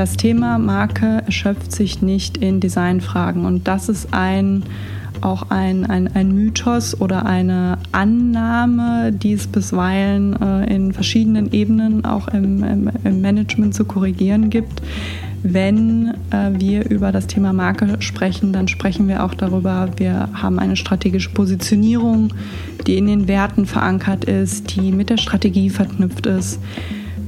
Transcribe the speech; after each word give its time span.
Das 0.00 0.16
Thema 0.16 0.58
Marke 0.58 1.24
erschöpft 1.26 1.72
sich 1.72 2.00
nicht 2.00 2.38
in 2.38 2.58
Designfragen 2.58 3.44
und 3.44 3.68
das 3.68 3.90
ist 3.90 4.14
ein 4.14 4.62
auch 5.20 5.50
ein, 5.50 5.84
ein, 5.84 6.08
ein 6.14 6.34
Mythos 6.34 6.98
oder 6.98 7.26
eine 7.26 7.76
Annahme, 7.92 9.12
die 9.12 9.34
es 9.34 9.46
bisweilen 9.46 10.40
äh, 10.40 10.74
in 10.74 10.94
verschiedenen 10.94 11.52
Ebenen 11.52 12.06
auch 12.06 12.28
im, 12.28 12.64
im, 12.64 12.90
im 13.04 13.20
Management 13.20 13.74
zu 13.74 13.84
korrigieren 13.84 14.48
gibt. 14.48 14.80
Wenn 15.42 16.14
äh, 16.30 16.58
wir 16.58 16.88
über 16.88 17.12
das 17.12 17.26
Thema 17.26 17.52
Marke 17.52 17.96
sprechen, 17.98 18.54
dann 18.54 18.68
sprechen 18.68 19.06
wir 19.06 19.22
auch 19.22 19.34
darüber, 19.34 19.90
wir 19.98 20.30
haben 20.32 20.58
eine 20.58 20.76
strategische 20.76 21.28
Positionierung, 21.28 22.32
die 22.86 22.96
in 22.96 23.06
den 23.06 23.28
Werten 23.28 23.66
verankert 23.66 24.24
ist, 24.24 24.74
die 24.74 24.92
mit 24.92 25.10
der 25.10 25.18
Strategie 25.18 25.68
verknüpft 25.68 26.24
ist. 26.24 26.58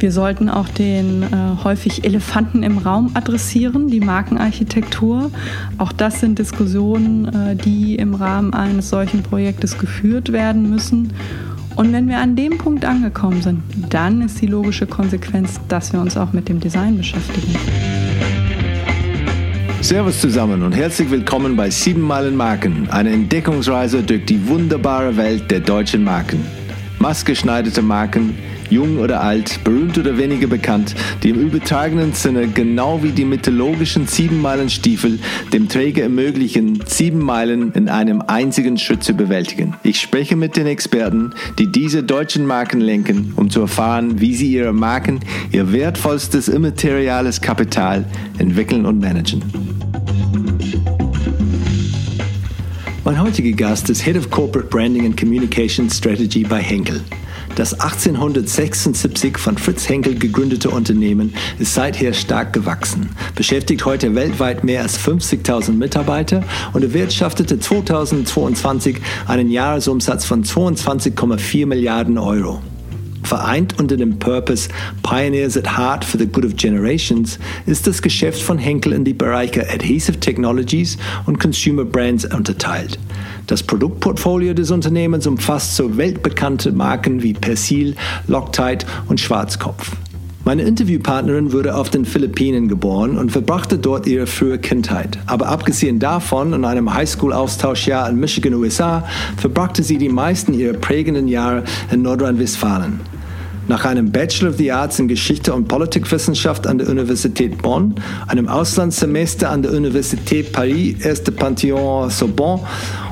Wir 0.03 0.11
sollten 0.11 0.49
auch 0.49 0.69
den 0.69 1.23
äh, 1.23 1.27
häufig 1.63 2.05
Elefanten 2.05 2.65
im 2.65 2.79
Raum 2.79 3.13
adressieren, 3.15 3.87
die 3.87 4.01
Markenarchitektur. 4.01 5.31
Auch 5.79 5.93
das 5.93 6.19
sind 6.19 6.41
Diskussionen, 6.41 7.27
äh, 7.27 7.55
die 7.55 7.95
im 7.95 8.15
Rahmen 8.15 8.53
eines 8.53 8.91
solchen 8.91 9.23
Projektes 9.23 9.79
geführt 9.79 10.33
werden 10.33 10.69
müssen. 10.69 11.13
Und 11.77 11.93
wenn 11.93 12.09
wir 12.09 12.19
an 12.19 12.35
dem 12.35 12.59
Punkt 12.59 12.85
angekommen 12.85 13.43
sind, 13.43 13.63
dann 13.91 14.23
ist 14.23 14.43
die 14.43 14.49
logische 14.49 14.89
Konsequenz, 14.89 15.61
dass 15.69 15.93
wir 15.93 16.01
uns 16.01 16.17
auch 16.17 16.33
mit 16.33 16.49
dem 16.49 16.59
Design 16.59 16.97
beschäftigen. 16.97 17.55
Servus 19.83 20.21
zusammen 20.21 20.65
und 20.65 20.73
herzlich 20.73 21.13
willkommen 21.13 21.55
bei 21.55 21.71
7 21.71 22.01
Meilen 22.01 22.35
Marken, 22.35 22.89
eine 22.91 23.11
Entdeckungsreise 23.11 24.03
durch 24.03 24.25
die 24.25 24.49
wunderbare 24.49 25.17
Welt 25.17 25.49
der 25.49 25.61
deutschen 25.61 26.03
Marken. 26.03 26.45
Maßgeschneiderte 26.99 27.83
Marken, 27.83 28.35
jung 28.73 28.99
oder 28.99 29.21
alt, 29.21 29.63
berühmt 29.65 29.99
oder 29.99 30.17
weniger 30.19 30.47
bekannt, 30.47 30.95
die 31.23 31.31
im 31.31 31.41
übertragenen 31.41 32.13
Sinne 32.13 32.49
genau 32.49 33.03
wie 33.03 33.13
die 33.13 33.25
mythologischen 33.25 34.07
sieben 34.07 34.41
Meilen 34.41 34.71
Stiefel 34.71 35.19
dem 35.53 35.69
Träger 35.69 36.05
ermöglichen, 36.05 36.83
sieben 36.87 37.21
Meilen 37.21 37.73
in 37.73 37.89
einem 37.89 38.23
einzigen 38.23 38.79
Schritt 38.79 39.05
zu 39.05 39.15
bewältigen. 39.15 39.75
Ich 39.83 40.01
spreche 40.01 40.37
mit 40.37 40.57
den 40.57 40.67
Experten, 40.67 41.33
die 41.59 41.71
diese 41.71 42.03
deutschen 42.03 42.47
Marken 42.47 42.81
lenken, 42.81 43.33
um 43.37 43.51
zu 43.51 43.61
erfahren, 43.61 44.21
wie 44.21 44.35
sie 44.35 44.53
ihre 44.53 44.73
Marken, 44.73 45.21
ihr 45.51 45.73
wertvollstes 45.73 46.49
immateriales 46.49 47.41
Kapital 47.41 48.07
entwickeln 48.39 48.87
und 48.87 49.01
managen. 49.01 49.43
Mein 53.05 53.21
heutiger 53.21 53.51
Gast 53.57 53.91
ist 53.91 54.05
Head 54.05 54.17
of 54.17 54.31
Corporate 54.31 54.69
Branding 54.69 55.07
and 55.07 55.17
Communication 55.19 55.91
Strategy 55.91 56.45
bei 56.45 56.61
Henkel. 56.61 57.01
Das 57.55 57.75
1876 57.79 59.37
von 59.37 59.59
Fritz 59.59 59.87
Henkel 59.87 60.15
gegründete 60.19 60.71
Unternehmen 60.71 61.35
ist 61.59 61.75
seither 61.75 62.15
stark 62.15 62.55
gewachsen, 62.55 63.11
beschäftigt 63.35 63.85
heute 63.85 64.15
weltweit 64.15 64.65
mehr 64.65 64.81
als 64.81 64.99
50.000 64.99 65.73
Mitarbeiter 65.73 66.45
und 66.73 66.83
erwirtschaftete 66.83 67.61
2022 67.61 68.97
einen 69.27 69.51
Jahresumsatz 69.51 70.25
von 70.25 70.45
22,4 70.45 71.67
Milliarden 71.67 72.17
Euro. 72.17 72.63
Vereint 73.23 73.79
unter 73.79 73.97
dem 73.97 74.19
Purpose 74.19 74.69
Pioneers 75.03 75.57
at 75.57 75.77
Heart 75.77 76.05
for 76.07 76.19
the 76.19 76.27
Good 76.27 76.47
of 76.47 76.57
Generations 76.57 77.39
ist 77.67 77.87
das 77.87 78.01
Geschäft 78.01 78.41
von 78.41 78.59
Henkel 78.59 78.93
in 78.95 79.05
die 79.05 79.15
Bereiche 79.15 79.69
Adhesive 79.71 80.19
Technologies 80.19 80.97
und 81.27 81.39
Consumer 81.39 81.85
Brands 81.85 82.25
unterteilt. 82.25 82.99
Das 83.47 83.63
Produktportfolio 83.63 84.55
des 84.55 84.71
Unternehmens 84.71 85.27
umfasst 85.27 85.77
so 85.77 85.97
weltbekannte 85.97 86.73
Marken 86.73 87.23
wie 87.23 87.33
Persil, 87.33 87.97
Loctite 88.29 88.87
und 89.09 89.21
Schwarzkopf. 89.21 89.93
Meine 90.45 90.63
Interviewpartnerin 90.63 91.53
wurde 91.53 91.77
auf 91.77 91.91
den 91.91 92.05
Philippinen 92.05 92.67
geboren 92.67 93.17
und 93.17 93.31
verbrachte 93.31 93.79
dort 93.79 94.09
ihre 94.09 94.27
frühe 94.27 94.59
Kindheit. 94.59 95.19
Aber 95.27 95.47
abgesehen 95.47 96.01
davon 96.01 96.53
und 96.53 96.65
einem 96.65 96.93
Highschool-Austauschjahr 96.93 98.11
in 98.11 98.19
Michigan, 98.19 98.55
USA, 98.55 99.05
verbrachte 99.37 99.85
sie 99.85 99.99
die 99.99 100.09
meisten 100.09 100.53
ihrer 100.53 100.75
prägenden 100.75 101.29
Jahre 101.29 101.63
in 101.93 102.03
Nordrhein-Westfalen. 102.03 102.99
Nach 103.69 103.85
einem 103.85 104.11
Bachelor 104.11 104.51
of 104.51 104.57
the 104.57 104.73
Arts 104.73 104.99
in 104.99 105.07
Geschichte 105.07 105.55
und 105.55 105.69
Politikwissenschaft 105.69 106.67
an 106.67 106.79
der 106.79 106.89
Universität 106.89 107.63
Bonn, 107.63 107.95
einem 108.27 108.49
Auslandssemester 108.49 109.51
an 109.51 109.63
der 109.63 109.73
Universität 109.73 110.53
Paris, 110.53 111.05
Erste 111.05 111.31
Panthéon 111.31 112.11
Sorbonne 112.11 112.63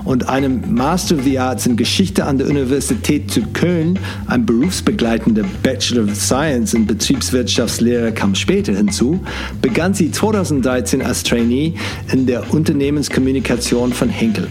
und 0.05 0.29
einem 0.29 0.75
Master 0.75 1.17
of 1.17 1.25
the 1.25 1.39
Arts 1.39 1.67
in 1.67 1.77
Geschichte 1.77 2.25
an 2.25 2.39
der 2.39 2.49
Universität 2.49 3.31
zu 3.31 3.43
Köln, 3.53 3.99
ein 4.27 4.45
berufsbegleitender 4.45 5.45
Bachelor 5.63 6.05
of 6.05 6.17
Science 6.17 6.75
in 6.75 6.85
Betriebswirtschaftslehre 6.85 8.13
kam 8.13 8.35
später 8.35 8.73
hinzu, 8.73 9.21
begann 9.63 9.95
sie 9.95 10.11
2013 10.11 11.03
als 11.03 11.23
Trainee 11.23 11.75
in 12.13 12.27
der 12.27 12.53
Unternehmenskommunikation 12.53 13.93
von 13.93 14.09
Henkel. 14.09 14.49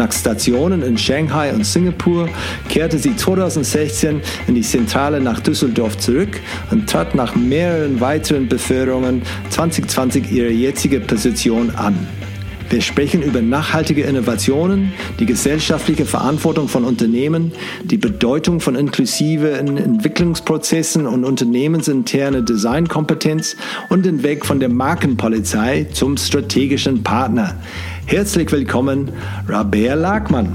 Nach 0.00 0.12
Stationen 0.12 0.82
in 0.82 0.96
Shanghai 0.96 1.52
und 1.52 1.66
Singapur 1.66 2.26
kehrte 2.70 2.96
sie 2.96 3.14
2016 3.14 4.22
in 4.46 4.54
die 4.54 4.62
Zentrale 4.62 5.20
nach 5.20 5.40
Düsseldorf 5.40 5.98
zurück 5.98 6.40
und 6.70 6.88
trat 6.88 7.14
nach 7.14 7.34
mehreren 7.36 8.00
weiteren 8.00 8.48
Beförderungen 8.48 9.20
2020 9.50 10.32
ihre 10.32 10.48
jetzige 10.48 11.00
Position 11.00 11.68
an. 11.76 11.94
Wir 12.70 12.80
sprechen 12.80 13.20
über 13.20 13.42
nachhaltige 13.42 14.04
Innovationen, 14.04 14.92
die 15.18 15.26
gesellschaftliche 15.26 16.06
Verantwortung 16.06 16.68
von 16.68 16.84
Unternehmen, 16.84 17.52
die 17.84 17.98
Bedeutung 17.98 18.60
von 18.60 18.76
inklusiven 18.76 19.76
Entwicklungsprozessen 19.76 21.04
und 21.04 21.24
unternehmensinterne 21.24 22.42
Designkompetenz 22.42 23.56
und 23.90 24.06
den 24.06 24.22
Weg 24.22 24.46
von 24.46 24.60
der 24.60 24.70
Markenpolizei 24.70 25.88
zum 25.92 26.16
strategischen 26.16 27.02
Partner. 27.02 27.56
Herzlich 28.10 28.50
willkommen, 28.50 29.12
Rabea 29.46 29.94
Lagmann. 29.94 30.48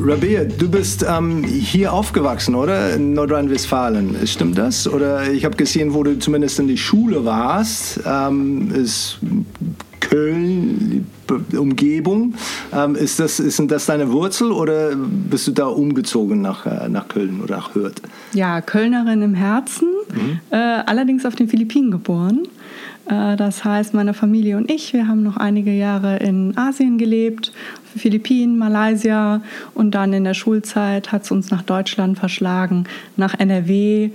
Rabea, 0.00 0.44
du 0.44 0.70
bist 0.70 1.04
ähm, 1.06 1.44
hier 1.44 1.92
aufgewachsen, 1.92 2.54
oder? 2.54 2.94
In 2.94 3.12
Nordrhein-Westfalen. 3.12 4.26
Stimmt 4.26 4.56
das? 4.56 4.88
Oder 4.88 5.30
ich 5.30 5.44
habe 5.44 5.56
gesehen, 5.58 5.92
wo 5.92 6.02
du 6.04 6.18
zumindest 6.18 6.58
in 6.58 6.68
die 6.68 6.78
Schule 6.78 7.26
warst, 7.26 8.00
ähm, 8.06 8.72
ist 8.72 9.18
Köln, 10.00 11.06
Umgebung. 11.54 12.32
Ähm, 12.72 12.94
ist 12.94 13.20
das, 13.20 13.36
sind 13.36 13.70
das 13.70 13.84
deine 13.84 14.10
Wurzel 14.10 14.52
oder 14.52 14.96
bist 14.96 15.46
du 15.46 15.52
da 15.52 15.66
umgezogen 15.66 16.40
nach, 16.40 16.64
äh, 16.64 16.88
nach 16.88 17.08
Köln 17.08 17.42
oder 17.42 17.56
nach 17.56 17.74
Hürth? 17.74 18.00
Ja, 18.32 18.62
Kölnerin 18.62 19.20
im 19.20 19.34
Herzen, 19.34 19.88
mhm. 20.14 20.40
äh, 20.50 20.56
allerdings 20.56 21.26
auf 21.26 21.34
den 21.34 21.50
Philippinen 21.50 21.90
geboren. 21.90 22.48
Äh, 23.08 23.36
das 23.36 23.64
heißt, 23.64 23.94
meine 23.94 24.14
Familie 24.14 24.56
und 24.56 24.70
ich, 24.70 24.92
wir 24.92 25.08
haben 25.08 25.22
noch 25.22 25.36
einige 25.36 25.72
Jahre 25.72 26.18
in 26.18 26.56
Asien 26.56 26.98
gelebt, 26.98 27.52
Philippinen, 27.96 28.58
Malaysia 28.58 29.42
und 29.74 29.92
dann 29.92 30.12
in 30.12 30.24
der 30.24 30.34
Schulzeit 30.34 31.10
hat 31.10 31.24
es 31.24 31.30
uns 31.30 31.50
nach 31.50 31.62
Deutschland 31.62 32.18
verschlagen, 32.18 32.84
nach 33.16 33.38
NRW. 33.38 34.10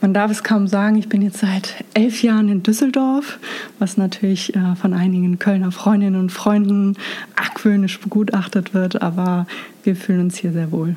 Man 0.00 0.12
darf 0.12 0.30
es 0.30 0.44
kaum 0.44 0.68
sagen, 0.68 0.96
ich 0.96 1.08
bin 1.08 1.22
jetzt 1.22 1.38
seit 1.38 1.84
elf 1.94 2.22
Jahren 2.22 2.48
in 2.48 2.62
Düsseldorf, 2.62 3.38
was 3.78 3.96
natürlich 3.96 4.54
äh, 4.54 4.76
von 4.76 4.92
einigen 4.92 5.38
Kölner 5.38 5.72
Freundinnen 5.72 6.20
und 6.20 6.30
Freunden 6.30 6.96
argwöhnisch 7.34 7.98
begutachtet 8.00 8.74
wird, 8.74 9.02
aber 9.02 9.46
wir 9.84 9.96
fühlen 9.96 10.20
uns 10.20 10.36
hier 10.36 10.52
sehr 10.52 10.70
wohl. 10.70 10.96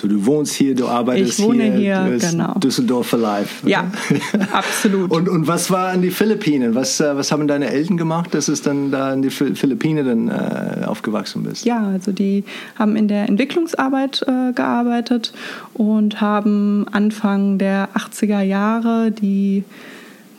So, 0.00 0.06
du 0.06 0.24
wohnst 0.26 0.54
hier, 0.54 0.76
du 0.76 0.86
arbeitest 0.86 1.40
ich 1.40 1.44
wohne 1.44 1.76
hier, 1.76 2.04
hier 2.04 2.18
genau. 2.18 2.54
Düsseldorf 2.54 3.08
for 3.08 3.18
life. 3.18 3.64
Okay? 3.64 3.72
Ja, 3.72 3.90
absolut. 4.52 5.10
und, 5.10 5.28
und 5.28 5.48
was 5.48 5.72
war 5.72 5.88
an 5.88 6.02
die 6.02 6.12
Philippinen? 6.12 6.76
Was, 6.76 7.00
äh, 7.00 7.16
was 7.16 7.32
haben 7.32 7.48
deine 7.48 7.68
Eltern 7.68 7.96
gemacht, 7.96 8.32
dass 8.32 8.46
du 8.46 8.54
dann 8.54 8.92
da 8.92 9.12
in 9.12 9.22
die 9.22 9.30
Philippinen 9.30 10.06
dann 10.06 10.28
äh, 10.28 10.84
aufgewachsen 10.86 11.42
bist? 11.42 11.64
Ja, 11.64 11.84
also 11.88 12.12
die 12.12 12.44
haben 12.76 12.94
in 12.94 13.08
der 13.08 13.28
Entwicklungsarbeit 13.28 14.24
äh, 14.28 14.52
gearbeitet 14.52 15.32
und 15.74 16.20
haben 16.20 16.86
Anfang 16.92 17.58
der 17.58 17.88
80er 17.96 18.42
Jahre 18.42 19.10
die 19.10 19.64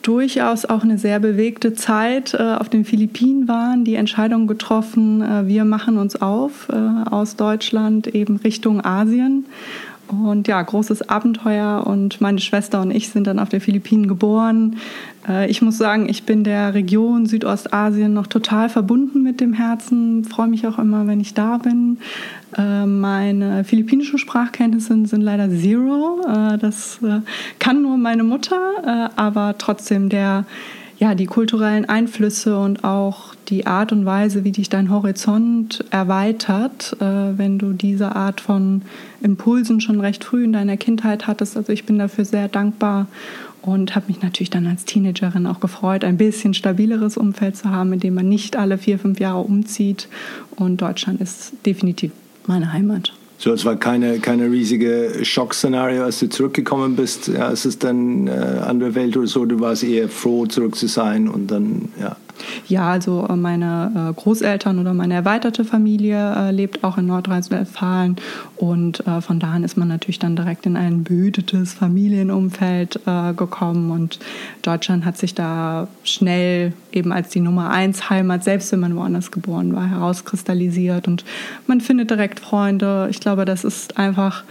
durchaus 0.10 0.66
auch 0.66 0.82
eine 0.82 0.98
sehr 0.98 1.20
bewegte 1.20 1.76
Zeit 1.76 2.34
äh, 2.34 2.56
auf 2.60 2.68
den 2.68 2.84
Philippinen 2.84 3.48
waren, 3.48 3.86
die 3.86 3.94
Entscheidung 3.94 4.48
getroffen, 4.48 5.22
äh, 5.22 5.46
wir 5.46 5.66
machen 5.66 6.00
uns 6.00 6.20
auf 6.20 6.68
äh, 6.70 7.10
aus 7.12 7.36
Deutschland 7.36 8.08
eben 8.08 8.38
Richtung 8.38 8.84
Asien 8.84 9.46
und 10.10 10.48
ja, 10.48 10.62
großes 10.62 11.10
Abenteuer 11.10 11.86
und 11.86 12.20
meine 12.20 12.40
Schwester 12.40 12.82
und 12.82 12.92
ich 12.92 13.10
sind 13.10 13.28
dann 13.28 13.40
auf 13.40 13.50
den 13.50 13.62
Philippinen 13.62 14.08
geboren. 14.08 14.78
Äh, 15.28 15.50
ich 15.50 15.62
muss 15.62 15.78
sagen, 15.78 16.10
ich 16.10 16.24
bin 16.24 16.44
der 16.44 16.74
Region 16.74 17.26
Südostasien 17.26 18.14
noch 18.14 18.28
total 18.28 18.70
verbunden 18.70 19.24
mit 19.24 19.40
dem 19.40 19.54
Herzen, 19.54 20.26
freue 20.26 20.48
mich 20.48 20.68
auch 20.68 20.80
immer, 20.80 21.08
wenn 21.08 21.20
ich 21.20 21.34
da 21.34 21.58
bin. 21.58 22.00
Äh, 22.58 22.86
meine 22.86 23.64
philippinischen 23.64 24.18
Sprachkenntnisse 24.18 25.06
sind 25.06 25.22
leider 25.22 25.50
zero. 25.50 26.22
Äh, 26.28 26.58
das 26.58 27.00
kann 27.60 27.82
nur 27.82 27.98
meine 27.98 28.24
Mutter, 28.24 29.12
aber 29.16 29.56
trotzdem 29.58 30.10
der 30.10 30.46
ja, 31.00 31.16
die 31.16 31.28
kulturellen 31.28 31.86
Einflüsse 31.86 32.60
und 32.60 32.84
auch 32.84 33.34
die 33.50 33.66
Art 33.66 33.92
und 33.92 34.06
Weise, 34.06 34.44
wie 34.44 34.52
dich 34.52 34.70
dein 34.70 34.90
Horizont 34.90 35.84
erweitert, 35.90 36.96
äh, 37.00 37.38
wenn 37.38 37.58
du 37.58 37.74
diese 37.74 38.16
Art 38.16 38.42
von 38.42 38.84
Impulsen 39.22 39.82
schon 39.82 40.00
recht 40.00 40.24
früh 40.24 40.44
in 40.44 40.54
deiner 40.54 40.78
Kindheit 40.78 41.28
hattest. 41.28 41.58
Also 41.58 41.74
ich 41.74 41.86
bin 41.86 42.00
dafür 42.00 42.26
sehr 42.26 42.48
dankbar 42.48 43.08
und 43.62 43.96
habe 43.96 44.06
mich 44.08 44.22
natürlich 44.22 44.50
dann 44.50 44.68
als 44.68 44.86
Teenagerin 44.86 45.46
auch 45.48 45.60
gefreut, 45.60 46.04
ein 46.04 46.18
bisschen 46.18 46.54
stabileres 46.54 47.18
Umfeld 47.18 47.58
zu 47.58 47.70
haben, 47.70 47.94
in 47.94 48.00
dem 48.00 48.14
man 48.14 48.30
nicht 48.30 48.56
alle 48.56 48.78
vier, 48.78 49.00
fünf 49.00 49.20
Jahre 49.20 49.40
umzieht. 49.40 50.08
Und 50.56 50.82
Deutschland 50.82 51.20
ist 51.22 51.54
definitiv 51.66 52.12
meine 52.48 52.72
Heimat. 52.72 53.14
So, 53.38 53.54
es 53.54 53.64
war 53.64 53.78
keine, 53.78 54.20
keine 54.20 54.52
riesige 54.52 55.20
Schockszenario, 55.24 56.04
als 56.04 56.20
du 56.20 56.28
zurückgekommen 56.28 56.98
bist. 56.98 57.30
Ja, 57.30 57.50
es 57.52 57.66
ist 57.66 57.86
dann 57.86 58.28
äh, 58.28 58.32
andere 58.32 58.96
Welt 58.96 59.16
oder 59.16 59.28
so. 59.28 59.46
Du 59.46 59.62
warst 59.62 59.84
eher 59.84 60.10
froh, 60.10 60.46
zurück 60.46 60.76
zu 60.76 60.88
sein 60.88 61.30
und 61.30 61.50
dann, 61.50 61.90
ja. 62.00 62.18
Ja, 62.68 62.90
also 62.92 63.26
äh, 63.28 63.36
meine 63.36 64.12
äh, 64.12 64.22
Großeltern 64.22 64.80
oder 64.80 64.94
meine 64.94 65.14
erweiterte 65.14 65.66
Familie 65.66 66.36
äh, 66.36 66.52
lebt 66.52 66.84
auch 66.84 66.98
in 66.98 67.08
Nordrhein-Westfalen. 67.08 68.18
Und 68.58 69.04
von 69.22 69.40
da 69.40 69.54
an 69.54 69.64
ist 69.64 69.78
man 69.78 69.88
natürlich 69.88 70.20
dann 70.20 70.36
direkt 70.36 70.66
in 70.66 70.76
ein 70.76 71.04
behütetes 71.04 71.74
Familienumfeld 71.74 73.00
gekommen. 73.38 73.92
Und 73.92 74.20
Deutschland 74.62 75.06
hat 75.06 75.18
sich 75.18 75.34
da 75.34 75.88
schnell 76.04 76.74
eben 76.92 77.14
als 77.14 77.30
die 77.30 77.40
Nummer 77.40 77.70
eins 77.70 78.10
Heimat, 78.10 78.44
selbst 78.44 78.72
wenn 78.74 78.82
man 78.82 78.96
woanders 78.98 79.32
geboren 79.32 79.74
war, 79.74 79.90
herauskristallisiert. 79.90 81.08
Und 81.08 81.24
man 81.68 81.80
findet 81.80 82.10
direkt 82.10 82.42
Freunde. 82.42 83.08
Ich 83.12 83.22
glaube, 83.22 83.46
das 83.46 83.64
ist 83.64 83.98
einfach 83.98 84.44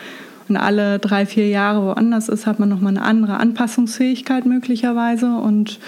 wenn 0.48 0.56
alle 0.56 0.98
drei, 0.98 1.26
vier 1.26 1.48
Jahre 1.48 1.84
woanders 1.84 2.28
ist, 2.28 2.46
hat 2.46 2.58
man 2.58 2.68
nochmal 2.68 2.96
eine 2.96 3.04
andere 3.04 3.38
Anpassungsfähigkeit 3.38 4.46
möglicherweise. 4.46 5.36
Und 5.36 5.78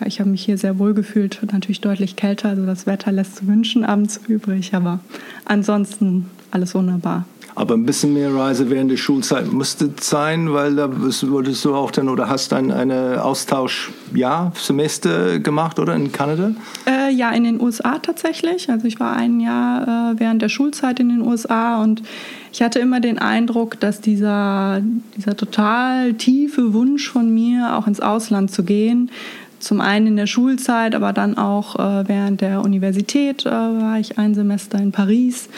ja, 0.00 0.06
ich 0.06 0.20
habe 0.20 0.30
mich 0.30 0.44
hier 0.44 0.58
sehr 0.58 0.78
wohl 0.78 0.94
gefühlt, 0.94 1.40
natürlich 1.50 1.80
deutlich 1.80 2.16
kälter, 2.16 2.50
also 2.50 2.66
das 2.66 2.86
Wetter 2.86 3.12
lässt 3.12 3.36
zu 3.36 3.46
wünschen 3.46 3.84
abends 3.84 4.20
übrig, 4.28 4.74
aber 4.74 5.00
ansonsten 5.44 6.26
alles 6.50 6.74
wunderbar. 6.74 7.24
Aber 7.54 7.74
ein 7.74 7.84
bisschen 7.84 8.14
mehr 8.14 8.32
Reise 8.34 8.70
während 8.70 8.90
der 8.90 8.96
Schulzeit 8.96 9.52
musste 9.52 9.90
sein, 10.00 10.52
weil 10.52 10.76
da 10.76 10.88
wolltest 10.90 11.64
du 11.64 11.74
auch 11.74 11.90
dann 11.90 12.08
oder 12.08 12.28
hast 12.28 12.52
dann 12.52 12.70
eine 12.70 13.22
Austauschjahr, 13.24 14.52
Semester 14.54 15.40
gemacht 15.40 15.78
oder 15.78 15.94
in 15.94 16.12
Kanada? 16.12 16.52
Äh, 16.86 17.12
ja, 17.12 17.30
in 17.32 17.44
den 17.44 17.60
USA 17.60 17.98
tatsächlich. 17.98 18.70
Also 18.70 18.86
ich 18.86 19.00
war 19.00 19.16
ein 19.16 19.40
Jahr 19.40 20.12
äh, 20.12 20.20
während 20.20 20.42
der 20.42 20.48
Schulzeit 20.48 21.00
in 21.00 21.08
den 21.08 21.22
USA 21.22 21.82
und 21.82 22.02
ich 22.52 22.62
hatte 22.62 22.78
immer 22.78 23.00
den 23.00 23.18
Eindruck, 23.18 23.78
dass 23.80 24.00
dieser, 24.00 24.80
dieser 25.16 25.36
total 25.36 26.14
tiefe 26.14 26.72
Wunsch 26.72 27.10
von 27.10 27.32
mir, 27.32 27.76
auch 27.76 27.86
ins 27.86 28.00
Ausland 28.00 28.50
zu 28.50 28.62
gehen, 28.62 29.10
zum 29.60 29.80
einen 29.80 30.06
in 30.06 30.16
der 30.16 30.26
Schulzeit, 30.26 30.94
aber 30.94 31.12
dann 31.12 31.36
auch 31.36 31.76
äh, 31.76 32.08
während 32.08 32.40
der 32.40 32.62
Universität 32.62 33.44
äh, 33.44 33.50
war 33.50 33.98
ich 33.98 34.18
ein 34.18 34.34
Semester 34.34 34.78
in 34.78 34.90
Paris, 34.90 35.48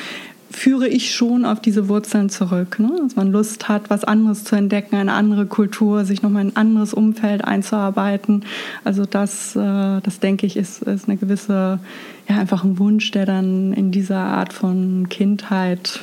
führe 0.53 0.89
ich 0.89 1.15
schon 1.15 1.45
auf 1.45 1.61
diese 1.61 1.89
Wurzeln 1.89 2.29
zurück. 2.29 2.79
Ne? 2.79 2.91
Dass 3.03 3.17
man 3.17 3.33
Lust 3.33 3.69
hat, 3.69 3.91
was 3.91 4.05
anderes 4.05 4.45
zu 4.45 4.57
entdecken, 4.57 4.97
eine 4.97 5.13
andere 5.13 5.47
Kultur, 5.47 6.05
sich 6.05 6.23
nochmal 6.23 6.43
in 6.43 6.49
ein 6.51 6.57
anderes 6.57 6.95
Umfeld 6.95 7.45
einzuarbeiten. 7.45 8.45
Also 8.85 9.05
das, 9.05 9.57
äh, 9.57 10.01
das 10.01 10.21
denke 10.21 10.47
ich, 10.47 10.57
ist, 10.57 10.83
ist 10.83 11.09
eine 11.09 11.17
gewisse, 11.17 11.81
ja, 12.29 12.37
einfach 12.39 12.65
ein 12.65 12.79
Wunsch, 12.79 13.11
der 13.11 13.27
dann 13.27 13.73
in 13.73 13.91
dieser 13.91 14.19
Art 14.19 14.53
von 14.53 15.09
Kindheit 15.09 16.01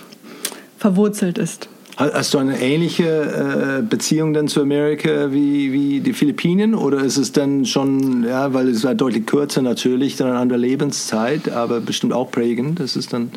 verwurzelt 0.77 1.37
ist. 1.37 1.69
Hast 1.97 2.33
du 2.33 2.37
eine 2.37 2.61
ähnliche 2.61 3.79
äh, 3.79 3.81
Beziehung 3.81 4.33
dann 4.33 4.47
zu 4.47 4.61
Amerika 4.61 5.33
wie, 5.33 5.73
wie 5.73 5.99
die 5.99 6.13
Philippinen 6.13 6.73
oder 6.73 6.99
ist 6.99 7.17
es 7.17 7.33
dann 7.33 7.65
schon, 7.65 8.23
ja, 8.23 8.53
weil 8.53 8.69
es 8.69 8.85
war 8.85 8.95
deutlich 8.95 9.25
kürzer 9.25 9.61
natürlich, 9.61 10.15
dann 10.15 10.29
eine 10.29 10.39
andere 10.39 10.59
Lebenszeit, 10.59 11.51
aber 11.51 11.81
bestimmt 11.81 12.13
auch 12.13 12.31
prägend, 12.31 12.79
das 12.79 12.95
ist 12.95 13.13
dann... 13.13 13.31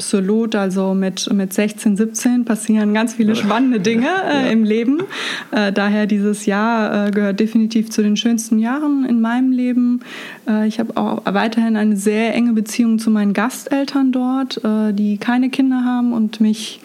Absolut, 0.00 0.54
also 0.54 0.94
mit, 0.94 1.30
mit 1.30 1.52
16, 1.52 1.98
17 1.98 2.46
passieren 2.46 2.94
ganz 2.94 3.12
viele 3.12 3.36
spannende 3.36 3.80
Dinge 3.80 4.08
äh, 4.08 4.46
ja. 4.46 4.50
im 4.50 4.64
Leben. 4.64 5.02
Äh, 5.50 5.74
daher 5.74 6.06
dieses 6.06 6.46
Jahr 6.46 7.08
äh, 7.08 7.10
gehört 7.10 7.38
definitiv 7.38 7.90
zu 7.90 8.00
den 8.00 8.16
schönsten 8.16 8.58
Jahren 8.58 9.04
in 9.04 9.20
meinem 9.20 9.52
Leben. 9.52 10.00
Äh, 10.48 10.66
ich 10.66 10.80
habe 10.80 10.96
auch 10.96 11.20
weiterhin 11.26 11.76
eine 11.76 11.98
sehr 11.98 12.34
enge 12.34 12.54
Beziehung 12.54 12.98
zu 12.98 13.10
meinen 13.10 13.34
Gasteltern 13.34 14.10
dort, 14.10 14.64
äh, 14.64 14.94
die 14.94 15.18
keine 15.18 15.50
Kinder 15.50 15.84
haben 15.84 16.14
und 16.14 16.40
mich 16.40 16.80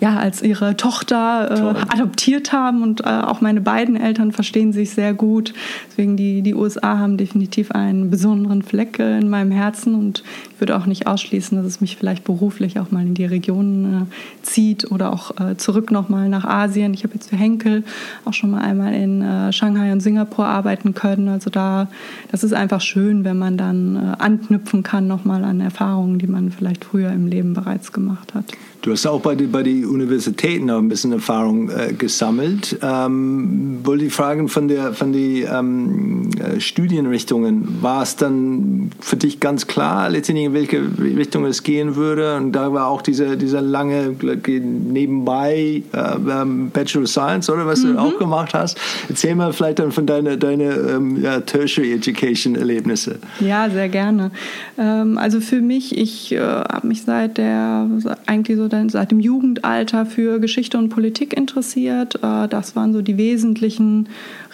ja, 0.00 0.16
als 0.16 0.42
ihre 0.42 0.76
Tochter 0.76 1.76
äh, 1.76 1.92
adoptiert 1.92 2.52
haben 2.52 2.82
und 2.82 3.02
äh, 3.02 3.04
auch 3.04 3.42
meine 3.42 3.60
beiden 3.60 3.96
Eltern 3.96 4.32
verstehen 4.32 4.72
sich 4.72 4.90
sehr 4.90 5.12
gut. 5.12 5.52
Deswegen 5.90 6.16
die, 6.16 6.40
die 6.40 6.54
USA 6.54 6.98
haben 6.98 7.18
definitiv 7.18 7.70
einen 7.72 8.10
besonderen 8.10 8.62
Fleck 8.62 8.98
äh, 8.98 9.18
in 9.18 9.28
meinem 9.28 9.50
Herzen 9.50 9.94
und 9.94 10.22
ich 10.54 10.60
würde 10.60 10.76
auch 10.76 10.86
nicht 10.86 11.06
ausschließen, 11.06 11.56
dass 11.56 11.66
es 11.66 11.80
mich 11.82 11.98
vielleicht 11.98 12.24
beruflich 12.24 12.80
auch 12.80 12.90
mal 12.90 13.02
in 13.02 13.12
die 13.12 13.26
Region 13.26 14.08
äh, 14.08 14.42
zieht 14.42 14.90
oder 14.90 15.12
auch 15.12 15.38
äh, 15.38 15.56
zurück 15.58 15.90
nochmal 15.90 16.30
nach 16.30 16.46
Asien. 16.46 16.94
Ich 16.94 17.04
habe 17.04 17.14
jetzt 17.14 17.28
für 17.28 17.36
Henkel 17.36 17.84
auch 18.24 18.32
schon 18.32 18.50
mal 18.50 18.62
einmal 18.62 18.94
in 18.94 19.20
äh, 19.20 19.52
Shanghai 19.52 19.92
und 19.92 20.00
Singapur 20.00 20.46
arbeiten 20.46 20.94
können. 20.94 21.28
Also 21.28 21.50
da, 21.50 21.88
das 22.30 22.42
ist 22.42 22.54
einfach 22.54 22.80
schön, 22.80 23.24
wenn 23.24 23.38
man 23.38 23.58
dann 23.58 23.96
anknüpfen 24.18 24.82
kann 24.82 25.06
nochmal 25.06 25.44
an 25.44 25.60
Erfahrungen, 25.60 26.18
die 26.18 26.26
man 26.26 26.50
vielleicht 26.50 26.84
früher 26.84 27.10
im 27.10 27.26
Leben 27.26 27.52
bereits 27.52 27.92
gemacht 27.92 28.34
hat. 28.34 28.44
Du 28.82 28.92
hast 28.92 29.06
auch 29.06 29.20
bei 29.20 29.34
den 29.34 29.52
bei 29.52 29.62
die 29.62 29.84
Universitäten 29.84 30.70
auch 30.70 30.78
ein 30.78 30.88
bisschen 30.88 31.12
Erfahrung 31.12 31.68
äh, 31.68 31.92
gesammelt. 31.92 32.78
Ähm, 32.82 33.80
wollte 33.82 34.06
ich 34.06 34.12
fragen 34.12 34.48
von 34.48 34.68
der 34.68 34.94
von 34.94 35.12
die 35.12 35.42
ähm, 35.42 36.30
äh, 36.38 36.60
Studienrichtungen, 36.60 37.82
war 37.82 38.02
es 38.02 38.16
dann 38.16 38.90
für 39.00 39.16
dich 39.16 39.38
ganz 39.38 39.66
klar, 39.66 40.08
letztendlich 40.08 40.46
in 40.46 40.54
welche 40.54 40.80
Richtung 40.98 41.44
es 41.44 41.62
gehen 41.62 41.96
würde? 41.96 42.36
Und 42.36 42.52
da 42.52 42.72
war 42.72 42.86
auch 42.86 43.02
dieser 43.02 43.36
dieser 43.36 43.60
lange 43.60 44.14
nebenbei 44.46 45.82
äh, 45.92 46.14
ähm, 46.30 46.70
Bachelor 46.70 47.02
of 47.02 47.08
Science, 47.10 47.50
oder 47.50 47.66
was 47.66 47.82
mhm. 47.82 47.94
du 47.94 47.98
auch 47.98 48.18
gemacht 48.18 48.54
hast. 48.54 48.78
Erzähl 49.10 49.34
mal 49.34 49.52
vielleicht 49.52 49.78
dann 49.78 49.92
von 49.92 50.06
deiner 50.06 50.38
deine, 50.38 50.72
ähm, 50.72 51.22
ja, 51.22 51.40
Tertiary 51.40 51.92
Education 51.92 52.54
Erlebnisse. 52.54 53.18
Ja, 53.40 53.68
sehr 53.68 53.90
gerne. 53.90 54.30
Ähm, 54.78 55.18
also 55.18 55.40
für 55.40 55.60
mich, 55.60 55.98
ich 55.98 56.32
äh, 56.32 56.40
habe 56.40 56.86
mich 56.86 57.02
seit 57.02 57.36
der 57.36 57.86
eigentlich 58.24 58.56
so 58.56 58.69
dann 58.72 58.88
seit 58.88 59.10
dem 59.10 59.20
Jugendalter 59.20 60.06
für 60.06 60.40
Geschichte 60.40 60.78
und 60.78 60.88
Politik 60.88 61.36
interessiert. 61.36 62.16
Äh, 62.22 62.48
das 62.48 62.76
waren 62.76 62.92
so 62.92 63.02
die 63.02 63.16
wesentlichen 63.16 64.08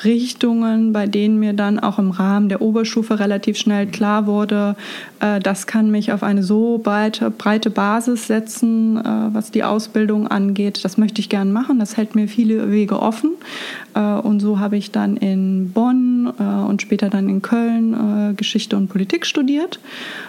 Richtungen, 0.05 0.93
bei 0.93 1.07
denen 1.07 1.39
mir 1.39 1.53
dann 1.53 1.79
auch 1.79 1.99
im 1.99 2.11
Rahmen 2.11 2.49
der 2.49 2.61
Oberstufe 2.61 3.19
relativ 3.19 3.57
schnell 3.57 3.87
klar 3.87 4.27
wurde, 4.27 4.77
äh, 5.21 5.41
das 5.41 5.67
kann 5.67 5.91
mich 5.91 6.13
auf 6.13 6.23
eine 6.23 6.43
so 6.43 6.79
breite, 6.79 7.31
breite 7.31 7.71
Basis 7.71 8.27
setzen, 8.27 8.99
äh, 8.99 9.03
was 9.33 9.51
die 9.51 9.65
Ausbildung 9.65 10.29
angeht. 10.29 10.85
Das 10.85 10.99
möchte 10.99 11.21
ich 11.21 11.29
gern 11.29 11.53
machen. 11.53 11.79
Das 11.79 11.97
hält 11.97 12.15
mir 12.15 12.29
viele 12.29 12.71
Wege 12.71 13.01
offen. 13.01 13.33
Und 13.95 14.41
so 14.41 14.59
habe 14.59 14.77
ich 14.77 14.93
dann 14.93 15.17
in 15.17 15.73
Bonn 15.73 16.27
und 16.27 16.83
später 16.83 17.09
dann 17.09 17.31
in 17.31 17.41
Köln 17.41 18.37
Geschichte 18.37 18.77
und 18.77 18.89
Politik 18.89 19.25
studiert. 19.25 19.81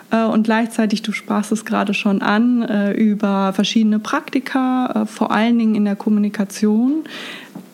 Und 0.09 0.43
gleichzeitig, 0.43 1.01
du 1.01 1.11
sprachst 1.11 1.51
es 1.51 1.65
gerade 1.65 1.93
schon 1.93 2.21
an, 2.21 2.93
über 2.95 3.51
verschiedene 3.51 3.99
Praktika, 3.99 5.05
vor 5.05 5.31
allen 5.31 5.59
Dingen 5.59 5.75
in 5.75 5.83
der 5.83 5.97
Kommunikation 5.97 7.03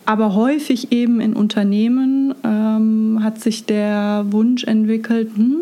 aber 0.06 0.36
häufig 0.36 0.92
eben 0.92 1.22
in 1.22 1.34
Unternehmen 1.34 2.36
ähm, 2.44 3.20
hat 3.24 3.40
sich 3.40 3.66
der 3.66 4.26
Wunsch 4.30 4.64
entwickelt, 4.64 5.30
hm, 5.36 5.58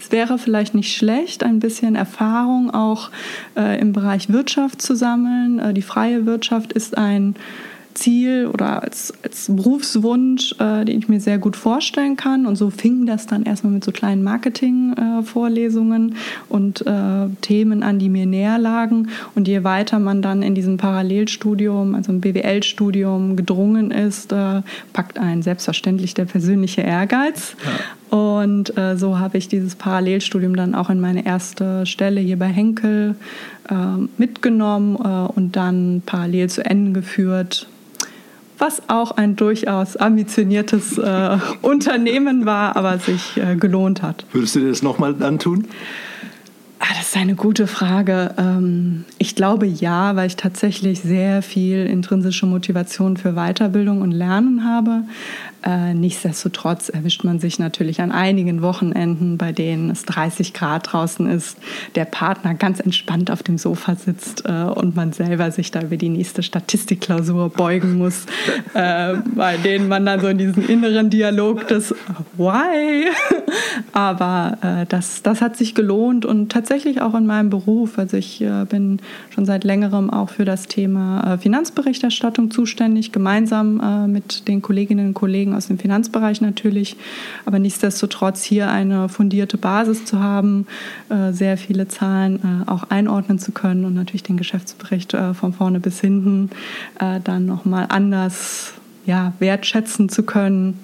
es 0.00 0.10
wäre 0.10 0.38
vielleicht 0.38 0.74
nicht 0.74 0.94
schlecht, 0.94 1.42
ein 1.44 1.60
bisschen 1.60 1.94
Erfahrung 1.94 2.70
auch 2.70 3.10
äh, 3.56 3.80
im 3.80 3.92
Bereich 3.92 4.30
Wirtschaft 4.30 4.82
zu 4.82 4.94
sammeln. 4.94 5.58
Äh, 5.58 5.74
die 5.74 5.82
freie 5.82 6.26
Wirtschaft 6.26 6.72
ist 6.72 6.98
ein 6.98 7.34
Ziel 7.94 8.46
oder 8.52 8.82
als, 8.82 9.12
als 9.22 9.46
Berufswunsch, 9.48 10.54
äh, 10.58 10.84
den 10.84 10.98
ich 10.98 11.08
mir 11.08 11.20
sehr 11.20 11.38
gut 11.38 11.56
vorstellen 11.56 12.16
kann. 12.16 12.46
Und 12.46 12.56
so 12.56 12.70
fing 12.70 13.06
das 13.06 13.26
dann 13.26 13.44
erstmal 13.44 13.72
mit 13.72 13.84
so 13.84 13.92
kleinen 13.92 14.22
Marketing-Vorlesungen 14.22 16.12
äh, 16.12 16.14
und 16.48 16.86
äh, 16.86 17.28
Themen 17.40 17.82
an, 17.82 17.98
die 17.98 18.08
mir 18.08 18.26
näher 18.26 18.58
lagen. 18.58 19.08
Und 19.34 19.48
je 19.48 19.64
weiter 19.64 19.98
man 19.98 20.22
dann 20.22 20.42
in 20.42 20.54
diesem 20.54 20.76
Parallelstudium, 20.76 21.94
also 21.94 22.12
im 22.12 22.20
BWL-Studium 22.20 23.36
gedrungen 23.36 23.90
ist, 23.90 24.32
äh, 24.32 24.62
packt 24.92 25.18
einen 25.18 25.42
selbstverständlich 25.42 26.14
der 26.14 26.24
persönliche 26.24 26.82
Ehrgeiz. 26.82 27.56
Ja. 27.64 28.18
Und 28.18 28.76
äh, 28.76 28.96
so 28.98 29.18
habe 29.18 29.38
ich 29.38 29.48
dieses 29.48 29.74
Parallelstudium 29.74 30.54
dann 30.54 30.74
auch 30.74 30.90
in 30.90 31.00
meine 31.00 31.24
erste 31.24 31.86
Stelle 31.86 32.20
hier 32.20 32.38
bei 32.38 32.48
Henkel 32.48 33.14
äh, 33.70 33.74
mitgenommen 34.18 34.96
und 34.96 35.56
dann 35.56 36.02
parallel 36.04 36.50
zu 36.50 36.64
Ende 36.64 36.92
geführt 36.92 37.68
was 38.62 38.80
auch 38.86 39.10
ein 39.10 39.34
durchaus 39.34 39.96
ambitioniertes 39.96 40.96
äh, 40.96 41.38
Unternehmen 41.62 42.46
war, 42.46 42.76
aber 42.76 42.96
sich 42.98 43.36
äh, 43.36 43.56
gelohnt 43.56 44.02
hat. 44.02 44.24
Würdest 44.32 44.54
du 44.54 44.60
dir 44.60 44.68
das 44.68 44.82
nochmal 44.82 45.20
antun? 45.20 45.66
Ah, 46.84 46.94
das 46.96 47.10
ist 47.10 47.16
eine 47.16 47.36
gute 47.36 47.68
Frage. 47.68 48.34
Ähm, 48.36 49.04
ich 49.18 49.36
glaube 49.36 49.66
ja, 49.66 50.16
weil 50.16 50.26
ich 50.26 50.34
tatsächlich 50.34 51.00
sehr 51.00 51.40
viel 51.40 51.86
intrinsische 51.86 52.44
Motivation 52.44 53.16
für 53.16 53.34
Weiterbildung 53.34 54.00
und 54.00 54.10
Lernen 54.10 54.64
habe. 54.64 55.04
Äh, 55.64 55.94
nichtsdestotrotz 55.94 56.88
erwischt 56.88 57.22
man 57.22 57.38
sich 57.38 57.60
natürlich 57.60 58.00
an 58.00 58.10
einigen 58.10 58.62
Wochenenden, 58.62 59.38
bei 59.38 59.52
denen 59.52 59.90
es 59.90 60.04
30 60.06 60.54
Grad 60.54 60.92
draußen 60.92 61.28
ist, 61.28 61.56
der 61.94 62.04
Partner 62.04 62.54
ganz 62.54 62.80
entspannt 62.80 63.30
auf 63.30 63.44
dem 63.44 63.58
Sofa 63.58 63.94
sitzt 63.94 64.44
äh, 64.44 64.50
und 64.50 64.96
man 64.96 65.12
selber 65.12 65.52
sich 65.52 65.70
da 65.70 65.82
über 65.82 65.96
die 65.96 66.08
nächste 66.08 66.42
Statistikklausur 66.42 67.50
beugen 67.50 67.96
muss, 67.96 68.26
äh, 68.74 69.14
bei 69.36 69.56
denen 69.56 69.86
man 69.86 70.04
dann 70.04 70.20
so 70.20 70.26
in 70.26 70.38
diesen 70.38 70.68
inneren 70.68 71.10
Dialog 71.10 71.68
des 71.68 71.94
Why? 72.36 73.08
Aber 73.92 74.86
das, 74.88 75.22
das 75.22 75.40
hat 75.40 75.56
sich 75.56 75.74
gelohnt 75.74 76.24
und 76.24 76.50
tatsächlich 76.50 76.71
auch 77.00 77.14
in 77.14 77.26
meinem 77.26 77.50
Beruf. 77.50 77.98
Also 77.98 78.16
ich 78.16 78.40
äh, 78.40 78.64
bin 78.68 79.00
schon 79.30 79.44
seit 79.44 79.64
längerem 79.64 80.10
auch 80.10 80.30
für 80.30 80.44
das 80.44 80.66
Thema 80.66 81.34
äh, 81.34 81.38
Finanzberichterstattung 81.38 82.50
zuständig, 82.50 83.12
gemeinsam 83.12 84.10
mit 84.10 84.48
den 84.48 84.62
Kolleginnen 84.62 85.08
und 85.08 85.14
Kollegen 85.14 85.32
Kollegen 85.42 85.54
aus 85.54 85.66
dem 85.66 85.78
Finanzbereich 85.78 86.40
natürlich, 86.40 86.96
aber 87.46 87.58
nichtsdestotrotz 87.58 88.42
hier 88.44 88.70
eine 88.70 89.08
fundierte 89.08 89.56
Basis 89.56 90.04
zu 90.04 90.20
haben, 90.20 90.66
äh, 91.08 91.32
sehr 91.32 91.56
viele 91.56 91.88
Zahlen 91.88 92.64
äh, 92.66 92.70
auch 92.70 92.84
einordnen 92.90 93.38
zu 93.38 93.52
können 93.52 93.84
und 93.84 93.94
natürlich 93.94 94.22
den 94.22 94.36
Geschäftsbericht 94.36 95.14
äh, 95.14 95.34
von 95.34 95.52
vorne 95.52 95.80
bis 95.80 96.00
hinten 96.00 96.50
dann 97.24 97.46
nochmal 97.46 97.86
anders 97.88 98.74
ja, 99.06 99.32
wertschätzen 99.38 100.08
zu 100.08 100.22
können, 100.22 100.78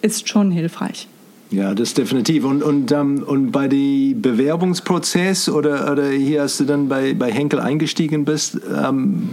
ist 0.00 0.28
schon 0.28 0.50
hilfreich. 0.50 1.08
Ja, 1.50 1.74
das 1.74 1.94
definitiv. 1.94 2.44
Und, 2.44 2.62
und, 2.62 2.92
ähm, 2.92 3.24
und 3.26 3.50
bei 3.50 3.66
dem 3.66 4.22
Bewerbungsprozess 4.22 5.48
oder, 5.48 5.90
oder 5.90 6.08
hier, 6.08 6.42
als 6.42 6.58
du 6.58 6.64
dann 6.64 6.88
bei, 6.88 7.12
bei 7.12 7.32
Henkel 7.32 7.58
eingestiegen 7.58 8.24
bist, 8.24 8.60
ähm, 8.72 9.28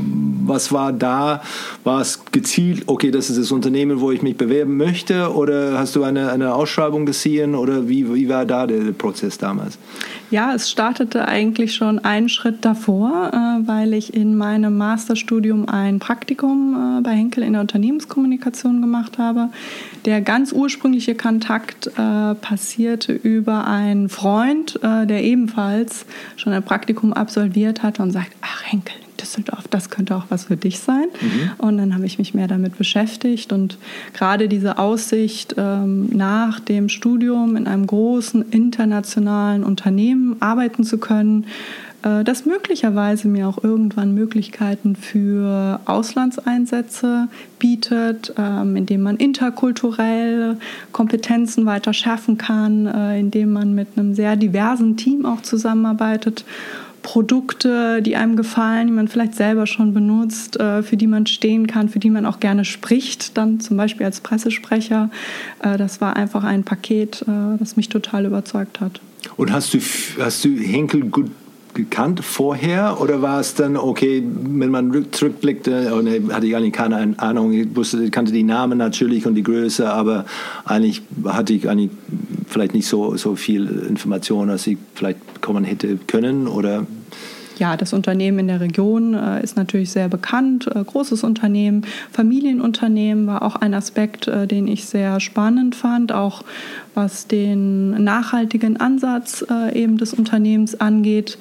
was 0.47 0.71
war 0.71 0.91
da? 0.93 1.43
War 1.83 2.01
es 2.01 2.19
gezielt, 2.31 2.83
okay, 2.87 3.11
das 3.11 3.29
ist 3.29 3.37
das 3.37 3.51
Unternehmen, 3.51 4.01
wo 4.01 4.11
ich 4.11 4.23
mich 4.23 4.35
bewerben 4.35 4.77
möchte? 4.77 5.31
Oder 5.31 5.77
hast 5.77 5.95
du 5.95 6.03
eine, 6.03 6.31
eine 6.31 6.55
Ausschreibung 6.55 7.05
gesehen? 7.05 7.53
Oder 7.53 7.87
wie, 7.87 8.11
wie 8.11 8.27
war 8.29 8.45
da 8.45 8.65
der 8.65 8.93
Prozess 8.93 9.37
damals? 9.37 9.77
Ja, 10.31 10.55
es 10.55 10.71
startete 10.71 11.27
eigentlich 11.27 11.75
schon 11.75 11.99
einen 11.99 12.29
Schritt 12.29 12.65
davor, 12.65 13.31
äh, 13.31 13.67
weil 13.67 13.93
ich 13.93 14.15
in 14.15 14.35
meinem 14.37 14.75
Masterstudium 14.75 15.69
ein 15.69 15.99
Praktikum 15.99 16.97
äh, 16.97 17.01
bei 17.01 17.11
Henkel 17.11 17.43
in 17.43 17.53
der 17.53 17.61
Unternehmenskommunikation 17.61 18.81
gemacht 18.81 19.19
habe. 19.19 19.49
Der 20.07 20.21
ganz 20.21 20.51
ursprüngliche 20.51 21.13
Kontakt 21.13 21.87
äh, 21.87 22.33
passierte 22.35 23.13
über 23.13 23.67
einen 23.67 24.09
Freund, 24.09 24.79
der 24.81 25.23
ebenfalls 25.23 26.05
schon 26.37 26.53
ein 26.53 26.63
Praktikum 26.63 27.13
absolviert 27.13 27.83
hat 27.83 27.99
und 27.99 28.11
sagt, 28.11 28.31
ach 28.41 28.63
Henkel, 28.63 28.95
Düsseldorf, 29.19 29.67
das 29.67 29.89
könnte 29.89 30.15
auch 30.15 30.25
was 30.29 30.45
für 30.45 30.57
dich 30.57 30.79
sein. 30.79 31.07
Mhm. 31.19 31.51
Und 31.57 31.77
dann 31.77 31.93
habe 31.93 32.05
ich 32.05 32.17
mich 32.17 32.33
mehr 32.33 32.47
damit 32.47 32.77
beschäftigt 32.77 33.51
und 33.51 33.77
gerade 34.13 34.47
diese 34.47 34.77
Aussicht, 34.77 35.55
ähm, 35.57 36.09
nach 36.13 36.59
dem 36.59 36.89
Studium 36.89 37.55
in 37.55 37.67
einem 37.67 37.87
großen 37.87 38.49
internationalen 38.51 39.63
Unternehmen 39.63 40.37
arbeiten 40.39 40.83
zu 40.83 40.97
können, 40.97 41.45
äh, 42.03 42.23
das 42.23 42.45
möglicherweise 42.45 43.27
mir 43.27 43.47
auch 43.47 43.63
irgendwann 43.63 44.13
Möglichkeiten 44.13 44.95
für 44.95 45.79
Auslandseinsätze 45.85 47.27
bietet, 47.59 48.33
ähm, 48.37 48.75
indem 48.75 49.01
man 49.01 49.17
interkulturell 49.17 50.57
Kompetenzen 50.91 51.65
weiter 51.65 51.93
schärfen 51.93 52.37
kann, 52.37 52.85
äh, 52.85 53.19
indem 53.19 53.53
man 53.53 53.73
mit 53.73 53.89
einem 53.95 54.13
sehr 54.13 54.35
diversen 54.35 54.97
Team 54.97 55.25
auch 55.25 55.41
zusammenarbeitet 55.41 56.45
Produkte, 57.03 58.01
die 58.01 58.17
einem 58.17 58.35
gefallen, 58.35 58.87
die 58.87 58.93
man 58.93 59.07
vielleicht 59.07 59.35
selber 59.35 59.65
schon 59.65 59.93
benutzt, 59.93 60.59
äh, 60.59 60.83
für 60.83 60.97
die 60.97 61.07
man 61.07 61.25
stehen 61.25 61.65
kann, 61.65 61.87
für 61.87 61.99
die 61.99 62.09
man 62.09 62.25
auch 62.25 62.41
gerne 62.41 62.65
spricht, 62.65 63.37
dann 63.37 63.61
zum 63.61 63.77
Beispiel 63.77 64.05
als 64.05 64.19
Pressesprecher. 64.19 65.09
Das 65.61 66.01
war 66.01 66.17
einfach 66.17 66.43
ein 66.43 66.63
Paket, 66.63 67.23
das 67.59 67.77
mich 67.77 67.87
total 67.87 68.25
überzeugt 68.25 68.81
hat. 68.81 68.99
Und 69.37 69.53
hast 69.53 69.73
du, 69.73 69.79
hast 70.19 70.43
du 70.43 70.49
Henkel 70.49 71.05
gut 71.05 71.31
gekannt 71.77 72.25
vorher? 72.25 72.99
Oder 72.99 73.21
war 73.21 73.39
es 73.39 73.55
dann 73.55 73.77
okay, 73.77 74.21
wenn 74.25 74.71
man 74.71 75.05
zurückblickte, 75.11 75.93
oh 75.95 76.01
nee, 76.01 76.21
hatte 76.29 76.45
ich 76.45 76.55
eigentlich 76.55 76.73
keine 76.73 77.13
Ahnung, 77.17 77.53
ich 77.53 77.73
wusste, 77.73 78.09
kannte 78.09 78.33
die 78.33 78.43
Namen 78.43 78.77
natürlich 78.77 79.25
und 79.25 79.35
die 79.35 79.43
Größe, 79.43 79.89
aber 79.89 80.25
eigentlich 80.65 81.03
hatte 81.25 81.53
ich 81.53 81.69
eigentlich 81.69 81.91
vielleicht 82.47 82.73
nicht 82.73 82.87
so, 82.87 83.15
so 83.15 83.35
viel 83.35 83.67
Information, 83.87 84.49
als 84.49 84.67
ich 84.67 84.77
vielleicht 84.95 85.35
bekommen 85.35 85.63
hätte 85.63 85.97
können 86.07 86.47
oder 86.47 86.85
ja, 87.59 87.77
das 87.77 87.93
Unternehmen 87.93 88.39
in 88.39 88.47
der 88.47 88.61
Region 88.61 89.13
äh, 89.13 89.43
ist 89.43 89.57
natürlich 89.57 89.91
sehr 89.91 90.09
bekannt, 90.09 90.67
äh, 90.67 90.83
großes 90.83 91.23
Unternehmen, 91.23 91.85
Familienunternehmen 92.11 93.27
war 93.27 93.41
auch 93.41 93.55
ein 93.55 93.73
Aspekt, 93.73 94.27
äh, 94.27 94.47
den 94.47 94.67
ich 94.67 94.85
sehr 94.85 95.19
spannend 95.19 95.75
fand, 95.75 96.11
auch 96.11 96.43
was 96.93 97.27
den 97.27 98.03
nachhaltigen 98.03 98.77
Ansatz 98.77 99.45
äh, 99.49 99.79
eben 99.79 99.97
des 99.97 100.13
Unternehmens 100.13 100.79
angeht. 100.79 101.37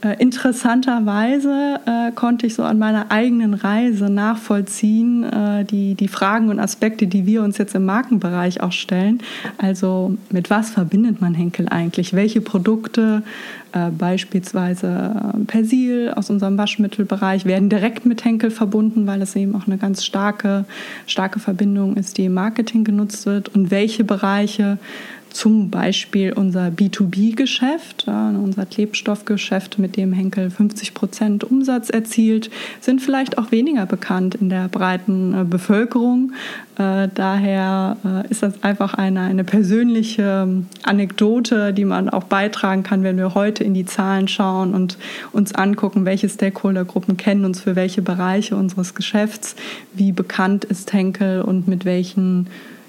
Äh, 0.00 0.14
interessanterweise 0.20 1.80
äh, 1.84 2.12
konnte 2.12 2.46
ich 2.46 2.54
so 2.54 2.62
an 2.62 2.78
meiner 2.78 3.10
eigenen 3.10 3.54
Reise 3.54 4.08
nachvollziehen, 4.08 5.24
äh, 5.24 5.64
die, 5.64 5.96
die 5.96 6.06
Fragen 6.06 6.50
und 6.50 6.60
Aspekte, 6.60 7.08
die 7.08 7.26
wir 7.26 7.42
uns 7.42 7.58
jetzt 7.58 7.74
im 7.74 7.84
Markenbereich 7.84 8.60
auch 8.60 8.70
stellen. 8.70 9.20
Also 9.56 10.16
mit 10.30 10.50
was 10.50 10.70
verbindet 10.70 11.20
man 11.20 11.34
Henkel 11.34 11.68
eigentlich? 11.68 12.12
Welche 12.12 12.40
Produkte, 12.40 13.24
äh, 13.72 13.90
beispielsweise 13.90 14.86
äh, 15.34 15.44
Persil 15.46 16.12
aus 16.14 16.30
unserem 16.30 16.56
Waschmittelbereich, 16.56 17.44
werden 17.44 17.68
direkt 17.68 18.06
mit 18.06 18.24
Henkel 18.24 18.52
verbunden, 18.52 19.08
weil 19.08 19.20
es 19.20 19.34
eben 19.34 19.56
auch 19.56 19.66
eine 19.66 19.78
ganz 19.78 20.04
starke, 20.04 20.64
starke 21.08 21.40
Verbindung 21.40 21.96
ist, 21.96 22.18
die 22.18 22.26
im 22.26 22.34
Marketing 22.34 22.84
genutzt 22.84 23.26
wird? 23.26 23.48
Und 23.48 23.72
welche 23.72 24.04
Bereiche 24.04 24.78
zum 25.38 25.70
Beispiel 25.70 26.32
unser 26.32 26.66
B2B-Geschäft, 26.66 28.06
unser 28.08 28.66
Klebstoffgeschäft, 28.66 29.78
mit 29.78 29.96
dem 29.96 30.12
Henkel 30.12 30.50
50 30.50 30.94
Prozent 30.94 31.44
Umsatz 31.44 31.90
erzielt, 31.90 32.50
sind 32.80 33.00
vielleicht 33.00 33.38
auch 33.38 33.52
weniger 33.52 33.86
bekannt 33.86 34.34
in 34.34 34.48
der 34.48 34.66
breiten 34.66 35.34
äh, 35.34 35.44
Bevölkerung. 35.44 36.32
Äh, 36.76 37.06
daher 37.14 37.96
äh, 38.04 38.28
ist 38.28 38.42
das 38.42 38.64
einfach 38.64 38.94
eine, 38.94 39.20
eine 39.20 39.44
persönliche 39.44 40.42
ähm, 40.42 40.66
Anekdote, 40.82 41.72
die 41.72 41.84
man 41.84 42.08
auch 42.08 42.24
beitragen 42.24 42.82
kann, 42.82 43.04
wenn 43.04 43.16
wir 43.16 43.36
heute 43.36 43.62
in 43.62 43.74
die 43.74 43.84
Zahlen 43.84 44.26
schauen 44.26 44.74
und 44.74 44.98
uns 45.30 45.54
angucken, 45.54 46.04
welche 46.04 46.28
Stakeholdergruppen 46.28 47.16
kennen 47.16 47.44
uns 47.44 47.60
für 47.60 47.76
welche 47.76 48.02
Bereiche 48.02 48.56
unseres 48.56 48.96
Geschäfts, 48.96 49.54
wie 49.94 50.10
bekannt 50.10 50.64
ist 50.64 50.92
Henkel 50.92 51.42
und 51.42 51.68
mit 51.68 51.84
welchen 51.84 52.48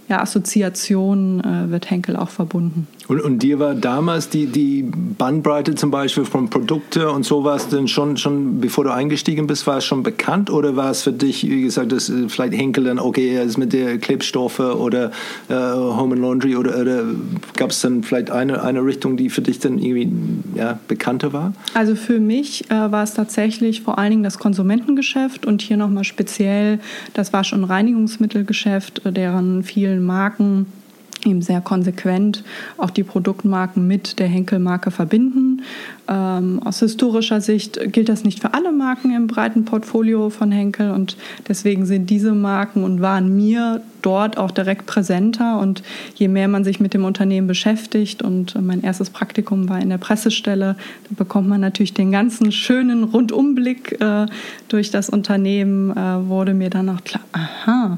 ja, 0.10 0.22
Assoziationen 0.22 1.40
äh, 1.40 1.72
wird 1.72 1.90
Henkel 1.90 2.16
auch 2.16 2.30
verbunden. 2.30 2.88
Und, 3.08 3.22
und 3.22 3.40
dir 3.44 3.60
war 3.60 3.76
damals 3.76 4.30
die, 4.30 4.48
die 4.48 4.84
Bandbreite 4.84 5.76
zum 5.76 5.92
Beispiel 5.92 6.26
von 6.26 6.50
Produkte 6.50 7.12
und 7.12 7.26
sowas 7.26 7.70
denn 7.70 7.88
schon, 7.88 8.18
schon, 8.18 8.60
bevor 8.60 8.84
du 8.84 8.94
eingestiegen 8.94 9.48
bist, 9.48 9.68
war 9.68 9.78
es 9.78 9.86
schon 9.86 10.04
bekannt 10.04 10.50
oder 10.50 10.76
war 10.76 10.92
es 10.92 11.04
für 11.04 11.14
dich, 11.14 11.48
wie 11.48 11.64
gesagt, 11.64 11.92
das 11.92 12.10
äh, 12.10 12.28
vielleicht 12.28 12.54
Henkel 12.54 12.84
dann, 12.86 13.00
okay, 13.00 13.36
er 13.36 13.44
ist 13.44 13.58
mit 13.58 13.74
der 13.74 14.00
Klebstoffe 14.00 14.60
oder 14.60 15.12
äh, 15.48 15.54
Home 15.54 16.14
and 16.14 16.22
Laundry 16.22 16.56
oder, 16.56 16.80
oder 16.80 17.04
gab 17.56 17.70
es 17.70 17.82
dann 17.82 18.04
vielleicht 18.04 18.32
eine, 18.32 18.64
eine 18.64 18.84
Richtung, 18.84 19.16
die 19.16 19.30
für 19.30 19.42
dich 19.42 19.60
dann 19.60 19.78
irgendwie 19.78 20.12
ja, 20.56 20.80
bekannter 20.88 21.34
war? 21.34 21.54
Also 21.76 21.96
für 21.96 22.20
mich 22.20 22.70
äh, 22.72 22.92
war 22.92 23.04
es 23.04 23.14
tatsächlich 23.14 23.82
vor 23.82 24.00
allen 24.00 24.12
Dingen 24.12 24.24
das 24.24 24.40
Konsumentengeschäft 24.40 25.46
und 25.46 25.62
hier 25.62 25.78
nochmal 25.78 26.04
speziell 26.04 26.80
das 27.14 27.32
Wasch- 27.32 27.54
und 27.54 27.64
Reinigungsmittelgeschäft, 27.64 29.06
äh, 29.06 29.12
deren 29.12 29.64
vielen 29.64 29.99
Marken 30.00 30.66
eben 31.26 31.42
sehr 31.42 31.62
konsequent 31.62 32.44
auch 32.78 32.90
die 32.90 33.04
Produktmarken 33.04 33.88
mit 33.88 34.20
der 34.20 34.28
Henkel-Marke 34.28 34.92
verbinden. 34.92 35.64
Ähm, 36.08 36.62
aus 36.64 36.80
historischer 36.80 37.42
Sicht 37.42 37.80
gilt 37.92 38.10
das 38.10 38.24
nicht 38.24 38.40
für 38.40 38.54
alle 38.54 38.72
Marken 38.72 39.14
im 39.14 39.28
breiten 39.28 39.66
Portfolio 39.66 40.30
von 40.30 40.52
Henkel 40.52 40.92
und 40.92 41.18
deswegen 41.48 41.86
sind 41.86 42.10
diese 42.10 42.34
Marken 42.34 42.84
und 42.84 43.02
waren 43.02 43.36
mir 43.36 43.82
dort 44.02 44.38
auch 44.38 44.52
direkt 44.52 44.86
präsenter 44.86 45.60
und 45.60 45.84
je 46.16 46.30
mehr 46.30 46.48
man 46.48 46.64
sich 46.64 46.80
mit 46.80 46.94
dem 46.94 47.04
Unternehmen 47.04 47.48
beschäftigt 47.48 48.22
und 48.22 48.60
mein 48.62 48.82
erstes 48.82 49.10
Praktikum 49.10 49.68
war 49.68 49.82
in 49.82 49.90
der 49.90 49.98
Pressestelle, 49.98 50.78
da 51.10 51.16
bekommt 51.18 51.50
man 51.50 51.60
natürlich 51.60 51.94
den 51.94 52.12
ganzen 52.12 52.54
schönen 52.54 53.04
Rundumblick 53.04 54.00
äh, 54.00 54.26
durch 54.70 54.90
das 54.90 55.10
Unternehmen, 55.10 55.92
äh, 55.92 56.28
wurde 56.28 56.54
mir 56.54 56.70
dann 56.70 56.88
auch 56.90 57.04
klar, 57.04 57.24
aha, 57.34 57.98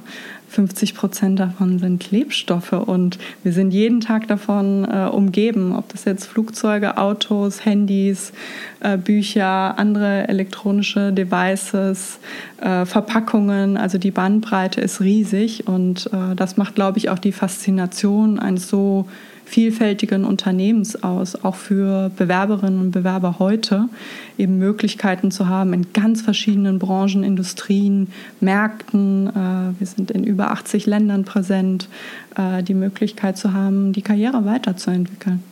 50 0.51 0.95
Prozent 0.95 1.39
davon 1.39 1.79
sind 1.79 2.01
Klebstoffe 2.01 2.73
und 2.73 3.17
wir 3.41 3.53
sind 3.53 3.71
jeden 3.71 4.01
Tag 4.01 4.27
davon 4.27 4.83
äh, 4.83 5.07
umgeben, 5.09 5.73
ob 5.73 5.87
das 5.89 6.03
jetzt 6.03 6.25
Flugzeuge, 6.25 6.97
Autos, 6.97 7.63
Handys, 7.63 8.33
äh, 8.81 8.97
Bücher, 8.97 9.79
andere 9.79 10.27
elektronische 10.27 11.13
Devices, 11.13 12.19
äh, 12.59 12.85
Verpackungen, 12.85 13.77
also 13.77 13.97
die 13.97 14.11
Bandbreite 14.11 14.81
ist 14.81 14.99
riesig 14.99 15.67
und 15.67 16.09
äh, 16.11 16.35
das 16.35 16.57
macht, 16.57 16.75
glaube 16.75 16.97
ich, 16.97 17.09
auch 17.09 17.19
die 17.19 17.31
Faszination 17.31 18.37
eines 18.37 18.67
so 18.67 19.07
vielfältigen 19.51 20.23
Unternehmens 20.23 21.03
aus, 21.03 21.35
auch 21.43 21.55
für 21.55 22.09
Bewerberinnen 22.15 22.79
und 22.79 22.91
Bewerber 22.91 23.35
heute, 23.37 23.89
eben 24.37 24.57
Möglichkeiten 24.57 25.29
zu 25.29 25.49
haben 25.49 25.73
in 25.73 25.91
ganz 25.91 26.21
verschiedenen 26.21 26.79
Branchen, 26.79 27.25
Industrien, 27.25 28.07
Märkten. 28.39 29.27
Äh, 29.27 29.77
wir 29.77 29.87
sind 29.87 30.09
in 30.09 30.23
über 30.23 30.51
80 30.51 30.85
Ländern 30.85 31.25
präsent, 31.25 31.89
äh, 32.37 32.63
die 32.63 32.73
Möglichkeit 32.73 33.37
zu 33.37 33.51
haben, 33.51 33.91
die 33.91 34.01
Karriere 34.01 34.45
weiterzuentwickeln. 34.45 35.43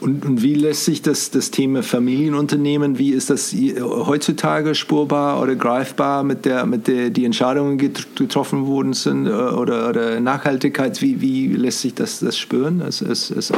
Und, 0.00 0.24
und, 0.24 0.42
wie 0.42 0.54
lässt 0.54 0.84
sich 0.84 1.02
das, 1.02 1.30
das 1.30 1.50
Thema 1.50 1.82
Familienunternehmen, 1.82 2.98
wie 2.98 3.10
ist 3.10 3.30
das 3.30 3.54
heutzutage 3.80 4.74
spurbar 4.74 5.40
oder 5.40 5.56
greifbar 5.56 6.22
mit 6.22 6.44
der, 6.44 6.66
mit 6.66 6.86
der 6.86 7.10
die 7.10 7.24
Entscheidungen 7.24 7.78
getroffen 7.78 8.66
worden 8.66 8.92
sind 8.92 9.26
äh, 9.26 9.30
oder, 9.30 9.88
oder 9.88 10.20
Nachhaltigkeit, 10.20 11.00
wie, 11.02 11.20
wie 11.20 11.48
lässt 11.48 11.80
sich 11.80 11.94
das, 11.94 12.20
das 12.20 12.38
spüren 12.38 12.82
als, 12.82 13.02
als, 13.02 13.32
als 13.32 13.52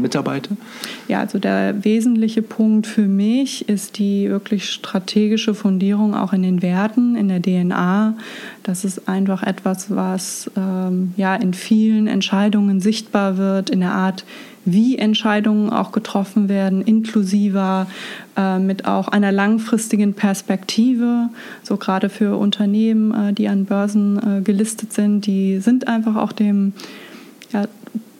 Mitarbeiter? 0.00 0.56
Ja, 1.08 1.20
also 1.20 1.38
der 1.38 1.84
wesentliche 1.84 2.42
Punkt 2.42 2.86
für 2.86 3.06
mich 3.06 3.68
ist 3.68 3.98
die 3.98 4.28
wirklich 4.28 4.70
strategische 4.70 5.54
Fundierung 5.54 6.14
auch 6.14 6.32
in 6.32 6.42
den 6.42 6.62
Werten, 6.62 7.16
in 7.16 7.28
der 7.28 7.40
DNA. 7.40 8.14
Das 8.62 8.84
ist 8.84 9.08
einfach 9.08 9.42
etwas, 9.42 9.90
was 9.94 10.50
ähm, 10.56 11.12
ja 11.16 11.34
in 11.36 11.54
vielen 11.54 12.06
Entscheidungen 12.06 12.80
sichtbar 12.80 13.38
wird, 13.38 13.70
in 13.70 13.80
der 13.80 13.92
Art, 13.92 14.24
wie 14.66 14.98
Entscheidungen 14.98 15.70
auch 15.70 15.92
getroffen 15.92 16.50
werden, 16.50 16.82
inklusiver, 16.82 17.86
äh, 18.36 18.58
mit 18.58 18.84
auch 18.84 19.08
einer 19.08 19.32
langfristigen 19.32 20.12
Perspektive. 20.12 21.30
So 21.62 21.76
gerade 21.78 22.10
für 22.10 22.36
Unternehmen, 22.36 23.14
äh, 23.14 23.32
die 23.32 23.48
an 23.48 23.64
Börsen 23.64 24.18
äh, 24.18 24.42
gelistet 24.42 24.92
sind, 24.92 25.24
die 25.24 25.60
sind 25.60 25.88
einfach 25.88 26.16
auch 26.16 26.32
dem 26.32 26.74
ja, 27.52 27.66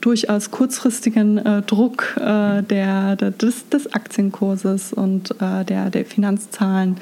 durchaus 0.06 0.52
kurzfristigen 0.52 1.38
äh, 1.38 1.62
Druck 1.62 2.14
äh, 2.16 2.62
der, 2.62 3.16
der, 3.16 3.32
des, 3.32 3.68
des, 3.70 3.92
Aktienkurses 3.92 4.92
und 4.92 5.32
äh, 5.40 5.64
der, 5.64 5.90
der 5.90 6.04
Finanzzahlen 6.04 6.98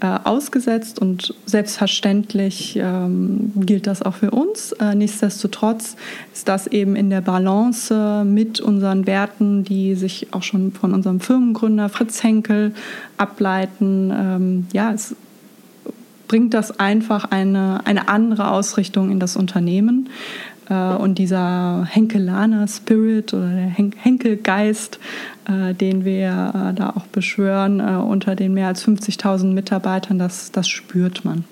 äh, 0.00 0.06
ausgesetzt 0.24 0.98
und 0.98 1.34
selbstverständlich 1.44 2.78
ähm, 2.80 3.52
gilt 3.56 3.86
das 3.86 4.00
auch 4.00 4.14
für 4.14 4.30
uns. 4.30 4.72
Äh, 4.72 4.94
nichtsdestotrotz 4.94 5.96
ist 6.32 6.48
das 6.48 6.66
eben 6.66 6.96
in 6.96 7.10
der 7.10 7.20
Balance 7.20 8.24
mit 8.24 8.60
unseren 8.60 9.06
Werten, 9.06 9.62
die 9.62 9.94
sich 9.94 10.28
auch 10.32 10.42
schon 10.42 10.72
von 10.72 10.94
unserem 10.94 11.20
Firmengründer 11.20 11.90
Fritz 11.90 12.22
Henkel 12.22 12.72
ableiten. 13.18 14.10
Ähm, 14.10 14.66
ja, 14.72 14.92
es 14.92 15.14
bringt 16.26 16.54
das 16.54 16.80
einfach 16.80 17.26
eine, 17.26 17.80
eine 17.84 18.08
andere 18.08 18.50
Ausrichtung 18.50 19.10
in 19.10 19.20
das 19.20 19.36
Unternehmen. 19.36 20.08
Äh, 20.68 20.94
und 20.94 21.18
dieser 21.18 21.86
Henkelaner 21.88 22.66
Spirit 22.68 23.34
oder 23.34 23.48
der 23.48 23.68
Henkelgeist, 23.68 24.98
äh, 25.48 25.74
den 25.74 26.04
wir 26.04 26.52
äh, 26.54 26.74
da 26.74 26.90
auch 26.90 27.06
beschwören 27.06 27.80
unter 27.80 28.34
den 28.34 28.54
mehr 28.54 28.68
als 28.68 28.86
50.000 28.86 29.52
Mitarbeitern, 29.52 30.18
das, 30.18 30.52
das 30.52 30.68
spürt 30.68 31.24
man. 31.24 31.44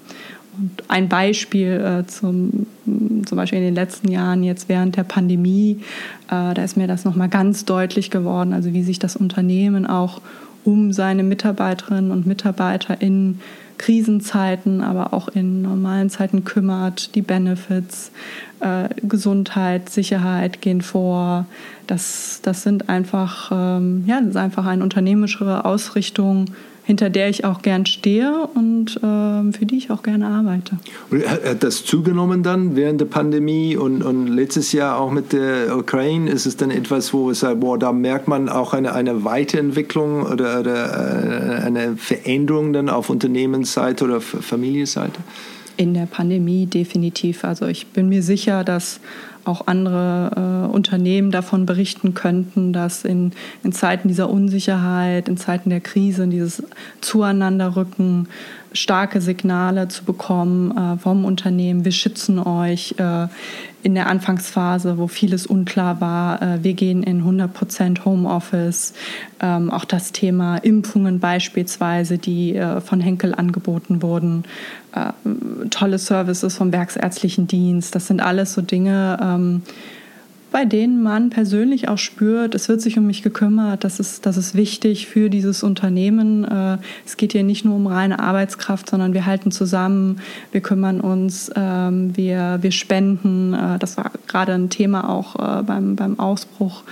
Und 0.56 0.84
ein 0.86 1.08
Beispiel 1.08 2.04
zum, 2.06 2.66
zum 2.84 3.36
Beispiel 3.36 3.58
in 3.58 3.64
den 3.64 3.74
letzten 3.74 4.08
Jahren, 4.08 4.44
jetzt 4.44 4.68
während 4.68 4.96
der 4.96 5.02
Pandemie, 5.02 5.80
da 6.28 6.52
ist 6.52 6.76
mir 6.76 6.86
das 6.86 7.04
nochmal 7.04 7.28
ganz 7.28 7.64
deutlich 7.64 8.08
geworden, 8.12 8.52
also 8.52 8.72
wie 8.72 8.84
sich 8.84 9.00
das 9.00 9.16
Unternehmen 9.16 9.84
auch 9.84 10.20
um 10.62 10.92
seine 10.92 11.24
Mitarbeiterinnen 11.24 12.12
und 12.12 12.28
Mitarbeiter 12.28 13.02
in 13.02 13.40
Krisenzeiten, 13.78 14.80
aber 14.80 15.12
auch 15.12 15.28
in 15.28 15.62
normalen 15.62 16.10
Zeiten 16.10 16.44
kümmert. 16.44 17.14
Die 17.14 17.22
Benefits, 17.22 18.12
äh, 18.60 18.88
Gesundheit, 19.02 19.88
Sicherheit 19.90 20.60
gehen 20.60 20.80
vor. 20.80 21.46
Das, 21.86 22.40
das 22.42 22.62
sind 22.62 22.88
einfach, 22.88 23.50
ähm, 23.52 24.04
ja, 24.06 24.20
das 24.20 24.30
ist 24.30 24.36
einfach 24.36 24.66
eine 24.66 24.82
unternehmerischere 24.82 25.64
Ausrichtung 25.64 26.46
hinter 26.84 27.08
der 27.08 27.30
ich 27.30 27.44
auch 27.44 27.62
gern 27.62 27.86
stehe 27.86 28.46
und 28.54 28.96
äh, 28.98 29.52
für 29.52 29.64
die 29.64 29.78
ich 29.78 29.90
auch 29.90 30.02
gerne 30.02 30.26
arbeite. 30.26 30.78
Und 31.10 31.26
hat 31.26 31.64
das 31.64 31.84
zugenommen 31.84 32.42
dann 32.42 32.76
während 32.76 33.00
der 33.00 33.06
Pandemie 33.06 33.76
und, 33.76 34.02
und 34.02 34.28
letztes 34.28 34.72
Jahr 34.72 34.98
auch 35.00 35.10
mit 35.10 35.32
der 35.32 35.76
Ukraine? 35.76 36.30
Ist 36.30 36.44
es 36.44 36.56
dann 36.58 36.70
etwas, 36.70 37.14
wo 37.14 37.30
es 37.30 37.40
sagt, 37.40 37.60
boah, 37.60 37.78
da 37.78 37.92
merkt 37.92 38.28
man 38.28 38.50
auch 38.50 38.74
eine, 38.74 38.92
eine 38.92 39.24
Weiterentwicklung 39.24 40.22
oder, 40.24 40.60
oder 40.60 41.60
äh, 41.60 41.62
eine 41.62 41.96
Veränderung 41.96 42.74
dann 42.74 42.90
auf 42.90 43.08
Unternehmensseite 43.08 44.04
oder 44.04 44.20
Familienseite? 44.20 45.20
In 45.76 45.94
der 45.94 46.06
Pandemie 46.06 46.66
definitiv. 46.66 47.44
Also 47.44 47.66
ich 47.66 47.86
bin 47.88 48.08
mir 48.08 48.22
sicher, 48.22 48.62
dass 48.62 49.00
auch 49.44 49.66
andere 49.66 50.68
äh, 50.70 50.72
Unternehmen 50.72 51.30
davon 51.30 51.66
berichten 51.66 52.14
könnten, 52.14 52.72
dass 52.72 53.04
in, 53.04 53.32
in 53.62 53.72
Zeiten 53.72 54.08
dieser 54.08 54.30
Unsicherheit, 54.30 55.28
in 55.28 55.36
Zeiten 55.36 55.70
der 55.70 55.80
Krise, 55.80 56.26
dieses 56.28 56.62
Zueinanderrücken, 57.00 58.28
starke 58.74 59.20
Signale 59.20 59.88
zu 59.88 60.04
bekommen 60.04 60.76
äh, 60.76 60.98
vom 60.98 61.24
Unternehmen, 61.24 61.84
wir 61.84 61.92
schützen 61.92 62.38
euch 62.38 62.96
äh, 62.98 63.28
in 63.82 63.94
der 63.94 64.08
Anfangsphase, 64.08 64.98
wo 64.98 65.06
vieles 65.06 65.46
unklar 65.46 66.00
war, 66.00 66.42
äh, 66.42 66.64
wir 66.64 66.74
gehen 66.74 67.02
in 67.02 67.24
100% 67.24 68.04
Homeoffice, 68.04 68.94
ähm, 69.40 69.70
auch 69.70 69.84
das 69.84 70.12
Thema 70.12 70.56
Impfungen 70.56 71.20
beispielsweise, 71.20 72.18
die 72.18 72.56
äh, 72.56 72.80
von 72.80 73.00
Henkel 73.00 73.34
angeboten 73.34 74.02
wurden, 74.02 74.44
äh, 74.94 75.12
tolle 75.70 75.98
Services 75.98 76.56
vom 76.56 76.72
Werksärztlichen 76.72 77.46
Dienst, 77.46 77.94
das 77.94 78.08
sind 78.08 78.20
alles 78.20 78.54
so 78.54 78.62
Dinge, 78.62 79.18
ähm, 79.22 79.62
bei 80.54 80.64
denen 80.64 81.02
man 81.02 81.30
persönlich 81.30 81.88
auch 81.88 81.98
spürt, 81.98 82.54
es 82.54 82.68
wird 82.68 82.80
sich 82.80 82.96
um 82.96 83.08
mich 83.08 83.24
gekümmert, 83.24 83.82
das 83.82 83.98
ist, 83.98 84.24
das 84.24 84.36
ist 84.36 84.54
wichtig 84.54 85.08
für 85.08 85.28
dieses 85.28 85.64
Unternehmen. 85.64 86.44
Äh, 86.44 86.78
es 87.04 87.16
geht 87.16 87.32
hier 87.32 87.42
nicht 87.42 87.64
nur 87.64 87.74
um 87.74 87.88
reine 87.88 88.20
Arbeitskraft, 88.20 88.88
sondern 88.88 89.14
wir 89.14 89.26
halten 89.26 89.50
zusammen, 89.50 90.20
wir 90.52 90.60
kümmern 90.60 91.00
uns, 91.00 91.50
ähm, 91.56 92.16
wir, 92.16 92.58
wir 92.60 92.70
spenden. 92.70 93.52
Äh, 93.52 93.80
das 93.80 93.96
war 93.96 94.12
gerade 94.28 94.52
ein 94.52 94.70
Thema 94.70 95.10
auch 95.10 95.34
äh, 95.34 95.64
beim, 95.64 95.96
beim 95.96 96.20
Ausbruch 96.20 96.84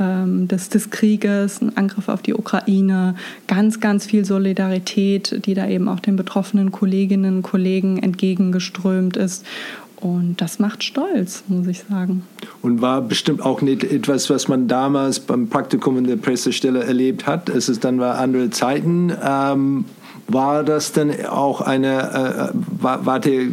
ähm, 0.00 0.48
des, 0.48 0.70
des 0.70 0.88
Krieges, 0.88 1.60
ein 1.60 1.76
Angriff 1.76 2.08
auf 2.08 2.22
die 2.22 2.34
Ukraine, 2.34 3.14
ganz, 3.46 3.80
ganz 3.80 4.06
viel 4.06 4.24
Solidarität, 4.24 5.44
die 5.44 5.52
da 5.52 5.68
eben 5.68 5.88
auch 5.88 6.00
den 6.00 6.16
betroffenen 6.16 6.72
Kolleginnen 6.72 7.36
und 7.36 7.42
Kollegen 7.42 7.98
entgegengeströmt 8.02 9.18
ist. 9.18 9.44
Und 10.02 10.40
das 10.40 10.58
macht 10.58 10.82
stolz, 10.82 11.44
muss 11.46 11.68
ich 11.68 11.84
sagen. 11.88 12.24
Und 12.60 12.82
war 12.82 13.00
bestimmt 13.00 13.40
auch 13.40 13.62
nicht 13.62 13.84
etwas, 13.84 14.28
was 14.30 14.48
man 14.48 14.66
damals 14.66 15.20
beim 15.20 15.48
Praktikum 15.48 15.96
in 15.96 16.04
der 16.04 16.16
Pressestelle 16.16 16.82
erlebt 16.82 17.28
hat. 17.28 17.48
Es 17.48 17.68
ist 17.68 17.84
dann 17.84 18.00
war 18.00 18.18
andere 18.18 18.50
Zeiten. 18.50 19.12
Ähm, 19.24 19.84
war 20.26 20.64
das 20.64 20.90
dann 20.92 21.12
auch 21.26 21.60
eine, 21.60 22.52
äh, 22.52 22.82
war, 22.82 23.06
war 23.06 23.20
der 23.20 23.46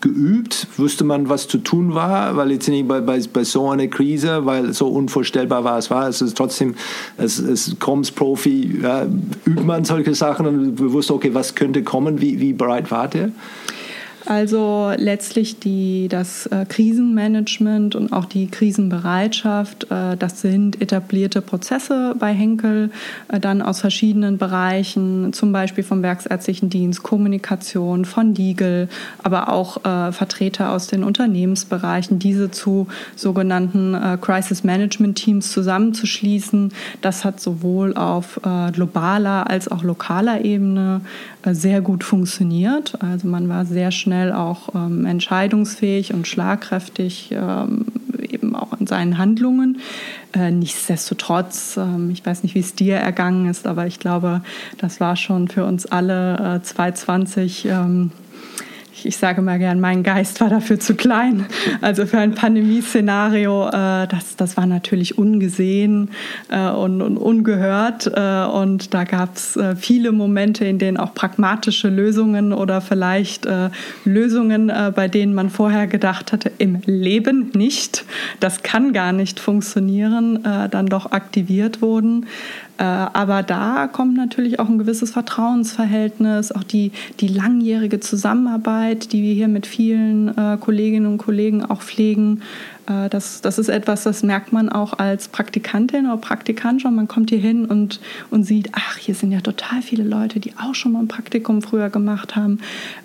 geübt? 0.00 0.68
Wusste 0.78 1.04
man, 1.04 1.28
was 1.28 1.48
zu 1.48 1.58
tun 1.58 1.94
war? 1.94 2.34
Weil 2.34 2.52
jetzt 2.52 2.68
nicht 2.68 2.88
bei, 2.88 3.00
bei, 3.00 3.20
bei 3.30 3.44
so 3.44 3.68
einer 3.68 3.86
Krise, 3.88 4.46
weil 4.46 4.72
so 4.72 4.88
unvorstellbar 4.88 5.64
war 5.64 5.76
es 5.76 5.90
war, 5.90 6.08
es 6.08 6.22
ist 6.22 6.36
trotzdem, 6.36 6.76
es, 7.18 7.38
es 7.38 7.76
kommt 7.78 8.14
Profi, 8.14 8.80
ja, 8.82 9.06
übt 9.44 9.64
man 9.64 9.84
solche 9.84 10.14
Sachen 10.14 10.46
und 10.46 10.78
wir 10.78 10.92
wussten, 10.92 11.12
okay, 11.12 11.34
was 11.34 11.54
könnte 11.54 11.82
kommen? 11.82 12.22
Wie, 12.22 12.40
wie 12.40 12.54
bereit 12.54 12.90
war 12.90 13.08
der? 13.08 13.32
Also 14.30 14.92
letztlich 14.96 15.58
die, 15.58 16.06
das 16.06 16.46
äh, 16.46 16.64
Krisenmanagement 16.64 17.96
und 17.96 18.12
auch 18.12 18.26
die 18.26 18.46
Krisenbereitschaft, 18.46 19.90
äh, 19.90 20.16
das 20.16 20.40
sind 20.40 20.80
etablierte 20.80 21.42
Prozesse 21.42 22.14
bei 22.16 22.32
Henkel, 22.32 22.92
äh, 23.26 23.40
dann 23.40 23.60
aus 23.60 23.80
verschiedenen 23.80 24.38
Bereichen, 24.38 25.32
zum 25.32 25.50
Beispiel 25.50 25.82
vom 25.82 26.04
Werksärztlichen 26.04 26.70
Dienst, 26.70 27.02
Kommunikation, 27.02 28.04
von 28.04 28.32
Diegel, 28.32 28.88
aber 29.20 29.48
auch 29.48 29.84
äh, 29.84 30.12
Vertreter 30.12 30.70
aus 30.70 30.86
den 30.86 31.02
Unternehmensbereichen, 31.02 32.20
diese 32.20 32.52
zu 32.52 32.86
sogenannten 33.16 33.94
äh, 33.94 34.16
Crisis 34.20 34.62
Management 34.62 35.18
Teams 35.18 35.50
zusammenzuschließen. 35.50 36.72
Das 37.00 37.24
hat 37.24 37.40
sowohl 37.40 37.96
auf 37.96 38.38
äh, 38.44 38.70
globaler 38.70 39.50
als 39.50 39.66
auch 39.66 39.82
lokaler 39.82 40.44
Ebene 40.44 41.00
sehr 41.42 41.80
gut 41.80 42.04
funktioniert. 42.04 42.98
Also 43.00 43.26
man 43.26 43.48
war 43.48 43.64
sehr 43.64 43.90
schnell 43.90 44.19
schnell 44.20 44.32
auch 44.32 44.74
ähm, 44.74 45.06
entscheidungsfähig 45.06 46.12
und 46.12 46.28
schlagkräftig, 46.28 47.30
ähm, 47.32 47.86
eben 48.28 48.54
auch 48.54 48.78
in 48.78 48.86
seinen 48.86 49.16
Handlungen. 49.16 49.78
Äh, 50.34 50.50
nichtsdestotrotz, 50.50 51.78
ähm, 51.78 52.10
ich 52.10 52.24
weiß 52.24 52.42
nicht, 52.42 52.54
wie 52.54 52.60
es 52.60 52.74
dir 52.74 52.96
ergangen 52.96 53.48
ist, 53.48 53.66
aber 53.66 53.86
ich 53.86 53.98
glaube, 53.98 54.42
das 54.78 55.00
war 55.00 55.16
schon 55.16 55.48
für 55.48 55.64
uns 55.64 55.86
alle 55.86 56.56
äh, 56.56 56.62
2020 56.62 57.68
ich 59.06 59.16
sage 59.16 59.42
mal 59.42 59.58
gern, 59.58 59.80
mein 59.80 60.02
Geist 60.02 60.40
war 60.40 60.48
dafür 60.48 60.80
zu 60.80 60.94
klein. 60.94 61.46
Also 61.80 62.06
für 62.06 62.18
ein 62.18 62.34
Pandemieszenario, 62.34 63.68
äh, 63.68 64.06
das, 64.06 64.36
das 64.36 64.56
war 64.56 64.66
natürlich 64.66 65.18
ungesehen 65.18 66.10
äh, 66.48 66.70
und, 66.70 67.02
und 67.02 67.16
ungehört. 67.16 68.06
Äh, 68.06 68.44
und 68.44 68.94
da 68.94 69.04
gab 69.04 69.36
es 69.36 69.56
äh, 69.56 69.76
viele 69.76 70.12
Momente, 70.12 70.64
in 70.64 70.78
denen 70.78 70.96
auch 70.96 71.14
pragmatische 71.14 71.88
Lösungen 71.88 72.52
oder 72.52 72.80
vielleicht 72.80 73.46
äh, 73.46 73.70
Lösungen, 74.04 74.70
äh, 74.70 74.92
bei 74.94 75.08
denen 75.08 75.34
man 75.34 75.50
vorher 75.50 75.86
gedacht 75.86 76.32
hatte, 76.32 76.50
im 76.58 76.80
Leben 76.86 77.50
nicht, 77.54 78.04
das 78.40 78.62
kann 78.62 78.92
gar 78.92 79.12
nicht 79.12 79.40
funktionieren, 79.40 80.42
dann 80.42 80.86
doch 80.86 81.12
aktiviert 81.12 81.82
wurden. 81.82 82.26
Äh, 82.80 82.84
aber 82.84 83.42
da 83.42 83.88
kommt 83.88 84.16
natürlich 84.16 84.58
auch 84.58 84.70
ein 84.70 84.78
gewisses 84.78 85.10
Vertrauensverhältnis, 85.10 86.50
auch 86.50 86.64
die, 86.64 86.92
die 87.20 87.28
langjährige 87.28 88.00
Zusammenarbeit, 88.00 89.12
die 89.12 89.22
wir 89.22 89.34
hier 89.34 89.48
mit 89.48 89.66
vielen 89.66 90.28
äh, 90.28 90.56
Kolleginnen 90.58 91.04
und 91.04 91.18
Kollegen 91.18 91.62
auch 91.62 91.82
pflegen, 91.82 92.40
das, 92.86 93.40
das 93.40 93.58
ist 93.58 93.68
etwas, 93.68 94.04
das 94.04 94.22
merkt 94.22 94.52
man 94.52 94.68
auch 94.68 94.98
als 94.98 95.28
Praktikantin 95.28 96.06
oder 96.06 96.16
Praktikant 96.16 96.82
schon. 96.82 96.94
Man 96.94 97.08
kommt 97.08 97.30
hier 97.30 97.38
hin 97.38 97.64
und, 97.66 98.00
und 98.30 98.44
sieht, 98.44 98.70
ach, 98.72 98.96
hier 98.96 99.14
sind 99.14 99.32
ja 99.32 99.40
total 99.40 99.82
viele 99.82 100.04
Leute, 100.04 100.40
die 100.40 100.54
auch 100.56 100.74
schon 100.74 100.92
mal 100.92 101.00
ein 101.00 101.08
Praktikum 101.08 101.62
früher 101.62 101.90
gemacht 101.90 102.36
haben, 102.36 102.58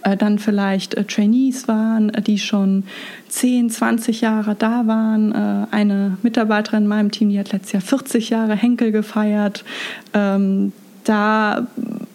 äh, 0.03 0.17
dann 0.17 0.39
vielleicht 0.39 0.95
äh, 0.95 1.03
Trainees 1.03 1.67
waren, 1.67 2.11
die 2.25 2.39
schon 2.39 2.83
10, 3.29 3.69
20 3.69 4.21
Jahre 4.21 4.55
da 4.55 4.87
waren. 4.87 5.33
eine 5.71 6.17
Mitarbeiterin 6.21 6.83
in 6.83 6.87
meinem 6.87 7.11
Team, 7.11 7.29
die 7.29 7.39
hat 7.39 7.51
letztes 7.51 7.73
Jahr 7.73 7.81
40 7.81 8.29
Jahre 8.29 8.55
Henkel 8.55 8.91
gefeiert. 8.91 9.65
Ähm, 10.13 10.71
da 11.03 11.67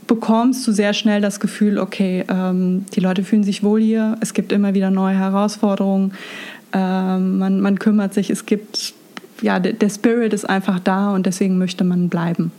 bekommst 0.07 0.67
du 0.67 0.73
sehr 0.73 0.93
schnell 0.93 1.21
das 1.21 1.39
Gefühl, 1.39 1.79
okay, 1.79 2.25
ähm, 2.29 2.85
die 2.95 3.01
Leute 3.01 3.23
fühlen 3.23 3.45
sich 3.45 3.63
wohl 3.63 3.81
hier, 3.81 4.17
es 4.21 4.35
gibt 4.35 4.51
immer 4.51 4.75
wieder 4.75 4.91
neue 4.91 5.17
Herausforderungen. 5.17 6.13
Ähm, 6.73 7.39
man, 7.39 7.61
man 7.61 7.79
kümmert 7.79 8.15
sich, 8.15 8.31
es 8.31 8.47
gibt, 8.47 8.95
ja, 9.43 9.59
der 9.59 9.89
Spirit 9.89 10.33
ist 10.33 10.49
einfach 10.49 10.81
da 10.81 11.15
und 11.15 11.27
deswegen 11.27 11.59
möchte 11.59 11.85
man 11.85 12.09
bleiben. 12.09 12.53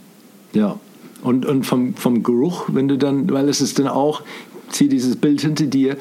Ja, 0.54 0.78
und, 1.21 1.45
und 1.45 1.65
vom, 1.65 1.95
vom 1.95 2.24
Geruch, 2.24 2.65
wenn 2.71 2.88
du 2.88 2.97
dann, 2.97 3.30
weil 3.32 3.47
es 3.47 3.62
ist 3.62 3.80
dann 3.80 3.88
auch, 3.88 4.21
zieh 4.69 4.89
dieses 4.89 5.15
Bild 5.15 5.41
hinter 5.41 5.65
dir, 5.65 5.97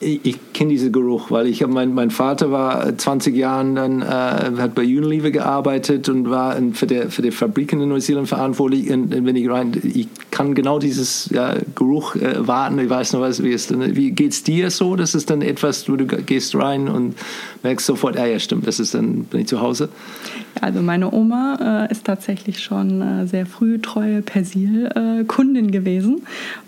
ich, 0.00 0.20
ich 0.24 0.52
kenne 0.54 0.70
diesen 0.70 0.92
Geruch, 0.92 1.30
weil 1.30 1.46
ich 1.46 1.64
mein, 1.66 1.92
mein 1.92 2.10
Vater 2.10 2.50
war 2.50 2.96
20 2.96 3.36
Jahren 3.36 3.74
dann, 3.74 4.02
äh, 4.02 4.04
hat 4.04 4.74
bei 4.74 4.82
Unilever 4.82 5.30
gearbeitet 5.30 6.08
und 6.08 6.30
war 6.30 6.56
in, 6.56 6.74
für, 6.74 6.86
der, 6.86 7.10
für 7.10 7.22
die 7.22 7.30
Fabriken 7.30 7.80
in 7.82 7.90
Neuseeland 7.90 8.26
verantwortlich. 8.26 8.90
Und, 8.90 9.10
wenn 9.12 9.36
ich 9.36 9.48
rein, 9.48 9.72
ich 9.82 10.08
kann 10.30 10.54
genau 10.54 10.78
dieses 10.78 11.28
ja, 11.32 11.54
Geruch 11.74 12.16
äh, 12.16 12.46
warten. 12.46 12.78
Ich 12.78 12.88
weiß 12.88 13.12
noch 13.12 13.20
was, 13.20 13.42
wie 13.42 13.52
es 13.52 13.66
dann, 13.66 13.94
wie 13.94 14.10
geht's 14.12 14.42
dir 14.42 14.70
so? 14.70 14.96
Das 14.96 15.14
ist 15.14 15.28
dann 15.28 15.42
etwas, 15.42 15.88
wo 15.88 15.96
du 15.96 16.06
gehst 16.06 16.54
rein 16.54 16.88
und 16.88 17.14
merkst 17.62 17.86
sofort, 17.86 18.16
ja, 18.16 18.24
ja, 18.24 18.38
stimmt, 18.38 18.66
das 18.66 18.80
ist 18.80 18.94
dann, 18.94 19.24
bin 19.24 19.42
ich 19.42 19.48
zu 19.48 19.60
Hause. 19.60 19.90
Also 20.60 20.82
meine 20.82 21.12
Oma 21.12 21.86
äh, 21.88 21.92
ist 21.92 22.04
tatsächlich 22.04 22.62
schon 22.62 23.00
äh, 23.00 23.26
sehr 23.26 23.46
früh 23.46 23.78
treue 23.80 24.22
Persil-Kundin 24.22 25.68
äh, 25.68 25.72
gewesen 25.72 26.22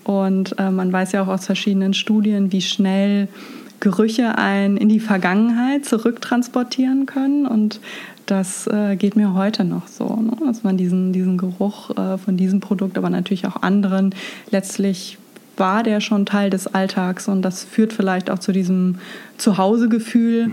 und 0.05 0.59
äh, 0.59 0.71
man 0.71 0.93
weiß 0.93 1.13
ja 1.13 1.23
auch 1.23 1.29
aus 1.29 1.47
verschiedenen 1.47 1.95
Studien, 1.95 2.53
wie 2.53 2.63
schnell 2.63 3.29
Gerüche 3.81 4.39
einen 4.39 4.77
in 4.77 4.89
die 4.89 5.01
Vergangenheit 5.01 5.85
zurücktransportieren 5.85 7.07
können 7.07 7.47
und 7.47 7.81
das 8.27 8.67
äh, 8.69 8.97
geht 8.97 9.17
mir 9.17 9.35
heute 9.35 9.65
noch 9.65 9.89
so, 9.89 10.17
ne? 10.17 10.37
dass 10.47 10.63
man 10.63 10.77
diesen, 10.77 11.13
diesen 11.13 11.37
Geruch 11.37 11.91
äh, 11.91 12.17
von 12.19 12.37
diesem 12.37 12.61
Produkt, 12.61 12.97
aber 12.97 13.11
natürlich 13.11 13.47
auch 13.47 13.63
anderen, 13.63 14.15
letztlich 14.51 15.19
war 15.57 15.83
der 15.83 16.01
schon 16.01 16.27
Teil 16.27 16.51
des 16.51 16.67
Alltags 16.67 17.29
und 17.29 17.43
das 17.43 17.65
führt 17.65 17.93
vielleicht 17.93 18.31
auch 18.31 18.39
zu 18.39 18.53
diesem 18.53 18.99
Zuhausegefühl. 19.37 20.53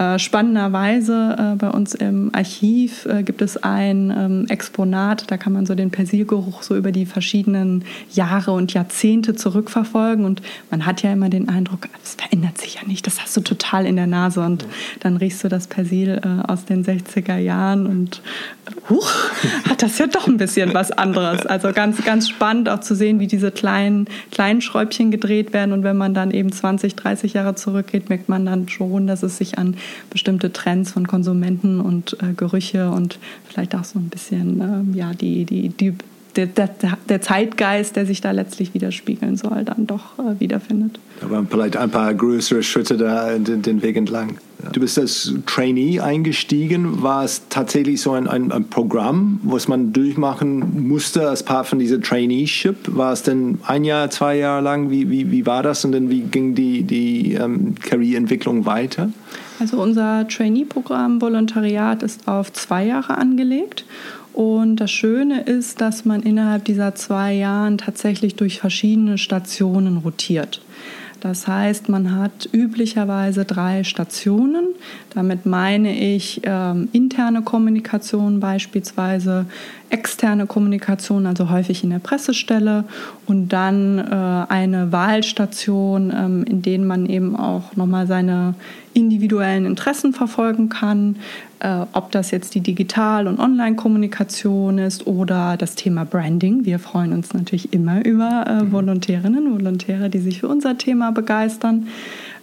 Äh, 0.00 0.18
spannenderweise 0.18 1.36
äh, 1.38 1.56
bei 1.56 1.68
uns 1.68 1.94
im 1.94 2.34
Archiv 2.34 3.04
äh, 3.04 3.22
gibt 3.22 3.42
es 3.42 3.62
ein 3.62 4.10
ähm, 4.16 4.46
Exponat, 4.48 5.30
da 5.30 5.36
kann 5.36 5.52
man 5.52 5.66
so 5.66 5.74
den 5.74 5.90
Persilgeruch 5.90 6.62
so 6.62 6.74
über 6.74 6.90
die 6.90 7.04
verschiedenen 7.04 7.84
Jahre 8.10 8.52
und 8.52 8.72
Jahrzehnte 8.72 9.34
zurückverfolgen. 9.34 10.24
Und 10.24 10.40
man 10.70 10.86
hat 10.86 11.02
ja 11.02 11.12
immer 11.12 11.28
den 11.28 11.50
Eindruck, 11.50 11.86
das 12.00 12.14
verändert 12.14 12.56
sich 12.56 12.76
ja 12.76 12.80
nicht, 12.86 13.06
das 13.06 13.20
hast 13.20 13.36
du 13.36 13.42
total 13.42 13.84
in 13.84 13.96
der 13.96 14.06
Nase. 14.06 14.40
Und 14.40 14.64
dann 15.00 15.18
riechst 15.18 15.44
du 15.44 15.48
das 15.48 15.66
Persil 15.66 16.18
äh, 16.24 16.50
aus 16.50 16.64
den 16.64 16.82
60er 16.82 17.36
Jahren 17.36 17.86
und 17.86 18.22
huch, 18.88 19.12
hat 19.68 19.82
das 19.82 19.98
ja 19.98 20.06
doch 20.06 20.26
ein 20.26 20.38
bisschen 20.38 20.72
was 20.72 20.92
anderes. 20.92 21.44
Also 21.44 21.74
ganz, 21.74 22.02
ganz 22.02 22.26
spannend 22.26 22.70
auch 22.70 22.80
zu 22.80 22.94
sehen, 22.94 23.20
wie 23.20 23.26
diese 23.26 23.50
kleinen, 23.50 24.06
kleinen 24.30 24.62
Schräubchen 24.62 25.10
gedreht 25.10 25.52
werden. 25.52 25.72
Und 25.72 25.82
wenn 25.82 25.98
man 25.98 26.14
dann 26.14 26.30
eben 26.30 26.50
20, 26.50 26.96
30 26.96 27.34
Jahre 27.34 27.54
zurückgeht, 27.54 28.08
merkt 28.08 28.30
man 28.30 28.46
dann 28.46 28.66
schon, 28.66 29.06
dass 29.06 29.22
es 29.22 29.36
sich 29.36 29.58
an 29.58 29.76
bestimmte 30.10 30.52
Trends 30.52 30.92
von 30.92 31.06
Konsumenten 31.06 31.80
und 31.80 32.16
äh, 32.22 32.32
Gerüche 32.36 32.90
und 32.90 33.18
vielleicht 33.48 33.74
auch 33.74 33.84
so 33.84 33.98
ein 33.98 34.08
bisschen 34.08 34.94
äh, 34.94 34.98
ja, 34.98 35.12
die, 35.12 35.44
die, 35.44 35.68
die, 35.68 35.94
der, 36.36 36.46
der, 36.46 36.68
der, 37.08 37.20
Zeitgeist, 37.20 37.96
der 37.96 38.06
sich 38.06 38.20
da 38.20 38.30
letztlich 38.30 38.74
widerspiegeln 38.74 39.36
soll, 39.36 39.64
dann 39.64 39.86
doch 39.86 40.18
äh, 40.18 40.38
wiederfindet. 40.38 40.98
Da 41.20 41.30
waren 41.30 41.48
vielleicht 41.48 41.76
ein 41.76 41.90
paar 41.90 42.14
größere 42.14 42.62
Schritte 42.62 42.96
da 42.96 43.38
den, 43.38 43.62
den 43.62 43.82
Weg 43.82 43.96
entlang. 43.96 44.38
Du 44.72 44.80
bist 44.80 44.98
als 44.98 45.32
Trainee 45.46 46.00
eingestiegen. 46.00 47.02
War 47.02 47.24
es 47.24 47.42
tatsächlich 47.48 48.00
so 48.00 48.12
ein, 48.12 48.26
ein, 48.26 48.52
ein, 48.52 48.64
Programm, 48.64 49.40
was 49.42 49.68
man 49.68 49.92
durchmachen 49.92 50.86
musste 50.86 51.28
als 51.28 51.42
Part 51.42 51.66
von 51.66 51.78
dieser 51.78 52.00
Traineeship? 52.00 52.76
War 52.88 53.12
es 53.12 53.22
denn 53.22 53.58
ein 53.66 53.84
Jahr, 53.84 54.10
zwei 54.10 54.36
Jahre 54.36 54.62
lang? 54.62 54.90
Wie, 54.90 55.10
wie, 55.10 55.30
wie 55.30 55.46
war 55.46 55.62
das 55.62 55.84
und 55.84 55.92
dann 55.92 56.10
wie 56.10 56.20
ging 56.20 56.54
die, 56.54 56.82
die 56.82 57.34
ähm, 57.34 57.74
Karriereentwicklung 57.80 58.66
weiter? 58.66 59.10
Also 59.60 59.80
unser 59.80 60.26
Trainee-Programm 60.26 61.20
Volontariat 61.20 62.02
ist 62.02 62.26
auf 62.26 62.50
zwei 62.52 62.86
Jahre 62.86 63.18
angelegt. 63.18 63.84
Und 64.32 64.76
das 64.76 64.90
Schöne 64.90 65.42
ist, 65.42 65.82
dass 65.82 66.06
man 66.06 66.22
innerhalb 66.22 66.64
dieser 66.64 66.94
zwei 66.94 67.34
Jahren 67.34 67.76
tatsächlich 67.76 68.36
durch 68.36 68.58
verschiedene 68.58 69.18
Stationen 69.18 69.98
rotiert. 69.98 70.62
Das 71.20 71.46
heißt, 71.46 71.90
man 71.90 72.16
hat 72.16 72.48
üblicherweise 72.52 73.44
drei 73.44 73.84
Stationen. 73.84 74.68
Damit 75.10 75.44
meine 75.44 75.94
ich 75.94 76.46
äh, 76.46 76.74
interne 76.92 77.42
Kommunikation 77.42 78.40
beispielsweise, 78.40 79.44
externe 79.90 80.46
Kommunikation, 80.46 81.26
also 81.26 81.50
häufig 81.50 81.84
in 81.84 81.90
der 81.90 81.98
Pressestelle 81.98 82.84
und 83.26 83.48
dann 83.48 83.98
äh, 83.98 84.46
eine 84.50 84.92
Wahlstation, 84.92 86.10
ähm, 86.16 86.44
in 86.44 86.62
denen 86.62 86.86
man 86.86 87.04
eben 87.06 87.36
auch 87.36 87.76
nochmal 87.76 88.06
seine 88.06 88.54
individuellen 88.94 89.66
Interessen 89.66 90.12
verfolgen 90.12 90.68
kann, 90.68 91.16
äh, 91.60 91.84
ob 91.92 92.10
das 92.10 92.30
jetzt 92.30 92.54
die 92.54 92.60
Digital- 92.60 93.26
und 93.26 93.38
Online-Kommunikation 93.38 94.78
ist 94.78 95.06
oder 95.06 95.56
das 95.56 95.74
Thema 95.74 96.04
Branding. 96.04 96.64
Wir 96.64 96.78
freuen 96.78 97.12
uns 97.12 97.32
natürlich 97.32 97.72
immer 97.72 98.04
über 98.04 98.44
äh, 98.46 98.62
mhm. 98.64 98.72
Volontärinnen 98.72 99.46
und 99.46 99.60
Volontäre, 99.60 100.10
die 100.10 100.18
sich 100.18 100.40
für 100.40 100.48
unser 100.48 100.78
Thema 100.78 101.12
begeistern. 101.12 101.88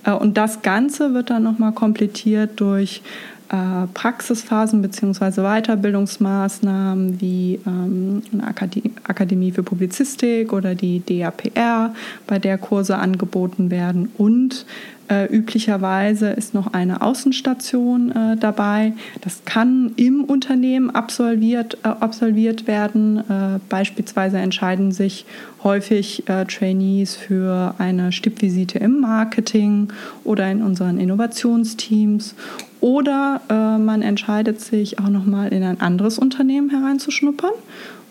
Äh, 0.04 0.12
und 0.12 0.38
das 0.38 0.62
Ganze 0.62 1.14
wird 1.14 1.30
dann 1.30 1.44
nochmal 1.44 1.74
komplettiert 1.74 2.60
durch 2.60 3.02
äh, 3.50 3.88
Praxisphasen 3.94 4.82
bzw. 4.82 5.42
Weiterbildungsmaßnahmen 5.42 7.22
wie 7.22 7.60
ähm, 7.66 8.22
eine 8.34 8.46
Akademie, 8.46 8.92
Akademie 9.04 9.52
für 9.52 9.64
Publizistik 9.64 10.52
oder 10.52 10.76
die 10.76 11.02
DAPR, 11.06 11.94
bei 12.26 12.40
der 12.40 12.58
Kurse 12.58 12.98
angeboten 12.98 13.72
werden 13.72 14.12
und 14.18 14.66
äh, 15.10 15.26
üblicherweise 15.26 16.30
ist 16.30 16.54
noch 16.54 16.74
eine 16.74 17.02
Außenstation 17.02 18.12
äh, 18.12 18.38
dabei. 18.38 18.94
Das 19.22 19.44
kann 19.46 19.94
im 19.96 20.24
Unternehmen 20.24 20.90
absolviert, 20.90 21.78
äh, 21.84 21.88
absolviert 21.88 22.68
werden. 22.68 23.18
Äh, 23.30 23.60
beispielsweise 23.70 24.38
entscheiden 24.38 24.92
sich 24.92 25.26
häufig 25.64 26.28
äh, 26.28 26.46
Trainees 26.46 27.16
für 27.16 27.76
eine 27.78 28.12
Stippvisite 28.12 28.80
im 28.80 29.00
Marketing 29.00 29.90
oder 30.24 30.50
in 30.52 30.62
unseren 30.62 30.98
Innovationsteams. 31.00 32.36
Oder 32.80 33.42
äh, 33.50 33.78
man 33.78 34.02
entscheidet 34.02 34.62
sich 34.62 35.00
auch 35.00 35.10
nochmal 35.10 35.52
in 35.52 35.64
ein 35.64 35.82
anderes 35.82 36.20
Unternehmen 36.20 36.70
hereinzuschnuppern 36.70 37.54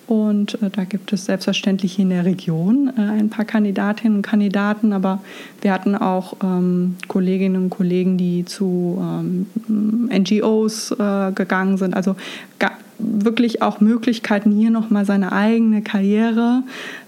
und 0.06 0.62
äh, 0.62 0.70
da 0.70 0.84
gibt 0.84 1.12
es 1.12 1.26
selbstverständlich 1.26 1.98
in 1.98 2.10
der 2.10 2.24
Region 2.24 2.92
äh, 2.96 3.00
ein 3.00 3.28
paar 3.30 3.44
Kandidatinnen 3.44 4.18
und 4.18 4.22
Kandidaten, 4.22 4.92
aber 4.92 5.20
wir 5.60 5.72
hatten 5.72 5.94
auch 5.94 6.34
ähm, 6.42 6.96
Kolleginnen 7.08 7.64
und 7.64 7.70
Kollegen, 7.70 8.16
die 8.16 8.44
zu 8.44 8.98
ähm, 9.00 9.46
NGOs 10.10 10.92
äh, 10.92 11.32
gegangen 11.32 11.76
sind. 11.76 11.94
Also 11.94 12.16
wirklich 12.98 13.62
auch 13.62 13.80
Möglichkeiten, 13.80 14.52
hier 14.52 14.70
nochmal 14.70 15.04
seine 15.04 15.32
eigene 15.32 15.82
Karriere 15.82 16.62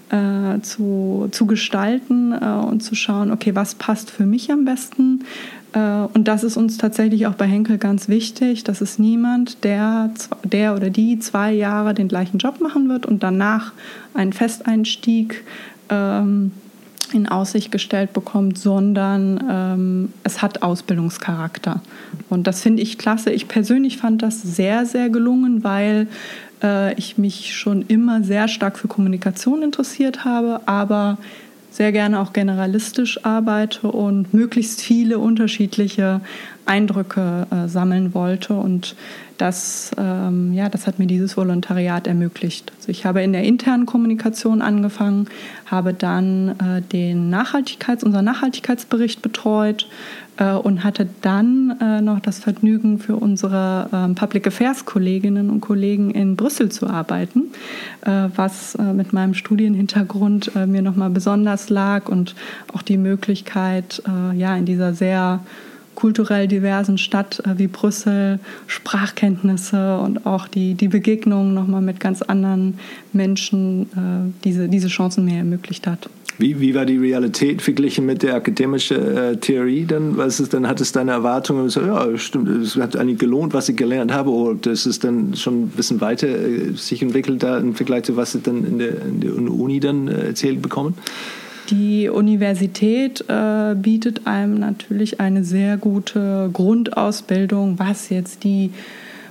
äh, 0.09 0.59
zu, 0.61 1.29
zu 1.31 1.45
gestalten 1.45 2.33
äh, 2.33 2.45
und 2.45 2.81
zu 2.81 2.95
schauen, 2.95 3.31
okay, 3.31 3.55
was 3.55 3.75
passt 3.75 4.11
für 4.11 4.25
mich 4.25 4.51
am 4.51 4.65
besten? 4.65 5.25
Äh, 5.73 5.79
und 6.13 6.27
das 6.27 6.43
ist 6.43 6.57
uns 6.57 6.77
tatsächlich 6.77 7.27
auch 7.27 7.35
bei 7.35 7.45
Henkel 7.45 7.77
ganz 7.77 8.09
wichtig, 8.09 8.63
dass 8.63 8.81
es 8.81 8.99
niemand, 8.99 9.63
der, 9.63 10.11
der 10.43 10.75
oder 10.75 10.89
die 10.89 11.19
zwei 11.19 11.51
Jahre 11.51 11.93
den 11.93 12.07
gleichen 12.07 12.37
Job 12.37 12.61
machen 12.61 12.89
wird 12.89 13.05
und 13.05 13.23
danach 13.23 13.73
einen 14.13 14.33
Festeinstieg 14.33 15.43
ähm, 15.89 16.51
in 17.13 17.27
Aussicht 17.27 17.71
gestellt 17.71 18.13
bekommt, 18.13 18.57
sondern 18.57 19.43
ähm, 19.49 20.13
es 20.23 20.41
hat 20.41 20.61
Ausbildungscharakter. 20.61 21.81
Und 22.29 22.45
das 22.45 22.61
finde 22.61 22.83
ich 22.83 22.97
klasse. 22.97 23.31
Ich 23.31 23.47
persönlich 23.47 23.97
fand 23.97 24.21
das 24.21 24.41
sehr, 24.41 24.85
sehr 24.85 25.09
gelungen, 25.09 25.63
weil 25.63 26.07
äh, 26.61 26.93
ich 26.95 27.17
mich 27.17 27.55
schon 27.55 27.83
immer 27.87 28.23
sehr 28.23 28.47
stark 28.47 28.77
für 28.77 28.87
Kommunikation 28.87 29.63
interessiert 29.63 30.23
habe, 30.23 30.61
aber 30.67 31.17
sehr 31.71 31.91
gerne 31.91 32.19
auch 32.19 32.33
generalistisch 32.33 33.23
arbeite 33.25 33.91
und 33.91 34.33
möglichst 34.33 34.81
viele 34.81 35.19
unterschiedliche 35.19 36.21
Eindrücke 36.65 37.47
äh, 37.51 37.67
sammeln 37.67 38.13
wollte. 38.13 38.53
Und 38.53 38.95
das, 39.37 39.91
ähm, 39.97 40.53
ja, 40.53 40.69
das 40.69 40.85
hat 40.85 40.99
mir 40.99 41.07
dieses 41.07 41.37
Volontariat 41.37 42.07
ermöglicht. 42.07 42.71
Also 42.77 42.89
ich 42.89 43.05
habe 43.05 43.23
in 43.23 43.31
der 43.31 43.43
internen 43.43 43.85
Kommunikation 43.85 44.61
angefangen, 44.61 45.27
habe 45.65 45.93
dann 45.93 46.49
äh, 46.59 46.81
den 46.81 47.33
Nachhaltigkeits-, 47.33 48.03
unseren 48.03 48.25
Nachhaltigkeitsbericht 48.25 49.21
betreut 49.21 49.87
und 50.45 50.83
hatte 50.83 51.07
dann 51.21 51.77
äh, 51.81 52.01
noch 52.01 52.19
das 52.19 52.39
Vergnügen, 52.39 52.99
für 52.99 53.15
unsere 53.15 53.89
ähm, 53.93 54.15
Public 54.15 54.47
Affairs 54.47 54.85
Kolleginnen 54.85 55.49
und 55.49 55.61
Kollegen 55.61 56.11
in 56.11 56.35
Brüssel 56.35 56.69
zu 56.69 56.87
arbeiten, 56.87 57.51
äh, 58.01 58.29
was 58.35 58.75
äh, 58.75 58.93
mit 58.93 59.13
meinem 59.13 59.33
Studienhintergrund 59.33 60.51
äh, 60.55 60.65
mir 60.65 60.81
nochmal 60.81 61.09
besonders 61.09 61.69
lag 61.69 62.09
und 62.09 62.35
auch 62.73 62.81
die 62.81 62.97
Möglichkeit, 62.97 64.01
ja, 64.35 64.55
in 64.55 64.65
dieser 64.65 64.93
sehr 64.93 65.41
kulturell 65.99 66.47
diversen 66.47 66.97
Stadt 66.97 67.41
äh, 67.45 67.57
wie 67.57 67.67
Brüssel 67.67 68.39
Sprachkenntnisse 68.67 69.97
und 69.99 70.25
auch 70.25 70.47
die, 70.47 70.73
die 70.73 70.87
Begegnung 70.87 71.53
nochmal 71.53 71.81
mit 71.81 71.99
ganz 71.99 72.21
anderen 72.21 72.79
Menschen 73.11 73.83
äh, 73.83 74.43
diese, 74.45 74.69
diese 74.69 74.87
Chancen 74.87 75.25
mir 75.25 75.39
ermöglicht 75.39 75.87
hat. 75.87 76.09
Wie, 76.39 76.61
wie 76.61 76.73
war 76.73 76.85
die 76.85 76.97
Realität 76.97 77.61
verglichen 77.61 78.05
mit 78.05 78.23
der 78.23 78.33
akademischen 78.33 79.17
äh, 79.17 79.35
Theorie? 79.35 79.83
Dann, 79.85 80.15
was 80.15 80.39
ist, 80.39 80.53
dann 80.53 80.67
hat 80.67 80.79
es 80.79 80.93
deine 80.93 81.11
Erwartungen 81.11 81.67
so, 81.67 81.81
ja, 81.81 82.17
stimmt, 82.17 82.47
es 82.47 82.77
hat 82.77 82.95
eigentlich 82.95 83.19
gelohnt, 83.19 83.53
was 83.53 83.67
ich 83.67 83.75
gelernt 83.75 84.13
habe, 84.13 84.29
oder 84.29 84.71
ist 84.71 84.85
es 84.85 84.99
dann 84.99 85.35
schon 85.35 85.63
ein 85.63 85.67
bisschen 85.67 85.99
weiter 85.99 86.29
äh, 86.29 86.71
sich 86.75 87.01
entwickelt 87.01 87.43
da 87.43 87.57
im 87.57 87.75
Vergleich 87.75 88.03
zu 88.03 88.15
was 88.15 88.31
sie 88.31 88.39
dann 88.39 88.63
in 88.65 88.79
der, 88.79 89.01
in 89.01 89.19
der 89.19 89.33
Uni 89.33 89.81
dann 89.81 90.07
äh, 90.07 90.27
erzählt 90.27 90.61
bekommen? 90.61 90.93
Die 91.71 92.07
Universität 92.07 93.25
äh, 93.27 93.75
bietet 93.75 94.25
einem 94.25 94.55
natürlich 94.59 95.19
eine 95.19 95.43
sehr 95.43 95.75
gute 95.75 96.49
Grundausbildung, 96.53 97.77
was 97.79 98.09
jetzt 98.09 98.45
die 98.45 98.71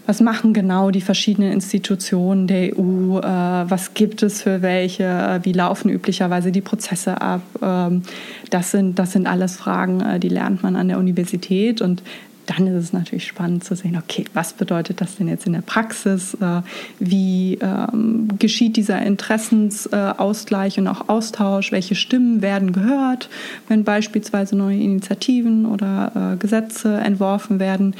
was 0.09 0.23
machen 0.23 0.55
genau 0.55 0.91
die 0.91 1.03
verschiedenen 1.03 1.53
Institutionen 1.53 2.47
der 2.47 2.79
EU, 2.79 3.19
äh, 3.19 3.23
was 3.23 3.93
gibt 3.93 4.23
es 4.23 4.41
für 4.43 4.63
welche, 4.63 5.05
äh, 5.05 5.41
wie 5.45 5.53
laufen 5.53 5.91
üblicherweise 5.91 6.51
die 6.51 6.63
Prozesse 6.63 7.21
ab. 7.21 7.43
Ähm, 7.61 8.03
das, 8.49 8.71
sind, 8.71 8.99
das 8.99 9.13
sind 9.13 9.27
alles 9.27 9.57
Fragen, 9.57 10.01
äh, 10.01 10.19
die 10.19 10.31
lernt 10.31 10.63
man 10.63 10.77
an 10.77 10.89
der 10.89 10.97
Universität. 10.97 11.83
Und 11.83 12.03
dann 12.49 12.67
ist 12.67 12.83
es 12.83 12.93
natürlich 12.95 13.27
spannend 13.27 13.63
zu 13.63 13.77
sehen, 13.77 14.01
okay, 14.03 14.25
was 14.33 14.55
bedeutet 14.55 15.03
das 15.03 15.17
denn 15.17 15.29
jetzt 15.29 15.47
in 15.47 15.53
der 15.53 15.61
Praxis? 15.61 16.35
Äh, 16.35 16.63
wie 16.99 17.59
ähm, 17.61 18.29
geschieht 18.39 18.77
dieser 18.77 19.03
Interessensausgleich 19.03 20.79
und 20.79 20.89
auch 20.89 21.11
Austausch? 21.11 21.73
Welche 21.73 21.95
Stimmen 21.95 22.41
werden 22.41 22.73
gehört, 22.73 23.29
wenn 23.69 23.85
beispielsweise 23.85 24.57
neue 24.57 24.79
Initiativen 24.79 25.67
oder 25.67 26.33
äh, 26.33 26.37
Gesetze 26.39 26.97
entworfen 26.97 27.61
werden? 27.61 27.95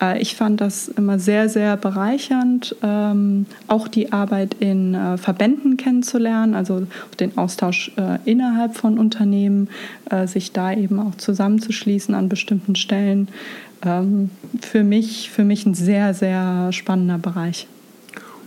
Äh, 0.00 0.20
ich 0.20 0.34
fand 0.34 0.60
das 0.60 0.88
immer 0.88 1.20
sehr, 1.20 1.48
sehr 1.48 1.76
bereichernd, 1.76 2.74
ähm, 2.82 3.46
auch 3.68 3.86
die 3.86 4.12
Arbeit 4.12 4.54
in 4.58 4.96
Verbänden 5.16 5.76
kennenzulernen, 5.76 6.54
also 6.54 6.86
den 7.20 7.38
Austausch 7.38 7.92
innerhalb 8.24 8.76
von 8.76 8.98
Unternehmen, 8.98 9.68
sich 10.26 10.52
da 10.52 10.72
eben 10.72 10.98
auch 10.98 11.14
zusammenzuschließen 11.16 12.14
an 12.14 12.28
bestimmten 12.28 12.74
Stellen 12.74 13.28
ähm, 13.84 14.30
für, 14.60 14.84
mich, 14.84 15.30
für 15.30 15.44
mich 15.44 15.66
ein 15.66 15.74
sehr, 15.74 16.14
sehr 16.14 16.72
spannender 16.72 17.18
Bereich. 17.18 17.66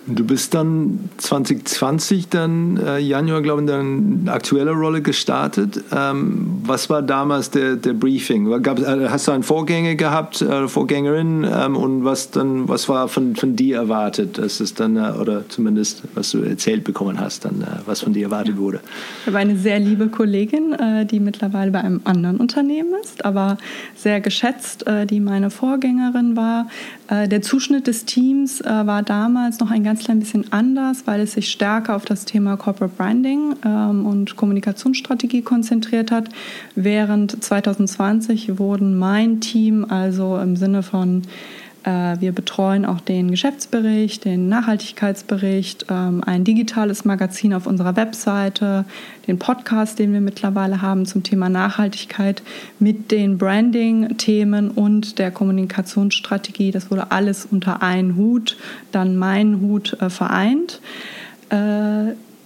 Du 0.08 0.24
bist 0.24 0.54
dann 0.54 1.10
2020, 1.18 2.30
dann 2.30 2.78
äh, 2.78 3.00
Januar, 3.00 3.42
glaube 3.42 3.64
ich, 3.64 3.70
in 3.70 4.24
deine 4.24 4.32
aktuelle 4.32 4.72
Rolle 4.72 5.02
gestartet. 5.02 5.84
Ähm, 5.92 6.62
was 6.64 6.92
war 6.92 7.02
damals 7.02 7.50
der, 7.50 7.76
der 7.76 7.94
Briefing? 7.94 8.62
Gab, 8.62 8.78
äh, 8.80 9.10
hast 9.10 9.28
du 9.28 9.32
einen 9.32 9.42
Vorgänger 9.42 9.96
gehabt, 9.96 10.44
äh, 10.44 10.68
Vorgängerin? 10.68 11.44
Ähm, 11.52 11.76
und 11.76 12.04
was 12.04 12.30
dann, 12.30 12.70
was 12.70 12.88
war 12.88 13.08
von, 13.08 13.36
von 13.36 13.56
dir 13.56 13.78
erwartet? 13.78 14.38
Das 14.38 14.62
ist 14.62 14.80
dann, 14.80 14.96
äh, 14.96 15.14
oder 15.20 15.50
zumindest, 15.50 16.04
was 16.14 16.32
du 16.32 16.44
erzählt 16.44 16.84
bekommen 16.84 17.20
hast, 17.20 17.46
dann, 17.46 17.62
äh, 17.62 17.66
was 17.88 18.02
von 18.02 18.14
dir 18.14 18.26
erwartet 18.26 18.58
wurde? 18.58 18.82
Ich 19.22 19.28
habe 19.28 19.40
eine 19.40 19.58
sehr 19.58 19.80
liebe 19.80 20.10
Kollegin, 20.10 20.74
äh, 20.74 21.08
die 21.08 21.20
mittlerweile 21.20 21.72
bei 21.72 21.82
einem 21.82 22.02
anderen 22.04 22.38
Unternehmen 22.38 22.94
ist, 23.02 23.26
aber 23.26 23.58
sehr 23.96 24.22
geschätzt, 24.22 24.86
die 25.10 25.20
meine 25.20 25.50
Vorgängerin 25.50 26.36
war. 26.36 26.68
Der 27.10 27.42
Zuschnitt 27.42 27.88
des 27.88 28.06
Teams 28.06 28.64
war 28.64 29.04
damals 29.04 29.60
noch 29.60 29.70
ein 29.72 29.84
ganz 29.84 30.04
klein 30.04 30.20
bisschen 30.20 30.52
anders, 30.52 31.04
weil 31.06 31.22
es 31.22 31.34
sich 31.34 31.52
stärker 31.52 31.96
auf 31.96 32.06
das 32.06 32.26
Thema 32.26 32.58
Corporate 32.58 32.96
Branding 32.98 33.56
ähm, 33.64 34.06
und 34.06 34.36
Kommunikationsstrategie 34.36 35.42
konzentriert 35.42 36.12
hat. 36.12 36.30
Während 36.76 37.44
2020 37.44 38.58
wurden 38.58 38.98
mein 38.98 39.40
Team 39.40 39.86
also 39.88 40.38
im 40.38 40.56
Sinne 40.56 40.84
von 40.84 41.22
äh, 41.22 41.65
wir 41.86 42.32
betreuen 42.32 42.86
auch 42.86 43.00
den 43.00 43.30
Geschäftsbericht, 43.30 44.26
den 44.26 44.50
Nachhaltigkeitsbericht, 44.50 45.86
ähm, 45.90 46.24
ein 46.26 46.44
digitales 46.44 47.06
Magazin 47.06 47.54
auf 47.54 47.68
unserer 47.68 47.96
Webseite, 47.96 48.86
den 49.28 49.38
Podcast, 49.38 50.00
den 50.00 50.12
wir 50.12 50.22
mittlerweile 50.22 50.82
haben 50.82 51.06
zum 51.06 51.22
Thema 51.24 51.48
Nachhaltigkeit 51.50 52.42
mit 52.80 53.12
den 53.12 53.38
Branding-Themen 53.38 54.72
und 54.72 55.20
der 55.20 55.32
Kommunikationsstrategie. 55.32 56.72
Das 56.72 56.90
wurde 56.90 57.12
alles 57.12 57.46
unter 57.46 57.84
einen 57.84 58.16
Hut, 58.16 58.58
dann 58.92 59.16
meinen 59.16 59.62
Hut 59.62 59.98
äh, 60.02 60.10
vereint. 60.10 60.82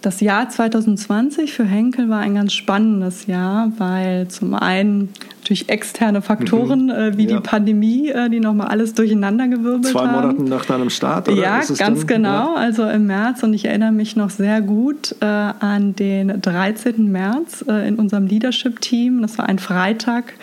Das 0.02 0.22
Jahr 0.22 0.48
2020 0.48 1.52
für 1.52 1.66
Henkel 1.66 2.10
war 2.10 2.20
ein 2.20 2.36
ganz 2.36 2.54
spannendes 2.54 3.26
Jahr, 3.26 3.72
weil 3.78 4.30
zum 4.30 4.54
einen 4.54 5.10
durch 5.46 5.66
externe 5.68 6.22
Faktoren 6.22 6.86
mhm. 6.86 6.90
äh, 6.90 7.18
wie 7.18 7.28
ja. 7.28 7.36
die 7.36 7.42
Pandemie, 7.42 8.10
äh, 8.10 8.30
die 8.30 8.40
nochmal 8.40 8.68
alles 8.68 8.94
durcheinandergewirbelt 8.94 9.94
haben. 9.94 10.08
Zwei 10.08 10.08
Monate 10.08 10.44
nach 10.44 10.66
deinem 10.66 10.90
Start, 10.90 11.28
oder? 11.28 11.42
Ja, 11.42 11.58
ganz 11.60 11.78
dann? 11.78 12.08
genau. 12.08 12.54
Ja. 12.54 12.56
Also 12.56 12.88
im 12.88 13.08
März 13.08 13.44
und 13.44 13.54
ich 13.54 13.66
erinnere 13.66 13.92
mich 13.92 14.16
noch 14.16 14.30
sehr 14.30 14.62
gut 14.62 15.16
äh, 15.20 15.26
an 15.26 15.96
den 15.96 16.40
13. 16.40 17.12
März 17.12 17.66
äh, 17.68 17.88
in 17.88 17.96
unserem 17.96 18.28
Leadership-Team. 18.28 19.22
Das 19.22 19.38
war 19.38 19.48
ein 19.48 19.60
Freitag, 19.60 20.34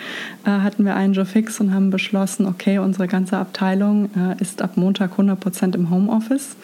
äh, 0.45 0.49
hatten 0.49 0.85
wir 0.85 0.95
einen 0.95 1.13
Joe 1.13 1.25
Fix 1.25 1.59
und 1.59 1.73
haben 1.73 1.89
beschlossen, 1.89 2.45
okay, 2.45 2.77
unsere 2.77 3.07
ganze 3.07 3.37
Abteilung 3.37 4.09
äh, 4.15 4.41
ist 4.41 4.61
ab 4.61 4.77
Montag 4.77 5.11
100 5.11 5.39
Prozent 5.39 5.75
im 5.75 5.89
Homeoffice. 5.89 6.57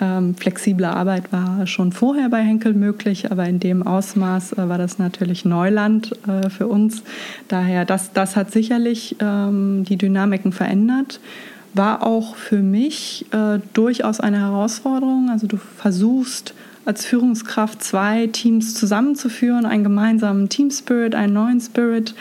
Ähm, 0.00 0.34
flexible 0.34 0.86
Arbeit 0.86 1.32
war 1.32 1.66
schon 1.66 1.92
vorher 1.92 2.28
bei 2.28 2.42
Henkel 2.42 2.74
möglich, 2.74 3.30
aber 3.30 3.46
in 3.46 3.60
dem 3.60 3.86
Ausmaß 3.86 4.54
äh, 4.54 4.68
war 4.68 4.78
das 4.78 4.98
natürlich 4.98 5.44
Neuland 5.44 6.12
äh, 6.26 6.50
für 6.50 6.66
uns. 6.66 7.02
Daher, 7.48 7.84
das, 7.84 8.12
das 8.12 8.34
hat 8.34 8.50
sicherlich 8.50 9.16
ähm, 9.20 9.84
die 9.84 9.96
Dynamiken 9.96 10.52
verändert. 10.52 11.20
War 11.74 12.02
auch 12.04 12.34
für 12.34 12.60
mich 12.60 13.26
äh, 13.32 13.60
durchaus 13.72 14.20
eine 14.20 14.40
Herausforderung. 14.40 15.30
Also 15.30 15.46
du 15.46 15.56
versuchst 15.56 16.54
als 16.84 17.06
Führungskraft 17.06 17.82
zwei 17.82 18.26
Teams 18.26 18.74
zusammenzuführen, 18.74 19.64
einen 19.64 19.84
gemeinsamen 19.84 20.48
Team 20.48 20.70
Spirit, 20.70 21.14
einen 21.14 21.32
neuen 21.32 21.60
Spirit 21.60 22.14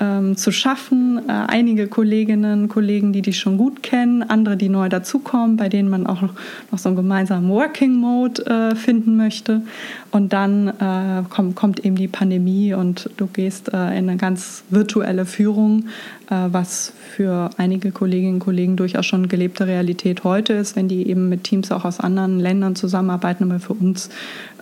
ähm, 0.00 0.36
zu 0.36 0.50
schaffen. 0.50 1.20
Äh, 1.28 1.32
einige 1.48 1.86
Kolleginnen, 1.86 2.68
Kollegen, 2.68 3.12
die 3.12 3.22
dich 3.22 3.38
schon 3.38 3.58
gut 3.58 3.82
kennen, 3.82 4.22
andere, 4.22 4.56
die 4.56 4.68
neu 4.68 4.88
dazukommen, 4.88 5.56
bei 5.56 5.68
denen 5.68 5.88
man 5.88 6.06
auch 6.06 6.22
noch, 6.22 6.32
noch 6.70 6.78
so 6.78 6.88
einen 6.88 6.96
gemeinsamen 6.96 7.48
Working 7.50 7.92
Mode 7.94 8.46
äh, 8.46 8.74
finden 8.74 9.16
möchte. 9.16 9.62
Und 10.10 10.32
dann 10.32 10.68
äh, 10.68 11.22
kommt, 11.28 11.54
kommt 11.54 11.84
eben 11.84 11.94
die 11.94 12.08
Pandemie 12.08 12.74
und 12.74 13.10
du 13.16 13.26
gehst 13.26 13.72
äh, 13.72 13.96
in 13.96 14.08
eine 14.08 14.16
ganz 14.16 14.64
virtuelle 14.68 15.24
Führung, 15.24 15.84
äh, 16.30 16.48
was 16.50 16.92
für 17.14 17.50
einige 17.58 17.92
Kolleginnen 17.92 18.34
und 18.34 18.40
Kollegen 18.40 18.76
durchaus 18.76 19.06
schon 19.06 19.28
gelebte 19.28 19.68
Realität 19.68 20.24
heute 20.24 20.54
ist, 20.54 20.74
wenn 20.74 20.88
die 20.88 21.08
eben 21.08 21.28
mit 21.28 21.44
Teams 21.44 21.70
auch 21.70 21.84
aus 21.84 22.00
anderen 22.00 22.40
Ländern 22.40 22.74
zusammenarbeiten, 22.74 23.44
aber 23.44 23.60
für 23.60 23.74
uns 23.74 24.08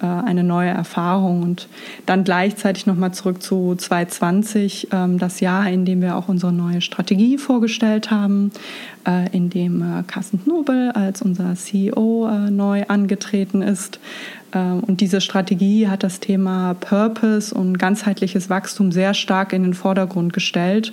äh, 0.03 0.07
eine 0.07 0.45
neue 0.45 0.69
Erfahrung. 0.69 1.43
Und 1.43 1.69
dann 2.05 2.25
gleichzeitig 2.25 2.87
nochmal 2.87 3.13
zurück 3.13 3.43
zu 3.43 3.75
2020, 3.75 4.89
ähm, 4.93 5.19
das 5.19 5.41
Jahr, 5.41 5.67
in 5.71 5.87
dem 5.87 6.03
wir 6.03 6.17
auch 6.17 6.29
unsere 6.29 6.53
neue 6.53 6.83
Strategie 6.83 7.39
vorgestellt 7.39 8.11
haben, 8.11 8.51
äh, 9.07 9.35
in 9.35 9.49
dem 9.49 10.05
Carsten 10.07 10.43
Knobel 10.45 10.91
als 10.91 11.23
unser 11.23 11.55
CEO 11.55 12.29
neu 12.51 12.85
angetreten 12.89 13.63
ist. 13.63 13.99
Und 14.53 15.01
diese 15.01 15.21
Strategie 15.21 15.89
hat 15.89 16.03
das 16.03 16.21
Thema 16.21 16.75
Purpose 16.75 17.55
und 17.55 17.79
ganzheitliches 17.79 18.49
Wachstum 18.49 18.93
sehr 18.93 19.15
stark 19.15 19.53
in 19.53 19.63
den 19.63 19.75
Vordergrund 19.75 20.33
gestellt. 20.33 20.93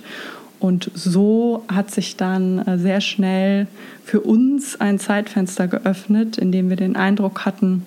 Und 0.58 0.90
so 0.94 1.64
hat 1.68 1.90
sich 1.90 2.16
dann 2.16 2.64
sehr 2.78 3.00
schnell 3.00 3.66
für 4.04 4.20
uns 4.20 4.80
ein 4.80 4.98
Zeitfenster 4.98 5.68
geöffnet, 5.68 6.38
in 6.38 6.52
dem 6.52 6.70
wir 6.70 6.76
den 6.76 6.96
Eindruck 6.96 7.44
hatten, 7.44 7.84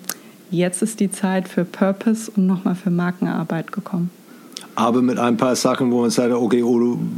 jetzt 0.50 0.82
ist 0.82 1.00
die 1.00 1.10
Zeit 1.10 1.48
für 1.48 1.64
Purpose 1.64 2.30
und 2.34 2.46
nochmal 2.46 2.74
für 2.74 2.90
Markenarbeit 2.90 3.72
gekommen. 3.72 4.10
Aber 4.74 5.02
mit 5.02 5.18
ein 5.18 5.36
paar 5.36 5.56
Sachen, 5.56 5.90
wo 5.90 6.02
man 6.02 6.10
sagt, 6.10 6.32
okay, 6.32 6.62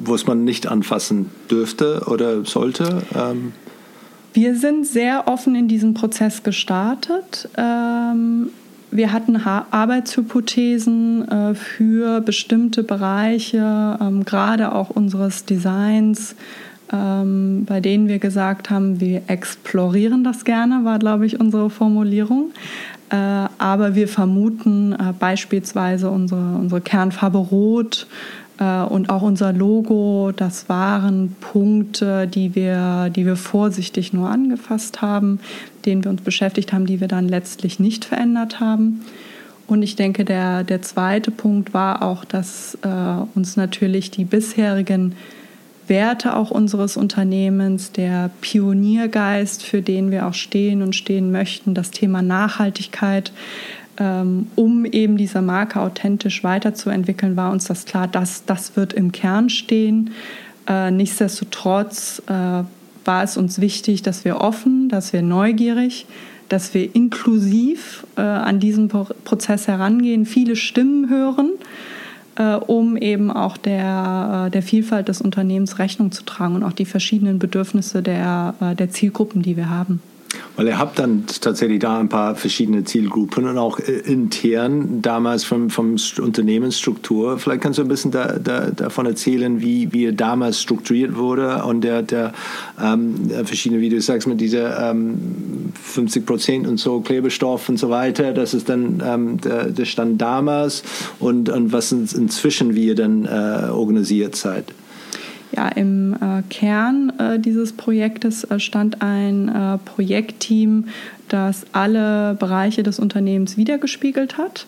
was 0.04 0.26
man 0.26 0.44
nicht 0.44 0.66
anfassen 0.66 1.30
dürfte 1.50 2.02
oder 2.06 2.44
sollte. 2.44 3.02
Ähm. 3.14 3.52
Wir 4.32 4.56
sind 4.56 4.86
sehr 4.86 5.28
offen 5.28 5.54
in 5.54 5.68
diesen 5.68 5.94
Prozess 5.94 6.42
gestartet. 6.42 7.48
Ähm, 7.56 8.50
wir 8.90 9.12
hatten 9.12 9.36
Arbeitshypothesen 9.36 11.28
äh, 11.28 11.54
für 11.54 12.20
bestimmte 12.20 12.82
Bereiche, 12.82 13.98
ähm, 14.00 14.24
gerade 14.24 14.74
auch 14.74 14.90
unseres 14.90 15.44
Designs, 15.44 16.34
ähm, 16.92 17.64
bei 17.66 17.80
denen 17.80 18.08
wir 18.08 18.18
gesagt 18.18 18.70
haben, 18.70 19.00
wir 19.00 19.22
explorieren 19.26 20.24
das 20.24 20.44
gerne, 20.44 20.84
war, 20.84 20.98
glaube 20.98 21.26
ich, 21.26 21.40
unsere 21.40 21.70
Formulierung. 21.70 22.52
Äh, 23.10 23.16
aber 23.58 23.94
wir 23.94 24.08
vermuten 24.08 24.92
äh, 24.92 25.12
beispielsweise 25.18 26.10
unsere, 26.10 26.56
unsere 26.56 26.80
Kernfarbe 26.80 27.38
Rot 27.38 28.06
und 28.58 29.08
auch 29.08 29.22
unser 29.22 29.52
Logo, 29.52 30.32
das 30.36 30.68
waren 30.68 31.34
Punkte, 31.40 32.26
die 32.26 32.54
wir, 32.54 33.10
die 33.10 33.26
wir 33.26 33.36
vorsichtig 33.36 34.12
nur 34.12 34.28
angefasst 34.28 35.02
haben, 35.02 35.40
denen 35.84 36.04
wir 36.04 36.10
uns 36.10 36.22
beschäftigt 36.22 36.72
haben, 36.72 36.86
die 36.86 37.00
wir 37.00 37.08
dann 37.08 37.28
letztlich 37.28 37.80
nicht 37.80 38.04
verändert 38.04 38.60
haben. 38.60 39.00
Und 39.66 39.82
ich 39.82 39.96
denke, 39.96 40.24
der, 40.24 40.64
der 40.64 40.82
zweite 40.82 41.30
Punkt 41.30 41.72
war 41.72 42.02
auch, 42.02 42.24
dass 42.24 42.76
äh, 42.82 42.88
uns 43.34 43.56
natürlich 43.56 44.10
die 44.10 44.24
bisherigen 44.24 45.14
Werte 45.88 46.36
auch 46.36 46.50
unseres 46.50 46.96
Unternehmens, 46.96 47.92
der 47.92 48.30
Pioniergeist, 48.40 49.62
für 49.62 49.82
den 49.82 50.10
wir 50.10 50.26
auch 50.26 50.34
stehen 50.34 50.82
und 50.82 50.94
stehen 50.94 51.32
möchten, 51.32 51.74
das 51.74 51.90
Thema 51.90 52.22
Nachhaltigkeit, 52.22 53.32
um 54.56 54.84
eben 54.84 55.16
diese 55.16 55.42
Marke 55.42 55.80
authentisch 55.80 56.44
weiterzuentwickeln, 56.44 57.36
war 57.36 57.52
uns 57.52 57.64
das 57.66 57.84
klar, 57.84 58.08
dass 58.08 58.44
das 58.44 58.76
wird 58.76 58.92
im 58.92 59.12
Kern 59.12 59.50
stehen. 59.50 60.10
Äh, 60.68 60.90
nichtsdestotrotz 60.90 62.22
äh, 62.26 62.32
war 62.32 63.22
es 63.22 63.36
uns 63.36 63.60
wichtig, 63.60 64.02
dass 64.02 64.24
wir 64.24 64.40
offen, 64.40 64.88
dass 64.88 65.12
wir 65.12 65.22
neugierig, 65.22 66.06
dass 66.48 66.74
wir 66.74 66.94
inklusiv 66.94 68.06
äh, 68.16 68.20
an 68.20 68.60
diesen 68.60 68.88
Prozess 68.88 69.68
herangehen, 69.68 70.26
viele 70.26 70.56
Stimmen 70.56 71.08
hören 71.08 71.50
um 72.66 72.96
eben 72.96 73.30
auch 73.30 73.58
der, 73.58 74.48
der 74.48 74.62
Vielfalt 74.62 75.08
des 75.08 75.20
Unternehmens 75.20 75.78
Rechnung 75.78 76.12
zu 76.12 76.24
tragen 76.24 76.54
und 76.54 76.62
auch 76.62 76.72
die 76.72 76.86
verschiedenen 76.86 77.38
Bedürfnisse 77.38 78.02
der, 78.02 78.54
der 78.78 78.88
Zielgruppen, 78.88 79.42
die 79.42 79.58
wir 79.58 79.68
haben. 79.68 80.00
Weil 80.56 80.66
ihr 80.66 80.78
habt 80.78 80.98
dann 80.98 81.24
tatsächlich 81.40 81.78
da 81.78 81.98
ein 81.98 82.10
paar 82.10 82.34
verschiedene 82.34 82.84
Zielgruppen 82.84 83.48
und 83.48 83.56
auch 83.56 83.78
äh, 83.78 83.92
intern 84.04 85.00
damals 85.00 85.44
vom, 85.44 85.70
vom 85.70 85.96
Unternehmensstruktur. 86.18 87.38
Vielleicht 87.38 87.62
kannst 87.62 87.78
du 87.78 87.82
ein 87.82 87.88
bisschen 87.88 88.10
da, 88.10 88.38
da, 88.38 88.70
davon 88.70 89.06
erzählen, 89.06 89.62
wie, 89.62 89.92
wie 89.92 90.02
ihr 90.04 90.12
damals 90.12 90.60
strukturiert 90.60 91.16
wurde 91.16 91.64
und 91.64 91.82
der, 91.82 92.02
der 92.02 92.32
ähm, 92.82 93.30
verschiedene, 93.44 93.80
wie 93.80 93.88
du 93.88 94.00
sagst, 94.00 94.28
mit 94.28 94.40
dieser 94.40 94.90
ähm, 94.90 95.72
50 95.82 96.26
Prozent 96.26 96.66
und 96.66 96.78
so 96.78 97.00
Klebestoff 97.00 97.68
und 97.70 97.78
so 97.78 97.88
weiter. 97.88 98.32
Das 98.32 98.52
ist 98.52 98.68
dann 98.68 99.02
ähm, 99.06 99.40
der, 99.40 99.70
der 99.70 99.84
Stand 99.86 100.20
damals 100.20 100.82
und, 101.18 101.48
und 101.48 101.72
was 101.72 101.92
inzwischen 101.92 102.74
wie 102.74 102.88
ihr 102.88 102.94
dann 102.94 103.24
äh, 103.24 103.70
organisiert 103.70 104.36
seid 104.36 104.66
ja, 105.54 105.68
im 105.68 106.14
äh, 106.14 106.42
Kern 106.48 107.12
äh, 107.18 107.38
dieses 107.38 107.72
Projektes 107.72 108.44
äh, 108.44 108.58
stand 108.58 109.02
ein 109.02 109.48
äh, 109.48 109.78
Projektteam, 109.78 110.86
das 111.28 111.66
alle 111.72 112.34
Bereiche 112.34 112.82
des 112.82 112.98
Unternehmens 112.98 113.56
wiedergespiegelt 113.56 114.38
hat. 114.38 114.66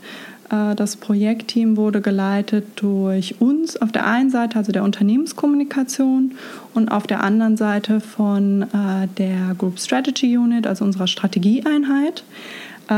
Äh, 0.51 0.75
das 0.75 0.97
Projektteam 0.97 1.77
wurde 1.77 2.01
geleitet 2.01 2.67
durch 2.77 3.41
uns 3.41 3.77
auf 3.77 3.93
der 3.93 4.07
einen 4.07 4.31
Seite, 4.31 4.59
also 4.59 4.73
der 4.73 4.85
Unternehmenskommunikation, 4.85 6.33
und 6.75 6.89
auf 6.91 7.07
der 7.07 7.23
anderen 7.23 7.57
Seite 7.57 8.01
von 8.01 8.63
äh, 8.63 9.09
der 9.19 9.55
Group 9.57 9.79
Strategy 9.79 10.37
Unit, 10.37 10.67
also 10.67 10.85
unserer 10.85 11.07
Strategieeinheit. 11.07 12.25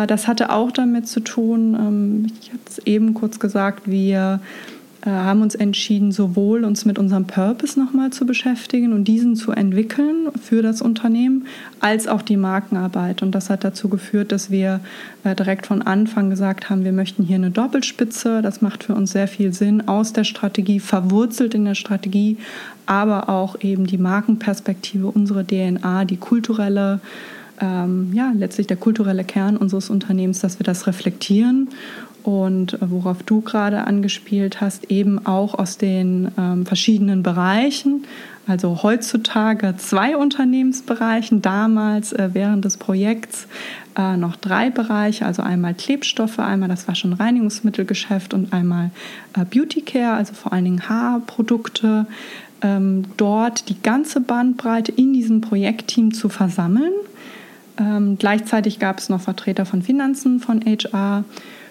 Das 0.08 0.26
hatte 0.26 0.50
auch 0.50 0.72
damit 0.72 1.06
zu 1.06 1.20
tun, 1.20 1.74
ähm, 1.74 2.26
ich 2.40 2.52
hatte 2.52 2.62
es 2.66 2.78
eben 2.80 3.14
kurz 3.14 3.38
gesagt, 3.38 3.88
wir 3.88 4.40
haben 5.10 5.42
uns 5.42 5.54
entschieden, 5.54 6.12
sowohl 6.12 6.64
uns 6.64 6.84
mit 6.84 6.98
unserem 6.98 7.26
Purpose 7.26 7.78
nochmal 7.78 8.10
zu 8.10 8.26
beschäftigen 8.26 8.92
und 8.92 9.04
diesen 9.04 9.36
zu 9.36 9.52
entwickeln 9.52 10.28
für 10.42 10.62
das 10.62 10.82
Unternehmen, 10.82 11.46
als 11.80 12.08
auch 12.08 12.22
die 12.22 12.36
Markenarbeit. 12.36 13.22
Und 13.22 13.32
das 13.34 13.50
hat 13.50 13.64
dazu 13.64 13.88
geführt, 13.88 14.32
dass 14.32 14.50
wir 14.50 14.80
äh, 15.24 15.34
direkt 15.34 15.66
von 15.66 15.82
Anfang 15.82 16.30
gesagt 16.30 16.68
haben, 16.70 16.84
wir 16.84 16.92
möchten 16.92 17.22
hier 17.22 17.36
eine 17.36 17.50
Doppelspitze. 17.50 18.42
Das 18.42 18.62
macht 18.62 18.84
für 18.84 18.94
uns 18.94 19.12
sehr 19.12 19.28
viel 19.28 19.52
Sinn 19.52 19.86
aus 19.88 20.12
der 20.12 20.24
Strategie, 20.24 20.80
verwurzelt 20.80 21.54
in 21.54 21.64
der 21.64 21.74
Strategie, 21.74 22.36
aber 22.86 23.28
auch 23.28 23.60
eben 23.60 23.86
die 23.86 23.98
Markenperspektive, 23.98 25.08
unsere 25.08 25.46
DNA, 25.46 26.04
die 26.04 26.16
kulturelle 26.16 27.00
ähm, 27.60 28.10
ja, 28.12 28.32
letztlich 28.34 28.66
der 28.66 28.76
kulturelle 28.76 29.24
Kern 29.24 29.56
unseres 29.56 29.90
Unternehmens, 29.90 30.40
dass 30.40 30.58
wir 30.58 30.64
das 30.64 30.86
reflektieren 30.86 31.68
und 32.26 32.76
worauf 32.80 33.22
du 33.22 33.40
gerade 33.40 33.86
angespielt 33.86 34.60
hast, 34.60 34.90
eben 34.90 35.24
auch 35.26 35.54
aus 35.54 35.78
den 35.78 36.32
ähm, 36.36 36.66
verschiedenen 36.66 37.22
Bereichen. 37.22 38.04
Also 38.48 38.82
heutzutage 38.82 39.74
zwei 39.76 40.16
Unternehmensbereichen, 40.16 41.40
damals 41.40 42.12
äh, 42.12 42.30
während 42.32 42.64
des 42.64 42.78
Projekts 42.78 43.46
äh, 43.96 44.16
noch 44.16 44.34
drei 44.36 44.70
Bereiche, 44.70 45.24
also 45.24 45.42
einmal 45.42 45.74
Klebstoffe, 45.74 46.40
einmal 46.40 46.68
das 46.68 46.88
Wasch- 46.88 47.04
und 47.04 47.12
Reinigungsmittelgeschäft 47.12 48.34
und 48.34 48.52
einmal 48.52 48.90
äh, 49.36 49.44
Beauty 49.44 49.82
Care, 49.82 50.14
also 50.14 50.34
vor 50.34 50.52
allen 50.52 50.64
Dingen 50.64 50.88
Haarprodukte. 50.88 52.06
Ähm, 52.60 53.04
dort 53.16 53.68
die 53.68 53.80
ganze 53.80 54.20
Bandbreite 54.20 54.90
in 54.90 55.12
diesem 55.12 55.42
Projektteam 55.42 56.12
zu 56.12 56.28
versammeln. 56.28 56.92
Ähm, 57.78 58.16
gleichzeitig 58.18 58.78
gab 58.78 58.98
es 58.98 59.08
noch 59.08 59.20
Vertreter 59.20 59.66
von 59.66 59.82
Finanzen, 59.82 60.40
von 60.40 60.62
HR 60.64 61.24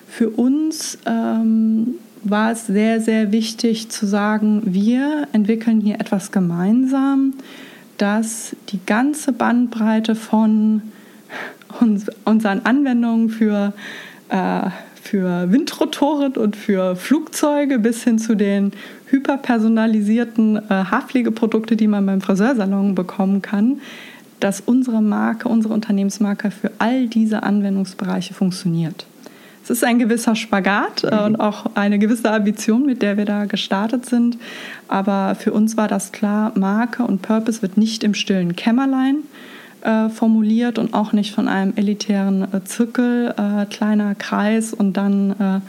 für 0.08 0.30
uns 0.30 0.98
ähm, 1.06 1.96
war 2.24 2.52
es 2.52 2.68
sehr, 2.68 3.02
sehr 3.02 3.32
wichtig 3.32 3.89
zu 3.89 4.06
sagen, 4.06 4.62
wir 4.65 5.28
entwickeln 5.34 5.82
hier 5.82 5.96
etwas 5.96 6.32
gemeinsam, 6.32 7.34
das 7.98 8.56
die 8.70 8.80
ganze 8.86 9.32
Bandbreite 9.32 10.15
von 10.15 10.82
uns, 11.82 12.08
unseren 12.24 12.62
Anwendungen 12.65 13.30
für, 13.30 13.74
äh, 14.30 14.70
für 15.02 15.52
Windrotoren 15.52 16.34
und 16.34 16.56
für 16.56 16.96
Flugzeuge 16.96 17.78
bis 17.80 18.04
hin 18.04 18.18
zu 18.18 18.36
den 18.36 18.72
hyperpersonalisierten 19.08 20.58
äh, 20.58 20.62
Haarpflegeprodukte, 20.70 21.76
die 21.76 21.88
man 21.88 22.06
beim 22.06 22.22
Friseursalon 22.22 22.96
bekommen 22.96 23.41
kann, 23.41 23.82
dass 24.46 24.62
unsere 24.62 25.02
Marke, 25.02 25.50
unsere 25.50 25.74
Unternehmensmarke 25.74 26.52
für 26.52 26.70
all 26.78 27.08
diese 27.08 27.42
Anwendungsbereiche 27.42 28.36
funktioniert. 28.36 29.08
Es 29.64 29.72
ist 29.72 29.84
ein 29.84 29.98
gewisser 29.98 30.36
Spagat 30.36 31.04
äh, 31.04 31.16
mhm. 31.16 31.22
und 31.24 31.36
auch 31.38 31.66
eine 31.74 31.98
gewisse 31.98 32.32
Ambition, 32.32 32.86
mit 32.86 33.02
der 33.02 33.18
wir 33.18 33.26
da 33.26 33.46
gestartet 33.46 34.06
sind. 34.06 34.38
Aber 34.88 35.34
für 35.34 35.52
uns 35.52 35.78
war 35.78 35.88
das 35.88 36.12
klar, 36.12 36.52
Marke 36.54 37.02
und 37.02 37.24
Purpose 37.24 37.64
wird 37.64 37.76
nicht 37.76 38.04
im 38.04 38.14
stillen 38.14 38.56
Kämmerlein 38.56 39.24
äh, 39.82 40.10
formuliert 40.10 40.78
und 40.78 40.94
auch 40.94 41.12
nicht 41.12 41.34
von 41.34 41.48
einem 41.48 41.74
elitären 41.76 42.44
äh, 42.54 42.64
Zirkel, 42.66 43.34
äh, 43.36 43.66
kleiner 43.66 44.14
Kreis 44.14 44.76
und 44.76 44.96
dann 44.96 45.64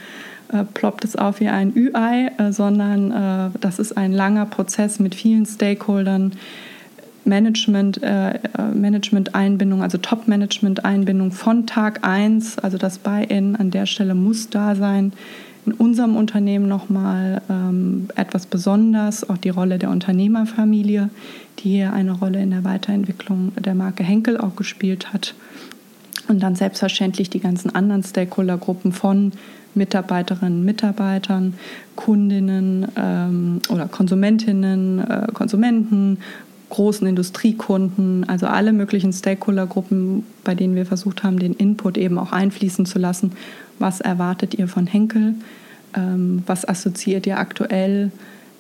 äh, 0.53 0.59
äh, 0.59 0.65
ploppt 0.75 1.07
es 1.07 1.17
auf 1.17 1.41
wie 1.41 1.49
ein 1.49 1.73
Ü-Ei, 1.75 2.31
sondern 2.51 3.55
das 3.59 3.79
ist 3.79 3.97
ein 3.97 4.13
langer 4.13 4.45
Prozess 4.45 4.99
mit 4.99 5.15
vielen 5.15 5.47
Stakeholdern, 5.47 6.33
Management, 7.27 8.03
äh, 8.03 8.35
äh, 8.35 8.39
Management-Einbindung, 8.75 9.83
also 9.83 9.99
Top-Management-Einbindung 9.99 11.33
von 11.33 11.67
Tag 11.67 12.01
1, 12.03 12.59
also 12.59 12.79
das 12.79 12.99
Buy-in 12.99 13.57
an 13.57 13.71
der 13.71 13.87
Stelle 13.87 14.15
muss 14.15 14.49
da 14.49 14.75
sein. 14.75 15.13
In 15.67 15.73
unserem 15.73 16.15
Unternehmen 16.15 16.69
nochmal 16.69 17.43
ähm, 17.51 18.07
etwas 18.15 18.47
besonders, 18.47 19.29
auch 19.29 19.37
die 19.37 19.49
Rolle 19.49 19.79
der 19.79 19.91
Unternehmerfamilie, 19.91 21.11
die 21.59 21.71
hier 21.71 21.93
eine 21.93 22.13
Rolle 22.13 22.41
in 22.41 22.51
der 22.51 22.63
Weiterentwicklung 22.63 23.53
der 23.57 23.75
Marke 23.75 24.05
Henkel 24.05 24.39
auch 24.39 24.55
gespielt 24.55 25.13
hat. 25.13 25.35
Und 26.29 26.43
dann 26.43 26.55
selbstverständlich 26.55 27.31
die 27.31 27.41
ganzen 27.41 27.75
anderen 27.75 28.05
Stakeholder-Gruppen 28.05 28.93
von 28.93 29.33
Mitarbeiterinnen, 29.75 30.65
Mitarbeitern, 30.65 31.55
Kundinnen 31.97 32.87
ähm, 32.97 33.61
oder 33.69 33.89
Konsumentinnen, 33.89 35.01
äh, 35.01 35.27
Konsumenten, 35.33 36.19
großen 36.71 37.07
Industriekunden, 37.07 38.29
also 38.29 38.47
alle 38.47 38.73
möglichen 38.73 39.13
Stakeholdergruppen, 39.13 40.25
bei 40.45 40.55
denen 40.55 40.75
wir 40.75 40.87
versucht 40.87 41.23
haben, 41.23 41.39
den 41.39 41.55
Input 41.55 41.97
eben 41.97 42.19
auch 42.19 42.33
einfließen 42.33 42.87
zu 42.87 42.99
lassen. 42.99 43.33
Was 43.79 44.01
erwartet 44.01 44.55
ihr 44.55 44.69
von 44.69 44.87
Henkel? 44.87 45.35
Ähm, 45.95 46.43
was 46.47 46.67
assoziiert 46.67 47.27
ihr 47.27 47.39
aktuell? 47.39 48.11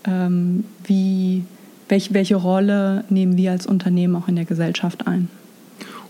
Ähm, 0.04 0.64
wie, 0.84 1.44
welch, 1.88 2.14
welche 2.14 2.36
Rolle 2.36 3.04
nehmen 3.08 3.36
wir 3.36 3.50
als 3.52 3.66
Unternehmen 3.66 4.14
auch 4.16 4.28
in 4.28 4.36
der 4.36 4.44
Gesellschaft 4.44 5.06
ein? 5.06 5.28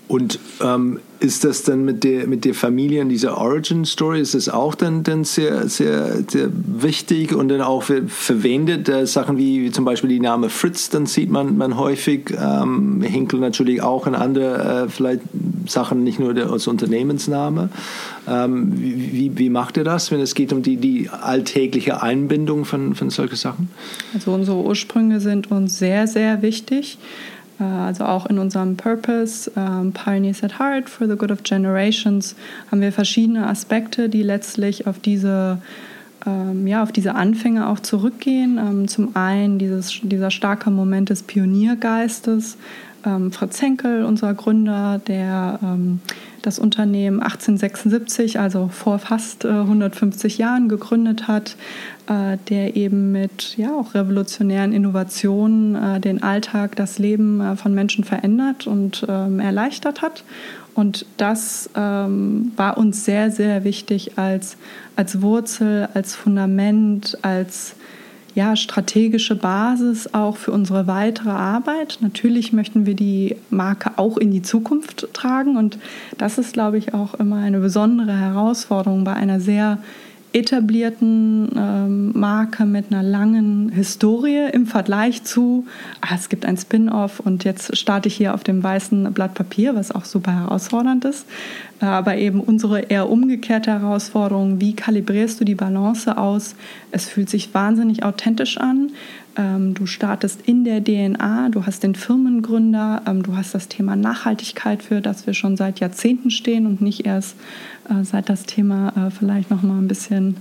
Und 0.09 0.39
ähm, 0.63 1.01
ist 1.19 1.43
das 1.43 1.65
dann 1.65 1.85
mit 1.85 2.05
der, 2.05 2.29
mit 2.29 2.45
der 2.45 2.55
Familie 2.55 3.03
in 3.03 3.09
dieser 3.09 3.39
Origin 3.39 3.85
Story, 3.85 4.21
ist 4.21 4.35
das 4.35 4.49
auch 4.49 4.77
dann, 4.77 5.03
dann 5.03 5.25
sehr, 5.25 5.69
sehr, 5.69 6.23
sehr 6.29 6.49
wichtig 6.53 7.35
und 7.35 7.49
dann 7.49 7.61
auch 7.61 7.83
verwendet? 7.83 8.89
Äh, 8.89 9.07
Sachen 9.07 9.37
wie, 9.37 9.65
wie, 9.65 9.73
zum 9.73 9.85
Beispiel 9.85 10.11
die 10.11 10.21
Name 10.21 10.49
Fritz, 10.49 10.91
dann 10.91 11.07
sieht 11.07 11.31
man, 11.31 11.57
man 11.57 11.77
häufig, 11.77 12.33
ähm, 12.39 13.03
Hinkel 13.03 13.41
natürlich 13.41 13.83
auch 13.83 14.07
in 14.07 14.15
andere, 14.15 14.85
äh, 14.85 14.89
vielleicht 14.89 15.23
Sachen, 15.67 16.05
nicht 16.05 16.21
nur 16.21 16.35
der, 16.35 16.51
als 16.51 16.69
Unternehmensname. 16.69 17.69
Ähm, 18.29 18.73
wie, 18.77 19.13
wie, 19.13 19.39
wie, 19.39 19.51
macht 19.51 19.77
ihr 19.77 19.85
das, 19.85 20.13
wenn 20.13 20.21
es 20.21 20.35
geht 20.35 20.53
um 20.53 20.63
die, 20.63 20.77
die 20.77 21.09
alltägliche 21.09 22.03
Einbindung 22.03 22.65
von, 22.65 22.95
von 22.95 23.11
solchen 23.11 23.37
Sachen? 23.37 23.71
Also 24.15 24.33
unsere 24.33 24.59
Ursprünge 24.59 25.19
sind 25.21 25.51
uns 25.51 25.79
sehr, 25.79 26.07
sehr 26.07 26.43
wichtig. 26.43 26.99
Äh, 27.61 27.65
also 27.65 28.05
auch 28.05 28.27
in 28.27 28.39
unserem 28.39 28.77
Purpose, 28.77 29.51
ähm, 29.57 29.93
Pioneers 29.93 30.43
at 30.43 30.59
Heart 30.59 30.89
for 30.89 31.09
the 31.09 31.17
Good 31.17 31.31
of 31.31 31.43
Generations, 31.43 32.37
haben 32.71 32.81
wir 32.81 32.93
verschiedene 32.93 33.47
Aspekte, 33.47 34.09
die 34.09 34.23
letztlich 34.23 34.87
auf 34.87 34.99
diese, 34.99 35.59
ähm, 36.27 36.67
ja, 36.67 36.83
auf 36.83 36.93
diese 36.93 37.15
Anfänge 37.15 37.69
auch 37.69 37.81
zurückgehen. 37.81 38.59
Ähm, 38.59 38.89
zum 38.89 39.17
einen 39.17 39.59
dieses, 39.59 40.01
dieser 40.03 40.31
starke 40.31 40.71
Moment 40.71 41.11
des 41.11 41.23
Pioniergeistes. 41.23 42.57
Fritz 43.31 43.63
Henkel, 43.63 44.05
unser 44.05 44.35
Gründer, 44.35 45.01
der 45.07 45.61
das 46.43 46.59
Unternehmen 46.61 47.21
1876, 47.21 48.39
also 48.39 48.69
vor 48.69 49.01
fast 49.01 49.45
150 49.45 50.39
Jahren 50.39 50.69
gegründet 50.69 51.27
hat, 51.27 51.57
äh, 52.09 52.37
der 52.49 52.77
eben 52.77 53.11
mit 53.11 53.57
ja 53.57 53.75
auch 53.75 53.95
revolutionären 53.95 54.73
Innovationen 54.73 55.75
äh, 55.75 56.01
den 56.01 56.23
Alltag, 56.23 56.77
das 56.77 56.99
Leben 56.99 57.41
äh, 57.41 57.57
von 57.57 57.75
Menschen 57.75 58.05
verändert 58.05 58.69
und 58.69 59.05
ähm, 59.09 59.41
erleichtert 59.41 60.03
hat. 60.03 60.23
Und 60.75 61.05
das 61.17 61.69
ähm, 61.75 62.53
war 62.55 62.79
uns 62.79 63.05
sehr, 63.05 63.33
sehr 63.33 63.65
wichtig 63.65 64.19
als, 64.19 64.57
als 64.95 65.21
Wurzel, 65.21 65.89
als 65.95 66.15
Fundament, 66.15 67.19
als 67.23 67.75
ja, 68.37 68.55
strategische 68.55 69.35
Basis 69.35 70.13
auch 70.13 70.37
für 70.37 70.53
unsere 70.53 70.87
weitere 70.87 71.31
Arbeit. 71.31 71.99
Natürlich 72.03 72.53
möchten 72.53 72.85
wir 72.85 72.93
die 72.93 73.35
Marke 73.49 73.93
auch 73.97 74.19
in 74.19 74.31
die 74.31 74.43
Zukunft 74.43 75.09
tragen 75.15 75.57
und 75.57 75.79
das 76.19 76.37
ist, 76.37 76.53
glaube 76.53 76.77
ich, 76.77 76.93
auch 76.93 77.15
immer 77.15 77.37
eine 77.37 77.61
besondere 77.61 78.15
Herausforderung 78.15 79.05
bei 79.05 79.15
einer 79.15 79.41
sehr 79.41 79.79
etablierten 80.37 81.49
ähm, 81.57 82.13
Marke 82.13 82.67
mit 82.67 82.93
einer 82.93 83.03
langen 83.03 83.71
Historie 83.71 84.51
im 84.53 84.67
Vergleich 84.67 85.25
zu, 85.25 85.67
ah, 86.03 86.15
es 86.15 86.29
gibt 86.29 86.45
ein 86.45 86.59
Spin-off 86.59 87.21
und 87.21 87.45
jetzt 87.45 87.75
starte 87.75 88.09
ich 88.09 88.17
hier 88.17 88.35
auf 88.35 88.45
dem 88.45 88.63
weißen 88.63 89.15
Blatt 89.15 89.33
Papier, 89.33 89.75
was 89.75 89.93
auch 89.93 90.05
super 90.05 90.33
herausfordernd 90.33 91.07
ist. 91.07 91.27
Äh, 91.81 91.87
aber 91.87 92.17
eben 92.17 92.41
unsere 92.41 92.81
eher 92.81 93.09
umgekehrte 93.09 93.71
Herausforderung, 93.71 94.61
wie 94.61 94.75
kalibrierst 94.75 95.41
du 95.41 95.47
die 95.47 95.55
Balance 95.55 96.19
aus? 96.19 96.55
Es 96.91 97.09
fühlt 97.09 97.31
sich 97.31 97.55
wahnsinnig 97.55 98.03
authentisch 98.03 98.59
an. 98.59 98.91
Ähm, 99.39 99.73
du 99.73 99.87
startest 99.87 100.41
in 100.47 100.65
der 100.65 100.83
DNA, 100.83 101.49
du 101.51 101.67
hast 101.67 101.83
den 101.83 101.95
Firmengründer, 101.95 103.03
ähm, 103.07 103.23
du 103.23 103.37
hast 103.37 103.55
das 103.55 103.69
Thema 103.69 103.97
Nachhaltigkeit, 103.97 104.83
für 104.83 105.01
das 105.01 105.27
wir 105.27 105.33
schon 105.35 105.57
seit 105.57 105.81
Jahrzehnten 105.81 106.31
stehen 106.31 106.67
und 106.67 106.81
nicht 106.81 107.07
erst 107.07 107.37
äh, 107.89 108.05
seit 108.05 108.29
das 108.29 108.45
Thema 108.45 108.93
äh, 108.97 109.11
vielleicht 109.11 109.51
noch 109.51 109.63
mal 109.63 109.79
ein 109.79 109.89
bisschen 109.89 110.37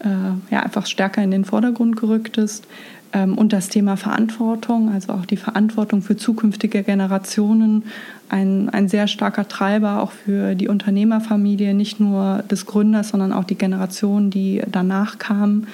äh, 0.00 0.08
ja, 0.52 0.60
einfach 0.60 0.86
stärker 0.86 1.22
in 1.22 1.30
den 1.30 1.44
Vordergrund 1.44 1.96
gerückt 1.96 2.38
ist. 2.38 2.66
Ähm, 3.12 3.38
und 3.38 3.52
das 3.52 3.68
Thema 3.68 3.96
Verantwortung, 3.96 4.92
also 4.92 5.12
auch 5.12 5.26
die 5.26 5.36
Verantwortung 5.36 6.02
für 6.02 6.16
zukünftige 6.16 6.82
Generationen, 6.82 7.84
ein, 8.28 8.68
ein 8.70 8.88
sehr 8.88 9.06
starker 9.06 9.46
Treiber 9.48 10.02
auch 10.02 10.10
für 10.10 10.54
die 10.54 10.68
Unternehmerfamilie, 10.68 11.74
nicht 11.74 12.00
nur 12.00 12.42
des 12.50 12.66
Gründers, 12.66 13.10
sondern 13.10 13.32
auch 13.32 13.44
die 13.44 13.54
Generation, 13.54 14.30
die 14.30 14.62
danach 14.70 15.18
kam. 15.18 15.66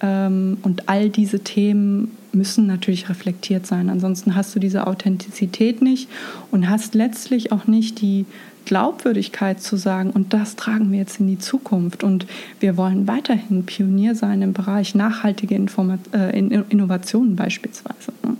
Ähm, 0.00 0.58
und 0.62 0.88
all 0.88 1.10
diese 1.10 1.40
Themen 1.40 2.12
müssen 2.32 2.66
natürlich 2.66 3.08
reflektiert 3.08 3.66
sein. 3.66 3.90
Ansonsten 3.90 4.34
hast 4.34 4.54
du 4.54 4.60
diese 4.60 4.86
Authentizität 4.86 5.82
nicht 5.82 6.08
und 6.50 6.68
hast 6.68 6.94
letztlich 6.94 7.52
auch 7.52 7.66
nicht 7.66 8.00
die 8.00 8.26
Glaubwürdigkeit 8.68 9.62
zu 9.62 9.76
sagen, 9.76 10.10
und 10.10 10.34
das 10.34 10.54
tragen 10.54 10.92
wir 10.92 10.98
jetzt 10.98 11.20
in 11.20 11.26
die 11.26 11.38
Zukunft. 11.38 12.04
Und 12.04 12.26
wir 12.60 12.76
wollen 12.76 13.08
weiterhin 13.08 13.64
Pionier 13.64 14.14
sein 14.14 14.42
im 14.42 14.52
Bereich 14.52 14.94
nachhaltige 14.94 15.54
Informat 15.54 16.00
äh, 16.12 16.38
Innovationen 16.38 17.34
beispielsweise. 17.34 18.12
Ne? 18.22 18.36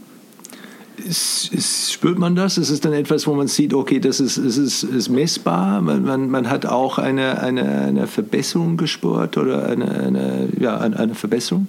Spürt 1.10 2.18
man 2.18 2.34
das? 2.34 2.58
Ist 2.58 2.68
es 2.68 2.80
dann 2.80 2.92
etwas, 2.92 3.26
wo 3.26 3.34
man 3.34 3.48
sieht, 3.48 3.72
okay, 3.72 4.00
das 4.00 4.20
ist, 4.20 4.36
ist, 4.36 4.58
ist, 4.58 4.82
ist 4.82 5.08
messbar? 5.08 5.80
Man, 5.80 6.04
man, 6.04 6.28
man 6.28 6.50
hat 6.50 6.66
auch 6.66 6.98
eine, 6.98 7.40
eine, 7.40 7.62
eine 7.62 8.06
Verbesserung 8.06 8.76
gespürt 8.76 9.38
oder 9.38 9.66
eine, 9.66 9.90
eine, 9.90 10.48
ja, 10.60 10.76
eine 10.76 11.14
Verbesserung? 11.14 11.68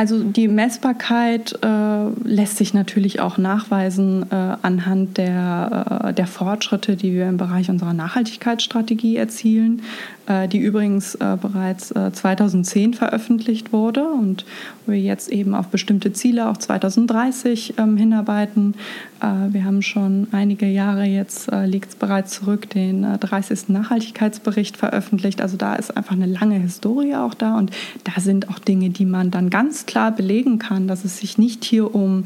Also 0.00 0.22
die 0.22 0.48
Messbarkeit 0.48 1.58
äh, 1.62 2.08
lässt 2.24 2.56
sich 2.56 2.72
natürlich 2.72 3.20
auch 3.20 3.36
nachweisen 3.36 4.24
äh, 4.30 4.34
anhand 4.62 5.18
der, 5.18 6.04
äh, 6.06 6.14
der 6.14 6.26
Fortschritte, 6.26 6.96
die 6.96 7.12
wir 7.12 7.28
im 7.28 7.36
Bereich 7.36 7.68
unserer 7.68 7.92
Nachhaltigkeitsstrategie 7.92 9.16
erzielen, 9.16 9.82
äh, 10.26 10.48
die 10.48 10.56
übrigens 10.56 11.16
äh, 11.16 11.36
bereits 11.38 11.88
2010 11.88 12.94
äh, 12.94 12.96
veröffentlicht 12.96 13.74
wurde 13.74 14.08
und 14.08 14.46
wo 14.86 14.92
wir 14.92 15.00
jetzt 15.00 15.28
eben 15.28 15.54
auf 15.54 15.66
bestimmte 15.66 16.14
Ziele 16.14 16.48
auch 16.48 16.56
2030 16.56 17.74
ähm, 17.76 17.98
hinarbeiten. 17.98 18.76
Wir 19.20 19.64
haben 19.64 19.82
schon 19.82 20.28
einige 20.32 20.66
Jahre 20.66 21.04
jetzt, 21.04 21.50
liegt 21.66 21.90
es 21.90 21.94
bereits 21.94 22.32
zurück, 22.32 22.70
den 22.70 23.02
30. 23.02 23.68
Nachhaltigkeitsbericht 23.68 24.76
veröffentlicht. 24.76 25.42
Also 25.42 25.56
da 25.56 25.74
ist 25.74 25.96
einfach 25.96 26.12
eine 26.12 26.26
lange 26.26 26.58
Historie 26.58 27.14
auch 27.14 27.34
da 27.34 27.58
und 27.58 27.70
da 28.04 28.20
sind 28.20 28.48
auch 28.48 28.58
Dinge, 28.58 28.90
die 28.90 29.04
man 29.04 29.30
dann 29.30 29.50
ganz 29.50 29.86
klar 29.86 30.12
belegen 30.12 30.58
kann, 30.58 30.88
dass 30.88 31.04
es 31.04 31.18
sich 31.18 31.38
nicht 31.38 31.64
hier 31.64 31.94
um 31.94 32.24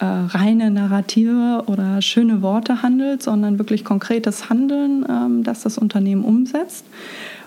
äh, 0.00 0.04
reine 0.04 0.70
Narrative 0.70 1.64
oder 1.66 2.02
schöne 2.02 2.42
Worte 2.42 2.82
handelt, 2.82 3.22
sondern 3.22 3.58
wirklich 3.58 3.84
konkretes 3.84 4.50
Handeln, 4.50 5.06
ähm, 5.08 5.44
das 5.44 5.62
das 5.62 5.78
Unternehmen 5.78 6.24
umsetzt. 6.24 6.84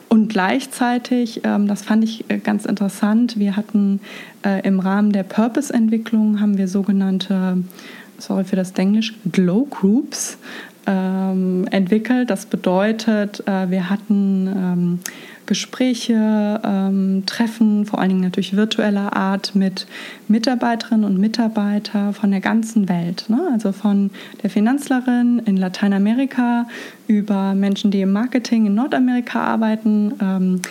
Und 0.09 0.29
gleichzeitig, 0.29 1.41
ähm, 1.43 1.67
das 1.67 1.81
fand 1.81 2.03
ich 2.03 2.29
äh, 2.29 2.37
ganz 2.37 2.65
interessant, 2.65 3.37
wir 3.37 3.57
hatten 3.57 3.99
äh, 4.45 4.65
im 4.65 4.79
Rahmen 4.79 5.11
der 5.11 5.23
Purpose-Entwicklung 5.23 6.39
haben 6.39 6.57
wir 6.57 6.69
sogenannte, 6.69 7.57
sorry 8.17 8.43
für 8.43 8.55
das 8.55 8.71
Englisch, 8.71 9.13
Glow 9.31 9.65
Groups 9.69 10.37
ähm, 10.85 11.67
entwickelt. 11.71 12.29
Das 12.29 12.45
bedeutet, 12.45 13.43
äh, 13.47 13.69
wir 13.69 13.89
hatten 13.89 14.47
ähm, 14.47 14.99
Gespräche, 15.45 16.61
ähm, 16.63 17.23
Treffen, 17.25 17.85
vor 17.85 17.99
allen 17.99 18.09
Dingen 18.09 18.21
natürlich 18.21 18.55
virtueller 18.55 19.15
Art 19.15 19.55
mit 19.55 19.87
Mitarbeiterinnen 20.27 21.05
und 21.05 21.17
Mitarbeitern 21.17 22.13
von 22.13 22.31
der 22.31 22.41
ganzen 22.41 22.89
Welt. 22.89 23.25
Ne? 23.29 23.39
Also 23.51 23.71
von 23.71 24.11
der 24.43 24.49
Finanzlerin 24.49 25.39
in 25.45 25.57
Lateinamerika 25.57 26.67
über 27.07 27.55
Menschen, 27.55 27.91
die 27.91 28.01
im 28.01 28.11
Marketing 28.11 28.65
in 28.65 28.75
Nordamerika 28.75 29.41
arbeiten. 29.41 30.13
Ähm, 30.21 30.61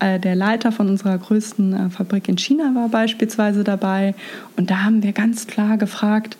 äh, 0.00 0.18
der 0.18 0.34
Leiter 0.34 0.72
von 0.72 0.88
unserer 0.88 1.16
größten 1.16 1.72
äh, 1.74 1.90
Fabrik 1.90 2.28
in 2.28 2.38
China 2.38 2.74
war 2.74 2.88
beispielsweise 2.88 3.64
dabei. 3.64 4.14
Und 4.56 4.70
da 4.70 4.82
haben 4.82 5.02
wir 5.02 5.12
ganz 5.12 5.46
klar 5.46 5.76
gefragt, 5.76 6.36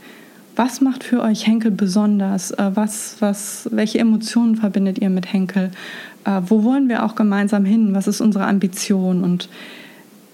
was 0.56 0.80
macht 0.80 1.04
für 1.04 1.22
euch 1.22 1.46
Henkel 1.46 1.70
besonders? 1.70 2.50
Äh, 2.52 2.70
was, 2.74 3.16
was, 3.20 3.68
welche 3.72 3.98
Emotionen 3.98 4.56
verbindet 4.56 4.98
ihr 4.98 5.10
mit 5.10 5.32
Henkel? 5.32 5.70
Äh, 6.24 6.40
wo 6.46 6.64
wollen 6.64 6.88
wir 6.88 7.04
auch 7.04 7.14
gemeinsam 7.14 7.64
hin? 7.64 7.94
Was 7.94 8.06
ist 8.06 8.20
unsere 8.20 8.46
Ambition? 8.46 9.24
Und 9.24 9.48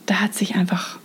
da 0.07 0.21
hat 0.21 0.35
sich 0.35 0.57
einfach 0.57 0.99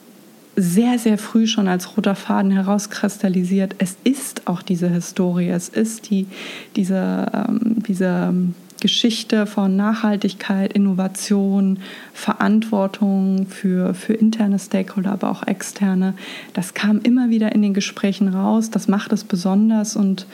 sehr, 0.56 1.00
sehr 1.00 1.18
früh 1.18 1.48
schon 1.48 1.68
als 1.68 1.98
roter 1.98 2.16
Faden 2.16 2.52
herauskristallisiert, 2.52 3.76
es 3.80 3.98
ist 4.04 4.48
auch 4.48 4.62
diese 4.62 4.88
Historie, 4.88 5.50
es 5.50 5.68
ist 5.70 6.10
die, 6.10 6.28
diese, 6.76 7.26
ähm, 7.34 7.78
diese 7.88 8.34
Geschichte 8.82 9.46
von 9.46 9.76
Nachhaltigkeit, 9.76 10.74
Innovation, 10.74 11.80
Verantwortung 12.14 13.48
für, 13.48 13.94
für 13.94 14.14
interne 14.14 14.60
Stakeholder, 14.60 15.12
aber 15.12 15.32
auch 15.32 15.48
externe. 15.48 16.14
Das 16.54 16.74
kam 16.74 17.00
immer 17.02 17.30
wieder 17.30 17.54
in 17.54 17.62
den 17.62 17.74
Gesprächen 17.74 18.28
raus, 18.28 18.70
das 18.70 18.88
macht 18.88 19.14
es 19.14 19.24
besonders 19.24 19.96
und 19.96 20.28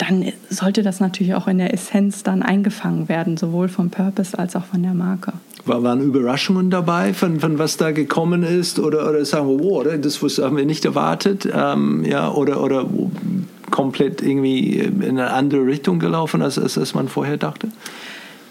dann 0.00 0.32
sollte 0.48 0.82
das 0.82 0.98
natürlich 1.00 1.34
auch 1.34 1.46
in 1.46 1.58
der 1.58 1.74
Essenz 1.74 2.22
dann 2.22 2.42
eingefangen 2.42 3.08
werden, 3.10 3.36
sowohl 3.36 3.68
vom 3.68 3.90
Purpose 3.90 4.38
als 4.38 4.56
auch 4.56 4.64
von 4.64 4.82
der 4.82 4.94
Marke. 4.94 5.34
Waren 5.66 6.00
Überraschungen 6.00 6.70
dabei, 6.70 7.12
von, 7.12 7.38
von 7.38 7.58
was 7.58 7.76
da 7.76 7.90
gekommen 7.90 8.42
ist? 8.42 8.78
Oder, 8.78 9.08
oder 9.08 9.22
sagen 9.26 9.48
wir, 9.48 9.62
wow, 9.62 9.84
das 10.00 10.22
haben 10.38 10.56
wir 10.56 10.64
nicht 10.64 10.86
erwartet? 10.86 11.46
Ähm, 11.52 12.02
ja, 12.04 12.30
oder, 12.32 12.62
oder 12.62 12.86
komplett 13.70 14.22
irgendwie 14.22 14.78
in 14.78 15.02
eine 15.02 15.30
andere 15.30 15.66
Richtung 15.66 15.98
gelaufen, 15.98 16.42
als, 16.42 16.58
als, 16.58 16.76
als 16.78 16.94
man 16.94 17.08
vorher 17.08 17.36
dachte? 17.36 17.68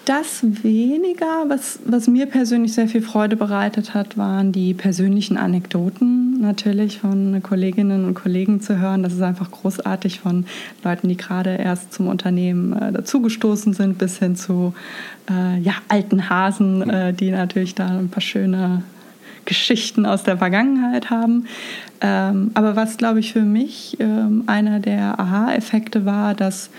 Das 0.09 0.43
weniger. 0.63 1.45
Was, 1.49 1.77
was 1.85 2.07
mir 2.07 2.25
persönlich 2.25 2.73
sehr 2.73 2.87
viel 2.87 3.03
Freude 3.03 3.35
bereitet 3.35 3.93
hat, 3.93 4.17
waren 4.17 4.51
die 4.51 4.73
persönlichen 4.73 5.37
Anekdoten 5.37 6.41
natürlich 6.41 6.97
von 6.99 7.43
Kolleginnen 7.43 8.05
und 8.05 8.15
Kollegen 8.15 8.59
zu 8.59 8.79
hören. 8.79 9.03
Das 9.03 9.13
ist 9.13 9.21
einfach 9.21 9.51
großartig 9.51 10.19
von 10.19 10.47
Leuten, 10.83 11.09
die 11.09 11.15
gerade 11.17 11.51
erst 11.57 11.93
zum 11.93 12.07
Unternehmen 12.07 12.73
äh, 12.73 12.91
dazugestoßen 12.91 13.73
sind, 13.73 13.99
bis 13.99 14.17
hin 14.17 14.35
zu 14.35 14.73
äh, 15.29 15.59
ja, 15.59 15.73
alten 15.89 16.27
Hasen, 16.27 16.89
äh, 16.89 17.13
die 17.13 17.29
natürlich 17.29 17.75
da 17.75 17.85
ein 17.99 18.09
paar 18.09 18.21
schöne 18.21 18.81
Geschichten 19.49 20.05
aus 20.05 20.23
der 20.23 20.37
Vergangenheit 20.37 21.09
haben. 21.09 21.47
Ähm, 22.01 22.51
aber 22.53 22.75
was, 22.75 22.97
glaube 22.97 23.19
ich, 23.19 23.33
für 23.33 23.41
mich 23.41 23.97
ähm, 23.99 24.43
einer 24.45 24.79
der 24.79 25.19
Aha-Effekte 25.19 26.05
war, 26.05 26.35
dass 26.35 26.69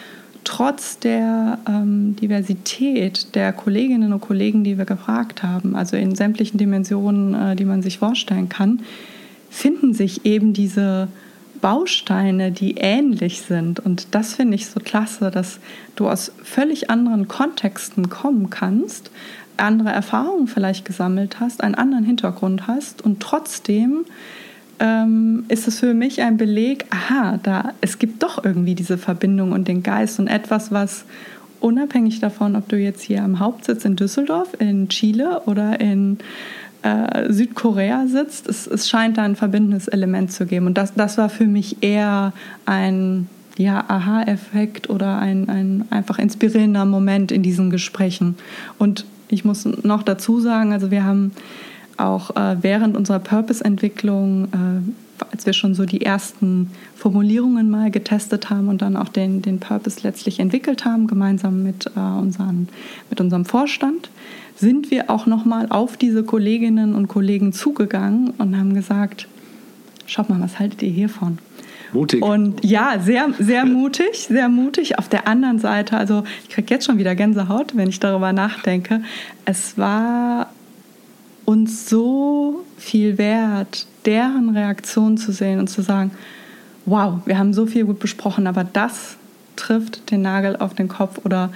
trotz 0.44 0.98
der 0.98 1.58
ähm, 1.68 2.16
Diversität 2.16 3.34
der 3.34 3.52
Kolleginnen 3.52 4.12
und 4.12 4.20
Kollegen, 4.20 4.64
die 4.64 4.78
wir 4.78 4.86
gefragt 4.86 5.42
haben, 5.42 5.74
also 5.74 5.96
in 5.96 6.14
sämtlichen 6.14 6.58
Dimensionen, 6.58 7.34
äh, 7.34 7.56
die 7.56 7.66
man 7.66 7.82
sich 7.82 7.98
vorstellen 7.98 8.48
kann, 8.48 8.80
finden 9.50 9.92
sich 9.92 10.24
eben 10.24 10.52
diese 10.52 11.08
Bausteine, 11.60 12.52
die 12.52 12.76
ähnlich 12.78 13.42
sind. 13.42 13.80
Und 13.80 14.14
das 14.14 14.34
finde 14.34 14.54
ich 14.54 14.66
so 14.66 14.80
klasse, 14.80 15.30
dass 15.30 15.58
du 15.96 16.08
aus 16.08 16.32
völlig 16.42 16.88
anderen 16.88 17.28
Kontexten 17.28 18.08
kommen 18.08 18.48
kannst, 18.48 19.10
andere 19.60 19.90
Erfahrungen 19.90 20.46
vielleicht 20.46 20.84
gesammelt 20.84 21.40
hast, 21.40 21.62
einen 21.62 21.74
anderen 21.74 22.04
Hintergrund 22.04 22.66
hast 22.66 23.02
und 23.02 23.20
trotzdem 23.20 24.04
ähm, 24.80 25.44
ist 25.48 25.68
es 25.68 25.78
für 25.78 25.94
mich 25.94 26.22
ein 26.22 26.36
Beleg, 26.36 26.86
aha, 26.90 27.38
da, 27.42 27.72
es 27.80 27.98
gibt 27.98 28.22
doch 28.22 28.44
irgendwie 28.44 28.74
diese 28.74 28.98
Verbindung 28.98 29.52
und 29.52 29.68
den 29.68 29.82
Geist 29.82 30.18
und 30.18 30.26
etwas, 30.26 30.72
was 30.72 31.04
unabhängig 31.60 32.20
davon, 32.20 32.56
ob 32.56 32.68
du 32.68 32.76
jetzt 32.76 33.02
hier 33.02 33.22
am 33.22 33.38
Hauptsitz 33.38 33.84
in 33.84 33.96
Düsseldorf, 33.96 34.48
in 34.58 34.88
Chile 34.88 35.42
oder 35.44 35.78
in 35.80 36.18
äh, 36.82 37.30
Südkorea 37.30 38.06
sitzt, 38.06 38.48
es, 38.48 38.66
es 38.66 38.88
scheint 38.88 39.18
da 39.18 39.22
ein 39.22 39.36
verbindendes 39.36 39.86
Element 39.88 40.32
zu 40.32 40.46
geben. 40.46 40.66
Und 40.66 40.78
das, 40.78 40.94
das 40.94 41.18
war 41.18 41.28
für 41.28 41.46
mich 41.46 41.82
eher 41.82 42.32
ein 42.64 43.28
ja, 43.58 43.84
Aha-Effekt 43.88 44.88
oder 44.88 45.18
ein, 45.18 45.50
ein 45.50 45.84
einfach 45.90 46.18
inspirierender 46.18 46.86
Moment 46.86 47.30
in 47.30 47.42
diesen 47.42 47.68
Gesprächen. 47.68 48.36
Und 48.78 49.04
ich 49.30 49.44
muss 49.44 49.64
noch 49.64 50.02
dazu 50.02 50.40
sagen, 50.40 50.72
also 50.72 50.90
wir 50.90 51.04
haben 51.04 51.32
auch 51.96 52.34
äh, 52.34 52.56
während 52.60 52.96
unserer 52.96 53.18
Purpose-Entwicklung, 53.18 54.44
äh, 54.44 55.24
als 55.30 55.46
wir 55.46 55.52
schon 55.52 55.74
so 55.74 55.84
die 55.84 56.00
ersten 56.00 56.70
Formulierungen 56.96 57.70
mal 57.70 57.90
getestet 57.90 58.50
haben 58.50 58.68
und 58.68 58.82
dann 58.82 58.96
auch 58.96 59.08
den, 59.08 59.42
den 59.42 59.60
Purpose 59.60 60.00
letztlich 60.02 60.40
entwickelt 60.40 60.84
haben, 60.84 61.06
gemeinsam 61.06 61.62
mit, 61.62 61.86
äh, 61.94 62.00
unseren, 62.00 62.68
mit 63.10 63.20
unserem 63.20 63.44
Vorstand, 63.44 64.10
sind 64.56 64.90
wir 64.90 65.10
auch 65.10 65.26
nochmal 65.26 65.66
auf 65.70 65.96
diese 65.96 66.22
Kolleginnen 66.22 66.94
und 66.94 67.08
Kollegen 67.08 67.52
zugegangen 67.52 68.30
und 68.38 68.56
haben 68.56 68.74
gesagt, 68.74 69.28
schaut 70.06 70.28
mal, 70.28 70.40
was 70.40 70.58
haltet 70.58 70.82
ihr 70.82 70.90
hiervon? 70.90 71.38
Mutig. 71.92 72.22
Und 72.22 72.64
ja, 72.64 72.98
sehr, 73.00 73.28
sehr 73.38 73.64
mutig, 73.64 74.26
sehr 74.28 74.48
mutig. 74.48 74.98
Auf 74.98 75.08
der 75.08 75.26
anderen 75.26 75.58
Seite, 75.58 75.96
also 75.96 76.24
ich 76.44 76.50
kriege 76.50 76.72
jetzt 76.72 76.86
schon 76.86 76.98
wieder 76.98 77.14
Gänsehaut, 77.14 77.76
wenn 77.76 77.88
ich 77.88 78.00
darüber 78.00 78.32
nachdenke. 78.32 79.02
Es 79.44 79.76
war 79.76 80.50
uns 81.44 81.88
so 81.88 82.64
viel 82.76 83.18
wert, 83.18 83.86
deren 84.04 84.56
Reaktion 84.56 85.16
zu 85.16 85.32
sehen 85.32 85.58
und 85.58 85.68
zu 85.68 85.82
sagen, 85.82 86.12
wow, 86.86 87.14
wir 87.24 87.38
haben 87.38 87.52
so 87.52 87.66
viel 87.66 87.84
gut 87.84 87.98
besprochen, 87.98 88.46
aber 88.46 88.64
das 88.64 89.16
trifft 89.56 90.10
den 90.10 90.22
Nagel 90.22 90.56
auf 90.56 90.74
den 90.74 90.88
Kopf 90.88 91.20
oder 91.24 91.50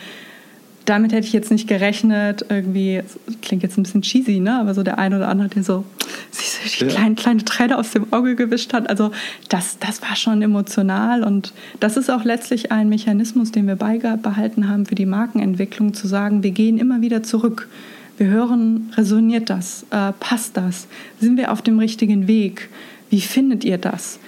damit 0.85 1.13
hätte 1.13 1.27
ich 1.27 1.33
jetzt 1.33 1.51
nicht 1.51 1.69
gerechnet. 1.69 2.45
Irgendwie, 2.49 3.03
klingt 3.43 3.63
jetzt 3.63 3.79
ein 3.79 3.83
bisschen 3.83 4.03
cheesy, 4.03 4.41
ne? 4.41 4.59
aber 4.59 4.75
so 4.75 4.83
der 4.83 4.99
eine 4.99 5.17
oder 5.17 5.29
andere, 5.29 5.49
der 5.49 5.63
so 5.63 5.85
sich 6.31 6.79
die 6.79 6.85
ja. 6.85 6.91
kleine, 6.91 7.15
kleine 7.15 7.45
Träne 7.45 7.79
aus 7.79 7.91
dem 7.93 8.13
Auge 8.13 8.35
gewischt 8.35 8.73
hat. 8.73 8.89
Also 8.89 9.11
das, 9.49 9.79
das 9.79 10.03
war 10.03 10.17
schon 10.17 10.43
emotional 10.43 11.23
und 11.23 11.53
das 11.81 11.97
ist 11.97 12.11
auch 12.11 12.25
letztlich 12.25 12.73
ein 12.73 12.89
Mechanismus, 12.89 13.53
den 13.53 13.67
wir 13.67 13.77
beibehalten 13.77 14.69
haben 14.69 14.87
für 14.87 14.95
die 14.95 15.07
Markenentwicklung, 15.07 15.95
zu 15.95 16.07
sagen, 16.07 16.43
wir 16.43 16.51
gehen 16.51 16.79
immer 16.79 17.01
wieder 17.01 17.23
zurück. 17.23 17.69
Wir 18.17 18.29
hören, 18.29 18.93
resoniert 18.97 19.51
das? 19.51 19.85
Äh, 19.91 20.13
passt 20.21 20.57
das? 20.57 20.87
Sind 21.21 21.37
wir 21.37 21.51
auf 21.51 21.63
dem 21.63 21.79
richtigen 21.79 22.29
Weg? 22.29 22.69
Wie 23.11 23.21
findet 23.21 23.65
ihr 23.65 23.79
das? 23.79 24.21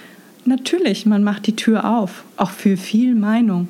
Natürlich, 0.45 1.07
man 1.07 1.23
macht 1.25 1.47
die 1.47 1.57
Tür 1.57 1.89
auf, 1.89 2.25
auch 2.37 2.51
für 2.51 2.77
viel 2.77 3.15
Meinung. 3.15 3.69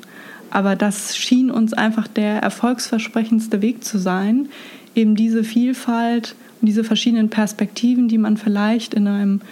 Aber 0.56 0.74
das 0.74 1.14
schien 1.14 1.50
uns 1.50 1.74
einfach 1.74 2.08
der 2.08 2.38
erfolgsversprechendste 2.38 3.60
Weg 3.60 3.84
zu 3.84 3.98
sein, 3.98 4.48
eben 4.94 5.14
diese 5.14 5.44
Vielfalt 5.44 6.34
und 6.62 6.66
diese 6.66 6.82
verschiedenen 6.82 7.28
Perspektiven, 7.28 8.08
die 8.08 8.16
man 8.16 8.38
vielleicht 8.38 8.94
in 8.94 9.06
einem 9.06 9.42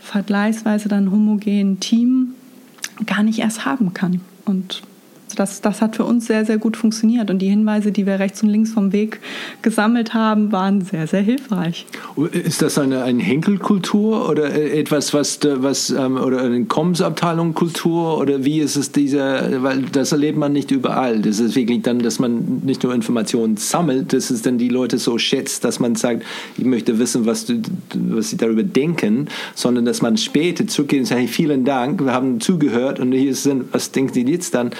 vergleichsweise 0.00 0.88
dann 0.88 1.10
homogenen 1.10 1.80
Team 1.80 2.28
gar 3.04 3.22
nicht 3.22 3.40
erst 3.40 3.66
haben 3.66 3.92
kann. 3.92 4.22
Und 4.46 4.80
das, 5.34 5.60
das 5.60 5.80
hat 5.80 5.96
für 5.96 6.04
uns 6.04 6.26
sehr, 6.26 6.44
sehr 6.44 6.58
gut 6.58 6.76
funktioniert. 6.76 7.30
Und 7.30 7.40
die 7.40 7.48
Hinweise, 7.48 7.92
die 7.92 8.06
wir 8.06 8.18
rechts 8.18 8.42
und 8.42 8.48
links 8.48 8.72
vom 8.72 8.92
Weg 8.92 9.20
gesammelt 9.62 10.14
haben, 10.14 10.52
waren 10.52 10.82
sehr, 10.82 11.06
sehr 11.06 11.22
hilfreich. 11.22 11.86
Ist 12.32 12.62
das 12.62 12.78
eine, 12.78 13.02
eine 13.02 13.22
Henkelkultur 13.22 14.28
oder 14.28 14.52
etwas, 14.54 15.14
was, 15.14 15.40
was 15.42 15.90
ähm, 15.90 16.16
oder 16.16 16.42
eine 16.42 16.64
Kommensabteilung 16.64 17.54
Kultur 17.54 18.18
oder 18.18 18.44
wie 18.44 18.60
ist 18.60 18.76
es 18.76 18.92
dieser, 18.92 19.62
weil 19.62 19.82
das 19.82 20.12
erlebt 20.12 20.38
man 20.38 20.52
nicht 20.52 20.70
überall. 20.70 21.20
Das 21.20 21.38
ist 21.38 21.54
wirklich 21.54 21.82
dann, 21.82 22.00
dass 22.00 22.18
man 22.18 22.62
nicht 22.64 22.82
nur 22.82 22.94
Informationen 22.94 23.56
sammelt, 23.56 24.12
dass 24.12 24.30
es 24.30 24.42
dann 24.42 24.58
die 24.58 24.68
Leute 24.68 24.98
so 24.98 25.18
schätzt, 25.18 25.64
dass 25.64 25.80
man 25.80 25.94
sagt, 25.94 26.24
ich 26.56 26.64
möchte 26.64 26.98
wissen, 26.98 27.26
was, 27.26 27.46
du, 27.46 27.60
was 27.94 28.30
sie 28.30 28.36
darüber 28.36 28.62
denken, 28.62 29.28
sondern 29.54 29.84
dass 29.84 30.02
man 30.02 30.16
später 30.16 30.66
zurückgeht 30.66 31.00
und 31.00 31.06
sagt, 31.06 31.20
hey, 31.20 31.28
vielen 31.28 31.64
Dank, 31.64 32.04
wir 32.04 32.12
haben 32.12 32.40
zugehört 32.40 33.00
und 33.00 33.12
hier 33.12 33.34
sind, 33.34 33.72
was 33.72 33.90
denken 33.90 34.12
Sie 34.12 34.22
jetzt 34.22 34.54
dann? 34.54 34.70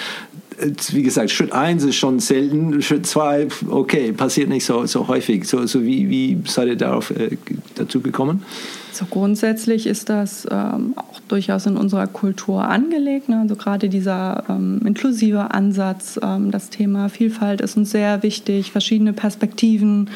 Wie 0.91 1.03
gesagt, 1.03 1.31
Schritt 1.31 1.51
1 1.51 1.83
ist 1.83 1.95
schon 1.95 2.19
selten, 2.19 2.81
Schritt 2.81 3.05
2, 3.05 3.47
okay, 3.69 4.11
passiert 4.11 4.49
nicht 4.49 4.65
so, 4.65 4.85
so 4.85 5.07
häufig. 5.07 5.47
So, 5.47 5.65
so 5.65 5.83
wie, 5.83 6.09
wie 6.09 6.37
seid 6.45 6.67
ihr 6.67 6.75
darauf 6.75 7.11
äh, 7.11 7.37
dazu 7.75 8.01
gekommen? 8.01 8.43
So 8.91 9.05
grundsätzlich 9.05 9.87
ist 9.87 10.09
das 10.09 10.47
ähm, 10.51 10.93
auch 10.95 11.19
durchaus 11.27 11.65
in 11.65 11.77
unserer 11.77 12.07
Kultur 12.07 12.63
angelegt. 12.63 13.27
Ne? 13.27 13.39
Also 13.39 13.55
gerade 13.55 13.89
dieser 13.89 14.43
ähm, 14.49 14.81
inklusive 14.85 15.51
Ansatz, 15.51 16.19
ähm, 16.21 16.51
das 16.51 16.69
Thema 16.69 17.09
Vielfalt 17.09 17.61
ist 17.61 17.75
uns 17.75 17.91
sehr 17.91 18.21
wichtig, 18.21 18.71
verschiedene 18.71 19.13
Perspektiven 19.13 20.09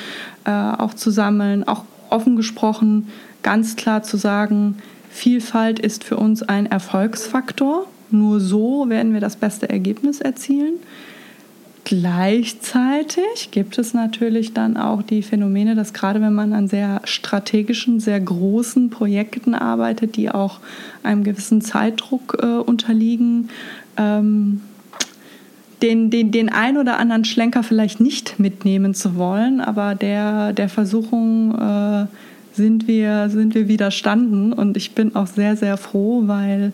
äh, 0.46 0.52
auch 0.52 0.94
zu 0.94 1.10
sammeln, 1.10 1.68
auch 1.68 1.86
offen 2.10 2.36
gesprochen, 2.36 3.08
ganz 3.42 3.76
klar 3.76 4.04
zu 4.04 4.18
sagen, 4.18 4.78
Vielfalt 5.10 5.80
ist 5.80 6.04
für 6.04 6.18
uns 6.18 6.44
ein 6.44 6.68
Erfolgsfaktor 6.68 7.88
nur 8.12 8.40
so 8.40 8.90
werden 8.90 9.14
wir 9.14 9.22
das 9.22 9.36
beste 9.36 9.70
Ergebnis 9.70 10.22
erzielen. 10.22 10.76
Gleichzeitig 11.84 13.50
gibt 13.52 13.78
es 13.78 13.94
natürlich 13.94 14.54
dann 14.54 14.76
auch 14.76 15.02
die 15.02 15.22
Phänomene, 15.22 15.74
dass 15.74 15.94
gerade 15.94 16.20
wenn 16.20 16.34
man 16.34 16.52
an 16.52 16.68
sehr 16.68 17.00
strategischen, 17.06 18.02
sehr 18.02 18.20
großen 18.20 18.90
Projekten 18.90 19.56
arbeitet, 19.56 20.18
die 20.18 20.30
auch 20.30 20.60
einem 21.04 21.24
gewissen 21.24 21.62
Zeitdruck 21.62 22.40
äh, 22.42 22.46
unterliegen, 22.46 23.50
ähm, 23.96 24.60
den, 25.82 26.10
den, 26.10 26.32
den 26.32 26.50
ein 26.50 26.78
oder 26.78 26.98
anderen 27.00 27.24
Schlenker 27.24 27.64
vielleicht 27.64 28.02
nicht 28.02 28.38
mitnehmen 28.38 28.94
zu 28.94 29.16
wollen, 29.16 29.62
aber 29.62 29.96
der, 29.96 30.52
der 30.52 30.68
Versuchung 30.68 31.56
äh, 31.56 32.08
sind, 32.58 32.88
wir, 32.88 33.30
sind 33.30 33.56
wir 33.56 33.70
widerstanden. 33.70 34.52
Und 34.52 34.76
ich 34.76 34.94
bin 34.94 35.16
auch 35.16 35.28
sehr, 35.28 35.56
sehr 35.56 35.78
froh, 35.78 36.24
weil 36.26 36.74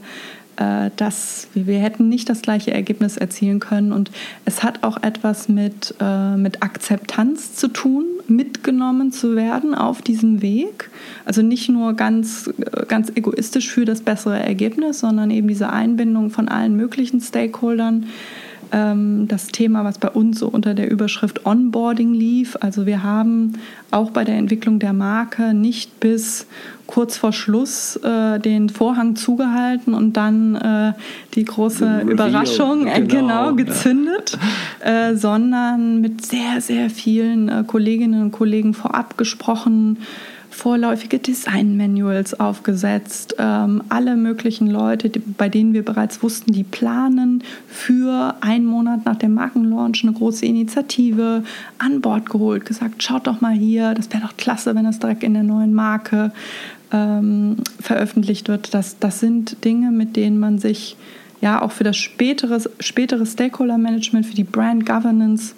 äh, 0.57 0.91
dass 0.95 1.47
wir 1.53 1.79
hätten 1.79 2.09
nicht 2.09 2.29
das 2.29 2.41
gleiche 2.41 2.73
Ergebnis 2.73 3.17
erzielen 3.17 3.59
können. 3.59 3.91
Und 3.91 4.11
es 4.45 4.63
hat 4.63 4.83
auch 4.83 5.01
etwas 5.01 5.49
mit, 5.49 5.95
äh, 5.99 6.35
mit 6.35 6.61
Akzeptanz 6.61 7.55
zu 7.55 7.67
tun, 7.67 8.05
mitgenommen 8.27 9.11
zu 9.11 9.35
werden 9.35 9.75
auf 9.75 10.01
diesem 10.01 10.41
Weg. 10.41 10.89
Also 11.25 11.41
nicht 11.41 11.69
nur 11.69 11.93
ganz, 11.93 12.47
äh, 12.47 12.85
ganz 12.87 13.11
egoistisch 13.15 13.69
für 13.69 13.85
das 13.85 14.01
bessere 14.01 14.39
Ergebnis, 14.39 14.99
sondern 14.99 15.31
eben 15.31 15.47
diese 15.47 15.69
Einbindung 15.69 16.29
von 16.29 16.47
allen 16.47 16.75
möglichen 16.75 17.19
Stakeholdern 17.21 18.05
ähm, 18.73 19.27
das 19.27 19.47
Thema, 19.47 19.85
was 19.85 19.99
bei 19.99 20.09
uns 20.09 20.39
so 20.39 20.47
unter 20.47 20.73
der 20.73 20.91
Überschrift 20.91 21.45
Onboarding 21.45 22.13
lief. 22.13 22.57
Also 22.59 22.85
wir 22.85 23.03
haben 23.03 23.53
auch 23.91 24.09
bei 24.11 24.23
der 24.23 24.35
Entwicklung 24.35 24.79
der 24.79 24.93
Marke 24.93 25.53
nicht 25.53 25.99
bis 25.99 26.47
kurz 26.87 27.15
vor 27.15 27.31
Schluss 27.31 27.95
äh, 27.97 28.39
den 28.39 28.69
Vorhang 28.69 29.15
zugehalten 29.15 29.93
und 29.93 30.17
dann 30.17 30.55
äh, 30.55 30.93
die 31.35 31.45
große 31.45 32.01
Überraschung 32.01 32.87
äh, 32.87 33.01
genau, 33.01 33.53
genau 33.53 33.55
gezündet, 33.55 34.37
ja. 34.83 35.09
Äh, 35.09 35.15
sondern 35.15 36.01
mit 36.01 36.25
sehr, 36.25 36.59
sehr 36.59 36.89
vielen 36.89 37.47
äh, 37.47 37.63
Kolleginnen 37.65 38.23
und 38.23 38.31
Kollegen 38.31 38.73
vorab 38.73 39.17
gesprochen 39.17 39.99
vorläufige 40.53 41.19
Design-Manuals 41.19 42.39
aufgesetzt. 42.39 43.35
Ähm, 43.39 43.83
alle 43.89 44.15
möglichen 44.15 44.69
Leute, 44.69 45.09
die, 45.09 45.19
bei 45.19 45.49
denen 45.49 45.73
wir 45.73 45.83
bereits 45.83 46.21
wussten, 46.21 46.53
die 46.53 46.63
planen 46.63 47.43
für 47.67 48.35
einen 48.41 48.65
Monat 48.65 49.05
nach 49.05 49.15
dem 49.15 49.33
Markenlaunch 49.33 50.03
eine 50.03 50.13
große 50.13 50.45
Initiative 50.45 51.43
an 51.79 52.01
Bord 52.01 52.29
geholt, 52.29 52.65
gesagt, 52.65 53.01
schaut 53.01 53.27
doch 53.27 53.41
mal 53.41 53.53
hier, 53.53 53.93
das 53.95 54.11
wäre 54.11 54.21
doch 54.21 54.37
klasse, 54.37 54.75
wenn 54.75 54.85
das 54.85 54.99
direkt 54.99 55.23
in 55.23 55.33
der 55.33 55.43
neuen 55.43 55.73
Marke 55.73 56.31
ähm, 56.91 57.55
veröffentlicht 57.79 58.47
wird, 58.47 58.73
das, 58.73 58.99
das 58.99 59.19
sind 59.19 59.65
Dinge, 59.65 59.91
mit 59.91 60.15
denen 60.15 60.39
man 60.39 60.59
sich 60.59 60.95
ja 61.41 61.61
auch 61.61 61.71
für 61.71 61.83
das 61.83 61.97
spätere, 61.97 62.61
spätere 62.79 63.25
Stakeholder-Management, 63.25 64.25
für 64.25 64.35
die 64.35 64.43
Brand 64.43 64.85
Governance 64.85 65.55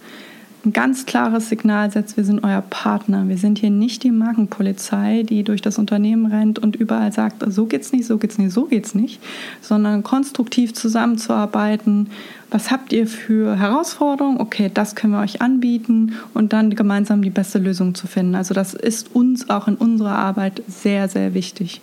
ein 0.65 0.73
ganz 0.73 1.05
klares 1.05 1.49
Signal 1.49 1.91
setzt, 1.91 2.17
wir 2.17 2.23
sind 2.23 2.43
euer 2.43 2.61
Partner. 2.61 3.27
Wir 3.27 3.37
sind 3.37 3.59
hier 3.59 3.69
nicht 3.69 4.03
die 4.03 4.11
Markenpolizei, 4.11 5.23
die 5.23 5.43
durch 5.43 5.61
das 5.61 5.77
Unternehmen 5.77 6.25
rennt 6.25 6.59
und 6.59 6.75
überall 6.75 7.11
sagt, 7.11 7.43
so 7.47 7.65
geht's 7.65 7.91
nicht, 7.91 8.05
so 8.05 8.17
geht's 8.17 8.37
nicht, 8.37 8.51
so 8.51 8.65
geht's 8.65 8.95
nicht, 8.95 9.21
sondern 9.61 10.03
konstruktiv 10.03 10.73
zusammenzuarbeiten. 10.73 12.09
Was 12.49 12.71
habt 12.71 12.93
ihr 12.93 13.07
für 13.07 13.57
Herausforderungen? 13.57 14.39
Okay, 14.39 14.71
das 14.73 14.95
können 14.95 15.13
wir 15.13 15.21
euch 15.21 15.41
anbieten 15.41 16.13
und 16.33 16.53
dann 16.53 16.75
gemeinsam 16.75 17.21
die 17.21 17.29
beste 17.29 17.59
Lösung 17.59 17.95
zu 17.95 18.07
finden. 18.07 18.35
Also 18.35 18.53
das 18.53 18.73
ist 18.73 19.15
uns 19.15 19.49
auch 19.49 19.67
in 19.67 19.75
unserer 19.75 20.17
Arbeit 20.17 20.63
sehr, 20.67 21.07
sehr 21.07 21.33
wichtig 21.33 21.81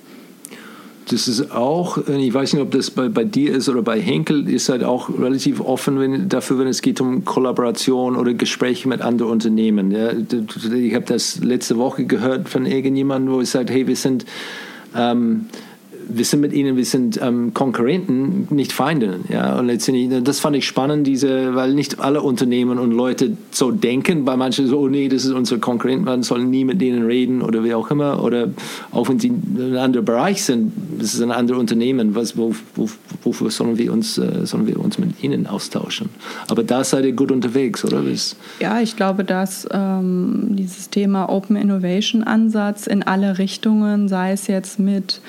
das 1.12 1.28
ist 1.28 1.52
auch, 1.52 1.98
ich 2.08 2.32
weiß 2.32 2.54
nicht, 2.54 2.62
ob 2.62 2.70
das 2.70 2.90
bei, 2.90 3.08
bei 3.08 3.24
dir 3.24 3.54
ist 3.54 3.68
oder 3.68 3.82
bei 3.82 4.00
Henkel, 4.00 4.48
ist 4.48 4.68
halt 4.68 4.82
auch 4.82 5.10
relativ 5.10 5.60
offen 5.60 6.00
wenn, 6.00 6.28
dafür, 6.28 6.58
wenn 6.58 6.66
es 6.66 6.80
geht 6.80 7.00
um 7.00 7.24
Kollaboration 7.24 8.16
oder 8.16 8.32
Gespräche 8.32 8.88
mit 8.88 9.02
anderen 9.02 9.32
Unternehmen. 9.32 9.90
Ja. 9.90 10.10
Ich 10.74 10.94
habe 10.94 11.04
das 11.04 11.40
letzte 11.40 11.76
Woche 11.76 12.04
gehört 12.04 12.48
von 12.48 12.64
irgendjemandem, 12.64 13.34
wo 13.34 13.40
es 13.40 13.52
sagt, 13.52 13.70
hey, 13.70 13.86
wir 13.86 13.96
sind 13.96 14.24
ähm, 14.96 15.46
wir 16.16 16.24
sind 16.24 16.40
mit 16.40 16.52
ihnen, 16.52 16.76
wir 16.76 16.84
sind 16.84 17.20
ähm, 17.22 17.54
Konkurrenten, 17.54 18.46
nicht 18.50 18.72
Feinde. 18.72 19.20
Ja? 19.28 19.58
Und 19.58 19.66
letztendlich, 19.66 20.22
das 20.22 20.40
fand 20.40 20.56
ich 20.56 20.66
spannend, 20.66 21.06
diese, 21.06 21.54
weil 21.54 21.74
nicht 21.74 22.00
alle 22.00 22.22
Unternehmen 22.22 22.78
und 22.78 22.92
Leute 22.92 23.36
so 23.50 23.70
denken. 23.70 24.24
Bei 24.24 24.36
manchen 24.36 24.66
so, 24.66 24.78
oh 24.78 24.88
nee, 24.88 25.08
das 25.08 25.24
ist 25.24 25.32
unser 25.32 25.58
Konkurrent, 25.58 26.04
man 26.04 26.22
soll 26.22 26.44
nie 26.44 26.64
mit 26.64 26.80
denen 26.80 27.06
reden 27.06 27.42
oder 27.42 27.64
wie 27.64 27.74
auch 27.74 27.90
immer. 27.90 28.22
Oder 28.22 28.48
auch 28.90 29.08
wenn 29.08 29.18
sie 29.18 29.28
in 29.28 29.56
einem 29.58 29.78
anderen 29.78 30.04
Bereich 30.04 30.44
sind, 30.44 30.72
das 30.98 31.14
ist 31.14 31.22
ein 31.22 31.30
anderes 31.30 31.60
Unternehmen, 31.60 32.14
was, 32.14 32.36
wo, 32.36 32.54
wo, 32.74 32.88
wofür 33.22 33.50
sollen 33.50 33.78
wir, 33.78 33.92
uns, 33.92 34.18
äh, 34.18 34.44
sollen 34.44 34.66
wir 34.66 34.78
uns 34.78 34.98
mit 34.98 35.22
ihnen 35.22 35.46
austauschen? 35.46 36.10
Aber 36.48 36.62
da 36.62 36.84
seid 36.84 37.04
ihr 37.04 37.12
gut 37.12 37.32
unterwegs, 37.32 37.84
oder? 37.84 38.02
Ja, 38.60 38.80
ich 38.80 38.96
glaube, 38.96 39.24
dass 39.24 39.66
ähm, 39.72 40.48
dieses 40.50 40.90
Thema 40.90 41.28
Open 41.28 41.56
Innovation 41.56 42.22
Ansatz 42.22 42.86
in 42.86 43.02
alle 43.02 43.38
Richtungen, 43.38 44.08
sei 44.08 44.32
es 44.32 44.46
jetzt 44.46 44.78
mit 44.78 45.20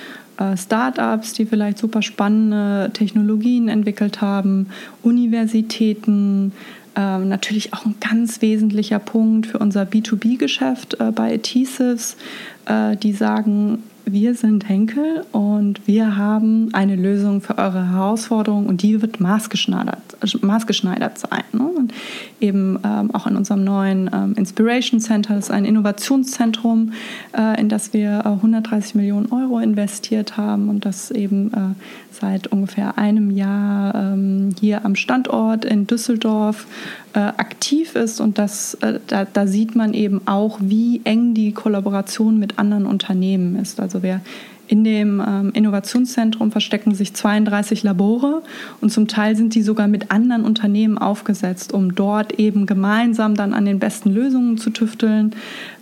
Startups, 0.57 1.33
die 1.33 1.45
vielleicht 1.45 1.77
super 1.77 2.01
spannende 2.01 2.91
Technologien 2.93 3.69
entwickelt 3.69 4.21
haben, 4.21 4.67
Universitäten, 5.03 6.53
äh, 6.95 7.17
natürlich 7.19 7.73
auch 7.73 7.85
ein 7.85 7.95
ganz 7.99 8.41
wesentlicher 8.41 8.99
Punkt 8.99 9.47
für 9.47 9.57
unser 9.57 9.83
B2B-Geschäft 9.83 10.99
äh, 10.99 11.11
bei 11.11 11.33
Adhesives, 11.33 12.17
äh, 12.65 12.95
die 12.97 13.13
sagen, 13.13 13.83
wir 14.05 14.35
sind 14.35 14.67
Henkel 14.67 15.25
und 15.31 15.87
wir 15.87 16.17
haben 16.17 16.69
eine 16.73 16.95
Lösung 16.95 17.41
für 17.41 17.57
eure 17.57 17.91
Herausforderung 17.91 18.67
und 18.67 18.81
die 18.81 19.01
wird 19.01 19.19
maßgeschneidert, 19.19 19.97
maßgeschneidert 20.41 21.17
sein. 21.17 21.43
Ne? 21.53 21.63
Und 21.63 21.93
eben 22.41 22.79
ähm, 22.83 23.13
auch 23.15 23.27
in 23.27 23.37
unserem 23.37 23.63
neuen 23.63 24.09
ähm, 24.13 24.33
Inspiration 24.35 24.99
Center, 24.99 25.35
das 25.35 25.45
ist 25.45 25.51
ein 25.51 25.65
Innovationszentrum, 25.65 26.93
äh, 27.37 27.59
in 27.59 27.69
das 27.69 27.93
wir 27.93 28.23
äh, 28.25 28.29
130 28.29 28.95
Millionen 28.95 29.31
Euro 29.31 29.59
investiert 29.59 30.35
haben 30.35 30.69
und 30.69 30.85
das 30.85 31.09
eben 31.09 31.53
äh, 31.53 32.02
seit 32.23 32.47
ungefähr 32.47 32.97
einem 32.97 33.31
Jahr 33.31 33.93
ähm, 33.95 34.55
hier 34.57 34.85
am 34.85 34.95
Standort 34.95 35.65
in 35.65 35.87
Düsseldorf 35.87 36.67
äh, 37.11 37.19
aktiv 37.19 37.95
ist 37.95 38.21
und 38.21 38.37
das, 38.37 38.75
äh, 38.75 38.99
da, 39.07 39.25
da, 39.25 39.45
sieht 39.45 39.75
man 39.75 39.93
eben 39.93 40.21
auch, 40.25 40.57
wie 40.61 41.01
eng 41.03 41.33
die 41.33 41.51
Kollaboration 41.51 42.39
mit 42.39 42.59
anderen 42.59 42.85
Unternehmen 42.85 43.57
ist. 43.57 43.81
Also 43.81 44.03
wer 44.03 44.21
in 44.69 44.85
dem 44.85 45.21
ähm, 45.25 45.51
Innovationszentrum 45.53 46.49
verstecken 46.49 46.95
sich 46.95 47.13
32 47.13 47.83
Labore 47.83 48.41
und 48.79 48.91
zum 48.91 49.09
Teil 49.09 49.35
sind 49.35 49.53
die 49.53 49.61
sogar 49.61 49.89
mit 49.89 50.09
anderen 50.09 50.45
Unternehmen 50.45 50.97
aufgesetzt, 50.97 51.73
um 51.73 51.93
dort 51.93 52.39
eben 52.39 52.65
gemeinsam 52.65 53.35
dann 53.35 53.53
an 53.53 53.65
den 53.65 53.79
besten 53.79 54.11
Lösungen 54.11 54.57
zu 54.57 54.69
tüfteln, 54.69 55.35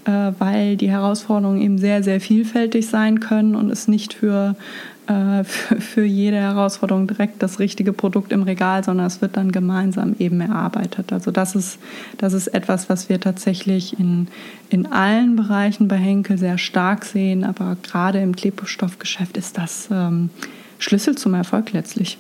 äh, 0.06 0.32
weil 0.40 0.76
die 0.76 0.90
Herausforderungen 0.90 1.62
eben 1.62 1.78
sehr, 1.78 2.02
sehr 2.02 2.20
vielfältig 2.20 2.88
sein 2.88 3.20
können 3.20 3.54
und 3.54 3.70
es 3.70 3.88
nicht 3.88 4.16
für 4.16 4.56
äh, 5.08 5.44
für, 5.44 5.82
für 5.82 6.04
jede 6.04 6.38
Herausforderung 6.38 7.08
direkt 7.08 7.42
das 7.42 7.60
richtige 7.60 7.94
Produkt 7.94 8.32
im 8.32 8.44
Regal, 8.44 8.84
sondern 8.84 9.08
es 9.08 9.22
wird 9.22 9.38
dann 9.38 9.52
gemeinsam 9.52 10.16
eben 10.20 10.42
erarbeitet. 10.42 11.12
Also 11.12 11.32
das 11.32 11.56
ist, 11.56 11.80
das 12.18 12.34
ist 12.34 12.48
etwas, 12.48 12.90
was 12.90 13.10
wir 13.10 13.20
tatsächlich 13.20 14.00
in, 14.00 14.28
in 14.70 14.86
allen 14.92 15.36
Bereichen 15.36 15.88
bei 15.88 15.98
Henkel 15.98 16.38
sehr 16.38 16.58
stark 16.58 17.06
sehen, 17.06 17.44
aber 17.44 17.78
gerade 17.84 18.20
im 18.22 18.36
Klebstoffgeschäft 18.36 19.38
ist 19.38 19.58
das 19.58 19.90
ähm, 19.92 20.30
Schlüssel 20.80 21.18
zum 21.18 21.34
Erfolg 21.34 21.74
letztlich. 21.74 22.18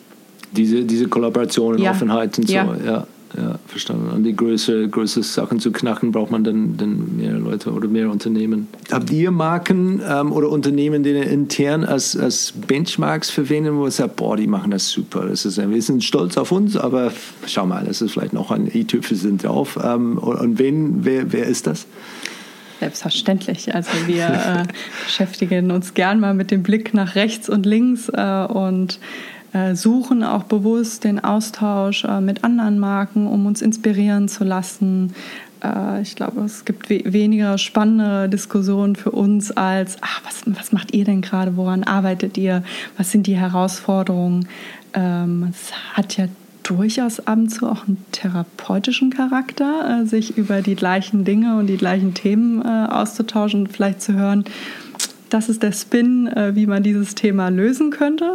Diese, 0.51 0.83
diese 0.83 1.07
Kollaboration 1.07 1.75
und 1.75 1.81
ja. 1.81 1.91
Offenheit 1.91 2.37
und 2.37 2.47
so, 2.47 2.53
ja. 2.53 2.75
ja 2.85 3.07
ja, 3.37 3.59
verstanden. 3.67 4.09
An 4.09 4.23
die 4.23 4.35
größere, 4.35 4.87
größere 4.89 5.23
Sachen 5.23 5.59
zu 5.59 5.71
knacken, 5.71 6.11
braucht 6.11 6.31
man 6.31 6.43
dann, 6.43 6.77
dann 6.77 7.17
mehr 7.17 7.33
Leute 7.33 7.71
oder 7.71 7.87
mehr 7.87 8.09
Unternehmen. 8.09 8.67
Habt 8.91 9.09
ihr 9.11 9.31
Marken 9.31 10.01
ähm, 10.07 10.31
oder 10.31 10.49
Unternehmen, 10.49 11.03
die 11.03 11.11
intern 11.11 11.83
als, 11.85 12.17
als 12.17 12.53
Benchmarks 12.67 13.29
verwenden, 13.29 13.77
wo 13.77 13.85
ihr 13.85 13.91
sagt, 13.91 14.17
boah, 14.17 14.35
die 14.35 14.47
machen 14.47 14.71
das 14.71 14.89
super. 14.89 15.25
Das 15.27 15.45
ist, 15.45 15.57
wir 15.57 15.81
sind 15.81 16.03
stolz 16.03 16.37
auf 16.37 16.51
uns, 16.51 16.75
aber 16.75 17.11
schau 17.45 17.65
mal, 17.65 17.85
das 17.85 18.01
ist 18.01 18.11
vielleicht 18.11 18.33
noch 18.33 18.51
ein 18.51 18.69
i-Tüpfel 18.73 19.15
sind 19.17 19.43
drauf. 19.43 19.79
Ähm, 19.81 20.17
und, 20.17 20.37
und 20.37 20.59
wen, 20.59 21.05
wer, 21.05 21.31
wer 21.31 21.45
ist 21.45 21.67
das? 21.67 21.85
Selbstverständlich. 22.79 23.73
Also 23.75 23.91
wir 24.07 24.25
äh, 24.25 24.63
beschäftigen 25.05 25.69
uns 25.69 25.93
gern 25.93 26.19
mal 26.19 26.33
mit 26.33 26.49
dem 26.49 26.63
Blick 26.63 26.95
nach 26.95 27.13
rechts 27.13 27.47
und 27.47 27.65
links 27.65 28.09
äh, 28.09 28.45
und 28.45 28.99
suchen 29.75 30.23
auch 30.23 30.43
bewusst 30.43 31.03
den 31.03 31.23
Austausch 31.23 32.05
äh, 32.05 32.21
mit 32.21 32.43
anderen 32.43 32.79
Marken, 32.79 33.27
um 33.27 33.45
uns 33.45 33.61
inspirieren 33.61 34.29
zu 34.29 34.43
lassen. 34.43 35.13
Äh, 35.63 36.01
ich 36.01 36.15
glaube, 36.15 36.41
es 36.41 36.63
gibt 36.63 36.89
weniger 36.89 37.57
spannende 37.57 38.29
Diskussionen 38.29 38.95
für 38.95 39.11
uns 39.11 39.51
als, 39.51 39.97
ach, 40.01 40.21
was, 40.23 40.43
was 40.45 40.71
macht 40.71 40.93
ihr 40.93 41.03
denn 41.03 41.21
gerade, 41.21 41.57
woran 41.57 41.83
arbeitet 41.83 42.37
ihr, 42.37 42.63
was 42.97 43.11
sind 43.11 43.27
die 43.27 43.35
Herausforderungen. 43.35 44.47
Ähm, 44.93 45.47
es 45.49 45.73
hat 45.93 46.15
ja 46.15 46.27
durchaus 46.63 47.19
ab 47.19 47.37
und 47.37 47.49
zu 47.49 47.67
auch 47.67 47.87
einen 47.87 48.05
therapeutischen 48.11 49.09
Charakter, 49.09 50.05
sich 50.05 50.37
über 50.37 50.61
die 50.61 50.75
gleichen 50.75 51.25
Dinge 51.25 51.57
und 51.57 51.65
die 51.65 51.75
gleichen 51.75 52.13
Themen 52.13 52.61
auszutauschen 52.61 53.61
und 53.61 53.73
vielleicht 53.73 54.03
zu 54.03 54.13
hören, 54.13 54.45
das 55.31 55.47
ist 55.47 55.63
der 55.63 55.71
Spin, 55.71 56.27
äh, 56.27 56.55
wie 56.55 56.67
man 56.67 56.83
dieses 56.83 57.15
Thema 57.15 57.49
lösen 57.49 57.89
könnte. 57.89 58.25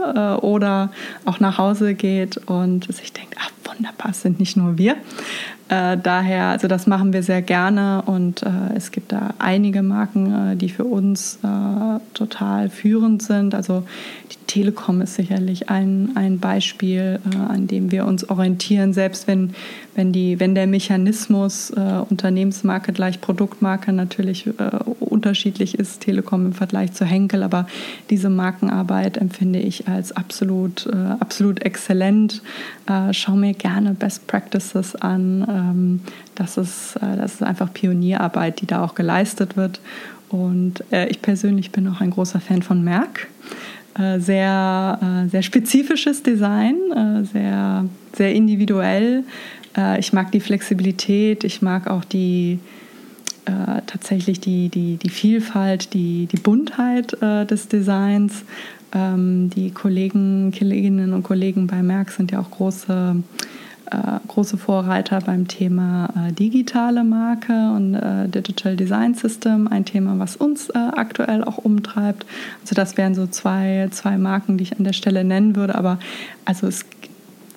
Äh, 0.41 0.45
oder 0.45 0.91
auch 1.25 1.41
nach 1.41 1.59
Hause 1.59 1.95
geht 1.95 2.39
und 2.39 2.93
sich 2.93 3.13
denkt, 3.13 3.35
ach 3.39 3.51
wunderbar, 3.65 4.11
es 4.11 4.23
sind 4.23 4.41
nicht 4.41 4.57
nur 4.57 4.79
wir. 4.79 4.97
Äh, 5.69 5.99
daher, 6.03 6.47
also 6.47 6.69
das 6.69 6.87
machen 6.87 7.13
wir 7.13 7.23
sehr 7.23 7.43
gerne 7.43 8.03
und 8.07 8.45
es 8.75 8.93
gibt 8.93 9.13
da 9.13 9.35
einige 9.39 9.83
Marken, 9.83 10.57
die 10.59 10.69
für 10.69 10.85
uns 10.85 11.39
total 12.15 12.71
führend 12.71 13.23
sind. 13.23 13.55
Also 13.55 13.83
die 14.31 14.37
Telekom 14.47 15.01
ist 15.01 15.15
sicherlich 15.15 15.69
ein, 15.69 16.13
ein 16.15 16.39
Beispiel, 16.39 17.19
an 17.49 17.67
dem 17.67 17.91
wir 17.91 18.07
uns 18.07 18.29
orientieren, 18.29 18.93
selbst 18.93 19.27
wenn, 19.27 19.55
wenn, 19.97 20.13
die, 20.13 20.39
wenn 20.39 20.55
der 20.55 20.69
Mechanismus 20.69 21.71
äh, 21.71 22.03
Unternehmensmarke 22.09 22.93
gleich 22.93 23.21
Produktmarke 23.21 23.93
natürlich 23.93 24.49
unterschiedlich 25.01 25.79
ist, 25.79 26.03
Telekom 26.03 26.47
im 26.47 26.53
Vergleich 26.53 26.93
zu 26.93 27.05
Henkel, 27.05 27.43
aber 27.43 27.67
diese 28.11 28.31
Markenarbeit 28.31 29.17
empfinde 29.17 29.59
ich 29.59 29.89
als 29.89 30.13
absolut, 30.13 30.89
absolut 31.21 31.63
exzellent. 31.63 32.43
schau 33.13 33.33
mir 33.33 33.55
gerne 33.55 33.95
Best 33.95 34.27
Practices 34.27 34.95
an 34.95 35.47
ähm, 35.49 36.01
das, 36.37 36.57
ist, 36.57 36.97
äh, 36.97 37.17
das 37.17 37.35
ist 37.35 37.43
einfach 37.43 37.73
Pionierarbeit, 37.73 38.61
die 38.61 38.67
da 38.67 38.85
auch 38.85 38.95
geleistet 38.95 39.57
wird. 39.57 39.81
Und 40.29 40.85
äh, 40.93 41.09
ich 41.09 41.23
persönlich 41.23 41.73
bin 41.73 41.89
auch 41.89 42.01
ein 42.01 42.11
großer 42.11 42.41
Fan 42.41 42.63
von 42.63 42.85
Merck. 42.85 43.29
Äh, 43.99 44.21
sehr, 44.21 44.99
äh, 45.03 45.29
sehr 45.29 45.43
spezifisches 45.43 46.23
Design, 46.23 46.77
äh, 46.95 47.25
sehr, 47.25 47.87
sehr 48.13 48.35
individuell. 48.35 49.25
Äh, 49.77 50.01
ich 50.01 50.13
mag 50.13 50.33
die 50.33 50.41
Flexibilität, 50.41 51.45
ich 51.45 51.63
mag 51.63 51.89
auch 51.89 52.05
die, 52.05 52.59
tatsächlich 53.87 54.41
die, 54.41 54.71
die, 54.71 54.97
die 54.97 55.09
Vielfalt, 55.09 55.95
die, 55.95 56.27
die 56.27 56.37
Buntheit 56.37 57.17
des 57.23 57.69
Designs. 57.69 58.43
Ähm, 58.93 59.51
die 59.51 59.71
Kollegen, 59.71 60.53
Kolleginnen 60.57 61.13
und 61.13 61.23
Kollegen 61.23 61.69
bei 61.69 61.81
Merck 61.81 62.11
sind 62.11 62.33
ja 62.33 62.41
auch 62.41 62.51
große 62.51 63.23
äh, 63.91 63.97
große 64.27 64.59
Vorreiter 64.59 65.21
beim 65.21 65.47
Thema 65.47 66.09
äh, 66.17 66.33
digitale 66.33 67.05
Marke 67.05 67.53
und 67.53 67.95
äh, 67.95 68.29
Digital 68.29 68.77
Design 68.77 69.15
System, 69.15 69.69
ein 69.69 69.85
Thema, 69.85 70.19
was 70.19 70.37
uns 70.37 70.71
äh, 70.71 70.79
aktuell 70.79 71.45
auch 71.45 71.59
umtreibt. 71.59 72.27
Also 72.63 72.75
das 72.75 72.97
wären 72.97 73.15
so 73.15 73.27
zwei, 73.27 73.89
zwei 73.93 74.19
Marken, 74.19 74.59
die 74.59 74.65
ich 74.65 74.77
an 74.77 74.85
der 74.85 74.93
Stelle 74.93 75.23
nennen 75.23 75.55
würde. 75.57 75.77
Aber 75.77 75.99
also 76.45 76.67
es, 76.67 76.85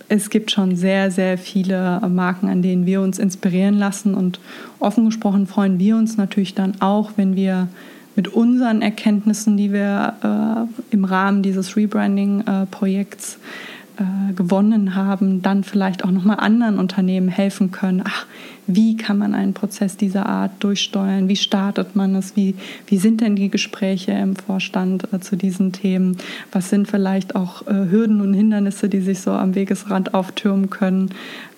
es 0.10 0.30
gibt 0.30 0.52
schon 0.52 0.76
sehr, 0.76 1.12
sehr 1.12 1.38
viele 1.38 2.02
Marken, 2.10 2.50
an 2.50 2.62
denen 2.62 2.86
wir 2.86 3.02
uns 3.02 3.20
inspirieren 3.20 3.76
lassen. 3.76 4.16
Und 4.16 4.40
offen 4.80 5.06
gesprochen 5.06 5.48
freuen 5.48 5.80
wir 5.80 5.96
uns 5.96 6.18
natürlich 6.18 6.56
dann 6.56 6.82
auch, 6.82 7.12
wenn 7.16 7.36
wir 7.36 7.68
mit 8.16 8.28
unseren 8.28 8.82
Erkenntnissen, 8.82 9.56
die 9.56 9.72
wir 9.72 10.68
äh, 10.92 10.94
im 10.94 11.06
Rahmen 11.06 11.44
dieses 11.44 11.78
Rebranding-Projekts 11.78 13.38
äh, 14.00 14.34
gewonnen 14.34 14.96
haben, 14.96 15.42
dann 15.42 15.64
vielleicht 15.64 16.04
auch 16.04 16.12
nochmal 16.12 16.40
anderen 16.40 16.80
Unternehmen 16.80 17.28
helfen 17.28 17.72
können. 17.72 18.02
Ach, 18.06 18.26
wie 18.66 18.96
kann 18.98 19.18
man 19.18 19.34
einen 19.34 19.54
Prozess 19.54 19.98
dieser 19.98 20.28
Art 20.28 20.52
durchsteuern? 20.60 21.28
Wie 21.28 21.36
startet 21.36 21.96
man 21.96 22.16
es? 22.16 22.36
Wie, 22.36 22.56
wie 22.88 22.98
sind 22.98 23.22
denn 23.22 23.36
die 23.36 23.50
Gespräche 23.50 24.12
im 24.12 24.36
Vorstand 24.36 25.12
äh, 25.12 25.20
zu 25.20 25.36
diesen 25.36 25.72
Themen? 25.72 26.18
Was 26.52 26.70
sind 26.70 26.88
vielleicht 26.88 27.36
auch 27.36 27.68
äh, 27.68 27.74
Hürden 27.90 28.22
und 28.22 28.34
Hindernisse, 28.34 28.88
die 28.88 29.02
sich 29.02 29.22
so 29.22 29.32
am 29.32 29.56
Wegesrand 29.56 30.14
auftürmen 30.14 30.70
können? 30.70 31.10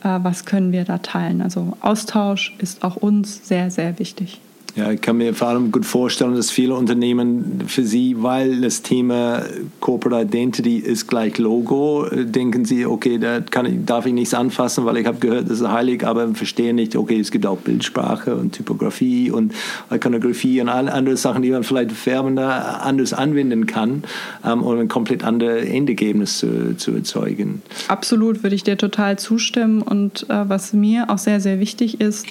Äh, 0.03 0.19
was 0.23 0.45
können 0.45 0.71
wir 0.71 0.83
da 0.83 0.97
teilen? 0.97 1.41
Also 1.41 1.77
Austausch 1.81 2.55
ist 2.57 2.83
auch 2.83 2.95
uns 2.95 3.47
sehr, 3.47 3.69
sehr 3.71 3.99
wichtig. 3.99 4.39
Ja, 4.75 4.91
ich 4.91 5.01
kann 5.01 5.17
mir 5.17 5.33
vor 5.33 5.49
allem 5.49 5.71
gut 5.71 5.85
vorstellen, 5.85 6.35
dass 6.35 6.49
viele 6.49 6.75
Unternehmen 6.75 7.63
für 7.67 7.83
sie, 7.83 8.15
weil 8.19 8.61
das 8.61 8.81
Thema 8.81 9.43
Corporate 9.81 10.25
Identity 10.25 10.77
ist 10.77 11.07
gleich 11.07 11.37
Logo, 11.37 12.07
denken 12.09 12.63
sie, 12.63 12.85
okay, 12.85 13.17
da 13.17 13.41
kann 13.41 13.65
ich, 13.65 13.85
darf 13.85 14.05
ich 14.05 14.13
nichts 14.13 14.33
anfassen, 14.33 14.85
weil 14.85 14.97
ich 14.97 15.05
habe 15.05 15.17
gehört, 15.19 15.49
das 15.49 15.59
ist 15.59 15.67
heilig, 15.67 16.05
aber 16.05 16.33
verstehe 16.35 16.73
nicht, 16.73 16.95
okay, 16.95 17.19
es 17.19 17.31
gibt 17.31 17.45
auch 17.45 17.57
Bildsprache 17.57 18.35
und 18.35 18.53
Typografie 18.53 19.29
und 19.29 19.53
Ikonografie 19.89 20.61
und 20.61 20.69
alle 20.69 20.93
andere 20.93 21.17
Sachen, 21.17 21.41
die 21.41 21.51
man 21.51 21.63
vielleicht 21.63 21.91
färbender 21.91 22.81
anders 22.83 23.11
anwenden 23.13 23.67
kann, 23.67 24.03
ähm, 24.45 24.63
um 24.63 24.79
ein 24.79 24.87
komplett 24.87 25.23
anderes 25.23 25.65
Endergebnis 25.65 26.37
zu, 26.37 26.77
zu 26.77 26.91
erzeugen. 26.91 27.61
Absolut, 27.89 28.43
würde 28.43 28.55
ich 28.55 28.63
dir 28.63 28.77
total 28.77 29.19
zustimmen 29.19 29.81
und 29.81 30.29
äh, 30.29 30.47
was 30.47 30.71
mir 30.71 31.09
auch 31.09 31.17
sehr, 31.17 31.41
sehr 31.41 31.59
wichtig 31.59 31.99
ist, 31.99 32.27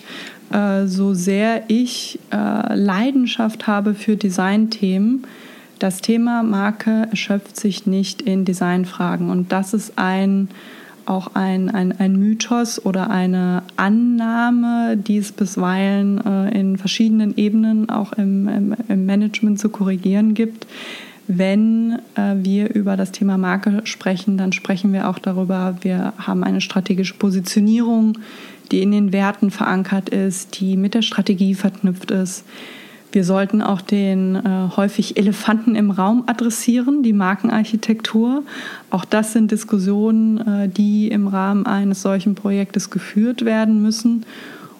äh, 0.52 0.86
so 0.86 1.14
sehr 1.14 1.64
ich 1.68 2.18
äh, 2.32 2.74
Leidenschaft 2.74 3.66
habe 3.66 3.94
für 3.94 4.16
Designthemen, 4.16 5.24
das 5.80 6.02
Thema 6.02 6.42
Marke 6.42 7.08
erschöpft 7.10 7.58
sich 7.58 7.86
nicht 7.86 8.20
in 8.20 8.44
Designfragen. 8.44 9.30
Und 9.30 9.50
das 9.50 9.72
ist 9.72 9.94
ein, 9.96 10.48
auch 11.06 11.34
ein, 11.34 11.70
ein, 11.70 11.98
ein 11.98 12.16
Mythos 12.16 12.84
oder 12.84 13.08
eine 13.08 13.62
Annahme, 13.76 14.98
die 14.98 15.16
es 15.16 15.32
bisweilen 15.32 16.20
äh, 16.24 16.58
in 16.58 16.76
verschiedenen 16.76 17.34
Ebenen 17.38 17.88
auch 17.88 18.12
im, 18.12 18.46
im, 18.46 18.76
im, 18.88 19.06
Management 19.06 19.58
zu 19.58 19.70
korrigieren 19.70 20.34
gibt. 20.34 20.66
Wenn 21.26 21.98
äh, 22.14 22.34
wir 22.42 22.74
über 22.74 22.98
das 22.98 23.12
Thema 23.12 23.38
Marke 23.38 23.80
sprechen, 23.84 24.36
dann 24.36 24.52
sprechen 24.52 24.92
wir 24.92 25.08
auch 25.08 25.18
darüber, 25.18 25.76
wir 25.80 26.12
haben 26.18 26.44
eine 26.44 26.60
strategische 26.60 27.14
Positionierung, 27.14 28.18
die 28.70 28.82
in 28.82 28.92
den 28.92 29.12
Werten 29.12 29.50
verankert 29.50 30.08
ist, 30.08 30.60
die 30.60 30.76
mit 30.76 30.94
der 30.94 31.02
Strategie 31.02 31.54
verknüpft 31.54 32.10
ist. 32.10 32.44
Wir 33.12 33.24
sollten 33.24 33.60
auch 33.60 33.80
den 33.80 34.36
äh, 34.36 34.68
häufig 34.76 35.16
Elefanten 35.16 35.74
im 35.74 35.90
Raum 35.90 36.24
adressieren, 36.26 37.02
die 37.02 37.12
Markenarchitektur. 37.12 38.44
Auch 38.90 39.04
das 39.04 39.32
sind 39.32 39.50
Diskussionen, 39.50 40.38
äh, 40.38 40.68
die 40.68 41.08
im 41.08 41.26
Rahmen 41.26 41.66
eines 41.66 42.02
solchen 42.02 42.36
Projektes 42.36 42.90
geführt 42.90 43.44
werden 43.44 43.82
müssen. 43.82 44.24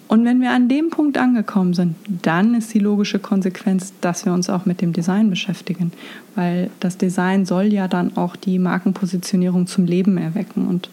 Und 0.07 0.25
wenn 0.25 0.41
wir 0.41 0.51
an 0.51 0.69
dem 0.69 0.91
Punkt 0.91 1.19
angekommen 1.19 1.73
sind, 1.73 1.95
dann 2.23 2.55
ist 2.55 2.75
die 2.75 2.81
logische 2.81 3.21
Konsequenz, 3.21 3.93
dass 4.01 4.25
wir 4.25 4.33
uns 4.33 4.51
auch 4.51 4.67
mit 4.67 4.81
dem 4.81 4.93
Design 4.93 5.31
beschäftigen, 5.31 5.93
weil 6.35 6.71
das 6.81 6.99
Design 6.99 7.47
soll 7.47 7.67
ja 7.67 7.87
dann 7.87 8.17
auch 8.17 8.35
die 8.35 8.59
Markenpositionierung 8.59 9.69
zum 9.69 9.87
Leben 9.87 10.19
erwecken. 10.19 10.67
Und 10.67 10.91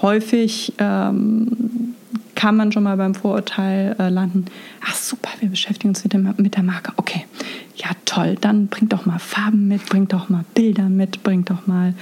häufig 0.00 0.72
ähm, 0.78 1.94
kann 2.34 2.56
man 2.56 2.72
schon 2.72 2.82
mal 2.82 2.96
beim 2.96 3.14
Vorurteil 3.14 3.96
äh, 3.98 4.08
landen. 4.08 4.46
Ach 4.86 4.94
super, 4.94 5.30
wir 5.40 5.48
beschäftigen 5.48 5.88
uns 5.90 6.04
mit, 6.04 6.12
dem, 6.12 6.34
mit 6.36 6.56
der 6.56 6.62
Marke. 6.62 6.92
Okay, 6.96 7.24
ja 7.76 7.88
toll, 8.04 8.36
dann 8.40 8.68
bringt 8.68 8.92
doch 8.92 9.06
mal 9.06 9.18
Farben 9.18 9.68
mit, 9.68 9.86
bringt 9.86 10.12
doch 10.12 10.28
mal 10.28 10.44
Bilder 10.54 10.88
mit, 10.88 11.22
bringt 11.22 11.50
doch 11.50 11.66
mal 11.66 11.94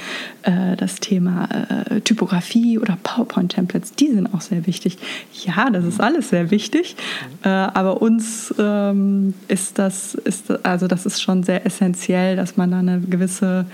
äh, 0.42 0.76
das 0.76 0.96
Thema 0.96 1.48
äh, 1.68 2.00
Typografie 2.00 2.78
oder 2.78 2.98
PowerPoint-Templates. 3.02 3.92
Die 3.92 4.12
sind 4.12 4.32
auch 4.34 4.40
sehr 4.40 4.66
wichtig. 4.66 4.98
Ja, 5.44 5.70
das 5.70 5.84
ist 5.84 6.00
alles 6.00 6.30
sehr 6.30 6.50
wichtig, 6.50 6.96
äh, 7.42 7.48
aber 7.48 8.02
uns 8.02 8.54
ähm, 8.58 9.34
ist 9.48 9.78
das, 9.78 10.14
ist, 10.14 10.64
also 10.64 10.88
das 10.88 11.06
ist 11.06 11.22
schon 11.22 11.42
sehr 11.42 11.64
essentiell, 11.64 12.36
dass 12.36 12.56
man 12.56 12.70
da 12.70 12.78
eine 12.78 13.00
gewisse 13.00 13.66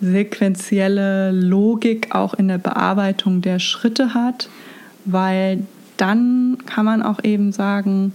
sequentielle 0.00 1.32
Logik 1.32 2.14
auch 2.14 2.34
in 2.34 2.48
der 2.48 2.58
Bearbeitung 2.58 3.42
der 3.42 3.58
Schritte 3.58 4.14
hat, 4.14 4.48
weil 5.04 5.64
dann 5.96 6.58
kann 6.66 6.84
man 6.84 7.02
auch 7.02 7.22
eben 7.24 7.52
sagen, 7.52 8.12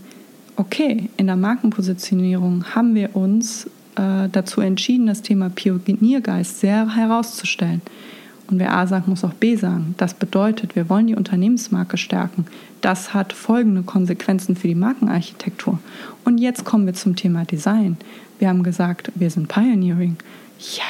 okay, 0.56 1.10
in 1.18 1.28
der 1.28 1.36
Markenpositionierung 1.36 2.76
haben 2.76 2.96
wir 2.96 3.16
uns 3.16 3.66
äh, 3.96 4.30
dazu 4.32 4.62
entschieden, 4.62 5.08
das 5.08 5.22
Thema 5.22 5.50
Pioniergeist 5.50 6.60
sehr 6.60 6.96
herauszustellen. 6.96 7.82
Und 8.48 8.60
wer 8.60 8.76
A 8.76 8.88
sagt, 8.88 9.08
muss 9.08 9.24
auch 9.24 9.34
B 9.34 9.56
sagen. 9.56 9.96
Das 9.98 10.14
bedeutet, 10.14 10.76
wir 10.76 10.90
wollen 10.90 11.08
die 11.08 11.16
Unternehmensmarke 11.16 11.98
stärken. 11.98 12.46
Das 12.82 13.14
hat 13.14 13.34
folgende 13.34 13.84
Konsequenzen 13.84 14.56
für 14.56 14.68
die 14.68 14.76
Markenarchitektur. 14.76 15.80
Und 16.26 16.40
jetzt 16.40 16.66
kommen 16.66 16.86
wir 16.86 16.94
zum 16.94 17.16
Thema 17.16 17.46
Design. 17.46 17.98
Wir 18.40 18.50
haben 18.50 18.64
gesagt, 18.64 19.12
wir 19.16 19.30
sind 19.30 19.48
Pioneering. 19.48 20.18
Ja, 20.78 20.84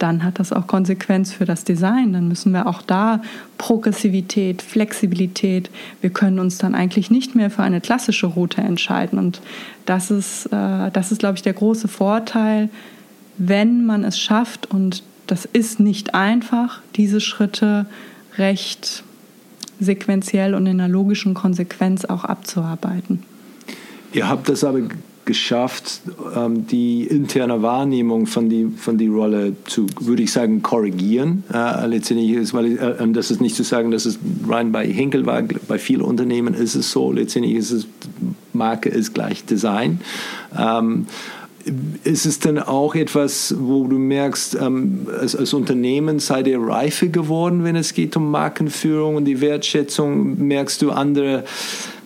dann 0.00 0.24
hat 0.24 0.38
das 0.38 0.52
auch 0.52 0.66
Konsequenz 0.66 1.32
für 1.32 1.44
das 1.44 1.64
Design. 1.64 2.14
Dann 2.14 2.26
müssen 2.26 2.52
wir 2.52 2.66
auch 2.66 2.82
da 2.82 3.20
Progressivität, 3.58 4.62
Flexibilität, 4.62 5.70
wir 6.00 6.10
können 6.10 6.38
uns 6.38 6.58
dann 6.58 6.74
eigentlich 6.74 7.10
nicht 7.10 7.34
mehr 7.34 7.50
für 7.50 7.62
eine 7.62 7.80
klassische 7.80 8.26
Route 8.26 8.62
entscheiden. 8.62 9.18
Und 9.18 9.40
das 9.84 10.10
ist, 10.10 10.46
äh, 10.46 10.90
das 10.90 11.12
ist 11.12 11.18
glaube 11.18 11.36
ich, 11.36 11.42
der 11.42 11.52
große 11.52 11.86
Vorteil, 11.86 12.70
wenn 13.36 13.84
man 13.84 14.02
es 14.02 14.18
schafft, 14.18 14.70
und 14.70 15.02
das 15.26 15.44
ist 15.44 15.80
nicht 15.80 16.14
einfach, 16.14 16.80
diese 16.96 17.20
Schritte 17.20 17.86
recht 18.38 19.04
sequenziell 19.78 20.54
und 20.54 20.66
in 20.66 20.80
einer 20.80 20.88
logischen 20.88 21.34
Konsequenz 21.34 22.04
auch 22.04 22.24
abzuarbeiten. 22.24 23.22
Ihr 24.12 24.28
habt 24.28 24.48
das 24.48 24.64
aber 24.64 24.80
geschafft, 25.30 26.00
ähm, 26.36 26.66
die 26.66 27.04
interne 27.04 27.62
Wahrnehmung 27.62 28.26
von 28.26 28.48
die, 28.48 28.66
von 28.76 28.98
die 28.98 29.06
Rolle 29.06 29.54
zu, 29.64 29.86
würde 30.00 30.24
ich 30.24 30.32
sagen, 30.32 30.60
korrigieren. 30.60 31.44
Äh, 31.54 31.86
letztendlich 31.86 32.32
ist, 32.32 32.52
weil 32.52 32.76
äh, 32.76 33.08
das 33.12 33.30
ist 33.30 33.40
nicht 33.40 33.54
zu 33.54 33.62
sagen, 33.62 33.92
dass 33.92 34.06
es 34.06 34.18
rein 34.48 34.72
bei 34.72 34.88
Henkel 34.88 35.26
war. 35.26 35.40
Bei 35.68 35.78
vielen 35.78 36.02
Unternehmen 36.02 36.54
ist 36.54 36.74
es 36.74 36.90
so. 36.90 37.12
Letztendlich 37.12 37.54
ist 37.54 37.70
es 37.70 37.86
Marke 38.52 38.88
ist 38.88 39.14
gleich 39.14 39.44
Design. 39.44 40.00
Ähm, 40.58 41.06
ist 42.02 42.26
es 42.26 42.40
denn 42.40 42.58
auch 42.58 42.96
etwas, 42.96 43.54
wo 43.56 43.86
du 43.86 43.98
merkst, 43.98 44.56
ähm, 44.60 45.06
als, 45.20 45.36
als, 45.36 45.52
Unternehmen 45.52 46.18
seid 46.18 46.48
ihr 46.48 46.60
reifer 46.60 47.06
geworden, 47.06 47.62
wenn 47.64 47.76
es 47.76 47.94
geht 47.94 48.16
um 48.16 48.30
Markenführung 48.30 49.16
und 49.16 49.26
die 49.26 49.40
Wertschätzung? 49.40 50.44
Merkst 50.46 50.82
du 50.82 50.90
andere 50.90 51.44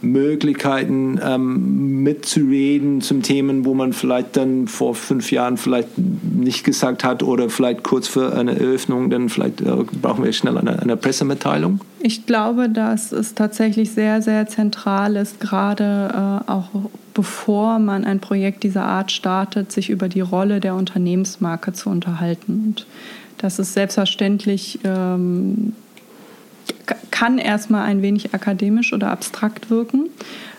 Möglichkeiten 0.05 1.21
ähm, 1.23 2.03
mitzureden 2.03 3.01
zum 3.01 3.23
Themen, 3.23 3.65
wo 3.65 3.75
man 3.75 3.93
vielleicht 3.93 4.37
dann 4.37 4.69
vor 4.69 4.95
fünf 4.95 5.33
Jahren 5.33 5.57
vielleicht 5.57 5.89
nicht 5.97 6.65
gesagt 6.65 7.05
hat 7.05 7.23
oder 7.23 7.49
vielleicht 7.51 7.83
kurz 7.83 8.09
vor 8.09 8.33
einer 8.33 8.53
Eröffnung, 8.53 9.11
dann 9.11 9.29
vielleicht 9.29 9.61
äh, 9.61 9.85
brauchen 10.01 10.25
wir 10.25 10.33
schnell 10.33 10.59
eine, 10.59 10.81
eine 10.81 10.97
Pressemitteilung? 10.97 11.81
Ich 12.01 12.27
glaube, 12.27 12.69
dass 12.69 13.13
es 13.13 13.35
tatsächlich 13.35 13.93
sehr, 13.93 14.21
sehr 14.23 14.47
zentral 14.47 15.17
ist, 15.17 15.41
gerade 15.41 16.43
äh, 16.47 16.51
auch 16.51 16.69
bevor 17.15 17.79
man 17.79 18.05
ein 18.05 18.21
Projekt 18.21 18.65
dieser 18.65 18.85
Art 18.85 19.13
startet, 19.13 19.73
sich 19.73 19.89
über 19.89 20.09
die 20.09 20.21
Rolle 20.21 20.61
der 20.61 20.75
Unternehmensmarke 20.75 21.73
zu 21.73 21.89
unterhalten. 21.89 22.65
Und 22.67 22.87
das 23.39 23.59
ist 23.59 23.73
selbstverständlich 23.73 24.81
ähm, 24.85 25.75
kann 27.11 27.39
erstmal 27.39 27.85
ein 27.85 28.03
wenig 28.03 28.35
akademisch 28.35 28.93
oder 28.93 29.11
abstrakt 29.11 29.71
wirken. 29.71 30.11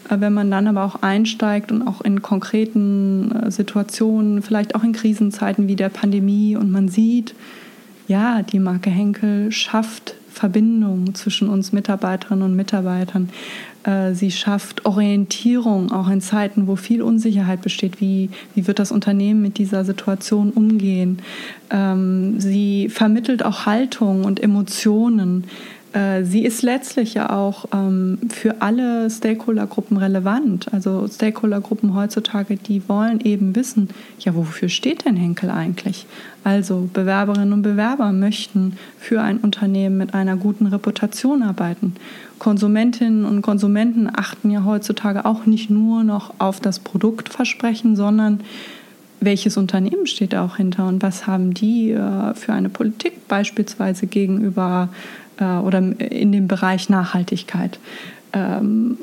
Äh, 0.09 0.19
wenn 0.19 0.33
man 0.33 0.51
dann 0.51 0.67
aber 0.67 0.83
auch 0.83 1.01
einsteigt 1.01 1.71
und 1.71 1.87
auch 1.87 2.01
in 2.01 2.21
konkreten 2.21 3.31
äh, 3.31 3.51
Situationen, 3.51 4.41
vielleicht 4.41 4.75
auch 4.75 4.83
in 4.83 4.93
Krisenzeiten 4.93 5.67
wie 5.67 5.75
der 5.75 5.89
Pandemie 5.89 6.55
und 6.55 6.71
man 6.71 6.87
sieht, 6.87 7.35
ja, 8.07 8.43
die 8.43 8.59
Marke 8.59 8.89
Henkel 8.89 9.51
schafft 9.51 10.15
Verbindung 10.31 11.15
zwischen 11.15 11.47
uns 11.47 11.71
Mitarbeiterinnen 11.71 12.43
und 12.43 12.55
Mitarbeitern. 12.55 13.29
Äh, 13.83 14.13
sie 14.13 14.31
schafft 14.31 14.85
Orientierung 14.85 15.91
auch 15.91 16.09
in 16.09 16.19
Zeiten, 16.19 16.67
wo 16.67 16.75
viel 16.75 17.01
Unsicherheit 17.01 17.61
besteht. 17.61 18.01
Wie, 18.01 18.29
wie 18.53 18.67
wird 18.67 18.79
das 18.79 18.91
Unternehmen 18.91 19.41
mit 19.41 19.57
dieser 19.57 19.85
Situation 19.85 20.51
umgehen? 20.51 21.19
Ähm, 21.71 22.39
sie 22.39 22.89
vermittelt 22.89 23.43
auch 23.43 23.65
Haltung 23.65 24.25
und 24.25 24.43
Emotionen. 24.43 25.45
Äh, 25.95 26.25
sie 26.25 26.43
ist 26.43 26.61
letztlich 26.61 27.13
ja 27.13 27.29
auch 27.29 27.65
ähm, 27.73 28.19
für 28.29 28.61
alle 28.61 29.09
Stakeholdergruppen 29.09 29.95
relevant. 29.95 30.67
Also 30.73 31.07
Stakeholdergruppen 31.07 31.95
heutzutage, 31.95 32.57
die 32.57 32.87
wollen 32.89 33.21
eben 33.21 33.55
wissen, 33.55 33.89
ja, 34.19 34.35
wofür 34.35 34.67
steht 34.67 35.05
denn 35.05 35.15
Henkel 35.15 35.49
eigentlich? 35.49 36.05
Also 36.43 36.89
Bewerberinnen 36.93 37.53
und 37.53 37.61
Bewerber 37.61 38.11
möchten 38.11 38.77
für 38.99 39.21
ein 39.21 39.37
Unternehmen 39.37 39.97
mit 39.97 40.13
einer 40.13 40.35
guten 40.35 40.67
Reputation 40.67 41.41
arbeiten. 41.41 41.95
Konsumentinnen 42.39 43.23
und 43.23 43.41
Konsumenten 43.41 44.09
achten 44.13 44.51
ja 44.51 44.65
heutzutage 44.65 45.25
auch 45.25 45.45
nicht 45.45 45.69
nur 45.69 46.03
noch 46.03 46.33
auf 46.39 46.59
das 46.59 46.79
Produktversprechen, 46.79 47.95
sondern 47.95 48.41
welches 49.21 49.55
Unternehmen 49.55 50.07
steht 50.07 50.35
auch 50.35 50.57
hinter 50.57 50.87
und 50.87 51.01
was 51.01 51.25
haben 51.25 51.53
die 51.53 51.91
äh, 51.91 52.33
für 52.33 52.51
eine 52.51 52.69
Politik 52.69 53.27
beispielsweise 53.29 54.07
gegenüber 54.07 54.89
äh, 55.39 55.57
oder 55.57 55.79
in 55.79 56.31
dem 56.31 56.47
Bereich 56.47 56.89
Nachhaltigkeit. 56.89 57.79
Ähm, 58.33 58.97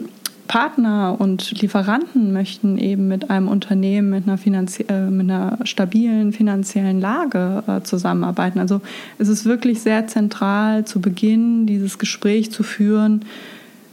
Partner 0.49 1.17
und 1.19 1.63
Lieferanten 1.63 2.33
möchten 2.33 2.77
eben 2.77 3.09
mit 3.09 3.31
einem 3.31 3.49
Unternehmen 3.49 4.11
mit 4.11 4.25
einer, 4.25 4.37
finanzie 4.37 4.85
äh, 4.89 5.09
mit 5.09 5.31
einer 5.31 5.59
stabilen 5.65 6.33
finanziellen 6.33 7.01
Lage 7.01 7.63
äh, 7.67 7.83
zusammenarbeiten. 7.83 8.59
Also 8.59 8.83
es 9.19 9.29
ist 9.29 9.47
wirklich 9.47 9.81
sehr 9.81 10.09
zentral 10.09 10.85
zu 10.85 11.01
Beginn 11.01 11.67
dieses 11.67 11.99
Gespräch 11.99 12.51
zu 12.51 12.63
führen, 12.65 13.25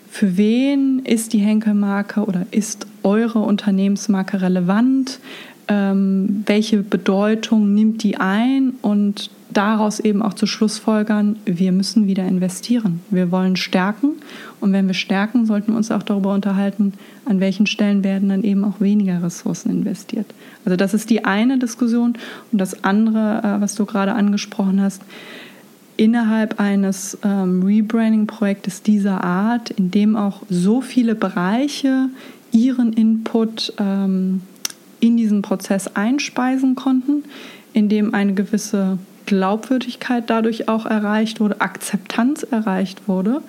für 0.09 0.37
wen 0.37 0.99
ist 1.05 1.33
die 1.33 1.39
Henkelmarke 1.39 2.25
oder 2.25 2.45
ist 2.51 2.87
eure 3.03 3.39
Unternehmensmarke 3.39 4.41
relevant? 4.41 5.19
Ähm, 5.67 6.43
welche 6.47 6.77
Bedeutung 6.77 7.75
nimmt 7.75 8.01
die 8.01 8.17
ein 8.17 8.73
und 8.81 9.29
daraus 9.51 9.99
eben 9.99 10.21
auch 10.21 10.33
zu 10.33 10.45
Schlussfolgern, 10.45 11.37
wir 11.45 11.71
müssen 11.71 12.07
wieder 12.07 12.25
investieren. 12.25 13.01
Wir 13.09 13.31
wollen 13.31 13.55
stärken 13.55 14.13
und 14.59 14.73
wenn 14.73 14.87
wir 14.87 14.93
stärken, 14.93 15.45
sollten 15.45 15.71
wir 15.71 15.77
uns 15.77 15.91
auch 15.91 16.03
darüber 16.03 16.33
unterhalten, 16.33 16.93
an 17.25 17.39
welchen 17.39 17.65
Stellen 17.65 18.03
werden 18.03 18.29
dann 18.29 18.43
eben 18.43 18.63
auch 18.63 18.79
weniger 18.79 19.23
Ressourcen 19.23 19.71
investiert. 19.71 20.27
Also 20.65 20.75
das 20.75 20.93
ist 20.93 21.09
die 21.09 21.25
eine 21.25 21.57
Diskussion 21.57 22.17
und 22.51 22.59
das 22.59 22.83
andere, 22.83 23.41
äh, 23.43 23.61
was 23.61 23.75
du 23.75 23.85
gerade 23.85 24.13
angesprochen 24.13 24.81
hast, 24.81 25.01
innerhalb 25.97 26.59
eines 26.59 27.17
ähm, 27.23 27.63
Rebranding-Projektes 27.63 28.83
dieser 28.83 29.23
Art, 29.23 29.71
in 29.71 29.91
dem 29.91 30.15
auch 30.15 30.43
so 30.49 30.79
viele 30.79 31.13
Bereiche 31.13 32.09
ihren 32.51 32.93
Input 32.93 33.73
ähm, 33.77 34.41
in 35.01 35.17
diesen 35.17 35.41
Prozess 35.41 35.87
einspeisen 35.95 36.75
konnten, 36.75 37.23
in 37.73 37.89
dem 37.89 38.13
eine 38.13 38.33
gewisse 38.33 38.97
Glaubwürdigkeit 39.29 40.27
dadurch 40.27 40.67
auch 40.67 40.87
erreicht 40.87 41.39
wurde, 41.39 41.61
Akzeptanz 41.61 42.41
erreicht 42.41 43.07
wurde, 43.07 43.43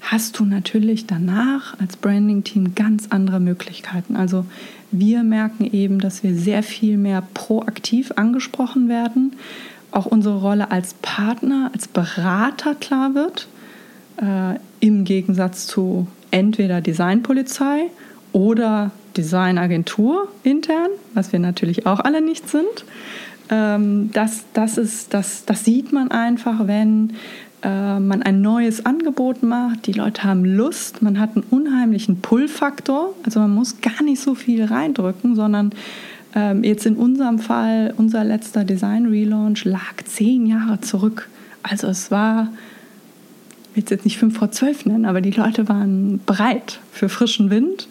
hast 0.00 0.38
du 0.38 0.44
natürlich 0.44 1.08
danach 1.08 1.76
als 1.80 1.96
Branding-Team 1.96 2.76
ganz 2.76 3.08
andere 3.10 3.40
Möglichkeiten. 3.40 4.14
Also 4.14 4.46
wir 4.92 5.24
merken 5.24 5.68
eben, 5.72 5.98
dass 5.98 6.22
wir 6.22 6.32
sehr 6.32 6.62
viel 6.62 6.96
mehr 6.96 7.24
proaktiv 7.34 8.12
angesprochen 8.14 8.88
werden, 8.88 9.34
auch 9.90 10.06
unsere 10.06 10.38
Rolle 10.40 10.70
als 10.70 10.94
Partner, 10.94 11.72
als 11.74 11.88
Berater 11.88 12.76
klar 12.76 13.16
wird, 13.16 13.48
äh, 14.22 14.60
im 14.78 15.02
Gegensatz 15.02 15.66
zu 15.66 16.06
entweder 16.30 16.80
Designpolizei 16.80 17.90
oder 18.32 18.92
Designagentur 19.16 20.28
intern, 20.44 20.90
was 21.14 21.32
wir 21.32 21.40
natürlich 21.40 21.84
auch 21.84 21.98
alle 21.98 22.20
nicht 22.20 22.48
sind. 22.48 22.84
Ähm, 23.50 24.10
das, 24.12 24.44
das, 24.52 24.78
ist, 24.78 25.14
das, 25.14 25.44
das 25.44 25.64
sieht 25.64 25.92
man 25.92 26.10
einfach, 26.10 26.66
wenn 26.66 27.14
äh, 27.62 28.00
man 28.00 28.22
ein 28.22 28.40
neues 28.40 28.84
Angebot 28.84 29.42
macht. 29.42 29.86
Die 29.86 29.92
Leute 29.92 30.24
haben 30.24 30.44
Lust, 30.44 31.02
man 31.02 31.18
hat 31.18 31.36
einen 31.36 31.44
unheimlichen 31.50 32.20
Pull-Faktor. 32.20 33.14
Also 33.24 33.40
man 33.40 33.54
muss 33.54 33.80
gar 33.80 34.02
nicht 34.02 34.20
so 34.20 34.34
viel 34.34 34.64
reindrücken, 34.64 35.34
sondern 35.34 35.70
ähm, 36.34 36.64
jetzt 36.64 36.86
in 36.86 36.96
unserem 36.96 37.38
Fall, 37.38 37.94
unser 37.96 38.24
letzter 38.24 38.64
Design-Relaunch 38.64 39.64
lag 39.64 39.96
zehn 40.04 40.46
Jahre 40.46 40.80
zurück. 40.80 41.28
Also 41.62 41.86
es 41.88 42.10
war, 42.10 42.52
ich 43.70 43.76
will 43.76 43.84
es 43.84 43.90
jetzt 43.90 44.04
nicht 44.04 44.18
fünf 44.18 44.36
vor 44.38 44.50
zwölf 44.50 44.86
nennen, 44.86 45.06
aber 45.06 45.20
die 45.20 45.30
Leute 45.30 45.68
waren 45.68 46.20
bereit 46.26 46.80
für 46.92 47.08
frischen 47.08 47.50
Wind 47.50 47.88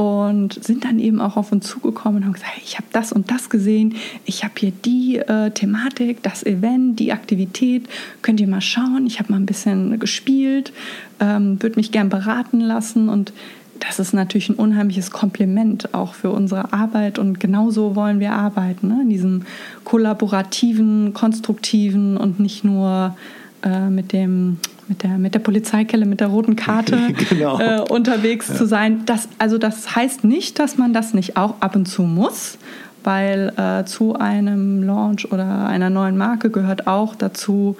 und 0.00 0.64
sind 0.64 0.86
dann 0.86 0.98
eben 0.98 1.20
auch 1.20 1.36
auf 1.36 1.52
uns 1.52 1.66
zugekommen 1.66 2.22
und 2.22 2.24
haben 2.24 2.32
gesagt, 2.32 2.52
hey, 2.54 2.62
ich 2.64 2.78
habe 2.78 2.86
das 2.90 3.12
und 3.12 3.30
das 3.30 3.50
gesehen, 3.50 3.96
ich 4.24 4.44
habe 4.44 4.54
hier 4.56 4.70
die 4.70 5.18
äh, 5.18 5.50
Thematik, 5.50 6.22
das 6.22 6.42
Event, 6.42 6.98
die 6.98 7.12
Aktivität, 7.12 7.86
könnt 8.22 8.40
ihr 8.40 8.48
mal 8.48 8.62
schauen, 8.62 9.04
ich 9.06 9.18
habe 9.18 9.30
mal 9.30 9.38
ein 9.38 9.44
bisschen 9.44 9.98
gespielt, 9.98 10.72
ähm, 11.20 11.62
würde 11.62 11.76
mich 11.76 11.92
gern 11.92 12.08
beraten 12.08 12.60
lassen 12.60 13.10
und 13.10 13.34
das 13.78 13.98
ist 13.98 14.14
natürlich 14.14 14.48
ein 14.48 14.54
unheimliches 14.54 15.10
Kompliment 15.10 15.92
auch 15.92 16.14
für 16.14 16.30
unsere 16.30 16.72
Arbeit 16.72 17.18
und 17.18 17.38
genauso 17.38 17.94
wollen 17.94 18.20
wir 18.20 18.32
arbeiten, 18.32 18.88
ne? 18.88 19.00
in 19.02 19.10
diesem 19.10 19.42
kollaborativen, 19.84 21.12
konstruktiven 21.12 22.16
und 22.16 22.40
nicht 22.40 22.64
nur 22.64 23.18
äh, 23.62 23.90
mit 23.90 24.14
dem 24.14 24.56
mit 24.90 25.04
der, 25.04 25.18
mit 25.18 25.34
der 25.34 25.38
Polizeikelle, 25.38 26.04
mit 26.04 26.20
der 26.20 26.26
roten 26.26 26.56
Karte 26.56 26.98
genau. 27.30 27.58
äh, 27.60 27.80
unterwegs 27.88 28.48
ja. 28.48 28.56
zu 28.56 28.66
sein. 28.66 29.06
Das, 29.06 29.28
also 29.38 29.56
das 29.56 29.94
heißt 29.94 30.24
nicht, 30.24 30.58
dass 30.58 30.76
man 30.76 30.92
das 30.92 31.14
nicht 31.14 31.36
auch 31.36 31.54
ab 31.60 31.76
und 31.76 31.86
zu 31.86 32.02
muss, 32.02 32.58
weil 33.04 33.52
äh, 33.56 33.84
zu 33.86 34.16
einem 34.16 34.82
Launch 34.82 35.32
oder 35.32 35.66
einer 35.68 35.88
neuen 35.88 36.18
Marke 36.18 36.50
gehört 36.50 36.88
auch 36.88 37.14
dazu, 37.14 37.76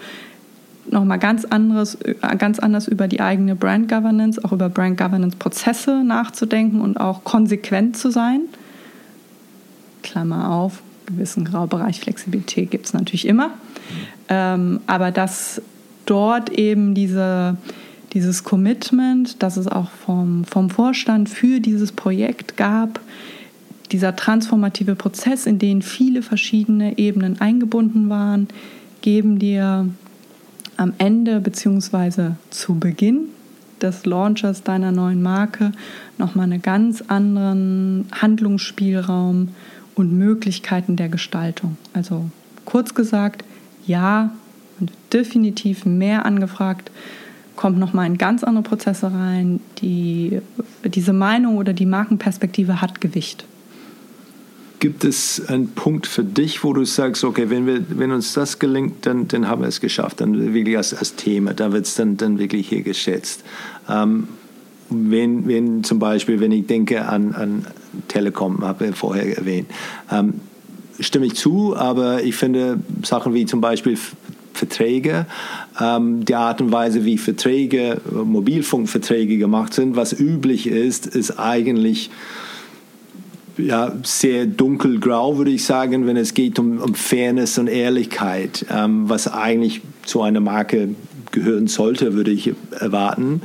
nochmal 0.89 1.19
ganz 1.19 1.45
anderes, 1.45 1.97
äh, 1.97 2.15
ganz 2.39 2.61
anders 2.61 2.87
über 2.87 3.09
die 3.09 3.21
eigene 3.21 3.57
Brand 3.57 3.89
Governance, 3.89 4.43
auch 4.43 4.53
über 4.53 4.69
Brand 4.69 4.97
Governance 4.97 5.37
Prozesse 5.37 6.05
nachzudenken 6.05 6.81
und 6.81 6.99
auch 6.99 7.25
konsequent 7.25 7.97
zu 7.97 8.11
sein. 8.11 8.43
Klammer 10.03 10.51
auf, 10.51 10.81
gewissen 11.07 11.45
Graubereich 11.45 12.01
Flexibilität 12.01 12.71
gibt 12.71 12.87
es 12.87 12.95
natürlich 12.95 13.27
immer. 13.27 13.49
Mhm. 13.49 13.53
Ähm, 14.29 14.81
aber 14.87 15.11
das 15.11 15.61
dort 16.07 16.51
eben 16.51 16.95
diese, 16.95 17.57
dieses 18.13 18.45
Commitment, 18.45 19.43
das 19.43 19.57
es 19.57 19.67
auch 19.67 19.91
vom, 19.91 20.45
vom 20.45 20.71
Vorstand 20.71 21.29
für 21.29 21.61
dieses 21.61 21.93
Projekt 21.93 22.57
gab, 22.57 23.01
dieser 23.93 24.15
transformative 24.17 24.95
Prozess, 24.95 25.47
in 25.47 25.59
den 25.59 25.83
viele 25.83 26.23
verschiedene 26.23 26.99
Ebenen 26.99 27.41
eingebunden 27.41 28.09
waren, 28.09 28.49
geben 29.03 29.39
dir 29.39 29.89
am 30.77 30.93
Ende 30.99 31.41
bzw. 31.41 32.33
zu 32.51 32.79
Beginn 32.79 33.29
des 33.83 34.07
Launches 34.07 34.63
deiner 34.63 34.93
neuen 34.93 35.23
Marke 35.23 35.73
nochmal 36.19 36.45
einen 36.45 36.63
ganz 36.63 37.03
anderen 37.09 38.07
Handlungsspielraum 38.13 39.49
und 39.95 40.13
Möglichkeiten 40.13 40.97
der 40.97 41.09
Gestaltung. 41.09 41.77
Also 41.93 42.31
kurz 42.65 42.95
gesagt, 42.95 43.45
ja, 43.87 44.31
und 44.81 44.91
definitiv 45.13 45.85
mehr 45.85 46.25
angefragt, 46.27 46.91
kommt 47.57 47.79
nochmal 47.79 48.07
in 48.07 48.17
ganz 48.17 48.43
andere 48.43 48.63
Prozesse 48.63 49.13
rein. 49.13 49.61
Die, 49.79 50.41
diese 50.85 51.13
Meinung 51.13 51.59
oder 51.59 51.73
die 51.73 51.87
Markenperspektive 51.87 52.81
hat 52.81 53.01
Gewicht. 53.01 53.45
Gibt 54.79 55.05
es 55.05 55.47
einen 55.47 55.69
Punkt 55.69 56.07
für 56.07 56.25
dich, 56.25 56.65
wo 56.65 56.73
du 56.73 56.87
sagst, 56.87 57.23
okay, 57.23 57.51
wenn, 57.51 57.67
wir, 57.67 57.85
wenn 57.91 58.13
uns 58.13 58.33
das 58.33 58.59
gelingt, 58.59 59.05
dann, 59.05 59.29
dann 59.29 59.47
haben 59.47 59.61
wir 59.61 59.69
es 59.69 59.81
geschafft, 59.81 60.23
dann 60.23 60.55
wirklich 60.55 60.75
als, 60.79 60.95
als 60.95 61.17
Thema, 61.17 61.53
da 61.53 61.71
wird 61.71 61.85
es 61.85 61.97
dann, 61.97 62.17
dann 62.17 62.39
wirklich 62.39 62.71
hier 62.71 62.81
geschätzt. 62.81 63.45
Ähm, 63.91 64.29
wenn, 64.89 65.47
wenn 65.47 65.85
zum 65.85 65.99
Beispiel, 65.99 66.41
wenn 66.41 66.53
ich 66.53 66.67
denke 66.67 67.07
an, 67.07 67.35
an 67.35 67.67
Telekom, 68.09 68.63
habe 68.63 68.87
ich 68.87 68.97
vorher 68.97 69.37
erwähnt, 69.37 69.71
ähm, 70.11 70.41
stimme 70.99 71.27
ich 71.27 71.35
zu, 71.35 71.77
aber 71.77 72.23
ich 72.23 72.37
finde 72.37 72.81
Sachen 73.03 73.35
wie 73.35 73.47
zum 73.47 73.61
Beispiel 73.61 73.99
Verträge, 74.53 75.27
ähm, 75.81 76.25
die 76.25 76.35
Art 76.35 76.61
und 76.61 76.73
Weise, 76.73 77.05
wie 77.05 77.19
Verträge, 77.19 78.01
Mobilfunkverträge 78.11 79.39
gemacht 79.39 79.75
sind, 79.75 79.97
was 79.97 80.19
üblich 80.19 80.67
ist, 80.67 81.07
ist 81.07 81.39
eigentlich 81.39 82.11
ja, 83.57 83.93
sehr 84.03 84.47
dunkelgrau, 84.47 85.39
würde 85.39 85.51
ich 85.51 85.65
sagen, 85.65 86.07
wenn 86.07 86.17
es 86.17 86.35
geht 86.35 86.59
um, 86.59 86.79
um 86.79 86.95
Fairness 86.95 87.59
und 87.59 87.69
Ehrlichkeit, 87.69 88.67
ähm, 88.71 89.09
was 89.09 89.29
eigentlich 89.29 89.83
zu 90.05 90.23
einer 90.23 90.41
Marke 90.41 90.91
gehören 91.33 91.67
sollte, 91.67 92.15
würde 92.15 92.31
ich 92.31 92.53
erwarten. 92.79 93.43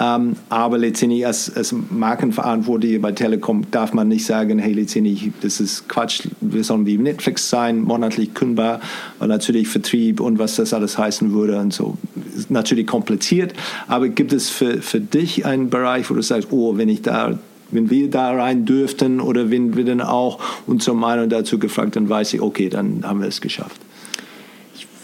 Ähm, 0.00 0.36
aber 0.48 0.78
letztendlich 0.78 1.26
als, 1.26 1.54
als 1.56 1.72
Markenverantwortlicher 1.90 2.98
bei 2.98 3.12
Telekom 3.12 3.70
darf 3.70 3.92
man 3.92 4.08
nicht 4.08 4.24
sagen, 4.24 4.58
hey, 4.58 4.72
letztendlich, 4.72 5.30
das 5.40 5.60
ist 5.60 5.88
Quatsch, 5.88 6.28
wir 6.40 6.64
sollen 6.64 6.86
wie 6.86 6.98
Netflix 6.98 7.48
sein, 7.48 7.82
monatlich 7.82 8.34
kündbar, 8.34 8.80
weil 9.18 9.28
natürlich 9.28 9.68
Vertrieb 9.68 10.20
und 10.20 10.38
was 10.38 10.56
das 10.56 10.72
alles 10.74 10.98
heißen 10.98 11.32
würde 11.32 11.58
und 11.58 11.72
so. 11.72 11.96
Ist 12.36 12.50
natürlich 12.50 12.86
kompliziert, 12.86 13.54
aber 13.86 14.08
gibt 14.08 14.32
es 14.32 14.50
für, 14.50 14.82
für 14.82 15.00
dich 15.00 15.46
einen 15.46 15.70
Bereich, 15.70 16.10
wo 16.10 16.14
du 16.14 16.22
sagst, 16.22 16.48
oh, 16.50 16.76
wenn 16.76 16.88
ich 16.88 17.02
da 17.02 17.38
wenn 17.70 17.90
wir 17.90 18.08
da 18.08 18.32
rein 18.32 18.64
dürften 18.64 19.20
oder 19.20 19.50
wenn 19.50 19.76
wir 19.76 19.84
dann 19.84 20.00
auch 20.00 20.38
unsere 20.66 20.96
Meinung 20.96 21.28
dazu 21.28 21.58
gefragt, 21.58 21.96
dann 21.96 22.08
weiß 22.08 22.32
ich, 22.32 22.40
okay, 22.40 22.70
dann 22.70 23.04
haben 23.04 23.20
wir 23.20 23.28
es 23.28 23.42
geschafft 23.42 23.78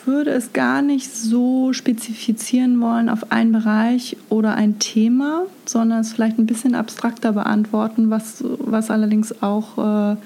würde 0.06 0.30
es 0.30 0.52
gar 0.52 0.82
nicht 0.82 1.14
so 1.14 1.72
spezifizieren 1.72 2.80
wollen 2.80 3.08
auf 3.08 3.32
einen 3.32 3.52
Bereich 3.52 4.16
oder 4.28 4.54
ein 4.54 4.78
Thema, 4.78 5.44
sondern 5.66 6.00
es 6.00 6.12
vielleicht 6.12 6.38
ein 6.38 6.46
bisschen 6.46 6.74
abstrakter 6.74 7.32
beantworten, 7.32 8.10
was, 8.10 8.44
was 8.58 8.90
allerdings 8.90 9.42
auch 9.42 9.78
äh, 10.12 10.16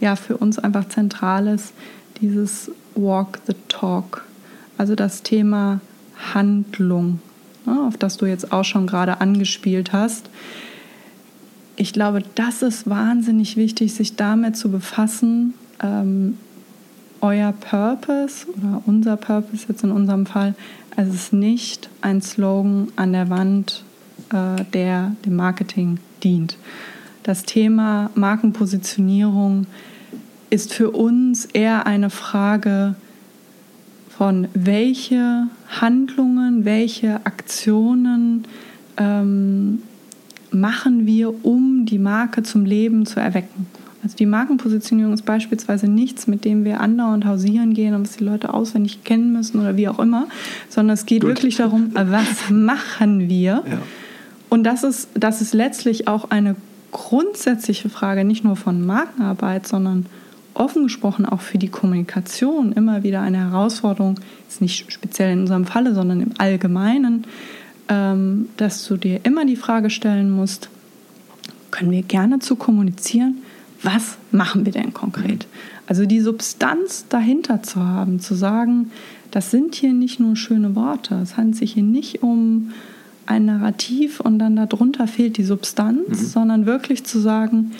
ja, 0.00 0.16
für 0.16 0.36
uns 0.36 0.58
einfach 0.58 0.88
zentral 0.88 1.46
ist, 1.46 1.72
dieses 2.20 2.70
Walk 2.94 3.38
the 3.46 3.54
Talk. 3.68 4.24
Also 4.78 4.94
das 4.94 5.22
Thema 5.22 5.80
Handlung, 6.34 7.20
ne, 7.66 7.80
auf 7.86 7.96
das 7.96 8.16
du 8.16 8.26
jetzt 8.26 8.52
auch 8.52 8.64
schon 8.64 8.86
gerade 8.86 9.20
angespielt 9.20 9.92
hast. 9.92 10.30
Ich 11.76 11.92
glaube, 11.92 12.22
das 12.34 12.62
ist 12.62 12.88
wahnsinnig 12.88 13.56
wichtig, 13.56 13.94
sich 13.94 14.16
damit 14.16 14.56
zu 14.56 14.70
befassen, 14.70 15.54
ähm, 15.82 16.36
euer 17.20 17.52
Purpose 17.52 18.46
oder 18.56 18.82
unser 18.86 19.16
Purpose 19.16 19.66
jetzt 19.68 19.84
in 19.84 19.90
unserem 19.90 20.26
Fall, 20.26 20.54
es 20.96 21.08
ist 21.08 21.32
nicht 21.32 21.88
ein 22.00 22.20
Slogan 22.22 22.88
an 22.96 23.12
der 23.12 23.30
Wand, 23.30 23.84
äh, 24.32 24.64
der 24.72 25.14
dem 25.24 25.36
Marketing 25.36 25.98
dient. 26.22 26.56
Das 27.22 27.44
Thema 27.44 28.10
Markenpositionierung 28.14 29.66
ist 30.48 30.72
für 30.72 30.90
uns 30.90 31.44
eher 31.46 31.86
eine 31.86 32.10
Frage 32.10 32.94
von 34.08 34.48
welche 34.52 35.46
Handlungen, 35.80 36.64
welche 36.64 37.24
Aktionen 37.24 38.44
ähm, 38.96 39.82
machen 40.50 41.06
wir, 41.06 41.44
um 41.44 41.86
die 41.86 41.98
Marke 41.98 42.42
zum 42.42 42.64
Leben 42.64 43.06
zu 43.06 43.20
erwecken. 43.20 43.66
Also 44.02 44.16
die 44.16 44.26
Markenpositionierung 44.26 45.12
ist 45.12 45.24
beispielsweise 45.24 45.86
nichts, 45.86 46.26
mit 46.26 46.44
dem 46.44 46.64
wir 46.64 46.80
andauernd 46.80 47.26
hausieren 47.26 47.74
gehen 47.74 47.94
und 47.94 48.02
was 48.02 48.16
die 48.16 48.24
Leute 48.24 48.54
auswendig 48.54 49.04
kennen 49.04 49.32
müssen 49.32 49.60
oder 49.60 49.76
wie 49.76 49.88
auch 49.88 49.98
immer, 49.98 50.26
sondern 50.68 50.94
es 50.94 51.04
geht 51.04 51.20
Gut. 51.20 51.30
wirklich 51.30 51.56
darum, 51.56 51.90
was 51.94 52.48
machen 52.50 53.28
wir? 53.28 53.62
Ja. 53.66 53.82
Und 54.48 54.64
das 54.64 54.84
ist, 54.84 55.08
das 55.14 55.42
ist 55.42 55.52
letztlich 55.52 56.08
auch 56.08 56.30
eine 56.30 56.56
grundsätzliche 56.92 57.88
Frage, 57.88 58.24
nicht 58.24 58.42
nur 58.42 58.56
von 58.56 58.84
Markenarbeit, 58.84 59.66
sondern 59.66 60.06
offen 60.54 60.84
gesprochen 60.84 61.24
auch 61.24 61.40
für 61.40 61.58
die 61.58 61.68
Kommunikation 61.68 62.72
immer 62.72 63.02
wieder 63.02 63.20
eine 63.20 63.38
Herausforderung, 63.38 64.18
ist 64.48 64.60
nicht 64.60 64.92
speziell 64.92 65.32
in 65.32 65.40
unserem 65.40 65.64
Falle, 65.64 65.94
sondern 65.94 66.20
im 66.20 66.32
Allgemeinen, 66.38 67.26
ähm, 67.88 68.48
dass 68.56 68.86
du 68.86 68.96
dir 68.96 69.20
immer 69.24 69.44
die 69.44 69.56
Frage 69.56 69.90
stellen 69.90 70.30
musst, 70.30 70.68
können 71.70 71.92
wir 71.92 72.02
gerne 72.02 72.40
zu 72.40 72.56
kommunizieren, 72.56 73.42
was 73.82 74.18
machen 74.30 74.64
wir 74.64 74.72
denn 74.72 74.92
konkret? 74.92 75.46
Also 75.86 76.06
die 76.06 76.20
Substanz 76.20 77.06
dahinter 77.08 77.62
zu 77.62 77.84
haben, 77.84 78.20
zu 78.20 78.34
sagen, 78.34 78.90
das 79.30 79.50
sind 79.50 79.74
hier 79.74 79.92
nicht 79.92 80.20
nur 80.20 80.36
schöne 80.36 80.74
Worte, 80.74 81.16
es 81.16 81.36
handelt 81.36 81.56
sich 81.56 81.72
hier 81.72 81.82
nicht 81.82 82.22
um 82.22 82.72
ein 83.26 83.46
Narrativ 83.46 84.20
und 84.20 84.38
dann 84.38 84.56
darunter 84.56 85.06
fehlt 85.06 85.36
die 85.36 85.44
Substanz, 85.44 86.08
mhm. 86.08 86.14
sondern 86.14 86.66
wirklich 86.66 87.04
zu 87.04 87.20
sagen, 87.20 87.72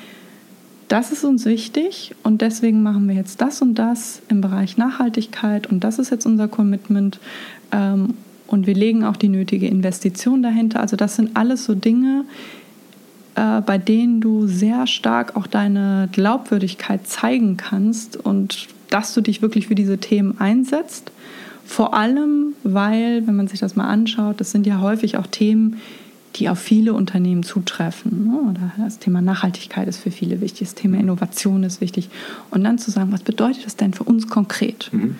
das 0.88 1.12
ist 1.12 1.24
uns 1.24 1.44
wichtig 1.44 2.14
und 2.22 2.40
deswegen 2.40 2.82
machen 2.82 3.06
wir 3.06 3.14
jetzt 3.14 3.40
das 3.40 3.62
und 3.62 3.76
das 3.76 4.22
im 4.28 4.40
Bereich 4.40 4.76
Nachhaltigkeit 4.76 5.68
und 5.68 5.84
das 5.84 5.98
ist 5.98 6.10
jetzt 6.10 6.26
unser 6.26 6.48
Commitment 6.48 7.20
ähm, 7.70 8.14
und 8.48 8.66
wir 8.66 8.74
legen 8.74 9.04
auch 9.04 9.16
die 9.16 9.28
nötige 9.28 9.68
Investition 9.68 10.42
dahinter. 10.42 10.80
Also 10.80 10.96
das 10.96 11.14
sind 11.14 11.36
alles 11.36 11.64
so 11.64 11.76
Dinge, 11.76 12.24
äh, 13.40 13.62
bei 13.62 13.78
denen 13.78 14.20
du 14.20 14.46
sehr 14.46 14.86
stark 14.86 15.34
auch 15.34 15.46
deine 15.46 16.10
Glaubwürdigkeit 16.12 17.06
zeigen 17.06 17.56
kannst 17.56 18.18
und 18.18 18.68
dass 18.90 19.14
du 19.14 19.22
dich 19.22 19.40
wirklich 19.40 19.68
für 19.68 19.74
diese 19.74 19.96
Themen 19.96 20.38
einsetzt. 20.38 21.10
Vor 21.64 21.94
allem, 21.94 22.52
weil, 22.64 23.26
wenn 23.26 23.36
man 23.36 23.48
sich 23.48 23.60
das 23.60 23.76
mal 23.76 23.88
anschaut, 23.88 24.40
das 24.40 24.50
sind 24.50 24.66
ja 24.66 24.80
häufig 24.80 25.16
auch 25.16 25.26
Themen, 25.26 25.80
die 26.36 26.50
auf 26.50 26.58
viele 26.58 26.92
Unternehmen 26.92 27.42
zutreffen. 27.42 28.26
Ne? 28.26 28.72
Das 28.76 28.98
Thema 28.98 29.22
Nachhaltigkeit 29.22 29.88
ist 29.88 29.98
für 29.98 30.10
viele 30.10 30.42
wichtig, 30.42 30.68
das 30.68 30.74
Thema 30.74 30.98
Innovation 30.98 31.62
ist 31.62 31.80
wichtig. 31.80 32.10
Und 32.50 32.62
dann 32.62 32.78
zu 32.78 32.90
sagen, 32.90 33.10
was 33.10 33.22
bedeutet 33.22 33.64
das 33.64 33.76
denn 33.76 33.94
für 33.94 34.04
uns 34.04 34.28
konkret? 34.28 34.90
Mhm. 34.92 35.16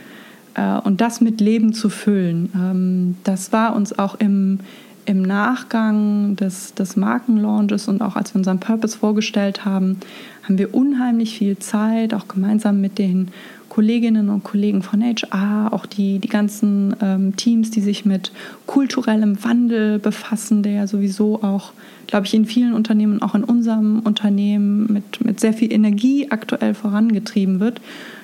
Äh, 0.54 0.78
und 0.80 1.00
das 1.00 1.22
mit 1.22 1.40
Leben 1.40 1.72
zu 1.72 1.88
füllen, 1.88 2.50
ähm, 2.54 3.16
das 3.24 3.52
war 3.52 3.74
uns 3.74 3.98
auch 3.98 4.16
im, 4.16 4.60
im 5.06 5.22
Nachgang 5.22 6.36
des, 6.36 6.74
des 6.74 6.96
Markenlaunches 6.96 7.88
und 7.88 8.02
auch 8.02 8.16
als 8.16 8.34
wir 8.34 8.38
unseren 8.38 8.60
Purpose 8.60 8.98
vorgestellt 8.98 9.64
haben, 9.64 9.98
haben 10.42 10.58
wir 10.58 10.74
unheimlich 10.74 11.38
viel 11.38 11.58
Zeit, 11.58 12.14
auch 12.14 12.28
gemeinsam 12.28 12.80
mit 12.80 12.98
den 12.98 13.28
Kolleginnen 13.68 14.28
und 14.28 14.42
Kollegen 14.42 14.82
von 14.82 15.00
HR, 15.00 15.72
auch 15.72 15.86
die, 15.86 16.18
die 16.18 16.28
ganzen 16.28 16.94
ähm, 17.00 17.36
Teams, 17.36 17.70
die 17.70 17.80
sich 17.80 18.04
mit 18.04 18.32
kulturellem 18.66 19.42
Wandel 19.44 20.00
befassen, 20.00 20.62
der 20.62 20.72
ja 20.72 20.86
sowieso 20.86 21.42
auch, 21.42 21.72
glaube 22.08 22.26
ich, 22.26 22.34
in 22.34 22.46
vielen 22.46 22.74
Unternehmen, 22.74 23.22
auch 23.22 23.36
in 23.36 23.44
unserem 23.44 24.00
Unternehmen 24.00 24.92
mit, 24.92 25.24
mit 25.24 25.38
sehr 25.38 25.52
viel 25.52 25.72
Energie 25.72 26.30
aktuell 26.30 26.74
vorangetrieben 26.74 27.60
wird, 27.60 27.80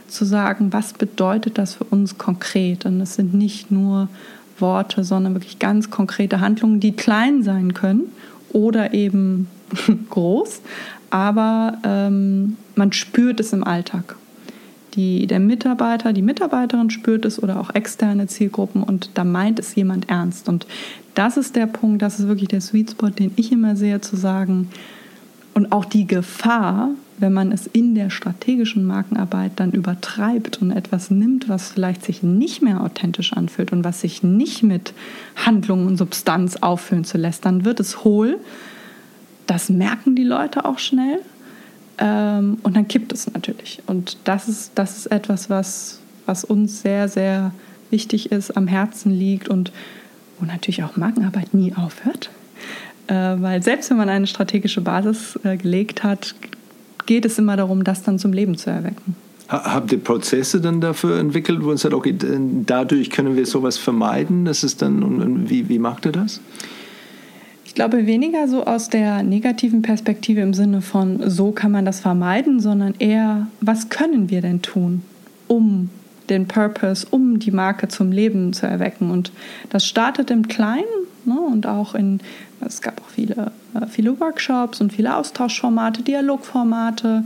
zu 0.09 0.24
sagen, 0.24 0.72
was 0.72 0.93
bedeutet 0.93 1.59
das 1.59 1.74
für 1.74 1.85
uns 1.85 2.18
konkret? 2.18 2.85
Und 2.85 3.01
es 3.01 3.14
sind 3.14 3.33
nicht 3.33 3.70
nur 3.70 4.09
Worte, 4.59 5.05
sondern 5.05 5.35
wirklich 5.35 5.59
ganz 5.59 5.91
konkrete 5.91 6.41
Handlungen, 6.41 6.81
die 6.81 6.93
klein 6.93 7.43
sein 7.43 7.75
können 7.75 8.13
oder 8.53 8.95
eben 8.95 9.49
groß, 10.11 10.61
aber 11.11 11.79
ähm, 11.85 12.57
man 12.75 12.93
spürt 12.93 13.41
es 13.41 13.53
im 13.53 13.65
Alltag 13.65 14.17
die, 14.97 15.27
der 15.27 15.41
Mitarbeiter, 15.41 16.13
die 16.13 16.23
Mitarbeiterin 16.23 16.91
spürt 16.91 17.25
es 17.25 17.41
oder 17.41 17.61
auch 17.61 17.75
externe 17.75 18.27
Zielgruppen 18.27 18.83
und 18.83 19.11
da 19.15 19.25
meint 19.25 19.59
es 19.59 19.75
jemand 19.75 20.09
ernst. 20.09 20.49
Und 20.49 20.67
das 21.15 21.37
ist 21.37 21.55
der 21.55 21.67
Punkt, 21.67 22.03
das 22.03 22.19
ist 22.19 22.29
wirklich 22.29 22.49
der 22.49 22.63
Sweet 22.63 22.93
Spot, 22.93 23.11
den 23.11 23.33
ich 23.37 23.53
immer 23.53 23.77
sehe, 23.77 24.01
zu 24.01 24.17
sagen, 24.17 24.71
und 25.55 25.73
auch 25.73 25.85
die 25.87 26.07
Gefahr, 26.07 26.91
wenn 27.19 27.33
man 27.33 27.53
es 27.53 27.67
in 27.67 27.95
der 27.95 28.11
strategischen 28.11 28.85
Markenarbeit 28.85 29.53
dann 29.57 29.73
übertreibt 29.73 30.61
und 30.61 30.71
etwas 30.71 31.11
nimmt, 31.11 31.49
was 31.49 31.71
vielleicht 31.71 32.05
sich 32.05 32.23
nicht 32.23 32.62
mehr 32.62 32.83
authentisch 32.83 33.33
anfühlt 33.33 33.73
und 33.73 33.85
was 33.85 34.01
sich 34.01 34.23
nicht 34.23 34.62
mit 34.62 34.93
Handlung 35.35 35.87
und 35.87 35.97
Substanz 35.97 36.57
auffüllen 36.57 37.05
zu 37.05 37.19
lässt, 37.19 37.45
dann 37.45 37.64
wird 37.64 37.81
es 37.81 38.05
hohl. 38.05 38.39
Das 39.47 39.71
merken 39.71 40.14
die 40.14 40.25
Leute 40.25 40.64
auch 40.64 40.79
schnell 40.79 41.21
ähm, 41.99 42.59
und 42.62 42.77
dann 42.77 42.89
kippt 42.89 43.12
es 43.12 43.33
natürlich. 43.33 43.83
Und 43.87 44.19
das 44.25 44.49
ist, 44.49 44.73
das 44.75 44.99
ist 44.99 45.07
etwas, 45.07 45.49
was, 45.49 46.01
was 46.27 46.45
uns 46.45 46.83
sehr, 46.83 47.09
sehr 47.09 47.53
wichtig 47.91 48.33
ist, 48.33 48.57
am 48.57 48.67
Herzen 48.67 49.11
liegt 49.11 49.49
und 49.49 49.73
wo 50.39 50.45
natürlich 50.45 50.83
auch 50.85 50.97
Markenarbeit 50.97 51.55
nie 51.55 51.75
aufhört. 51.75 52.31
Äh, 53.07 53.14
weil 53.14 53.62
selbst 53.62 53.89
wenn 53.91 53.97
man 53.97 54.09
eine 54.09 54.27
strategische 54.27 54.81
Basis 54.81 55.39
äh, 55.45 55.57
gelegt 55.57 56.03
hat, 56.03 56.35
geht 57.07 57.25
es 57.25 57.39
immer 57.39 57.57
darum, 57.57 57.85
das 57.85 58.03
dann 58.03 58.19
zum 58.19 58.33
Leben 58.33 58.57
zu 58.57 58.71
erwecken. 58.71 59.17
Habt 59.49 59.93
ihr 59.93 59.99
Prozesse 59.99 60.61
dann 60.61 60.81
dafür 60.81 61.21
entwickelt, 61.21 61.63
wo 61.63 61.71
ihr 61.71 61.79
sagt, 61.79 61.95
okay, 61.95 62.15
dadurch 62.67 63.11
können 63.11 63.37
wir 63.37 63.47
sowas 63.47 63.79
vermeiden? 63.79 64.45
Das 64.45 64.65
ist 64.65 64.83
dann, 64.83 65.49
wie, 65.49 65.69
wie 65.69 65.79
macht 65.79 66.05
ihr 66.05 66.13
das? 66.13 66.41
glaube 67.77 68.07
weniger 68.07 68.49
so 68.49 68.65
aus 68.65 68.89
der 68.89 69.23
negativen 69.23 69.83
Perspektive 69.83 70.41
im 70.41 70.55
Sinne 70.55 70.81
von, 70.81 71.31
so 71.31 71.53
kann 71.53 71.71
man 71.71 71.85
das 71.85 72.01
vermeiden, 72.01 72.59
sondern 72.59 72.95
eher, 72.99 73.47
was 73.61 73.91
können 73.91 74.31
wir 74.31 74.41
denn 74.41 74.63
tun, 74.63 75.03
um 75.47 75.91
den 76.31 76.49
Purpose, 76.49 77.07
um 77.09 77.39
die 77.39 77.51
Marke 77.53 77.87
zum 77.89 78.11
Leben 78.11 78.55
zu 78.55 78.67
erwecken. 78.67 79.11
Und 79.11 79.31
das 79.69 79.87
startet 79.87 80.31
im 80.31 80.49
Kleinen 80.49 80.85
ne, 81.27 81.39
und 81.39 81.67
auch 81.67 81.95
in, 81.95 82.21
es 82.61 82.81
gab 82.81 83.01
auch 83.01 83.09
viele, 83.09 83.53
äh, 83.75 83.87
viele 83.89 84.19
Workshops 84.21 84.81
und 84.81 84.93
viele 84.93 85.17
Austauschformate, 85.17 86.03
Dialogformate, 86.03 87.25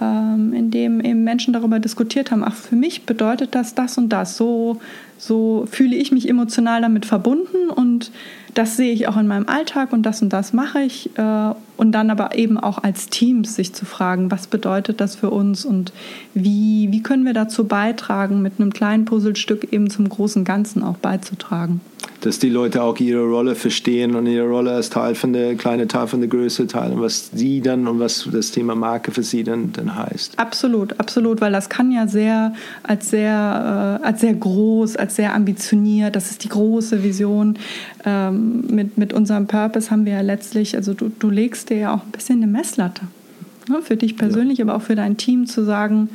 ähm, 0.00 0.52
in 0.52 0.70
dem 0.70 1.00
eben 1.00 1.24
Menschen 1.24 1.52
darüber 1.52 1.80
diskutiert 1.80 2.30
haben, 2.30 2.44
ach, 2.44 2.54
für 2.54 2.76
mich 2.76 3.04
bedeutet 3.04 3.54
das 3.54 3.74
das 3.74 3.98
und 3.98 4.10
das. 4.10 4.36
So, 4.36 4.80
so 5.16 5.66
fühle 5.70 5.96
ich 5.96 6.12
mich 6.12 6.28
emotional 6.28 6.80
damit 6.80 7.04
verbunden 7.04 7.68
und 7.68 8.12
das 8.54 8.76
sehe 8.76 8.92
ich 8.92 9.08
auch 9.08 9.16
in 9.16 9.26
meinem 9.26 9.48
Alltag 9.48 9.92
und 9.92 10.02
das 10.04 10.22
und 10.22 10.32
das 10.32 10.52
mache 10.52 10.80
ich. 10.80 11.16
Äh, 11.18 11.52
und 11.76 11.92
dann 11.92 12.10
aber 12.10 12.36
eben 12.36 12.58
auch 12.58 12.78
als 12.78 13.08
Teams 13.08 13.54
sich 13.54 13.72
zu 13.72 13.84
fragen, 13.84 14.30
was 14.30 14.46
bedeutet 14.46 15.00
das 15.00 15.16
für 15.16 15.30
uns 15.30 15.64
und 15.64 15.92
wie, 16.34 16.88
wie 16.90 17.02
können 17.02 17.24
wir 17.24 17.34
dazu 17.34 17.66
beitragen, 17.66 18.42
mit 18.42 18.54
einem 18.58 18.72
kleinen 18.72 19.04
Puzzlestück 19.04 19.72
eben 19.72 19.90
zum 19.90 20.08
großen 20.08 20.44
Ganzen 20.44 20.82
auch 20.82 20.96
beizutragen. 20.96 21.80
Dass 22.20 22.38
die 22.40 22.48
Leute 22.48 22.82
auch 22.82 22.98
ihre 22.98 23.22
Rolle 23.24 23.54
verstehen 23.54 24.16
und 24.16 24.26
ihre 24.26 24.48
Rolle 24.48 24.72
als 24.72 24.90
Teil 24.90 25.14
von 25.14 25.32
der 25.32 25.54
kleine 25.54 25.86
Teil 25.86 26.08
von 26.08 26.20
der 26.20 26.28
Größe 26.28 26.66
teilen, 26.66 27.00
was 27.00 27.30
sie 27.32 27.60
dann 27.60 27.86
und 27.86 28.00
was 28.00 28.28
das 28.32 28.50
Thema 28.50 28.74
Marke 28.74 29.12
für 29.12 29.22
sie 29.22 29.44
dann, 29.44 29.72
dann 29.72 29.94
heißt. 29.94 30.38
Absolut, 30.38 30.98
absolut, 30.98 31.40
weil 31.40 31.52
das 31.52 31.68
kann 31.68 31.92
ja 31.92 32.08
sehr 32.08 32.54
als 32.82 33.10
sehr, 33.10 34.00
äh, 34.02 34.06
als 34.06 34.20
sehr 34.20 34.34
groß, 34.34 34.96
als 34.96 35.16
sehr 35.16 35.34
ambitioniert, 35.34 36.16
das 36.16 36.30
ist 36.30 36.42
die 36.42 36.48
große 36.48 37.04
Vision. 37.04 37.56
Ähm, 38.04 38.64
mit, 38.68 38.98
mit 38.98 39.12
unserem 39.12 39.46
Purpose 39.46 39.90
haben 39.90 40.04
wir 40.04 40.14
ja 40.14 40.20
letztlich, 40.20 40.76
also 40.76 40.94
du, 40.94 41.10
du 41.16 41.30
legst 41.30 41.70
dir 41.70 41.76
ja 41.76 41.94
auch 41.94 42.04
ein 42.04 42.10
bisschen 42.10 42.42
eine 42.42 42.50
Messlatte. 42.50 43.02
Ne, 43.68 43.82
für 43.82 43.96
dich 43.96 44.16
persönlich, 44.16 44.58
ja. 44.58 44.64
aber 44.64 44.76
auch 44.76 44.82
für 44.82 44.96
dein 44.96 45.18
Team 45.18 45.46
zu 45.46 45.62
sagen, 45.62 46.08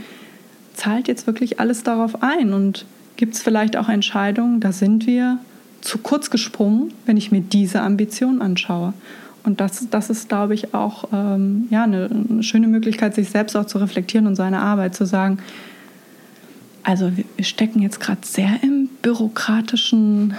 zahlt 0.74 1.08
jetzt 1.08 1.28
wirklich 1.28 1.60
alles 1.60 1.84
darauf 1.84 2.24
ein 2.24 2.54
und 2.54 2.86
gibt 3.16 3.36
es 3.36 3.42
vielleicht 3.42 3.78
auch 3.78 3.90
Entscheidungen, 3.90 4.60
da 4.60 4.72
sind 4.72 5.06
wir 5.06 5.38
zu 5.84 5.98
kurz 5.98 6.30
gesprungen, 6.30 6.94
wenn 7.06 7.18
ich 7.18 7.32
mir 7.32 7.42
diese 7.42 7.82
Ambition 7.82 8.42
anschaue. 8.42 8.94
Und 9.44 9.60
das, 9.60 9.90
das 9.90 10.10
ist, 10.10 10.30
glaube 10.30 10.54
ich, 10.54 10.74
auch 10.74 11.10
ähm, 11.12 11.68
ja, 11.70 11.84
eine, 11.84 12.10
eine, 12.30 12.44
schöne 12.44 12.68
Möglichkeit, 12.68 13.14
sich 13.14 13.30
selbst 13.30 13.58
auch 13.58 13.66
zu 13.66 13.78
reflektieren 13.78 14.26
und 14.26 14.36
seine 14.36 14.60
Arbeit 14.60 14.96
zu 14.96 15.06
sagen, 15.06 15.40
also 16.84 17.12
wir 17.16 17.46
stecken 17.46 17.82
jetzt 17.82 18.00
gerade 18.00 18.22
sehr 18.24 18.60
im 18.62 18.90
bürokratischen 19.02 20.34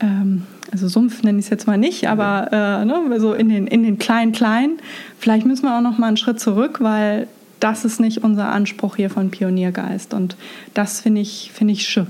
ähm, 0.00 0.42
also 0.72 0.88
Sumpf 0.88 1.22
nenne 1.22 1.38
ich 1.38 1.44
es 1.44 1.50
jetzt 1.50 1.68
mal 1.68 1.78
nicht, 1.78 2.08
aber 2.08 2.48
äh, 2.50 2.84
ne, 2.84 3.20
so 3.20 3.32
in 3.32 3.48
den, 3.48 3.68
in 3.68 3.84
den 3.84 3.98
kleinen, 3.98 4.32
kleinen. 4.32 4.78
Vielleicht 5.20 5.46
müssen 5.46 5.64
wir 5.64 5.76
auch 5.76 5.82
noch 5.82 5.98
mal 5.98 6.08
einen 6.08 6.16
Schritt 6.16 6.40
zurück, 6.40 6.78
weil 6.80 7.28
das 7.60 7.84
ist 7.84 8.00
nicht 8.00 8.24
unser 8.24 8.48
Anspruch 8.48 8.96
hier 8.96 9.08
von 9.08 9.30
Pioniergeist. 9.30 10.14
Und 10.14 10.36
das 10.74 11.00
finde 11.00 11.20
ich, 11.20 11.52
find 11.54 11.70
ich 11.70 11.86
schön. 11.86 12.08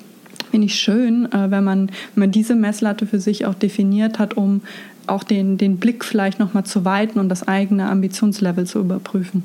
Finde 0.54 0.66
ich 0.66 0.76
schön, 0.76 1.26
äh, 1.32 1.50
wenn 1.50 1.64
man, 1.64 1.88
wenn 2.14 2.20
man 2.20 2.30
diese 2.30 2.54
Messlatte 2.54 3.08
für 3.08 3.18
sich 3.18 3.44
auch 3.44 3.54
definiert 3.54 4.20
hat, 4.20 4.36
um 4.36 4.60
auch 5.08 5.24
den, 5.24 5.58
den 5.58 5.78
Blick 5.78 6.04
vielleicht 6.04 6.38
nochmal 6.38 6.62
zu 6.62 6.84
weiten 6.84 7.18
und 7.18 7.28
das 7.28 7.48
eigene 7.48 7.90
Ambitionslevel 7.90 8.64
zu 8.64 8.78
überprüfen. 8.78 9.42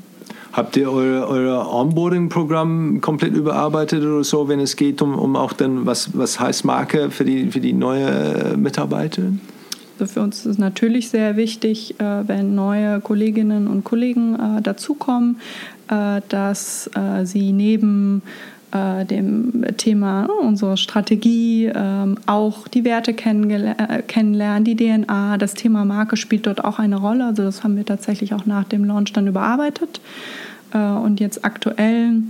Habt 0.52 0.76
ihr 0.76 0.92
euer, 0.92 1.26
euer 1.26 1.68
Onboarding-Programm 1.68 3.00
komplett 3.00 3.34
überarbeitet 3.34 4.04
oder 4.04 4.22
so, 4.22 4.46
wenn 4.46 4.60
es 4.60 4.76
geht 4.76 5.02
um, 5.02 5.18
um 5.18 5.34
auch 5.34 5.52
dann, 5.52 5.84
was, 5.84 6.16
was 6.16 6.38
heißt 6.38 6.64
Marke 6.64 7.10
für 7.10 7.24
die, 7.24 7.50
für 7.50 7.58
die 7.58 7.72
neue 7.72 8.56
Mitarbeiter? 8.56 9.24
Also 9.98 10.12
für 10.12 10.20
uns 10.20 10.38
ist 10.38 10.46
es 10.46 10.58
natürlich 10.58 11.10
sehr 11.10 11.34
wichtig, 11.34 11.98
äh, 11.98 12.28
wenn 12.28 12.54
neue 12.54 13.00
Kolleginnen 13.00 13.66
und 13.66 13.82
Kollegen 13.82 14.36
äh, 14.36 14.62
dazukommen, 14.62 15.40
äh, 15.88 16.20
dass 16.28 16.88
sie 17.24 17.50
neben 17.50 18.22
dem 18.72 19.64
Thema 19.76 20.28
unsere 20.42 20.76
Strategie, 20.76 21.70
ähm, 21.74 22.18
auch 22.26 22.68
die 22.68 22.84
Werte 22.84 23.14
kennenlernen, 23.14 24.64
die 24.64 24.76
DNA, 24.76 25.38
das 25.38 25.54
Thema 25.54 25.84
Marke 25.84 26.16
spielt 26.16 26.46
dort 26.46 26.64
auch 26.64 26.78
eine 26.78 26.96
Rolle. 26.96 27.24
Also 27.26 27.42
das 27.42 27.64
haben 27.64 27.76
wir 27.76 27.84
tatsächlich 27.84 28.32
auch 28.34 28.46
nach 28.46 28.64
dem 28.64 28.84
Launch 28.84 29.12
dann 29.12 29.26
überarbeitet. 29.26 30.00
Und 30.72 31.18
jetzt 31.18 31.44
aktuell 31.44 32.22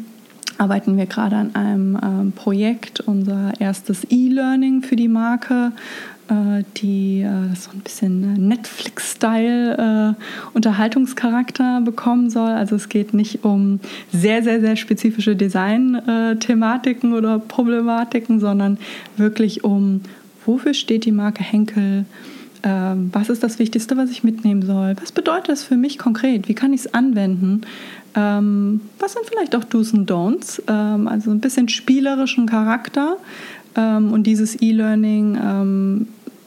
arbeiten 0.61 0.97
wir 0.97 1.07
gerade 1.07 1.37
an 1.37 1.55
einem 1.55 1.99
ähm, 2.03 2.33
Projekt, 2.33 3.01
unser 3.01 3.53
erstes 3.59 4.07
E-Learning 4.11 4.83
für 4.83 4.97
die 4.97 5.09
Marke, 5.09 5.73
äh, 5.73 6.20
die 6.77 7.23
äh, 7.23 7.55
so 7.57 7.71
ein 7.73 7.81
bisschen 7.81 8.49
Netflix-Style 8.49 10.17
äh, 10.17 10.23
Unterhaltungscharakter 10.55 11.81
bekommen 11.81 12.31
soll. 12.31 12.51
Also 12.51 12.77
es 12.77 12.89
geht 12.89 13.15
nicht 13.15 13.45
um 13.45 13.81
sehr, 14.13 14.43
sehr, 14.43 14.61
sehr 14.61 14.77
spezifische 14.77 15.35
Design-Thematiken 15.35 17.15
oder 17.15 17.39
Problematiken, 17.39 18.39
sondern 18.39 18.79
wirklich 19.17 19.65
um, 19.65 20.03
wofür 20.47 20.75
steht 20.75 21.05
die 21.05 21.13
Marke 21.13 21.43
Henkel? 21.43 22.05
Ähm, 22.63 23.11
was 23.13 23.29
ist 23.29 23.43
das 23.43 23.59
Wichtigste, 23.59 23.97
was 23.97 24.11
ich 24.11 24.23
mitnehmen 24.23 24.63
soll? 24.63 24.95
Was 25.01 25.13
bedeutet 25.13 25.49
das 25.49 25.65
für 25.65 25.77
mich 25.77 25.99
konkret? 25.99 26.49
Wie 26.49 26.55
kann 26.55 26.73
ich 26.73 26.83
es 26.83 26.95
anwenden? 26.95 27.63
Ähm, 28.15 28.83
was 28.99 29.15
sind 29.15 29.25
vielleicht 29.27 29.57
auch 29.57 29.65
Do's 29.65 29.93
und 29.93 30.11
Don'ts? 30.11 30.63
Ähm, 30.69 31.09
also 31.09 31.31
ein 31.31 31.41
bisschen 31.41 31.69
spielerischen 31.69 32.47
Charakter. 32.47 33.17
und 33.77 34.25
dieses 34.25 34.61
E-Learning 34.61 35.39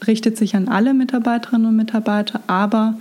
richtet 0.06 0.36
sich 0.36 0.56
an 0.56 0.68
alle 0.68 0.94
Mitarbeiterinnen 0.94 1.66
und 1.66 1.76
Mitarbeiter, 1.76 2.40
aber 2.46 2.94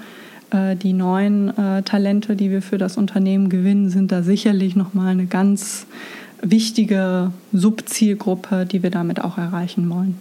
äh, 0.51 0.75
die 0.75 0.93
neuen 0.93 1.57
äh, 1.57 1.83
Talente, 1.83 2.35
die 2.35 2.49
wir 2.49 2.61
für 2.61 2.77
das 2.77 2.97
Unternehmen 2.97 3.49
gewinnen, 3.49 3.89
sind 3.89 4.11
da 4.11 4.23
sicherlich 4.23 4.75
nochmal 4.75 5.09
eine 5.09 5.25
ganz 5.25 5.85
wichtige 6.41 7.31
Subzielgruppe, 7.51 8.65
die 8.65 8.83
wir 8.83 8.91
damit 8.91 9.21
auch 9.21 9.37
erreichen 9.37 9.89
wollen. 9.89 10.17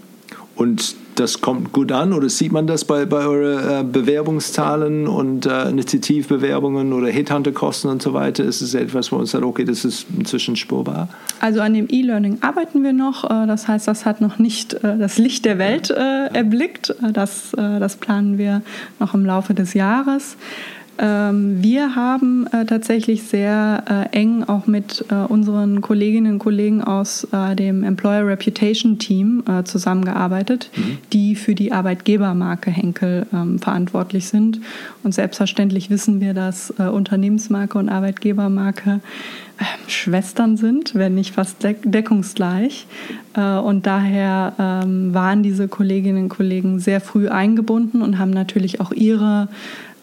Und 0.54 0.96
das 1.14 1.40
kommt 1.40 1.72
gut 1.72 1.92
an 1.92 2.12
oder 2.12 2.28
sieht 2.28 2.52
man 2.52 2.66
das 2.66 2.84
bei, 2.84 3.04
bei 3.04 3.24
euren 3.26 3.80
äh, 3.80 3.84
Bewerbungszahlen 3.84 5.06
und 5.06 5.46
äh, 5.46 5.68
Initiativbewerbungen 5.68 6.92
oder 6.92 7.08
Headhunter-Kosten 7.08 7.88
und 7.88 8.02
so 8.02 8.14
weiter? 8.14 8.44
Ist 8.44 8.62
es 8.62 8.74
etwas, 8.74 9.12
wo 9.12 9.16
man 9.16 9.26
sagt, 9.26 9.44
okay, 9.44 9.64
das 9.64 9.84
ist 9.84 10.06
inzwischen 10.16 10.56
spürbar? 10.56 11.08
Also 11.40 11.60
an 11.60 11.74
dem 11.74 11.86
E-Learning 11.90 12.38
arbeiten 12.40 12.82
wir 12.82 12.92
noch. 12.92 13.24
Äh, 13.24 13.46
das 13.46 13.68
heißt, 13.68 13.88
das 13.88 14.06
hat 14.06 14.20
noch 14.20 14.38
nicht 14.38 14.74
äh, 14.74 14.98
das 14.98 15.18
Licht 15.18 15.44
der 15.44 15.58
Welt 15.58 15.90
erblickt. 15.90 16.94
Das, 17.12 17.50
das 17.52 17.96
planen 17.96 18.38
wir 18.38 18.62
noch 18.98 19.14
im 19.14 19.24
Laufe 19.24 19.54
des 19.54 19.74
Jahres. 19.74 20.36
Ähm, 20.98 21.62
wir 21.62 21.94
haben 21.94 22.46
äh, 22.48 22.66
tatsächlich 22.66 23.22
sehr 23.22 24.08
äh, 24.12 24.16
eng 24.16 24.44
auch 24.44 24.66
mit 24.66 25.04
äh, 25.10 25.14
unseren 25.14 25.80
Kolleginnen 25.80 26.34
und 26.34 26.38
Kollegen 26.38 26.82
aus 26.82 27.26
dem 27.54 27.82
Employer 27.82 28.26
Reputation 28.26 28.98
Team 28.98 29.42
zusammengearbeitet, 29.64 30.70
mhm. 30.76 30.98
die 31.12 31.34
für 31.34 31.54
die 31.54 31.72
Arbeitgebermarke 31.72 32.70
Henkel 32.70 33.26
ähm, 33.32 33.58
verantwortlich 33.58 34.28
sind. 34.28 34.60
Und 35.02 35.14
selbstverständlich 35.14 35.90
wissen 35.90 36.20
wir, 36.20 36.34
dass 36.34 36.70
Unternehmensmarke 36.70 37.78
und 37.78 37.88
Arbeitgebermarke 37.88 39.00
Schwestern 39.86 40.56
sind, 40.56 40.94
wenn 40.94 41.14
nicht 41.14 41.34
fast 41.34 41.58
deckungsgleich. 41.62 42.86
Und 43.34 43.86
daher 43.86 44.54
ähm, 44.58 45.14
waren 45.14 45.42
diese 45.42 45.68
Kolleginnen 45.68 46.24
und 46.24 46.28
Kollegen 46.28 46.80
sehr 46.80 47.00
früh 47.00 47.28
eingebunden 47.28 48.02
und 48.02 48.18
haben 48.18 48.30
natürlich 48.30 48.80
auch 48.80 48.92
ihre 48.92 49.48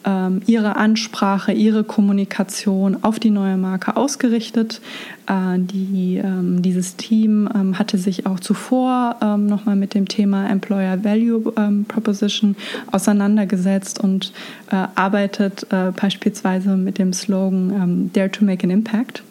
ähm, 0.05 0.41
ihre 0.45 0.75
Ansprache, 0.77 1.51
ihre 1.51 1.83
Kommunikation 1.83 2.97
auf 3.03 3.19
die 3.19 3.31
neue 3.31 3.57
Marke 3.57 3.97
ausgerichtet. 3.97 4.81
Äh, 5.27 5.59
die, 5.59 6.21
ähm, 6.23 6.61
dieses 6.61 6.95
Team 6.95 7.49
ähm, 7.53 7.77
hatte 7.77 7.97
sich 7.97 8.25
auch 8.25 8.39
zuvor 8.39 9.17
ähm, 9.21 9.47
nochmal 9.47 9.75
mit 9.75 9.93
dem 9.93 10.07
Thema 10.07 10.49
Employer 10.49 11.03
Value 11.03 11.53
ähm, 11.57 11.85
Proposition 11.85 12.55
auseinandergesetzt 12.91 13.99
und 13.99 14.31
äh, 14.71 14.87
arbeitet 14.95 15.67
äh, 15.71 15.91
beispielsweise 15.91 16.77
mit 16.77 16.97
dem 16.97 17.13
Slogan 17.13 17.71
ähm, 17.71 18.09
Dare 18.13 18.31
to 18.31 18.45
Make 18.45 18.63
an 18.63 18.71
Impact 18.71 19.23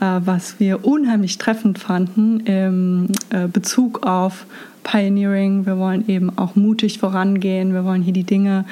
äh, 0.00 0.20
was 0.24 0.58
wir 0.58 0.84
unheimlich 0.84 1.38
treffend 1.38 1.78
fanden 1.78 2.40
im 2.40 3.08
äh, 3.30 3.46
Bezug 3.46 4.06
auf 4.06 4.46
Pioneering. 4.84 5.66
Wir 5.66 5.78
wollen 5.78 6.08
eben 6.08 6.36
auch 6.36 6.54
mutig 6.54 6.98
vorangehen. 6.98 7.72
Wir 7.72 7.84
wollen 7.84 8.02
hier 8.02 8.12
die 8.12 8.24
Dinge 8.24 8.64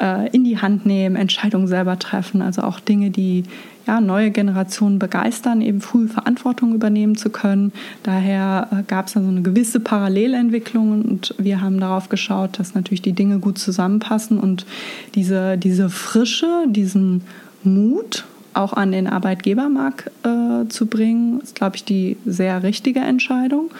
äh, 0.00 0.28
in 0.30 0.44
die 0.44 0.58
Hand 0.58 0.86
nehmen, 0.86 1.16
Entscheidungen 1.16 1.66
selber 1.66 1.98
treffen. 1.98 2.42
Also 2.42 2.62
auch 2.62 2.80
Dinge, 2.80 3.10
die 3.10 3.44
ja, 3.86 4.00
neue 4.00 4.30
Generationen 4.30 4.98
begeistern, 4.98 5.60
eben 5.60 5.80
früh 5.80 6.08
Verantwortung 6.08 6.74
übernehmen 6.74 7.16
zu 7.16 7.30
können. 7.30 7.72
Daher 8.02 8.68
äh, 8.72 8.82
gab 8.82 9.06
es 9.06 9.12
dann 9.12 9.24
so 9.24 9.30
eine 9.30 9.42
gewisse 9.42 9.80
Parallelentwicklung 9.80 11.04
und 11.04 11.34
wir 11.38 11.60
haben 11.60 11.78
darauf 11.78 12.08
geschaut, 12.08 12.58
dass 12.58 12.74
natürlich 12.74 13.02
die 13.02 13.12
Dinge 13.12 13.38
gut 13.38 13.58
zusammenpassen 13.58 14.38
und 14.38 14.66
diese, 15.14 15.56
diese 15.56 15.88
Frische, 15.88 16.64
diesen 16.68 17.22
Mut 17.62 18.24
auch 18.54 18.72
an 18.72 18.90
den 18.90 19.06
Arbeitgebermarkt 19.06 20.10
äh, 20.24 20.68
zu 20.68 20.86
bringen, 20.86 21.40
ist, 21.40 21.54
glaube 21.54 21.76
ich, 21.76 21.84
die 21.84 22.16
sehr 22.24 22.62
richtige 22.62 23.00
Entscheidung. 23.00 23.70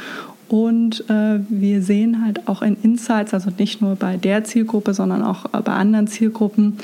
Und 0.49 1.09
äh, 1.11 1.41
wir 1.49 1.83
sehen 1.83 2.25
halt 2.25 2.47
auch 2.47 2.63
in 2.63 2.77
Insights, 2.83 3.35
also 3.35 3.51
nicht 3.59 3.81
nur 3.81 3.97
bei 3.97 4.17
der 4.17 4.45
Zielgruppe, 4.45 4.95
sondern 4.95 5.23
auch 5.23 5.49
bei 5.49 5.73
anderen 5.73 6.07
Zielgruppen, 6.07 6.79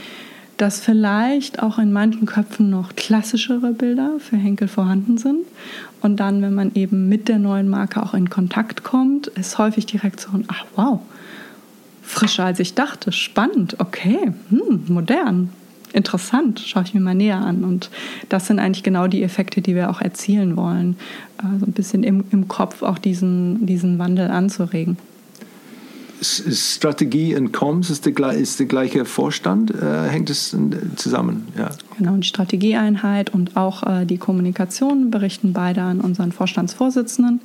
dass 0.57 0.81
vielleicht 0.81 1.63
auch 1.63 1.79
in 1.79 1.93
manchen 1.93 2.27
Köpfen 2.27 2.71
noch 2.71 2.95
klassischere 2.95 3.73
Bilder 3.73 4.17
für 4.19 4.37
Henkel 4.37 4.69
vorhanden 4.69 5.17
sind. 5.17 5.47
Und 6.01 6.19
dann, 6.19 6.43
wenn 6.43 6.55
man 6.55 6.73
eben 6.75 7.09
mit 7.09 7.29
der 7.29 7.39
neuen 7.39 7.69
Marke 7.69 8.03
auch 8.03 8.15
in 8.15 8.31
Kontakt 8.31 8.83
kommt, 8.83 9.29
ist 9.29 9.59
häufig 9.59 9.87
die 9.87 9.97
Reaktion, 9.97 10.45
ach 10.49 10.65
wow, 10.77 11.01
frischer 12.03 12.45
als 12.45 12.61
ich 12.61 12.75
dachte, 12.75 13.13
spannend, 13.13 13.77
okay, 13.79 14.33
hm, 14.51 14.85
modern, 14.89 15.51
interessant, 15.95 16.61
schaue 16.61 16.85
ich 16.85 16.95
mir 16.95 17.01
mal 17.01 17.15
näher 17.15 17.39
an. 17.39 17.65
Und 17.65 17.91
das 18.29 18.47
sind 18.47 18.59
eigentlich 18.59 18.83
genau 18.83 19.07
die 19.07 19.23
Effekte, 19.23 19.61
die 19.61 19.75
wir 19.75 19.91
auch 19.91 20.01
erzielen 20.01 20.57
wollen, 20.57 20.97
äh, 21.39 21.59
so 21.59 21.67
ein 21.67 21.73
bisschen 21.73 22.03
im, 22.03 22.25
im 22.31 22.49
Kopf 22.49 22.83
auch 22.83 22.99
diesen, 22.99 23.67
diesen 23.67 23.99
Wandel 23.99 24.31
anzuregen. 24.31 24.97
Strategie 26.23 27.35
und 27.35 27.53
Comms 27.53 27.91
ist 27.91 28.07
der, 28.07 28.33
ist 28.33 28.61
der 28.61 28.67
gleiche 28.67 29.05
Vorstand, 29.05 29.73
äh, 29.73 30.09
hängt 30.09 30.31
es 30.31 30.57
zusammen? 30.95 31.49
Ja. 31.59 31.71
Genau, 31.99 32.17
die 32.17 32.27
Strategieeinheit 32.27 33.31
und 33.31 33.57
auch 33.57 33.83
äh, 33.83 34.05
die 34.05 34.19
Kommunikation 34.19 35.11
berichten 35.11 35.53
beide 35.53 35.83
an 35.83 36.01
unseren 36.01 36.31
Vorstandsvorsitzenden, 36.31 37.41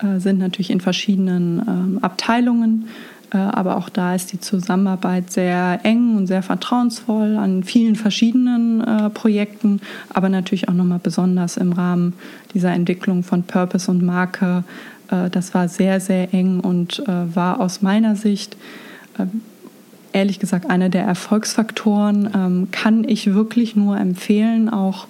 äh, 0.00 0.18
sind 0.18 0.38
natürlich 0.38 0.70
in 0.70 0.80
verschiedenen 0.80 1.62
ähm, 1.66 1.98
Abteilungen 2.02 2.88
aber 3.38 3.76
auch 3.76 3.88
da 3.88 4.14
ist 4.14 4.32
die 4.32 4.40
Zusammenarbeit 4.40 5.32
sehr 5.32 5.80
eng 5.84 6.16
und 6.16 6.26
sehr 6.26 6.42
vertrauensvoll 6.42 7.36
an 7.36 7.64
vielen 7.64 7.96
verschiedenen 7.96 8.82
äh, 8.82 9.10
Projekten, 9.10 9.80
aber 10.10 10.28
natürlich 10.28 10.68
auch 10.68 10.74
nochmal 10.74 11.00
besonders 11.02 11.56
im 11.56 11.72
Rahmen 11.72 12.12
dieser 12.52 12.72
Entwicklung 12.72 13.22
von 13.22 13.42
Purpose 13.44 13.90
und 13.90 14.02
Marke. 14.02 14.64
Äh, 15.10 15.30
das 15.30 15.54
war 15.54 15.68
sehr, 15.68 16.00
sehr 16.00 16.34
eng 16.34 16.60
und 16.60 17.02
war 17.06 17.60
aus 17.60 17.80
meiner 17.80 18.16
Sicht 18.16 18.56
ehrlich 20.12 20.38
gesagt 20.38 20.68
einer 20.68 20.90
der 20.90 21.04
Erfolgsfaktoren. 21.04 22.28
Ähm, 22.34 22.68
kann 22.70 23.04
ich 23.08 23.32
wirklich 23.32 23.76
nur 23.76 23.96
empfehlen, 23.96 24.68
auch 24.68 25.06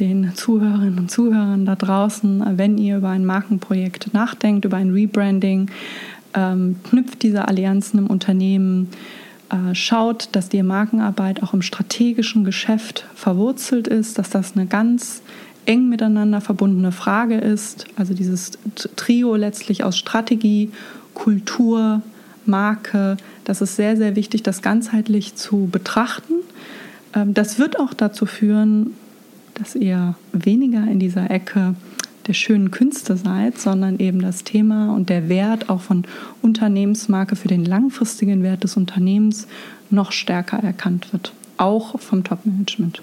den 0.00 0.32
Zuhörerinnen 0.34 0.98
und 0.98 1.10
Zuhörern 1.10 1.64
da 1.64 1.76
draußen, 1.76 2.42
wenn 2.58 2.78
ihr 2.78 2.96
über 2.96 3.10
ein 3.10 3.24
Markenprojekt 3.24 4.12
nachdenkt, 4.12 4.64
über 4.64 4.76
ein 4.76 4.90
Rebranding, 4.90 5.70
ähm, 6.34 6.76
knüpft 6.84 7.22
diese 7.22 7.48
Allianzen 7.48 7.98
im 8.00 8.06
Unternehmen, 8.06 8.88
äh, 9.50 9.74
schaut, 9.74 10.28
dass 10.32 10.48
die 10.48 10.62
Markenarbeit 10.62 11.42
auch 11.42 11.54
im 11.54 11.62
strategischen 11.62 12.44
Geschäft 12.44 13.06
verwurzelt 13.14 13.88
ist, 13.88 14.18
dass 14.18 14.30
das 14.30 14.56
eine 14.56 14.66
ganz 14.66 15.22
eng 15.64 15.88
miteinander 15.88 16.40
verbundene 16.40 16.92
Frage 16.92 17.36
ist. 17.36 17.86
Also 17.96 18.14
dieses 18.14 18.52
Trio 18.96 19.36
letztlich 19.36 19.84
aus 19.84 19.96
Strategie, 19.96 20.70
Kultur, 21.14 22.02
Marke, 22.46 23.16
das 23.44 23.60
ist 23.60 23.76
sehr, 23.76 23.96
sehr 23.96 24.16
wichtig, 24.16 24.42
das 24.42 24.62
ganzheitlich 24.62 25.34
zu 25.34 25.68
betrachten. 25.70 26.34
Ähm, 27.14 27.34
das 27.34 27.58
wird 27.58 27.78
auch 27.78 27.94
dazu 27.94 28.26
führen, 28.26 28.94
dass 29.54 29.74
ihr 29.74 30.14
weniger 30.32 30.84
in 30.86 30.98
dieser 30.98 31.30
Ecke 31.30 31.74
der 32.28 32.34
schönen 32.34 32.70
Künste 32.70 33.16
seid, 33.16 33.58
sondern 33.58 33.98
eben 33.98 34.20
das 34.20 34.44
Thema 34.44 34.94
und 34.94 35.08
der 35.08 35.28
Wert 35.28 35.68
auch 35.70 35.80
von 35.80 36.04
Unternehmensmarke 36.42 37.34
für 37.34 37.48
den 37.48 37.64
langfristigen 37.64 38.44
Wert 38.44 38.62
des 38.64 38.76
Unternehmens 38.76 39.48
noch 39.90 40.12
stärker 40.12 40.58
erkannt 40.58 41.12
wird, 41.12 41.32
auch 41.56 41.98
vom 41.98 42.22
Top-Management. 42.22 43.02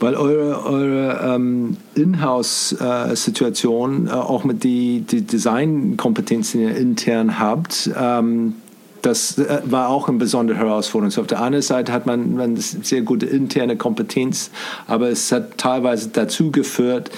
Weil 0.00 0.16
eure, 0.16 0.66
eure 0.66 1.34
ähm, 1.34 1.78
Inhouse-Situation 1.94 4.08
äh, 4.08 4.10
äh, 4.10 4.14
auch 4.14 4.42
mit 4.42 4.64
die, 4.64 5.02
die 5.02 5.22
Designkompetenzen, 5.22 6.58
die 6.60 6.66
ihr 6.66 6.76
intern 6.76 7.38
habt, 7.38 7.88
ähm, 7.96 8.54
das 9.02 9.38
äh, 9.38 9.60
war 9.64 9.90
auch 9.90 10.08
eine 10.08 10.18
besondere 10.18 10.58
Herausforderung. 10.58 11.12
So 11.12 11.20
auf 11.20 11.28
der 11.28 11.40
anderen 11.40 11.62
Seite 11.62 11.92
hat 11.92 12.06
man, 12.06 12.34
man 12.34 12.56
sehr 12.56 13.02
gute 13.02 13.26
interne 13.26 13.76
Kompetenz, 13.76 14.50
aber 14.88 15.08
es 15.08 15.30
hat 15.30 15.58
teilweise 15.58 16.08
dazu 16.08 16.50
geführt, 16.50 17.12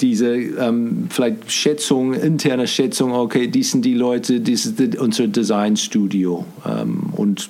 diese 0.00 0.34
ähm, 0.34 1.06
vielleicht 1.10 1.50
Schätzung, 1.50 2.14
interne 2.14 2.66
Schätzung, 2.66 3.12
okay, 3.12 3.46
die 3.46 3.62
sind 3.62 3.84
die 3.84 3.94
Leute, 3.94 4.40
das 4.40 4.66
ist 4.66 4.98
unser 4.98 5.28
Designstudio 5.28 6.44
ähm, 6.66 7.12
und 7.12 7.48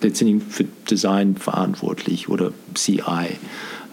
letztendlich 0.00 0.42
für 0.48 0.64
Design 0.90 1.36
verantwortlich 1.36 2.28
oder 2.28 2.52
CI. 2.74 3.00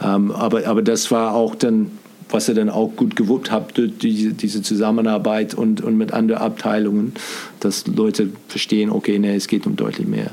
Ähm, 0.04 0.32
aber, 0.32 0.68
aber 0.68 0.82
das 0.82 1.10
war 1.12 1.34
auch 1.34 1.56
dann 1.56 1.92
was 2.30 2.50
ihr 2.50 2.56
dann 2.56 2.70
auch 2.70 2.96
gut 2.96 3.16
gewuppt 3.16 3.52
habt, 3.52 3.80
diese, 4.02 4.34
diese 4.34 4.62
Zusammenarbeit 4.62 5.54
und, 5.54 5.82
und 5.82 5.96
mit 5.96 6.12
anderen 6.12 6.42
Abteilungen, 6.42 7.14
dass 7.60 7.86
Leute 7.88 8.30
verstehen, 8.48 8.90
okay, 8.90 9.20
nee, 9.20 9.36
es 9.36 9.48
geht 9.48 9.68
um 9.68 9.76
deutlich 9.76 10.08
mehr. 10.08 10.32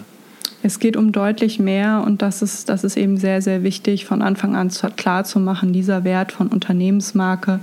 Es 0.62 0.78
geht 0.78 0.96
um 0.96 1.10
deutlich 1.10 1.58
mehr 1.58 2.04
und 2.06 2.22
das 2.22 2.40
ist, 2.40 2.68
das 2.68 2.84
ist 2.84 2.96
eben 2.96 3.16
sehr, 3.16 3.42
sehr 3.42 3.62
wichtig, 3.64 4.04
von 4.04 4.22
Anfang 4.22 4.54
an 4.54 4.70
klar 4.96 5.24
zu 5.24 5.40
machen, 5.40 5.72
dieser 5.72 6.04
Wert 6.04 6.30
von 6.32 6.48
Unternehmensmarke 6.48 7.60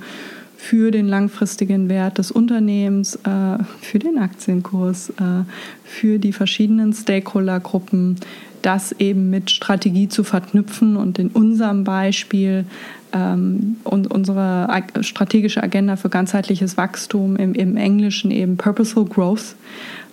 für 0.57 0.91
den 0.91 1.07
langfristigen 1.07 1.87
Wert 1.87 2.17
des 2.17 2.31
Unternehmens, 2.31 3.15
äh, 3.15 3.63
für 3.79 3.97
den 3.97 4.19
Aktienkurs, 4.19 5.11
äh, 5.11 5.45
für 5.85 6.19
die 6.19 6.33
verschiedenen 6.33 6.91
Stakeholdergruppen, 6.91 8.17
das 8.61 8.91
eben 8.99 9.29
mit 9.29 9.49
Strategie 9.51 10.09
zu 10.09 10.25
verknüpfen 10.25 10.97
und 10.97 11.17
in 11.17 11.29
unserem 11.29 11.85
Beispiel 11.85 12.65
ähm, 13.13 13.77
und 13.85 14.11
unsere 14.11 14.67
strategische 14.99 15.63
Agenda 15.63 15.95
für 15.95 16.09
ganzheitliches 16.09 16.75
Wachstum 16.75 17.37
im, 17.37 17.53
im 17.53 17.77
Englischen 17.77 18.29
eben 18.29 18.57
Purposeful 18.57 19.05
Growth. 19.05 19.55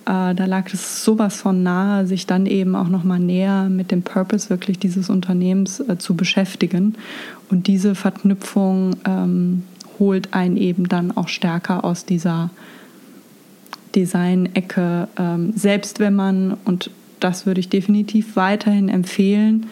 Äh, 0.06 0.34
da 0.34 0.44
lag 0.46 0.72
es 0.72 1.04
sowas 1.04 1.40
von 1.40 1.62
nahe, 1.62 2.06
sich 2.06 2.26
dann 2.26 2.46
eben 2.46 2.76
auch 2.76 2.88
nochmal 2.88 3.18
näher 3.18 3.68
mit 3.68 3.90
dem 3.90 4.02
Purpose 4.02 4.48
wirklich 4.50 4.78
dieses 4.78 5.10
Unternehmens 5.10 5.80
äh, 5.80 5.98
zu 5.98 6.14
beschäftigen. 6.14 6.94
Und 7.50 7.66
diese 7.66 7.94
Verknüpfung 7.94 8.96
ähm, 9.04 9.64
holt 9.98 10.32
einen 10.32 10.56
eben 10.56 10.88
dann 10.88 11.16
auch 11.16 11.28
stärker 11.28 11.84
aus 11.84 12.04
dieser 12.04 12.50
Design-Ecke, 13.96 15.08
ähm, 15.18 15.52
selbst 15.56 15.98
wenn 15.98 16.14
man, 16.14 16.56
und 16.64 16.90
das 17.18 17.46
würde 17.46 17.60
ich 17.60 17.68
definitiv 17.68 18.36
weiterhin 18.36 18.88
empfehlen, 18.88 19.66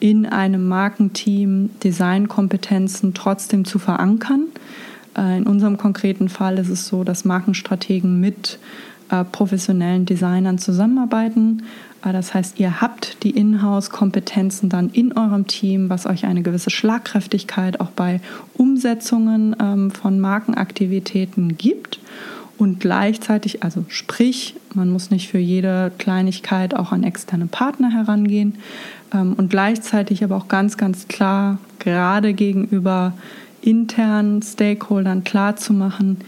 in 0.00 0.26
einem 0.26 0.68
Markenteam 0.68 1.70
Designkompetenzen 1.82 3.14
trotzdem 3.14 3.64
zu 3.64 3.78
verankern. 3.78 4.46
Äh, 5.16 5.38
in 5.38 5.44
unserem 5.44 5.78
konkreten 5.78 6.28
Fall 6.28 6.58
ist 6.58 6.68
es 6.68 6.88
so, 6.88 7.04
dass 7.04 7.24
Markenstrategen 7.24 8.20
mit 8.20 8.58
äh, 9.10 9.24
professionellen 9.24 10.06
Designern 10.06 10.58
zusammenarbeiten. 10.58 11.62
Äh, 12.04 12.12
das 12.12 12.34
heißt, 12.34 12.60
ihr 12.60 12.80
habt 12.80 13.22
die 13.22 13.30
Inhouse-Kompetenzen 13.30 14.68
dann 14.68 14.90
in 14.90 15.16
eurem 15.16 15.46
Team, 15.46 15.88
was 15.88 16.06
euch 16.06 16.26
eine 16.26 16.42
gewisse 16.42 16.70
Schlagkräftigkeit 16.70 17.80
auch 17.80 17.90
bei 17.90 18.20
Umsetzungen 18.54 19.56
ähm, 19.60 19.90
von 19.90 20.20
Markenaktivitäten 20.20 21.56
gibt 21.56 22.00
und 22.58 22.80
gleichzeitig, 22.80 23.62
also 23.62 23.84
sprich, 23.88 24.56
man 24.74 24.90
muss 24.90 25.10
nicht 25.10 25.28
für 25.28 25.38
jede 25.38 25.92
Kleinigkeit 25.98 26.74
auch 26.74 26.92
an 26.92 27.04
externe 27.04 27.46
Partner 27.46 27.90
herangehen 27.90 28.56
ähm, 29.14 29.34
und 29.34 29.48
gleichzeitig 29.48 30.24
aber 30.24 30.36
auch 30.36 30.48
ganz, 30.48 30.76
ganz 30.76 31.08
klar, 31.08 31.58
gerade 31.78 32.34
gegenüber 32.34 33.14
internen 33.62 34.42
Stakeholdern 34.42 35.24
klar 35.24 35.56
zu 35.56 35.72
machen, 35.72 36.18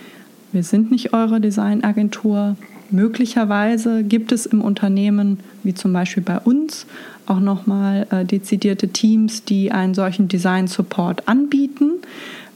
wir 0.53 0.65
sind 0.65 0.91
nicht 0.91 1.13
eure 1.13 1.41
Designagentur. 1.41 2.57
Möglicherweise 2.91 4.03
gibt 4.03 4.33
es 4.33 4.47
im 4.47 4.61
Unternehmen, 4.61 5.41
wie 5.63 5.75
zum 5.75 5.93
Beispiel 5.93 6.23
bei 6.23 6.39
uns, 6.39 6.87
auch 7.27 7.41
nochmal 7.41 8.07
äh, 8.11 8.25
dezidierte 8.25 8.89
Teams, 8.89 9.45
die 9.45 9.71
einen 9.71 9.95
solchen 9.95 10.29
Design-Support 10.29 11.29
anbieten. 11.29 11.93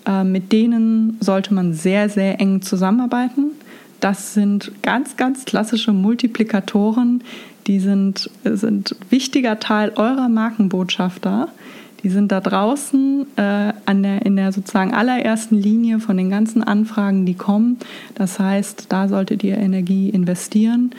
Äh, 0.07 0.25
mit 0.25 0.53
denen 0.53 1.17
sollte 1.21 1.55
man 1.55 1.75
sehr, 1.75 2.09
sehr 2.09 2.41
eng 2.41 2.63
zusammenarbeiten. 2.63 3.53
Das 4.01 4.35
sind 4.35 4.73
ganz, 4.83 5.17
ganz 5.17 5.45
klassische 5.45 5.93
Multiplikatoren, 5.93 7.23
die 7.67 7.81
sind, 7.81 8.31
sind 8.45 8.97
wichtiger 9.09 9.59
Teil 9.59 9.93
eurer 9.97 10.29
Markenbotschafter. 10.29 11.49
Die 12.05 12.11
sind 12.11 12.31
da 12.31 12.41
draußen 12.41 13.27
äh, 13.37 13.73
an 13.87 14.03
der, 14.03 14.27
in 14.27 14.37
der 14.37 14.53
sozusagen 14.53 14.93
allerersten 14.93 15.57
Linie 15.57 16.01
von 16.01 16.19
den 16.19 16.29
ganzen 16.29 16.63
Anfragen, 16.63 17.25
die 17.25 17.33
kommen. 17.33 17.79
Das 18.15 18.39
heißt, 18.39 18.87
da 18.91 19.09
solltet 19.09 19.43
ihr 19.43 19.57
Energie 19.57 20.11
investieren. 20.11 20.91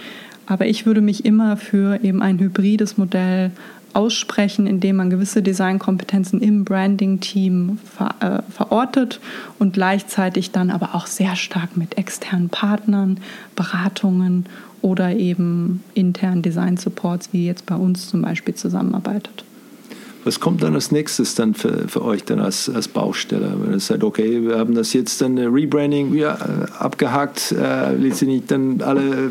Aber 0.47 0.65
ich 0.65 0.87
würde 0.87 1.01
mich 1.01 1.23
immer 1.23 1.57
für 1.57 2.03
eben 2.03 2.23
ein 2.23 2.39
hybrides 2.39 2.97
Modell 2.97 3.51
aussprechen, 3.93 4.65
indem 4.65 4.95
man 4.95 5.11
gewisse 5.11 5.43
Designkompetenzen 5.43 6.41
im 6.41 6.65
Branding-Team 6.65 7.77
ver, 7.85 8.15
äh, 8.19 8.51
verortet 8.51 9.19
und 9.59 9.73
gleichzeitig 9.73 10.51
dann 10.51 10.71
aber 10.71 10.95
auch 10.95 11.05
sehr 11.05 11.35
stark 11.35 11.77
mit 11.77 11.99
externen 11.99 12.49
Partnern, 12.49 13.19
Beratungen 13.55 14.47
oder 14.81 15.15
eben 15.15 15.83
internen 15.93 16.41
Design-Supports, 16.41 17.29
wie 17.31 17.45
jetzt 17.45 17.67
bei 17.67 17.75
uns 17.75 18.09
zum 18.09 18.23
Beispiel, 18.23 18.55
zusammenarbeitet. 18.55 19.45
Was 20.25 20.39
kommt 20.39 20.63
dann 20.63 20.73
als 20.73 20.91
nächstes 20.91 21.35
dann 21.35 21.53
für, 21.53 21.87
für 21.87 22.03
euch 22.03 22.23
dann 22.23 22.39
als, 22.39 22.67
als 22.67 22.87
Baustelle? 22.87 23.53
Wenn 23.59 23.73
ihr 23.73 23.79
sagt, 23.79 24.03
okay, 24.03 24.41
wir 24.41 24.57
haben 24.57 24.73
das 24.73 24.91
jetzt 24.93 25.21
dann 25.21 25.37
Rebranding 25.37 26.11
wieder 26.11 26.37
äh, 26.39 26.83
abgehakt, 26.83 27.51
äh, 27.51 27.93
letztendlich 27.95 28.47
dann 28.47 28.81
alle 28.81 29.29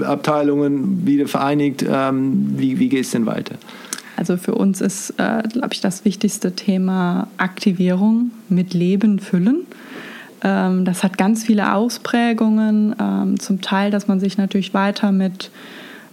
Abteilungen 0.00 1.04
wieder 1.04 1.26
vereinigt. 1.26 1.84
Ähm, 1.88 2.54
wie 2.56 2.78
wie 2.78 2.88
geht 2.88 3.04
es 3.04 3.10
denn 3.10 3.26
weiter? 3.26 3.56
Also 4.16 4.36
für 4.36 4.54
uns 4.54 4.80
ist, 4.80 5.10
äh, 5.18 5.42
glaube 5.52 5.70
ich, 5.72 5.80
das 5.80 6.04
wichtigste 6.04 6.52
Thema 6.52 7.28
Aktivierung 7.36 8.30
mit 8.48 8.72
Leben 8.72 9.18
füllen. 9.18 9.66
Ähm, 10.42 10.84
das 10.84 11.02
hat 11.02 11.18
ganz 11.18 11.44
viele 11.44 11.74
Ausprägungen. 11.74 12.94
Ähm, 13.00 13.40
zum 13.40 13.60
Teil, 13.60 13.90
dass 13.90 14.08
man 14.08 14.20
sich 14.20 14.38
natürlich 14.38 14.72
weiter 14.74 15.12
mit 15.12 15.50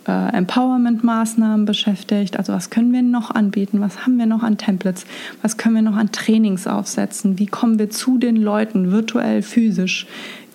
äh, 0.07 0.11
Empowerment-Maßnahmen 0.11 1.65
beschäftigt. 1.65 2.37
Also 2.37 2.53
was 2.53 2.69
können 2.69 2.91
wir 2.91 3.01
noch 3.01 3.31
anbieten? 3.31 3.81
Was 3.81 4.05
haben 4.05 4.17
wir 4.17 4.25
noch 4.25 4.43
an 4.43 4.57
Templates? 4.57 5.05
Was 5.41 5.57
können 5.57 5.75
wir 5.75 5.81
noch 5.81 5.95
an 5.95 6.11
Trainings 6.11 6.67
aufsetzen? 6.67 7.39
Wie 7.39 7.45
kommen 7.45 7.79
wir 7.79 7.89
zu 7.89 8.17
den 8.17 8.35
Leuten 8.35 8.91
virtuell, 8.91 9.41
physisch? 9.41 10.07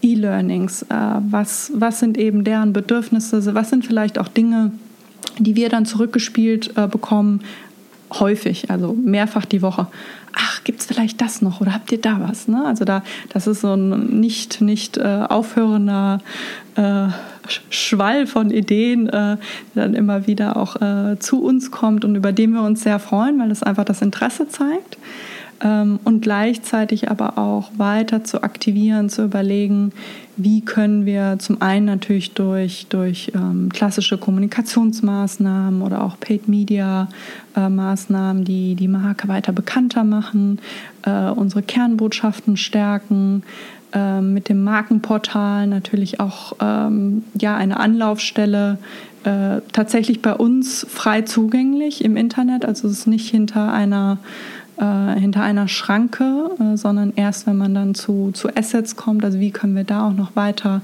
E-Learnings, 0.02 0.82
äh, 0.82 0.94
was, 1.30 1.72
was 1.74 1.98
sind 1.98 2.18
eben 2.18 2.44
deren 2.44 2.72
Bedürfnisse, 2.72 3.54
was 3.54 3.70
sind 3.70 3.84
vielleicht 3.84 4.18
auch 4.18 4.28
Dinge, 4.28 4.70
die 5.38 5.56
wir 5.56 5.68
dann 5.68 5.86
zurückgespielt 5.86 6.76
äh, 6.76 6.86
bekommen, 6.86 7.40
häufig, 8.12 8.70
also 8.70 8.94
mehrfach 8.94 9.44
die 9.44 9.62
Woche. 9.62 9.86
Ach, 10.34 10.62
gibt 10.64 10.80
es 10.80 10.86
vielleicht 10.86 11.20
das 11.20 11.42
noch 11.42 11.60
oder 11.60 11.74
habt 11.74 11.90
ihr 11.90 12.00
da 12.00 12.20
was? 12.20 12.48
Ne? 12.48 12.64
Also 12.64 12.84
da, 12.84 13.02
das 13.30 13.46
ist 13.46 13.60
so 13.60 13.74
ein 13.74 14.20
nicht, 14.20 14.60
nicht 14.60 14.96
äh, 14.96 15.24
aufhörender 15.28 16.20
äh, 16.76 17.08
Schwall 17.70 18.26
von 18.26 18.50
Ideen, 18.50 19.08
äh, 19.08 19.36
dann 19.74 19.94
immer 19.94 20.26
wieder 20.26 20.56
auch 20.56 20.80
äh, 20.80 21.18
zu 21.18 21.42
uns 21.42 21.70
kommt 21.70 22.04
und 22.04 22.16
über 22.16 22.32
den 22.32 22.52
wir 22.52 22.62
uns 22.62 22.82
sehr 22.82 22.98
freuen, 22.98 23.38
weil 23.38 23.50
es 23.50 23.62
einfach 23.62 23.84
das 23.84 24.02
Interesse 24.02 24.48
zeigt. 24.48 24.98
Ähm, 25.60 25.98
und 26.04 26.20
gleichzeitig 26.20 27.10
aber 27.10 27.36
auch 27.36 27.72
weiter 27.76 28.22
zu 28.22 28.44
aktivieren, 28.44 29.08
zu 29.08 29.24
überlegen, 29.24 29.90
wie 30.36 30.60
können 30.60 31.04
wir 31.04 31.40
zum 31.40 31.60
einen 31.60 31.86
natürlich 31.86 32.34
durch, 32.34 32.86
durch 32.88 33.32
ähm, 33.34 33.68
klassische 33.72 34.18
Kommunikationsmaßnahmen 34.18 35.82
oder 35.82 36.04
auch 36.04 36.20
Paid-Media-Maßnahmen 36.20 38.42
äh, 38.42 38.44
die, 38.44 38.76
die 38.76 38.86
Marke 38.86 39.26
weiter 39.26 39.52
bekannter 39.52 40.04
machen, 40.04 40.60
äh, 41.02 41.30
unsere 41.30 41.62
Kernbotschaften 41.62 42.56
stärken, 42.56 43.42
äh, 43.92 44.20
mit 44.20 44.48
dem 44.48 44.64
Markenportal 44.64 45.66
natürlich 45.66 46.20
auch 46.20 46.54
ähm, 46.60 47.24
ja, 47.38 47.56
eine 47.56 47.78
Anlaufstelle 47.78 48.78
äh, 49.24 49.60
tatsächlich 49.72 50.22
bei 50.22 50.34
uns 50.34 50.86
frei 50.88 51.22
zugänglich 51.22 52.04
im 52.04 52.16
Internet. 52.16 52.64
Also 52.64 52.88
es 52.88 53.00
ist 53.00 53.06
nicht 53.06 53.30
hinter 53.30 53.72
einer 53.72 54.18
äh, 54.78 55.18
hinter 55.18 55.42
einer 55.42 55.68
Schranke, 55.68 56.50
äh, 56.60 56.76
sondern 56.76 57.12
erst, 57.16 57.46
wenn 57.46 57.56
man 57.56 57.74
dann 57.74 57.94
zu, 57.94 58.30
zu 58.32 58.48
Assets 58.54 58.96
kommt, 58.96 59.24
also 59.24 59.40
wie 59.40 59.50
können 59.50 59.74
wir 59.74 59.84
da 59.84 60.06
auch 60.06 60.14
noch 60.14 60.36
weiter 60.36 60.82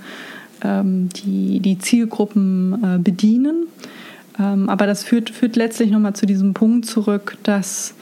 ähm, 0.62 1.10
die, 1.10 1.60
die 1.60 1.78
Zielgruppen 1.78 2.82
äh, 2.82 2.98
bedienen. 2.98 3.66
Ähm, 4.38 4.68
aber 4.68 4.86
das 4.86 5.04
führt, 5.04 5.30
führt 5.30 5.56
letztlich 5.56 5.90
nochmal 5.90 6.14
zu 6.14 6.26
diesem 6.26 6.54
Punkt 6.54 6.86
zurück, 6.86 7.36
dass 7.44 7.94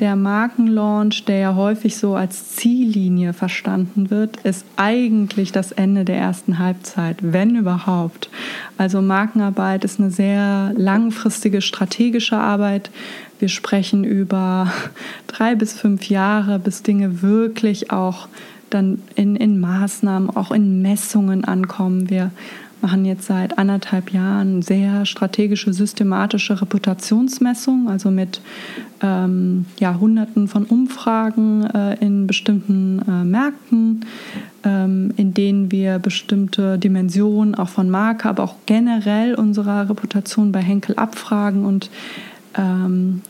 der 0.00 0.16
Markenlaunch, 0.16 1.26
der 1.26 1.38
ja 1.38 1.54
häufig 1.54 1.96
so 1.96 2.14
als 2.16 2.56
Ziellinie 2.56 3.34
verstanden 3.34 4.10
wird, 4.10 4.38
ist 4.38 4.64
eigentlich 4.76 5.52
das 5.52 5.72
Ende 5.72 6.06
der 6.06 6.16
ersten 6.16 6.58
Halbzeit, 6.58 7.18
wenn 7.20 7.54
überhaupt. 7.54 8.30
Also 8.78 9.02
Markenarbeit 9.02 9.84
ist 9.84 10.00
eine 10.00 10.10
sehr 10.10 10.72
langfristige 10.74 11.60
strategische 11.60 12.38
Arbeit. 12.38 12.90
Wir 13.38 13.48
sprechen 13.48 14.04
über 14.04 14.72
drei 15.26 15.54
bis 15.54 15.74
fünf 15.74 16.08
Jahre, 16.08 16.58
bis 16.58 16.82
Dinge 16.82 17.20
wirklich 17.20 17.90
auch 17.90 18.26
dann 18.70 19.02
in, 19.16 19.36
in 19.36 19.60
Maßnahmen, 19.60 20.30
auch 20.30 20.50
in 20.50 20.80
Messungen 20.80 21.44
ankommen. 21.44 22.08
Wir 22.08 22.30
machen 22.82 23.04
jetzt 23.04 23.26
seit 23.26 23.58
anderthalb 23.58 24.12
Jahren 24.12 24.62
sehr 24.62 25.06
strategische, 25.06 25.72
systematische 25.72 26.60
Reputationsmessungen, 26.60 27.88
also 27.88 28.10
mit 28.10 28.40
ähm, 29.02 29.66
ja, 29.78 29.98
Hunderten 29.98 30.48
von 30.48 30.64
Umfragen 30.64 31.64
äh, 31.64 31.94
in 32.04 32.26
bestimmten 32.26 33.02
äh, 33.08 33.24
Märkten, 33.24 34.06
ähm, 34.64 35.12
in 35.16 35.34
denen 35.34 35.70
wir 35.70 35.98
bestimmte 35.98 36.78
Dimensionen 36.78 37.54
auch 37.54 37.68
von 37.68 37.90
Marke, 37.90 38.28
aber 38.28 38.44
auch 38.44 38.56
generell 38.66 39.34
unserer 39.34 39.88
Reputation 39.88 40.52
bei 40.52 40.60
Henkel 40.60 40.96
abfragen 40.96 41.64
und 41.64 41.90
ähm, 42.56 43.22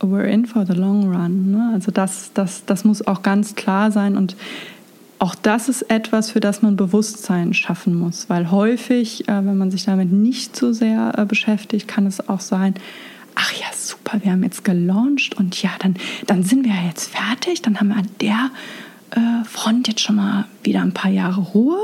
we're 0.00 0.24
in 0.24 0.46
for 0.46 0.66
the 0.66 0.74
long 0.74 1.08
run. 1.12 1.50
Ne? 1.52 1.70
Also 1.74 1.90
das, 1.90 2.32
das, 2.34 2.64
das 2.64 2.84
muss 2.84 3.06
auch 3.06 3.22
ganz 3.22 3.54
klar 3.54 3.90
sein 3.90 4.16
und 4.16 4.36
auch 5.18 5.34
das 5.34 5.68
ist 5.68 5.82
etwas, 5.82 6.30
für 6.30 6.40
das 6.40 6.62
man 6.62 6.76
Bewusstsein 6.76 7.54
schaffen 7.54 7.94
muss, 7.94 8.28
weil 8.28 8.50
häufig, 8.50 9.28
äh, 9.28 9.32
wenn 9.32 9.56
man 9.56 9.70
sich 9.70 9.84
damit 9.84 10.12
nicht 10.12 10.56
so 10.56 10.72
sehr 10.72 11.12
äh, 11.16 11.24
beschäftigt, 11.24 11.88
kann 11.88 12.06
es 12.06 12.28
auch 12.28 12.40
sein, 12.40 12.74
ach 13.34 13.52
ja, 13.52 13.66
super, 13.74 14.20
wir 14.22 14.32
haben 14.32 14.42
jetzt 14.42 14.64
gelauncht 14.64 15.36
und 15.36 15.62
ja, 15.62 15.70
dann, 15.78 15.94
dann 16.26 16.42
sind 16.42 16.64
wir 16.64 16.74
ja 16.74 16.86
jetzt 16.88 17.10
fertig, 17.10 17.62
dann 17.62 17.78
haben 17.78 17.88
wir 17.88 17.96
an 17.96 18.08
der 18.20 18.50
äh, 19.12 19.44
Front 19.44 19.88
jetzt 19.88 20.00
schon 20.00 20.16
mal 20.16 20.46
wieder 20.62 20.82
ein 20.82 20.92
paar 20.92 21.10
Jahre 21.10 21.40
Ruhe 21.40 21.78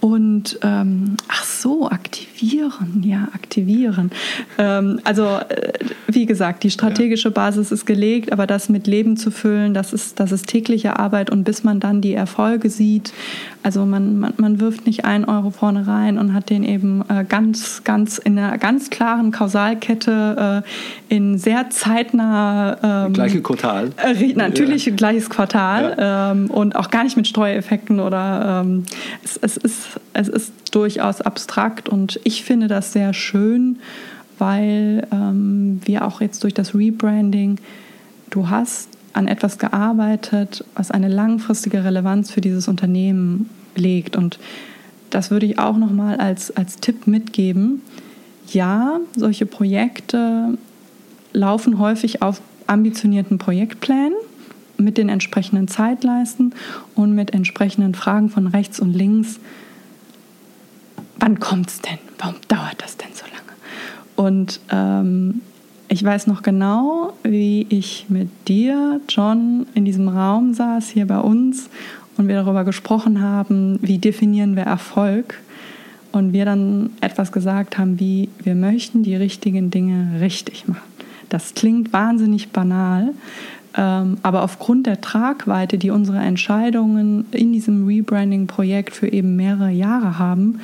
und 0.00 0.58
ähm, 0.62 1.16
ach 1.28 1.44
so, 1.44 1.88
aktivieren, 1.88 3.02
ja, 3.04 3.28
aktivieren. 3.34 4.10
Ähm, 4.56 4.98
also 5.04 5.24
äh, 5.24 5.72
wie 6.08 6.24
gesagt, 6.24 6.62
die 6.62 6.70
strategische 6.70 7.28
ja. 7.28 7.34
Basis 7.34 7.70
ist 7.70 7.84
gelegt, 7.84 8.32
aber 8.32 8.46
das 8.46 8.70
mit 8.70 8.86
Leben 8.86 9.16
zu 9.16 9.30
füllen, 9.30 9.74
das 9.74 9.92
ist, 9.92 10.18
das 10.18 10.32
ist 10.32 10.46
tägliche 10.46 10.98
Arbeit 10.98 11.28
und 11.28 11.44
bis 11.44 11.64
man 11.64 11.80
dann 11.80 12.00
die 12.00 12.14
Erfolge 12.14 12.70
sieht, 12.70 13.12
also 13.62 13.84
man, 13.84 14.18
man, 14.18 14.32
man 14.38 14.60
wirft 14.60 14.86
nicht 14.86 15.04
einen 15.04 15.26
Euro 15.26 15.50
vorne 15.50 15.86
rein 15.86 16.16
und 16.16 16.32
hat 16.32 16.48
den 16.48 16.64
eben 16.64 17.04
äh, 17.08 17.24
ganz, 17.28 17.84
ganz 17.84 18.16
in 18.16 18.38
einer 18.38 18.56
ganz 18.56 18.88
klaren 18.88 19.32
Kausalkette 19.32 20.64
äh, 20.64 21.14
in 21.14 21.36
sehr 21.38 21.68
zeitnah 21.68 23.06
ähm, 23.06 23.12
gleiche 23.12 23.42
Quartal. 23.42 23.90
Äh, 24.02 24.32
natürlich 24.32 24.86
ja. 24.86 24.94
gleiches 24.94 25.28
Quartal 25.28 25.94
ja. 25.98 26.32
ähm, 26.32 26.50
und 26.50 26.74
auch 26.74 26.90
gar 26.90 27.04
nicht 27.04 27.18
mit 27.18 27.26
Steuereffekten 27.26 28.00
oder 28.00 28.62
ähm, 28.64 28.84
es, 29.22 29.36
es 29.36 29.58
ist 29.58 29.89
es 30.12 30.28
ist 30.28 30.52
durchaus 30.72 31.20
abstrakt 31.20 31.88
und 31.88 32.20
ich 32.24 32.44
finde 32.44 32.68
das 32.68 32.92
sehr 32.92 33.12
schön, 33.12 33.78
weil 34.38 35.06
ähm, 35.12 35.80
wir 35.84 36.06
auch 36.06 36.20
jetzt 36.20 36.42
durch 36.44 36.54
das 36.54 36.74
Rebranding, 36.74 37.58
du 38.30 38.48
hast 38.48 38.88
an 39.12 39.28
etwas 39.28 39.58
gearbeitet, 39.58 40.64
was 40.74 40.90
eine 40.90 41.08
langfristige 41.08 41.84
Relevanz 41.84 42.30
für 42.30 42.40
dieses 42.40 42.68
Unternehmen 42.68 43.50
legt. 43.74 44.16
Und 44.16 44.38
das 45.10 45.30
würde 45.30 45.46
ich 45.46 45.58
auch 45.58 45.76
nochmal 45.76 46.16
als, 46.16 46.56
als 46.56 46.76
Tipp 46.76 47.06
mitgeben. 47.06 47.82
Ja, 48.48 49.00
solche 49.16 49.46
Projekte 49.46 50.56
laufen 51.32 51.78
häufig 51.78 52.22
auf 52.22 52.40
ambitionierten 52.66 53.38
Projektplänen 53.38 54.14
mit 54.76 54.96
den 54.96 55.08
entsprechenden 55.08 55.68
Zeitleisten 55.68 56.54
und 56.94 57.14
mit 57.14 57.34
entsprechenden 57.34 57.94
Fragen 57.94 58.30
von 58.30 58.46
rechts 58.46 58.80
und 58.80 58.92
links, 58.92 59.38
wann 61.20 61.38
kommt 61.38 61.68
es 61.68 61.80
denn? 61.80 61.98
Warum 62.18 62.36
dauert 62.48 62.82
das 62.82 62.96
denn 62.96 63.10
so 63.14 63.24
lange? 63.26 63.40
Und 64.16 64.60
ähm, 64.70 65.42
ich 65.88 66.02
weiß 66.04 66.26
noch 66.26 66.42
genau, 66.42 67.14
wie 67.22 67.66
ich 67.68 68.06
mit 68.08 68.28
dir, 68.48 69.00
John, 69.08 69.66
in 69.74 69.84
diesem 69.84 70.08
Raum 70.08 70.54
saß, 70.54 70.88
hier 70.88 71.06
bei 71.06 71.18
uns, 71.18 71.68
und 72.16 72.28
wir 72.28 72.34
darüber 72.34 72.64
gesprochen 72.64 73.20
haben, 73.22 73.78
wie 73.80 73.98
definieren 73.98 74.54
wir 74.54 74.64
Erfolg. 74.64 75.40
Und 76.12 76.32
wir 76.32 76.44
dann 76.44 76.90
etwas 77.00 77.30
gesagt 77.30 77.78
haben, 77.78 78.00
wie 78.00 78.28
wir 78.42 78.56
möchten 78.56 79.04
die 79.04 79.14
richtigen 79.14 79.70
Dinge 79.70 80.20
richtig 80.20 80.66
machen. 80.66 80.82
Das 81.28 81.54
klingt 81.54 81.92
wahnsinnig 81.92 82.50
banal, 82.50 83.14
ähm, 83.76 84.18
aber 84.22 84.42
aufgrund 84.42 84.86
der 84.86 85.00
Tragweite, 85.00 85.78
die 85.78 85.90
unsere 85.90 86.18
Entscheidungen 86.18 87.26
in 87.30 87.52
diesem 87.52 87.86
Rebranding-Projekt 87.86 88.96
für 88.96 89.08
eben 89.08 89.36
mehrere 89.36 89.70
Jahre 89.70 90.18
haben, 90.18 90.60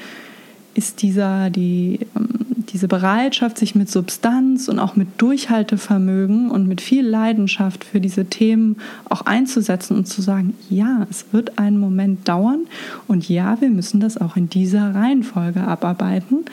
ist 0.76 1.02
dieser, 1.02 1.50
die, 1.50 2.00
ähm, 2.14 2.28
diese 2.68 2.88
Bereitschaft, 2.88 3.58
sich 3.58 3.74
mit 3.74 3.90
Substanz 3.90 4.68
und 4.68 4.78
auch 4.78 4.96
mit 4.96 5.08
Durchhaltevermögen 5.18 6.50
und 6.50 6.68
mit 6.68 6.80
viel 6.80 7.06
Leidenschaft 7.06 7.84
für 7.84 8.00
diese 8.00 8.26
Themen 8.26 8.76
auch 9.08 9.22
einzusetzen 9.22 9.96
und 9.96 10.06
zu 10.06 10.20
sagen, 10.20 10.54
ja, 10.68 11.06
es 11.10 11.26
wird 11.32 11.58
einen 11.58 11.78
Moment 11.78 12.28
dauern 12.28 12.66
und 13.06 13.28
ja, 13.28 13.60
wir 13.60 13.70
müssen 13.70 14.00
das 14.00 14.18
auch 14.18 14.36
in 14.36 14.50
dieser 14.50 14.94
Reihenfolge 14.94 15.62
abarbeiten, 15.62 16.44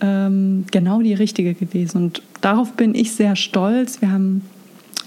ähm, 0.00 0.64
genau 0.70 1.00
die 1.02 1.14
richtige 1.14 1.54
gewesen. 1.54 1.98
Und 1.98 2.22
darauf 2.40 2.72
bin 2.72 2.94
ich 2.94 3.12
sehr 3.12 3.36
stolz. 3.36 4.00
Wir 4.00 4.10
haben 4.10 4.42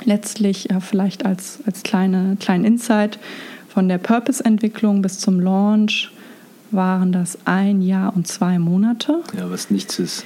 letztlich 0.06 0.68
ja, 0.69 0.80
vielleicht 0.80 1.26
als, 1.26 1.60
als 1.65 1.84
kleine, 1.84 2.38
kleinen 2.40 2.64
Insight 2.64 3.19
von 3.68 3.90
der 3.90 3.98
Purpose-Entwicklung 3.98 5.02
bis 5.02 5.19
zum 5.19 5.40
Launch 5.40 6.11
waren 6.74 7.12
das 7.12 7.38
ein 7.45 7.82
Jahr 7.82 8.16
und 8.16 8.28
zwei 8.28 8.60
Monate. 8.60 9.22
Ja, 9.38 9.50
was 9.50 9.70
nichts 9.70 10.00
ist. 10.00 10.26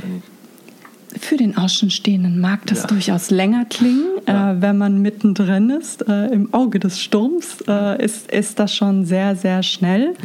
Für 1.19 1.37
den 1.37 1.57
Außenstehenden 1.57 2.39
mag 2.39 2.65
das 2.65 2.81
ja. 2.81 2.87
durchaus 2.87 3.31
länger 3.31 3.65
klingen. 3.65 4.05
Ja. 4.27 4.51
Äh, 4.51 4.61
wenn 4.61 4.77
man 4.77 5.01
mittendrin 5.01 5.69
ist, 5.69 6.07
äh, 6.07 6.27
im 6.27 6.53
Auge 6.53 6.79
des 6.79 6.99
Sturms, 6.99 7.63
äh, 7.67 8.03
ist, 8.03 8.29
ist 8.31 8.59
das 8.59 8.75
schon 8.75 9.05
sehr, 9.05 9.35
sehr 9.35 9.63
schnell. 9.63 10.15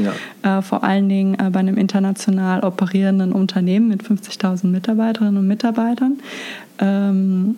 Ja. 0.43 0.59
Äh, 0.59 0.63
vor 0.63 0.83
allen 0.83 1.09
Dingen 1.09 1.35
äh, 1.35 1.51
bei 1.51 1.61
einem 1.61 1.77
international 1.77 2.65
operierenden 2.65 3.33
Unternehmen 3.33 3.89
mit 3.89 4.03
50.000 4.03 4.67
Mitarbeiterinnen 4.67 5.39
und 5.39 5.47
Mitarbeitern. 5.47 6.19
Ähm, 6.79 7.57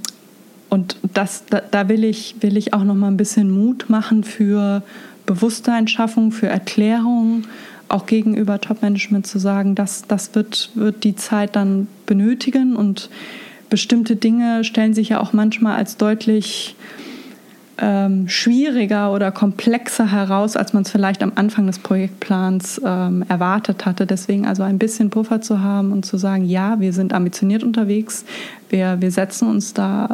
und 0.69 0.97
das, 1.15 1.45
da, 1.47 1.63
da, 1.71 1.89
will, 1.89 2.05
ich, 2.05 2.37
will 2.41 2.57
ich 2.57 2.75
auch 2.75 2.85
noch 2.85 2.95
mal 2.95 3.09
ein 3.09 3.17
bisschen 3.17 3.51
Mut 3.51 3.87
machen 3.89 4.23
für 4.23 4.83
Bewusstseinsschaffung, 5.25 6.33
für 6.33 6.49
Erklärung 6.49 7.45
auch 7.89 8.07
gegenüber 8.07 8.61
Top-Management 8.61 9.27
zu 9.27 9.39
sagen, 9.39 9.75
dass 9.75 10.03
das 10.07 10.35
wird, 10.35 10.71
wird 10.75 11.05
die 11.05 11.17
Zeit 11.17 11.57
dann 11.57 11.87
benötigen 12.07 12.77
und 12.77 13.11
bestimmte 13.71 14.17
Dinge 14.17 14.65
stellen 14.65 14.95
sich 14.95 15.11
ja 15.11 15.21
auch 15.21 15.33
manchmal 15.33 15.77
als 15.77 15.97
deutlich 15.97 16.77
ähm, 17.79 18.29
schwieriger 18.29 19.13
oder 19.13 19.33
komplexer 19.33 20.11
heraus, 20.11 20.57
als 20.57 20.73
man 20.73 20.83
es 20.83 20.91
vielleicht 20.91 21.23
am 21.23 21.33
Anfang 21.35 21.67
des 21.67 21.79
Projektplans 21.79 22.81
ähm, 22.85 23.25
erwartet 23.29 23.87
hatte. 23.87 24.07
Deswegen 24.07 24.47
also 24.47 24.63
ein 24.63 24.79
bisschen 24.79 25.11
Puffer 25.11 25.41
zu 25.41 25.61
haben 25.61 25.93
und 25.93 26.05
zu 26.05 26.17
sagen, 26.17 26.45
ja, 26.45 26.81
wir 26.81 26.93
sind 26.93 27.13
ambitioniert 27.13 27.63
unterwegs, 27.63 28.25
wir, 28.69 29.01
wir 29.01 29.11
setzen 29.11 29.49
uns 29.49 29.75
da 29.75 30.07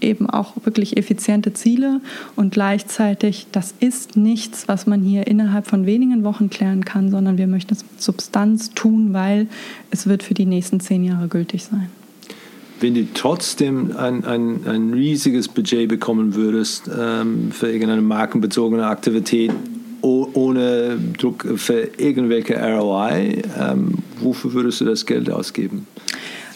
äh, 0.00 0.06
eben 0.06 0.28
auch 0.28 0.54
wirklich 0.64 0.96
effiziente 0.96 1.52
Ziele. 1.52 2.00
Und 2.36 2.52
gleichzeitig, 2.52 3.46
das 3.52 3.74
ist 3.80 4.16
nichts, 4.16 4.68
was 4.68 4.86
man 4.86 5.02
hier 5.02 5.26
innerhalb 5.26 5.66
von 5.66 5.86
wenigen 5.86 6.24
Wochen 6.24 6.50
klären 6.50 6.84
kann, 6.84 7.10
sondern 7.10 7.38
wir 7.38 7.46
möchten 7.46 7.74
es 7.74 7.82
mit 7.82 8.02
Substanz 8.02 8.70
tun, 8.70 9.12
weil 9.12 9.48
es 9.90 10.06
wird 10.06 10.22
für 10.22 10.34
die 10.34 10.46
nächsten 10.46 10.80
zehn 10.80 11.04
Jahre 11.04 11.28
gültig 11.28 11.64
sein 11.64 11.88
wenn 12.84 12.94
du 12.94 13.06
trotzdem 13.14 13.96
ein, 13.96 14.26
ein, 14.26 14.60
ein 14.66 14.92
riesiges 14.92 15.48
Budget 15.48 15.88
bekommen 15.88 16.34
würdest 16.34 16.90
ähm, 16.94 17.50
für 17.50 17.72
irgendeine 17.72 18.02
markenbezogene 18.02 18.86
Aktivität, 18.86 19.50
ohne 20.02 20.98
Druck 21.16 21.46
für 21.56 21.88
irgendwelche 21.96 22.60
ROI, 22.60 23.40
ähm, 23.58 23.94
wofür 24.20 24.52
würdest 24.52 24.82
du 24.82 24.84
das 24.84 25.06
Geld 25.06 25.30
ausgeben? 25.30 25.86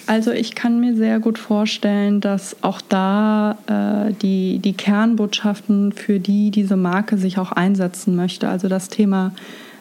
Also 0.06 0.30
ich 0.30 0.55
kann 0.55 0.80
mir 0.80 0.94
sehr 0.96 1.18
gut 1.18 1.38
vorstellen, 1.38 2.20
dass 2.20 2.62
auch 2.62 2.82
da 2.82 4.09
äh, 4.09 4.12
die, 4.20 4.59
die 4.59 4.74
Kernbotschaften, 4.74 5.92
für 5.92 6.20
die 6.20 6.50
diese 6.50 6.76
Marke 6.76 7.16
sich 7.16 7.38
auch 7.38 7.52
einsetzen 7.52 8.16
möchte, 8.16 8.50
also 8.50 8.68
das 8.68 8.90
Thema 8.90 9.32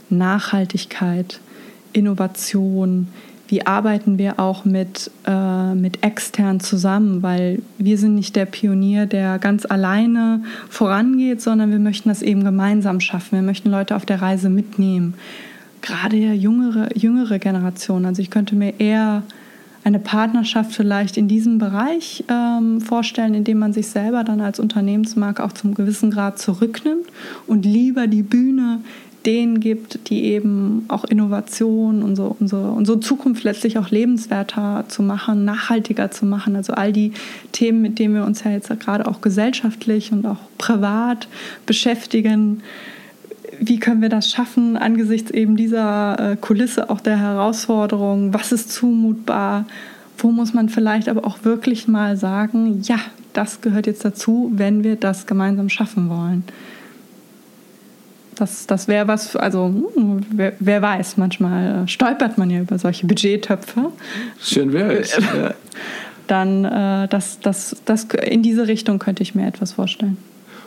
Nachhaltigkeit, 0.09 1.41
Innovation, 1.91 3.09
wie 3.47 3.65
arbeiten 3.65 4.17
wir 4.17 4.39
auch 4.39 4.65
mit, 4.65 5.09
äh, 5.25 5.73
mit 5.73 6.03
extern 6.03 6.59
zusammen, 6.59 7.23
weil 7.23 7.61
wir 7.77 7.97
sind 7.97 8.15
nicht 8.15 8.35
der 8.35 8.45
Pionier, 8.45 9.05
der 9.05 9.39
ganz 9.39 9.65
alleine 9.65 10.43
vorangeht, 10.69 11.41
sondern 11.41 11.71
wir 11.71 11.79
möchten 11.79 12.09
das 12.09 12.21
eben 12.21 12.43
gemeinsam 12.43 12.99
schaffen. 12.99 13.37
Wir 13.37 13.43
möchten 13.43 13.69
Leute 13.69 13.95
auf 13.95 14.05
der 14.05 14.21
Reise 14.21 14.49
mitnehmen. 14.49 15.13
Gerade 15.81 16.17
jüngere, 16.17 16.89
jüngere 16.97 17.39
Generation. 17.39 18.05
Also 18.05 18.21
ich 18.21 18.29
könnte 18.29 18.55
mir 18.55 18.79
eher 18.79 19.23
eine 19.87 19.99
Partnerschaft 19.99 20.73
vielleicht 20.73 21.15
in 21.15 21.29
diesem 21.29 21.59
Bereich 21.59 22.25
ähm, 22.27 22.81
vorstellen, 22.81 23.33
indem 23.33 23.59
man 23.59 23.71
sich 23.71 23.87
selber 23.87 24.25
dann 24.25 24.41
als 24.41 24.59
Unternehmensmarke 24.59 25.41
auch 25.41 25.53
zum 25.53 25.73
gewissen 25.75 26.11
Grad 26.11 26.39
zurücknimmt 26.39 27.05
und 27.47 27.63
lieber 27.63 28.07
die 28.07 28.23
Bühne 28.23 28.81
denen 29.27 29.59
gibt, 29.59 30.09
die 30.09 30.23
eben 30.23 30.85
auch 30.87 31.03
Innovation, 31.03 32.01
unsere, 32.01 32.29
unsere, 32.29 32.71
unsere 32.71 33.01
Zukunft 33.01 33.43
letztlich 33.43 33.77
auch 33.77 33.91
lebenswerter 33.91 34.85
zu 34.87 35.03
machen, 35.03 35.43
nachhaltiger 35.43 36.09
zu 36.09 36.25
machen. 36.25 36.55
Also 36.55 36.73
all 36.73 36.93
die 36.93 37.11
Themen, 37.51 37.81
mit 37.81 37.99
denen 37.99 38.15
wir 38.15 38.23
uns 38.23 38.45
ja 38.45 38.51
jetzt 38.51 38.71
gerade 38.79 39.05
auch 39.05 39.19
gesellschaftlich 39.19 40.13
und 40.13 40.25
auch 40.25 40.39
privat 40.57 41.27
beschäftigen. 41.65 42.63
Wie 43.59 43.79
können 43.79 44.01
wir 44.01 44.09
das 44.09 44.31
schaffen 44.31 44.77
angesichts 44.77 45.29
eben 45.31 45.57
dieser 45.57 46.31
äh, 46.31 46.35
Kulisse 46.37 46.89
auch 46.89 47.01
der 47.01 47.19
Herausforderungen? 47.19 48.33
Was 48.33 48.53
ist 48.53 48.71
zumutbar? 48.71 49.65
Wo 50.17 50.31
muss 50.31 50.53
man 50.53 50.69
vielleicht 50.69 51.09
aber 51.09 51.27
auch 51.27 51.43
wirklich 51.43 51.89
mal 51.89 52.15
sagen, 52.15 52.81
ja, 52.83 52.99
das 53.33 53.59
gehört 53.59 53.87
jetzt 53.87 54.05
dazu, 54.05 54.51
wenn 54.55 54.85
wir 54.85 54.95
das 54.95 55.27
gemeinsam 55.27 55.67
schaffen 55.67 56.09
wollen? 56.09 56.43
Das, 58.37 58.67
das 58.67 58.87
wäre 58.87 59.07
was, 59.07 59.35
also 59.35 59.65
hm, 59.65 60.21
wer, 60.29 60.53
wer, 60.59 60.81
weiß, 60.81 61.17
manchmal 61.17 61.83
äh, 61.83 61.87
stolpert 61.87 62.37
man 62.37 62.49
ja 62.49 62.61
über 62.61 62.77
solche 62.77 63.07
Budgettöpfe. 63.07 63.91
Schön 64.39 64.73
wäre 64.73 64.99
es. 64.99 65.17
Ja. 65.17 65.53
Dann 66.27 66.65
äh, 66.65 67.07
das, 67.07 67.39
das, 67.39 67.75
das, 67.85 68.05
in 68.25 68.43
diese 68.43 68.67
Richtung 68.67 68.99
könnte 68.99 69.23
ich 69.23 69.33
mir 69.33 69.47
etwas 69.47 69.73
vorstellen. 69.73 70.17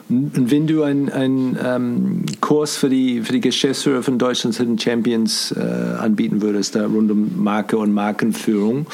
Und 0.09 0.51
wenn 0.51 0.67
du 0.67 0.83
einen, 0.83 1.09
einen 1.09 1.57
ähm, 1.65 2.25
Kurs 2.41 2.77
für 2.77 2.89
die, 2.89 3.21
für 3.21 3.33
die 3.33 3.41
Geschäftsführer 3.41 4.03
von 4.03 4.19
Deutschlands 4.19 4.59
Hidden 4.59 4.79
Champions 4.79 5.53
äh, 5.53 5.61
anbieten 5.61 6.43
würdest, 6.43 6.75
da 6.75 6.87
rund 6.87 7.11
um 7.13 7.41
Marke 7.41 7.79
und 7.79 7.93
Markenführung, 7.93 8.87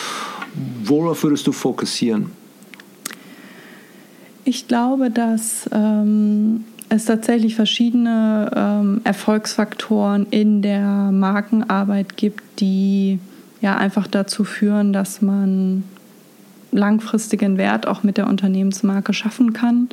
worauf 0.85 1.23
würdest 1.23 1.47
du 1.47 1.53
fokussieren? 1.53 2.27
Ich 4.45 4.69
glaube, 4.69 5.11
dass 5.11 5.69
ähm, 5.73 6.65
es 6.89 7.05
tatsächlich 7.05 7.57
verschiedene 7.57 8.51
ähm, 8.55 9.01
Erfolgsfaktoren 9.05 10.27
in 10.31 10.63
der 10.63 11.11
Markenarbeit 11.13 12.17
gibt, 12.17 12.43
die 12.61 13.19
ja 13.61 13.77
einfach 13.77 14.07
dazu 14.07 14.45
führen, 14.45 14.93
dass 14.93 15.23
man 15.23 15.85
langfristigen 16.71 17.59
Wert 17.59 17.87
auch 17.87 18.03
mit 18.03 18.17
der 18.17 18.29
Unternehmensmarke 18.29 19.13
schaffen 19.13 19.53
kann. 19.53 19.89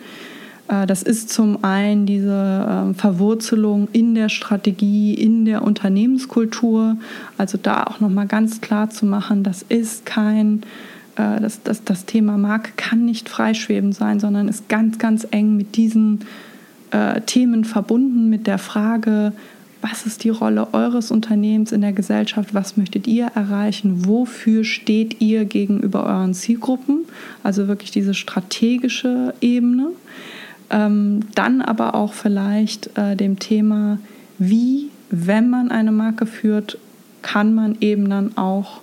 Äh, 0.68 0.86
das 0.86 1.04
ist 1.04 1.30
zum 1.30 1.64
einen 1.64 2.06
diese 2.06 2.92
äh, 2.92 2.94
Verwurzelung 2.94 3.88
in 3.92 4.16
der 4.16 4.30
Strategie, 4.30 5.14
in 5.14 5.46
der 5.46 5.64
Unternehmenskultur. 5.64 6.98
Also 7.38 7.58
da 7.62 7.84
auch 7.84 8.00
nochmal 8.00 8.28
ganz 8.28 8.62
klar 8.62 8.90
zu 8.90 9.06
machen, 9.06 9.44
das 9.44 9.64
ist 9.64 10.06
kein, 10.06 10.64
äh, 11.16 11.40
das, 11.40 11.64
das, 11.64 11.84
das 11.84 12.06
Thema 12.06 12.38
Marke 12.38 12.72
kann 12.76 13.06
nicht 13.06 13.30
freischwebend 13.30 13.96
sein, 13.96 14.20
sondern 14.20 14.48
ist 14.48 14.70
ganz, 14.70 15.00
ganz 15.00 15.28
eng 15.32 15.56
mit 15.56 15.76
diesen 15.76 16.20
äh, 16.94 17.22
Themen 17.22 17.66
verbunden 17.66 18.30
mit 18.30 18.48
der 18.48 18.60
Frage, 18.60 19.34
was 19.82 20.06
ist 20.06 20.24
die 20.24 20.30
Rolle 20.30 20.74
eures 20.74 21.12
Unternehmens 21.12 21.72
in 21.74 21.82
der 21.82 21.92
Gesellschaft, 21.92 22.54
was 22.54 22.78
möchtet 22.78 23.06
ihr 23.08 23.26
erreichen, 23.36 24.06
wofür 24.06 24.64
steht 24.64 25.20
ihr 25.20 25.44
gegenüber 25.44 26.06
euren 26.06 26.34
Zielgruppen, 26.34 27.00
also 27.44 27.68
wirklich 27.68 27.92
diese 27.92 28.14
strategische 28.14 29.34
Ebene. 29.42 29.90
Ähm, 30.70 31.22
dann 31.36 31.62
aber 31.62 31.96
auch 31.96 32.14
vielleicht 32.14 32.98
äh, 32.98 33.18
dem 33.18 33.40
Thema, 33.40 33.98
wie, 34.38 34.90
wenn 35.10 35.50
man 35.50 35.70
eine 35.72 35.92
Marke 35.92 36.26
führt, 36.26 36.78
kann 37.22 37.54
man 37.54 37.76
eben 37.82 38.10
dann 38.10 38.38
auch 38.38 38.82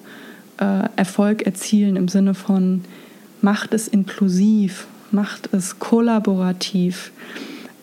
äh, 0.58 0.88
Erfolg 0.96 1.42
erzielen 1.42 1.96
im 1.96 2.08
Sinne 2.08 2.34
von, 2.34 2.82
macht 3.40 3.72
es 3.72 3.88
inklusiv, 3.88 4.86
macht 5.12 5.48
es 5.54 5.78
kollaborativ 5.78 7.12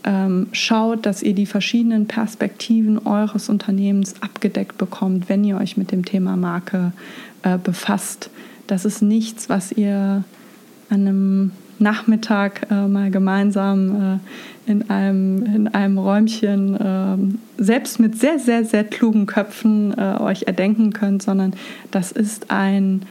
ähm, 0.07 0.47
schaut, 0.53 1.05
dass 1.05 1.21
ihr 1.21 1.33
die 1.33 1.45
verschiedenen 1.45 2.07
Perspektiven 2.07 3.05
eures 3.05 3.49
Unternehmens 3.49 4.15
abgedeckt 4.21 4.77
bekommt, 4.77 5.27
wenn 5.27 5.43
ihr 5.43 5.57
euch 5.57 5.75
mit 5.75 5.91
dem 5.91 6.05
Thema 6.05 6.37
Marke 6.37 6.93
äh, 7.43 7.57
befasst. 7.57 8.29
Das 8.67 8.85
ist 8.85 9.01
nichts, 9.01 9.49
was 9.49 9.73
ihr 9.73 10.23
an 10.89 11.01
einem 11.01 11.51
Nachmittag 11.77 12.71
äh, 12.71 12.87
mal 12.87 13.11
gemeinsam 13.11 14.19
äh, 14.67 14.71
in, 14.71 14.89
einem, 14.89 15.43
in 15.45 15.67
einem 15.67 15.97
Räumchen 15.97 16.75
äh, 17.59 17.61
selbst 17.61 17.99
mit 17.99 18.17
sehr, 18.17 18.39
sehr, 18.39 18.63
sehr 18.63 18.85
klugen 18.85 19.25
Köpfen 19.25 19.93
äh, 19.97 20.21
euch 20.21 20.43
erdenken 20.43 20.93
könnt, 20.93 21.21
sondern 21.21 21.53
das 21.91 22.13
ist 22.13 22.49
ein 22.49 23.01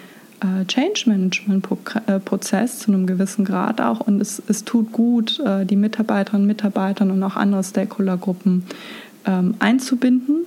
Change 0.66 1.04
Management-Prozess 1.06 2.80
zu 2.80 2.92
einem 2.92 3.06
gewissen 3.06 3.44
Grad 3.44 3.80
auch. 3.80 4.00
Und 4.00 4.20
es, 4.20 4.42
es 4.48 4.64
tut 4.64 4.92
gut, 4.92 5.40
äh, 5.40 5.64
die 5.64 5.76
Mitarbeiterinnen 5.76 6.42
und 6.42 6.48
Mitarbeiter 6.48 7.04
und 7.04 7.22
auch 7.22 7.36
andere 7.36 7.64
Stakeholdergruppen 7.64 8.64
ähm, 9.26 9.54
einzubinden. 9.58 10.44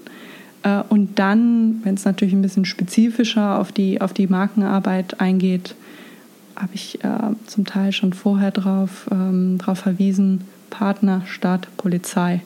Äh, 0.63 0.83
und 0.89 1.17
dann, 1.17 1.81
wenn 1.83 1.95
es 1.95 2.05
natürlich 2.05 2.33
ein 2.33 2.41
bisschen 2.41 2.65
spezifischer 2.65 3.59
auf 3.59 3.71
die, 3.71 4.01
auf 4.01 4.13
die 4.13 4.27
Markenarbeit 4.27 5.19
eingeht, 5.19 5.75
habe 6.55 6.71
ich 6.73 6.99
zum 7.45 7.65
Teil 7.65 7.93
schon 7.93 8.11
vorher 8.11 8.51
darauf 8.51 9.07
ähm, 9.11 9.57
drauf 9.59 9.79
verwiesen, 9.79 10.41
Partner, 10.69 11.21
Staat, 11.25 11.69
Polizei. 11.77 12.41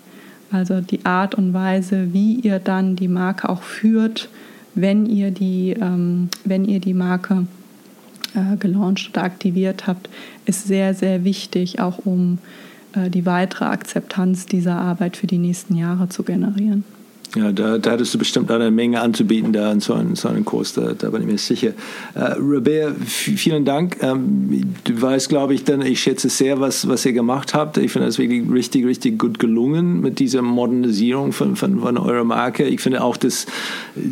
Also 0.51 0.81
die 0.81 1.03
Art 1.03 1.33
und 1.33 1.53
Weise, 1.53 2.13
wie 2.13 2.35
ihr 2.35 2.59
dann 2.59 2.95
die 2.95 3.07
Marke 3.07 3.49
auch 3.49 3.63
führt, 3.63 4.29
wenn 4.75 5.05
ihr 5.05 5.31
die, 5.31 5.71
ähm, 5.71 6.29
wenn 6.45 6.65
ihr 6.65 6.79
die 6.79 6.93
Marke 6.93 7.47
äh, 8.35 8.57
gelauncht 8.57 9.09
oder 9.09 9.23
aktiviert 9.23 9.87
habt, 9.87 10.09
ist 10.45 10.67
sehr, 10.67 10.93
sehr 10.93 11.23
wichtig, 11.23 11.79
auch 11.79 11.99
um 12.05 12.39
äh, 12.95 13.09
die 13.09 13.25
weitere 13.25 13.65
Akzeptanz 13.65 14.45
dieser 14.45 14.75
Arbeit 14.75 15.17
für 15.17 15.27
die 15.27 15.37
nächsten 15.37 15.75
Jahre 15.75 16.09
zu 16.09 16.23
generieren. 16.23 16.83
Ja, 17.35 17.51
da, 17.51 17.79
da 17.79 17.91
hattest 17.91 18.13
du 18.13 18.19
bestimmt 18.19 18.51
eine 18.51 18.69
Menge 18.69 19.01
anzubieten 19.01 19.53
da 19.53 19.71
in 19.71 19.79
so 19.79 19.95
einem, 19.95 20.15
so 20.15 20.27
einem 20.27 20.45
Kurs, 20.45 20.73
da, 20.73 20.93
da 20.93 21.09
bin 21.09 21.21
ich 21.21 21.27
mir 21.27 21.37
sicher. 21.39 21.71
Äh, 22.13 22.33
Robert, 22.39 22.95
vielen 23.05 23.65
Dank. 23.65 23.97
Ähm, 24.01 24.75
du 24.83 25.01
weißt, 25.01 25.29
glaube 25.29 25.55
ich, 25.55 25.63
dann, 25.63 25.81
ich 25.81 25.99
schätze 25.99 26.29
sehr, 26.29 26.59
was, 26.59 26.87
was 26.87 27.05
ihr 27.07 27.13
gemacht 27.13 27.55
habt. 27.55 27.77
Ich 27.77 27.91
finde 27.91 28.07
das 28.07 28.19
wirklich 28.19 28.43
richtig, 28.51 28.85
richtig 28.85 29.17
gut 29.17 29.39
gelungen 29.39 30.01
mit 30.01 30.19
dieser 30.19 30.43
Modernisierung 30.43 31.31
von, 31.31 31.55
von, 31.55 31.79
von 31.79 31.97
eurer 31.97 32.23
Marke. 32.23 32.65
Ich 32.65 32.81
finde 32.81 33.03
auch 33.03 33.17
das 33.17 33.47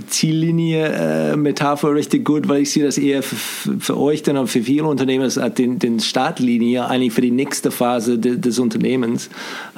Ziellinie-Metapher 0.08 1.90
äh, 1.90 1.94
richtig 1.94 2.26
gut, 2.26 2.48
weil 2.48 2.64
ich 2.64 2.72
sehe 2.72 2.84
das 2.84 2.98
eher 2.98 3.22
für, 3.22 3.80
für 3.80 3.98
euch 4.00 4.24
dann 4.24 4.38
und 4.38 4.48
für 4.48 4.64
viele 4.64 4.86
Unternehmen 4.86 5.24
als 5.24 5.40
den, 5.58 5.78
den 5.78 6.00
Startlinie 6.00 6.88
eigentlich 6.88 7.14
für 7.14 7.22
die 7.22 7.30
nächste 7.30 7.70
Phase 7.70 8.18
de, 8.18 8.38
des 8.38 8.58
Unternehmens. 8.58 9.30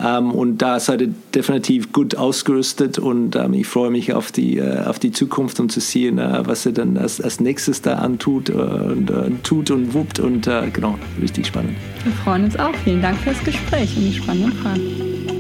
Ähm, 0.02 0.32
und 0.32 0.60
da 0.60 0.80
seid 0.80 1.02
ihr 1.02 1.14
definitiv 1.36 1.92
gut 1.92 2.16
ausgerüstet 2.16 3.00
und 3.00 3.33
und 3.36 3.44
ähm, 3.44 3.54
ich 3.54 3.68
freue 3.68 3.90
mich 3.90 4.14
auf 4.14 4.32
die, 4.32 4.58
äh, 4.58 4.86
auf 4.86 5.00
die 5.00 5.12
Zukunft 5.12 5.60
und 5.60 5.72
zu 5.72 5.80
sehen, 5.80 6.18
äh, 6.18 6.46
was 6.46 6.66
er 6.66 6.72
dann 6.72 6.98
als, 6.98 7.22
als 7.22 7.40
nächstes 7.40 7.82
da 7.82 7.96
antut 7.96 8.50
äh, 8.50 8.54
und 8.54 9.10
äh, 9.10 9.32
tut 9.44 9.72
und 9.72 9.94
wuppt 9.94 10.20
und 10.20 10.48
äh, 10.48 10.70
genau, 10.72 10.98
richtig 11.22 11.48
spannend. 11.48 11.76
Wir 12.04 12.14
freuen 12.14 12.46
uns 12.46 12.58
auch. 12.58 12.76
Vielen 12.84 13.02
Dank 13.02 13.18
fürs 13.20 13.42
Gespräch 13.44 13.96
und 13.96 14.04
die 14.04 14.14
spannenden 14.14 14.52
Fragen. 14.54 15.33